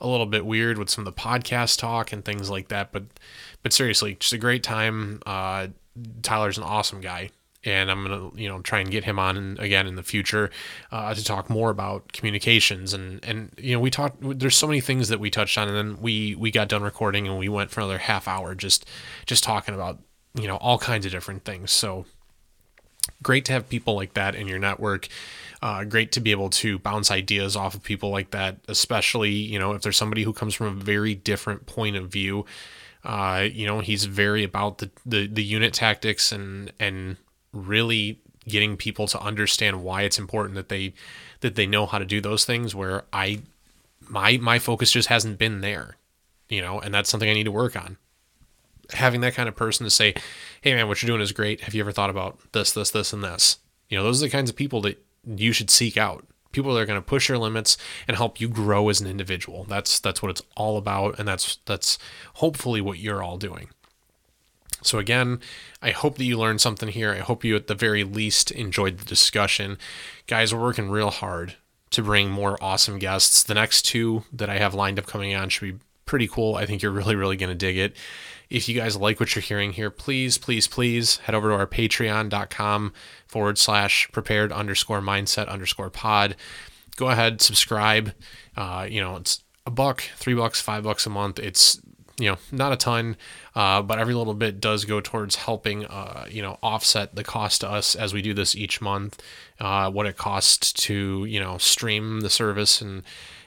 a 0.00 0.08
little 0.08 0.26
bit 0.26 0.46
weird 0.46 0.78
with 0.78 0.90
some 0.90 1.06
of 1.06 1.14
the 1.14 1.20
podcast 1.20 1.78
talk 1.78 2.12
and 2.12 2.24
things 2.24 2.48
like 2.50 2.68
that 2.68 2.92
but 2.92 3.04
but 3.62 3.72
seriously, 3.72 4.14
just 4.14 4.32
a 4.32 4.38
great 4.38 4.62
time. 4.62 5.20
Uh, 5.26 5.68
Tyler's 6.22 6.58
an 6.58 6.64
awesome 6.64 7.00
guy, 7.00 7.30
and 7.64 7.90
I'm 7.90 8.02
gonna 8.02 8.30
you 8.34 8.48
know 8.48 8.60
try 8.60 8.80
and 8.80 8.90
get 8.90 9.04
him 9.04 9.18
on 9.18 9.36
in, 9.36 9.58
again 9.58 9.86
in 9.86 9.96
the 9.96 10.02
future 10.02 10.50
uh, 10.92 11.14
to 11.14 11.24
talk 11.24 11.50
more 11.50 11.70
about 11.70 12.12
communications 12.12 12.92
and 12.92 13.24
and 13.24 13.52
you 13.58 13.74
know 13.74 13.80
we 13.80 13.90
talked. 13.90 14.16
There's 14.20 14.56
so 14.56 14.66
many 14.66 14.80
things 14.80 15.08
that 15.08 15.20
we 15.20 15.30
touched 15.30 15.58
on, 15.58 15.68
and 15.68 15.76
then 15.76 16.00
we 16.00 16.34
we 16.34 16.50
got 16.50 16.68
done 16.68 16.82
recording 16.82 17.26
and 17.26 17.38
we 17.38 17.48
went 17.48 17.70
for 17.70 17.80
another 17.80 17.98
half 17.98 18.28
hour 18.28 18.54
just 18.54 18.86
just 19.26 19.44
talking 19.44 19.74
about 19.74 19.98
you 20.34 20.46
know 20.46 20.56
all 20.56 20.78
kinds 20.78 21.06
of 21.06 21.12
different 21.12 21.44
things. 21.44 21.72
So 21.72 22.06
great 23.22 23.44
to 23.46 23.52
have 23.52 23.68
people 23.68 23.94
like 23.94 24.14
that 24.14 24.34
in 24.34 24.46
your 24.48 24.58
network. 24.58 25.08
Uh, 25.60 25.82
great 25.82 26.12
to 26.12 26.20
be 26.20 26.30
able 26.30 26.50
to 26.50 26.78
bounce 26.78 27.10
ideas 27.10 27.56
off 27.56 27.74
of 27.74 27.82
people 27.82 28.10
like 28.10 28.30
that, 28.30 28.58
especially 28.68 29.32
you 29.32 29.58
know 29.58 29.72
if 29.72 29.82
there's 29.82 29.96
somebody 29.96 30.22
who 30.22 30.32
comes 30.32 30.54
from 30.54 30.66
a 30.66 30.70
very 30.70 31.14
different 31.14 31.66
point 31.66 31.96
of 31.96 32.08
view 32.08 32.44
uh, 33.04 33.46
you 33.50 33.64
know, 33.64 33.80
he's 33.80 34.04
very 34.04 34.44
about 34.44 34.78
the, 34.78 34.90
the, 35.06 35.26
the 35.26 35.42
unit 35.42 35.72
tactics 35.72 36.32
and 36.32 36.72
and 36.80 37.16
really 37.66 38.20
getting 38.46 38.76
people 38.76 39.06
to 39.08 39.20
understand 39.20 39.82
why 39.82 40.02
it's 40.02 40.18
important 40.18 40.54
that 40.54 40.68
they 40.68 40.94
that 41.40 41.54
they 41.54 41.66
know 41.66 41.86
how 41.86 41.98
to 41.98 42.04
do 42.04 42.20
those 42.20 42.44
things. 42.44 42.74
Where 42.74 43.04
I 43.12 43.40
my 44.08 44.38
my 44.38 44.58
focus 44.58 44.90
just 44.90 45.08
hasn't 45.08 45.38
been 45.38 45.60
there, 45.60 45.96
you 46.48 46.60
know, 46.60 46.80
and 46.80 46.92
that's 46.94 47.10
something 47.10 47.28
I 47.28 47.34
need 47.34 47.44
to 47.44 47.52
work 47.52 47.76
on. 47.76 47.96
Having 48.92 49.20
that 49.20 49.34
kind 49.34 49.48
of 49.48 49.56
person 49.56 49.84
to 49.84 49.90
say, 49.90 50.14
"Hey, 50.62 50.74
man, 50.74 50.88
what 50.88 51.02
you're 51.02 51.08
doing 51.08 51.20
is 51.20 51.32
great. 51.32 51.62
Have 51.62 51.74
you 51.74 51.82
ever 51.82 51.92
thought 51.92 52.10
about 52.10 52.38
this, 52.52 52.72
this, 52.72 52.90
this, 52.90 53.12
and 53.12 53.22
this?" 53.22 53.58
You 53.90 53.98
know, 53.98 54.04
those 54.04 54.22
are 54.22 54.26
the 54.26 54.30
kinds 54.30 54.50
of 54.50 54.56
people 54.56 54.80
that 54.82 55.02
you 55.24 55.52
should 55.52 55.70
seek 55.70 55.96
out 55.96 56.24
people 56.52 56.74
that 56.74 56.80
are 56.80 56.86
going 56.86 57.00
to 57.00 57.06
push 57.06 57.28
your 57.28 57.38
limits 57.38 57.76
and 58.06 58.16
help 58.16 58.40
you 58.40 58.48
grow 58.48 58.88
as 58.88 59.00
an 59.00 59.06
individual. 59.06 59.64
That's 59.64 60.00
that's 60.00 60.22
what 60.22 60.30
it's 60.30 60.42
all 60.56 60.76
about, 60.76 61.18
and 61.18 61.28
that's 61.28 61.58
that's 61.66 61.98
hopefully 62.34 62.80
what 62.80 62.98
you're 62.98 63.22
all 63.22 63.36
doing. 63.36 63.68
So 64.88 64.98
again, 64.98 65.40
I 65.82 65.90
hope 65.90 66.16
that 66.16 66.24
you 66.24 66.38
learned 66.38 66.60
something 66.60 66.88
here. 66.88 67.12
I 67.12 67.18
hope 67.18 67.44
you 67.44 67.54
at 67.54 67.66
the 67.66 67.74
very 67.74 68.04
least 68.04 68.50
enjoyed 68.50 68.98
the 68.98 69.04
discussion. 69.04 69.76
Guys, 70.26 70.54
we're 70.54 70.62
working 70.62 70.88
real 70.88 71.10
hard 71.10 71.56
to 71.90 72.02
bring 72.02 72.30
more 72.30 72.56
awesome 72.62 72.98
guests. 72.98 73.42
The 73.42 73.54
next 73.54 73.82
two 73.82 74.24
that 74.32 74.48
I 74.48 74.58
have 74.58 74.74
lined 74.74 74.98
up 74.98 75.06
coming 75.06 75.34
on 75.34 75.50
should 75.50 75.78
be 75.78 75.84
pretty 76.06 76.26
cool. 76.26 76.54
I 76.54 76.64
think 76.64 76.82
you're 76.82 76.92
really, 77.00 77.14
really 77.14 77.36
going 77.36 77.50
to 77.50 77.54
dig 77.54 77.76
it. 77.76 77.94
If 78.48 78.66
you 78.66 78.74
guys 78.74 78.96
like 78.96 79.20
what 79.20 79.34
you're 79.34 79.42
hearing 79.42 79.74
here, 79.74 79.90
please, 79.90 80.38
please, 80.38 80.66
please 80.66 81.18
head 81.18 81.34
over 81.34 81.50
to 81.50 81.54
our 81.54 81.66
patreon.com 81.66 82.94
forward 83.26 83.58
slash 83.58 84.08
prepared 84.10 84.52
underscore 84.52 85.02
mindset 85.02 85.48
underscore 85.48 85.90
pod. 85.90 86.34
Go 86.96 87.10
ahead, 87.10 87.42
subscribe. 87.42 88.14
Uh, 88.56 88.86
you 88.88 89.02
know, 89.02 89.16
it's 89.16 89.44
a 89.66 89.70
buck, 89.70 90.02
three 90.16 90.32
bucks, 90.32 90.62
five 90.62 90.82
bucks 90.82 91.04
a 91.04 91.10
month. 91.10 91.38
It's 91.38 91.78
you 92.18 92.28
know 92.30 92.38
not 92.50 92.72
a 92.72 92.76
ton 92.76 93.16
uh, 93.54 93.80
but 93.80 93.98
every 93.98 94.14
little 94.14 94.34
bit 94.34 94.60
does 94.60 94.84
go 94.84 95.00
towards 95.00 95.36
helping 95.36 95.84
uh, 95.86 96.26
you 96.30 96.42
know 96.42 96.58
offset 96.62 97.14
the 97.14 97.24
cost 97.24 97.60
to 97.60 97.68
us 97.68 97.94
as 97.94 98.12
we 98.12 98.20
do 98.22 98.34
this 98.34 98.56
each 98.56 98.80
month 98.80 99.22
uh, 99.60 99.90
what 99.90 100.06
it 100.06 100.16
costs 100.16 100.72
to 100.72 101.24
you 101.26 101.40
know 101.40 101.58
stream 101.58 102.20
the 102.20 102.30
service 102.30 102.80
and 102.80 103.02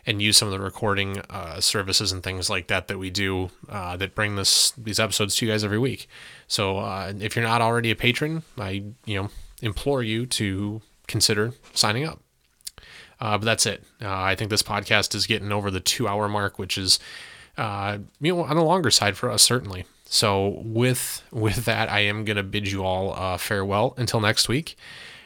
and 0.05 0.21
use 0.21 0.37
some 0.37 0.47
of 0.47 0.51
the 0.51 0.59
recording 0.59 1.19
uh, 1.29 1.59
services 1.59 2.11
and 2.11 2.23
things 2.23 2.49
like 2.49 2.67
that 2.67 2.87
that 2.87 2.97
we 2.97 3.09
do 3.09 3.49
uh, 3.69 3.95
that 3.97 4.15
bring 4.15 4.35
this 4.35 4.71
these 4.71 4.99
episodes 4.99 5.35
to 5.35 5.45
you 5.45 5.51
guys 5.51 5.63
every 5.63 5.77
week. 5.77 6.07
So 6.47 6.79
uh, 6.79 7.13
if 7.19 7.35
you're 7.35 7.45
not 7.45 7.61
already 7.61 7.91
a 7.91 7.95
patron, 7.95 8.43
I 8.57 8.83
you 9.05 9.21
know 9.21 9.29
implore 9.61 10.01
you 10.01 10.25
to 10.25 10.81
consider 11.07 11.53
signing 11.73 12.05
up. 12.05 12.19
Uh, 13.19 13.37
but 13.37 13.45
that's 13.45 13.67
it. 13.67 13.83
Uh, 14.01 14.09
I 14.09 14.35
think 14.35 14.49
this 14.49 14.63
podcast 14.63 15.13
is 15.13 15.27
getting 15.27 15.51
over 15.51 15.69
the 15.69 15.79
two 15.79 16.07
hour 16.07 16.27
mark, 16.27 16.57
which 16.57 16.75
is 16.77 16.99
uh, 17.57 17.99
you 18.19 18.35
know 18.35 18.43
on 18.43 18.55
the 18.55 18.63
longer 18.63 18.91
side 18.91 19.17
for 19.17 19.29
us 19.29 19.43
certainly. 19.43 19.85
So 20.05 20.61
with 20.63 21.23
with 21.31 21.65
that, 21.65 21.89
I 21.89 22.01
am 22.01 22.25
gonna 22.25 22.43
bid 22.43 22.69
you 22.69 22.83
all 22.83 23.13
uh, 23.13 23.37
farewell 23.37 23.93
until 23.97 24.19
next 24.19 24.47
week, 24.49 24.75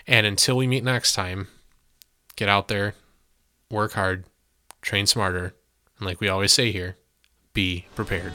and 0.08 0.28
until 0.28 0.58
we 0.58 0.68
meet 0.68 0.84
next 0.84 1.14
time, 1.14 1.48
get 2.36 2.50
out 2.50 2.68
there, 2.68 2.96
work 3.70 3.94
hard 3.94 4.26
train 4.82 5.08
smarter, 5.08 5.56
and 5.98 6.08
like 6.08 6.22
we 6.22 6.28
always 6.28 6.52
say 6.52 6.72
here, 6.72 6.98
be 7.54 7.88
prepared. 7.96 8.34